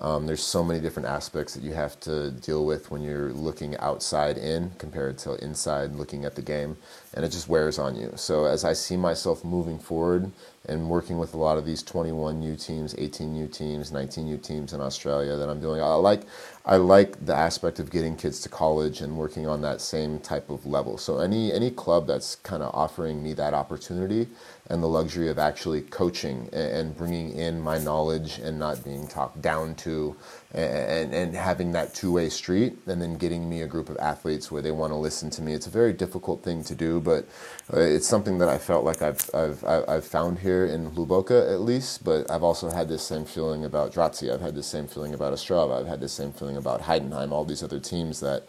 Um, 0.00 0.26
there's 0.26 0.42
so 0.42 0.62
many 0.62 0.80
different 0.80 1.08
aspects 1.08 1.54
that 1.54 1.62
you 1.62 1.72
have 1.72 1.98
to 2.00 2.30
deal 2.30 2.66
with 2.66 2.90
when 2.90 3.00
you're 3.00 3.32
looking 3.32 3.76
outside 3.78 4.36
in 4.36 4.70
compared 4.78 5.16
to 5.18 5.42
inside 5.42 5.92
looking 5.92 6.24
at 6.24 6.34
the 6.34 6.42
game, 6.42 6.76
and 7.14 7.24
it 7.24 7.30
just 7.30 7.48
wears 7.48 7.78
on 7.78 7.96
you. 7.96 8.12
So 8.16 8.44
as 8.44 8.64
I 8.64 8.74
see 8.74 8.96
myself 8.96 9.44
moving 9.44 9.78
forward 9.78 10.30
and 10.66 10.90
working 10.90 11.18
with 11.18 11.32
a 11.32 11.38
lot 11.38 11.56
of 11.56 11.64
these 11.64 11.82
21 11.82 12.42
U 12.42 12.56
teams, 12.56 12.94
18 12.98 13.34
U 13.36 13.46
teams, 13.46 13.90
19 13.90 14.26
U 14.26 14.36
teams 14.36 14.72
in 14.72 14.80
Australia 14.80 15.36
that 15.36 15.48
I'm 15.48 15.60
doing, 15.60 15.80
I 15.80 15.94
like 15.94 16.22
I 16.66 16.76
like 16.78 17.24
the 17.26 17.34
aspect 17.34 17.78
of 17.80 17.90
getting 17.90 18.16
kids 18.16 18.40
to 18.42 18.50
college 18.50 19.00
and 19.02 19.16
working 19.18 19.48
on 19.48 19.62
that 19.62 19.80
same 19.82 20.20
type 20.20 20.50
of 20.50 20.66
level. 20.66 20.98
So 20.98 21.20
any 21.20 21.52
any 21.52 21.70
club 21.70 22.08
that's 22.08 22.36
kind 22.36 22.62
of 22.62 22.74
offering 22.74 23.22
me 23.22 23.34
that 23.34 23.54
opportunity 23.54 24.28
and 24.68 24.82
the 24.82 24.88
luxury 24.88 25.28
of 25.30 25.38
actually 25.38 25.82
coaching 25.82 26.48
and 26.52 26.96
bringing 26.96 27.32
in 27.32 27.60
my 27.60 27.78
knowledge 27.78 28.38
and 28.40 28.58
not 28.58 28.84
being 28.84 29.08
talked 29.08 29.42
down 29.42 29.76
to 29.76 30.16
and, 30.54 31.14
and 31.14 31.34
having 31.34 31.72
that 31.72 31.94
two-way 31.94 32.28
street 32.28 32.76
and 32.86 33.00
then 33.02 33.16
getting 33.16 33.48
me 33.48 33.62
a 33.62 33.66
group 33.66 33.88
of 33.88 33.96
athletes 33.98 34.50
where 34.50 34.62
they 34.62 34.72
want 34.72 34.92
to 34.92 34.96
listen 34.96 35.30
to 35.30 35.42
me. 35.42 35.52
It's 35.54 35.66
a 35.66 35.70
very 35.70 35.92
difficult 35.92 36.42
thing 36.42 36.64
to 36.64 36.74
do, 36.74 37.00
but 37.00 37.26
uh, 37.72 37.80
it's 37.80 38.06
something 38.06 38.38
that 38.38 38.48
I 38.48 38.58
felt 38.58 38.84
like 38.84 39.02
I've, 39.02 39.28
I've, 39.34 39.64
I've 39.64 40.06
found 40.06 40.38
here 40.40 40.66
in 40.66 40.90
Hluboka 40.92 41.52
at 41.52 41.60
least, 41.60 42.04
but 42.04 42.30
I've 42.30 42.42
also 42.42 42.70
had 42.70 42.88
this 42.88 43.02
same 43.02 43.24
feeling 43.24 43.64
about 43.64 43.92
Draci. 43.92 44.32
I've 44.32 44.40
had 44.40 44.54
the 44.54 44.62
same 44.62 44.86
feeling 44.88 45.14
about 45.14 45.32
Ostrava. 45.32 45.80
I've 45.80 45.86
had 45.86 46.00
the 46.00 46.08
same 46.08 46.32
feeling 46.32 46.55
about 46.56 46.82
Heidenheim, 46.82 47.32
all 47.32 47.44
these 47.44 47.62
other 47.62 47.80
teams 47.80 48.20
that 48.20 48.46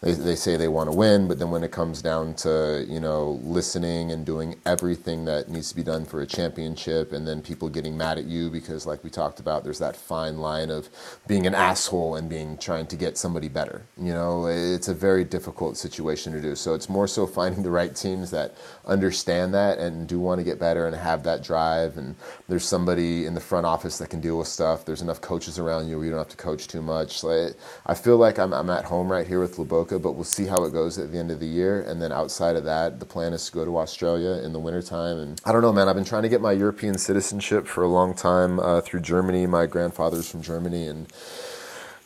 they, 0.00 0.12
they 0.12 0.36
say 0.36 0.56
they 0.56 0.68
want 0.68 0.90
to 0.90 0.96
win, 0.96 1.26
but 1.26 1.38
then 1.38 1.50
when 1.50 1.64
it 1.64 1.72
comes 1.72 2.02
down 2.02 2.34
to 2.34 2.84
you 2.88 3.00
know 3.00 3.40
listening 3.42 4.12
and 4.12 4.24
doing 4.24 4.56
everything 4.64 5.24
that 5.24 5.48
needs 5.48 5.70
to 5.70 5.76
be 5.76 5.82
done 5.82 6.04
for 6.04 6.20
a 6.20 6.26
championship, 6.26 7.12
and 7.12 7.26
then 7.26 7.42
people 7.42 7.68
getting 7.68 7.96
mad 7.96 8.18
at 8.18 8.24
you 8.24 8.50
because, 8.50 8.86
like 8.86 9.02
we 9.02 9.10
talked 9.10 9.40
about, 9.40 9.64
there's 9.64 9.80
that 9.80 9.96
fine 9.96 10.38
line 10.38 10.70
of 10.70 10.88
being 11.26 11.46
an 11.46 11.54
asshole 11.54 12.14
and 12.14 12.28
being 12.28 12.56
trying 12.58 12.86
to 12.86 12.96
get 12.96 13.18
somebody 13.18 13.48
better. 13.48 13.82
You 14.00 14.12
know, 14.12 14.46
it's 14.46 14.88
a 14.88 14.94
very 14.94 15.24
difficult 15.24 15.76
situation 15.76 16.32
to 16.32 16.40
do. 16.40 16.54
So 16.54 16.74
it's 16.74 16.88
more 16.88 17.08
so 17.08 17.26
finding 17.26 17.62
the 17.62 17.70
right 17.70 17.94
teams 17.94 18.30
that 18.30 18.54
understand 18.86 19.54
that 19.54 19.78
and 19.78 20.06
do 20.08 20.18
want 20.20 20.38
to 20.38 20.44
get 20.44 20.58
better 20.58 20.86
and 20.86 20.94
have 20.96 21.24
that 21.24 21.42
drive. 21.42 21.96
And 21.98 22.14
there's 22.48 22.64
somebody 22.64 23.26
in 23.26 23.34
the 23.34 23.40
front 23.40 23.66
office 23.66 23.98
that 23.98 24.10
can 24.10 24.20
deal 24.20 24.38
with 24.38 24.48
stuff. 24.48 24.84
There's 24.84 25.02
enough 25.02 25.20
coaches 25.20 25.58
around 25.58 25.88
you 25.88 25.96
where 25.96 26.04
you 26.04 26.10
don't 26.10 26.20
have 26.20 26.28
to 26.28 26.36
coach 26.36 26.68
too 26.68 26.82
much. 26.82 27.18
So 27.20 27.50
I 27.86 27.94
feel 27.94 28.16
like 28.16 28.38
I'm, 28.38 28.52
I'm 28.52 28.70
at 28.70 28.84
home 28.84 29.10
right 29.10 29.26
here 29.26 29.40
with 29.40 29.58
But 29.96 30.12
we'll 30.12 30.24
see 30.24 30.46
how 30.46 30.64
it 30.64 30.72
goes 30.72 30.98
at 30.98 31.12
the 31.12 31.18
end 31.18 31.30
of 31.30 31.40
the 31.40 31.46
year. 31.46 31.80
And 31.82 32.02
then 32.02 32.12
outside 32.12 32.56
of 32.56 32.64
that, 32.64 33.00
the 33.00 33.06
plan 33.06 33.32
is 33.32 33.46
to 33.46 33.52
go 33.52 33.64
to 33.64 33.78
Australia 33.78 34.42
in 34.44 34.52
the 34.52 34.58
wintertime. 34.58 35.18
And 35.18 35.40
I 35.44 35.52
don't 35.52 35.62
know, 35.62 35.72
man, 35.72 35.88
I've 35.88 35.94
been 35.94 36.04
trying 36.04 36.24
to 36.24 36.28
get 36.28 36.40
my 36.40 36.52
European 36.52 36.98
citizenship 36.98 37.66
for 37.66 37.82
a 37.82 37.88
long 37.88 38.14
time 38.14 38.60
uh, 38.60 38.80
through 38.80 39.00
Germany. 39.00 39.46
My 39.46 39.66
grandfather's 39.66 40.30
from 40.30 40.42
Germany, 40.42 40.86
and 40.86 41.10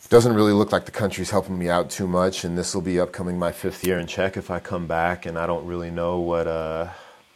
doesn't 0.09 0.35
really 0.35 0.53
look 0.53 0.71
like 0.71 0.85
the 0.85 0.91
country's 0.91 1.31
helping 1.31 1.57
me 1.57 1.69
out 1.69 1.89
too 1.89 2.07
much. 2.07 2.43
And 2.43 2.55
this 2.55 2.75
will 2.75 2.83
be 2.83 2.99
upcoming 2.99 3.39
my 3.39 3.51
fifth 3.51 3.83
year 3.83 3.97
in 3.97 4.05
Czech 4.05 4.37
if 4.37 4.51
I 4.51 4.59
come 4.59 4.85
back, 4.85 5.25
and 5.25 5.39
I 5.39 5.47
don't 5.47 5.65
really 5.65 5.89
know 5.89 6.19
what. 6.19 6.47
Uh, 6.47 6.89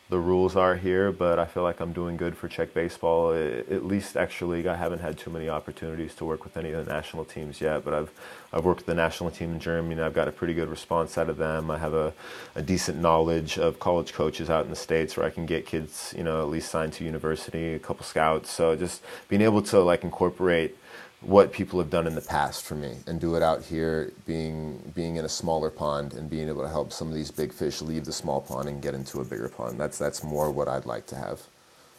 the 0.10 0.20
rules 0.20 0.56
are 0.56 0.76
here, 0.76 1.12
but 1.12 1.38
I 1.38 1.46
feel 1.46 1.64
like 1.64 1.82
I'm 1.82 1.92
doing 1.92 2.16
good 2.16 2.38
for 2.38 2.48
Czech 2.48 2.74
baseball. 2.74 3.34
At 3.34 3.86
least, 3.86 4.16
actually, 4.16 4.68
I 4.68 4.76
haven't 4.76 5.00
had 5.00 5.18
too 5.18 5.30
many 5.30 5.50
opportunities 5.50 6.16
to 6.16 6.26
work 6.26 6.44
with 6.46 6.56
any 6.56 6.72
of 6.72 6.86
the 6.86 6.92
national 6.92 7.26
teams 7.26 7.60
yet. 7.60 7.84
But 7.84 7.94
I've 7.94 8.12
I've 8.54 8.64
worked 8.64 8.80
with 8.80 8.88
the 8.88 8.96
national 8.96 9.32
team 9.32 9.54
in 9.54 9.60
Germany, 9.60 10.02
I've 10.02 10.14
got 10.14 10.28
a 10.28 10.32
pretty 10.32 10.54
good 10.54 10.70
response 10.70 11.18
out 11.18 11.30
of 11.30 11.38
them. 11.38 11.70
I 11.70 11.78
have 11.78 11.94
a, 11.94 12.14
a 12.56 12.62
decent 12.62 13.00
knowledge 13.00 13.58
of 13.58 13.80
college 13.80 14.14
coaches 14.14 14.50
out 14.50 14.64
in 14.64 14.70
the 14.70 14.76
states 14.76 15.18
where 15.18 15.26
I 15.26 15.30
can 15.30 15.46
get 15.46 15.66
kids, 15.66 16.14
you 16.18 16.24
know, 16.24 16.42
at 16.42 16.48
least 16.48 16.70
signed 16.72 16.94
to 16.94 17.04
university, 17.04 17.74
a 17.74 17.80
couple 17.80 18.06
scouts. 18.06 18.50
So 18.50 18.76
just 18.76 19.02
being 19.28 19.42
able 19.42 19.62
to 19.64 19.80
like 19.82 20.04
incorporate 20.04 20.78
what 21.22 21.52
people 21.52 21.80
have 21.80 21.90
done 21.90 22.06
in 22.06 22.16
the 22.16 22.22
past 22.22 22.64
for 22.64 22.76
me 22.76 22.96
and 23.08 23.20
do 23.20 23.36
it 23.36 23.42
out 23.42 23.64
here 23.64 24.14
being 24.26 24.92
being 24.94 25.16
in 25.16 25.26
a 25.26 25.30
smaller 25.30 25.72
pond 25.72 26.14
and 26.14 26.30
being 26.30 26.48
able 26.48 26.62
to 26.62 26.70
help 26.70 26.94
some 26.94 27.08
of 27.08 27.16
these 27.16 27.32
big 27.32 27.52
fish 27.52 27.82
leave 27.82 28.06
the 28.06 28.14
small 28.14 28.40
pond 28.40 28.70
and 28.70 28.84
get 28.84 28.94
into 28.94 29.20
a 29.20 29.26
bigger 29.26 29.50
pond 29.50 29.80
that's 29.80 29.98
that's 29.98 30.24
more 30.24 30.52
what 30.52 30.68
I'd 30.68 30.86
like 30.86 31.08
to 31.08 31.16
have 31.16 31.42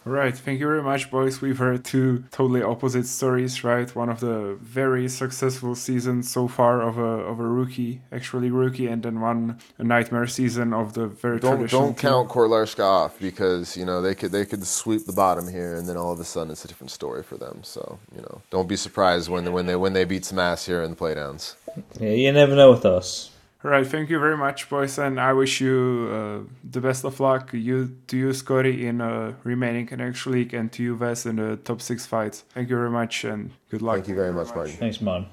Right. 0.08 0.34
Thank 0.34 0.58
you 0.60 0.66
very 0.66 0.82
much, 0.82 1.10
boys. 1.10 1.42
We've 1.42 1.58
heard 1.58 1.84
two 1.84 2.24
totally 2.30 2.62
opposite 2.62 3.06
stories, 3.06 3.62
right? 3.62 3.94
One 3.94 4.08
of 4.08 4.20
the 4.20 4.56
very 4.62 5.06
successful 5.08 5.74
seasons 5.74 6.30
so 6.30 6.48
far 6.48 6.80
of 6.80 6.96
a 6.96 7.12
of 7.30 7.38
a 7.40 7.46
rookie, 7.46 8.00
actually 8.10 8.50
rookie, 8.50 8.86
and 8.86 9.02
then 9.02 9.20
one 9.20 9.58
a 9.76 9.84
nightmare 9.84 10.26
season 10.26 10.72
of 10.72 10.94
the 10.94 11.08
very 11.08 11.38
don't 11.38 11.56
traditional. 11.56 11.82
Don't 11.82 11.98
team. 11.98 12.10
count 12.10 12.28
Kotlářka 12.30 12.84
off 12.84 13.18
because 13.20 13.76
you 13.76 13.84
know 13.84 14.00
they 14.00 14.14
could 14.14 14.32
they 14.32 14.46
could 14.46 14.66
sweep 14.66 15.04
the 15.04 15.12
bottom 15.12 15.46
here, 15.46 15.74
and 15.74 15.86
then 15.86 15.98
all 15.98 16.12
of 16.12 16.20
a 16.20 16.24
sudden 16.24 16.50
it's 16.52 16.64
a 16.64 16.68
different 16.68 16.90
story 16.90 17.22
for 17.22 17.36
them. 17.36 17.60
So 17.62 17.98
you 18.14 18.22
know, 18.22 18.40
don't 18.50 18.68
be 18.68 18.76
surprised 18.76 19.28
when 19.28 19.52
when 19.52 19.66
they 19.66 19.76
when 19.76 19.92
they 19.92 20.04
beat 20.04 20.24
some 20.24 20.38
ass 20.38 20.64
here 20.64 20.82
in 20.82 20.90
the 20.90 20.96
playdowns. 20.96 21.54
Yeah, 22.00 22.10
you 22.10 22.32
never 22.32 22.56
know 22.56 22.70
with 22.70 22.86
us. 22.86 23.27
All 23.64 23.72
right, 23.72 23.84
thank 23.84 24.08
you 24.08 24.20
very 24.20 24.36
much, 24.36 24.68
boys, 24.68 24.98
and 24.98 25.18
I 25.18 25.32
wish 25.32 25.60
you 25.60 26.08
uh, 26.12 26.54
the 26.62 26.80
best 26.80 27.04
of 27.04 27.18
luck. 27.18 27.52
You 27.52 27.96
to 28.06 28.16
you, 28.16 28.32
Scotty, 28.32 28.86
in 28.86 29.00
uh, 29.00 29.32
remaining 29.42 29.88
in 29.90 30.00
Extra 30.00 30.30
League, 30.30 30.54
and 30.54 30.70
to 30.72 30.82
you, 30.84 30.94
Wes, 30.94 31.26
in 31.26 31.36
the 31.36 31.56
top 31.56 31.80
six 31.80 32.06
fights. 32.06 32.44
Thank 32.50 32.70
you 32.70 32.76
very 32.76 32.90
much, 32.90 33.24
and 33.24 33.50
good 33.68 33.82
luck. 33.82 33.96
Thank 33.96 34.08
you 34.08 34.14
very 34.14 34.32
much, 34.32 34.54
Martin. 34.54 34.76
Thanks, 34.76 35.00
Martin. 35.00 35.26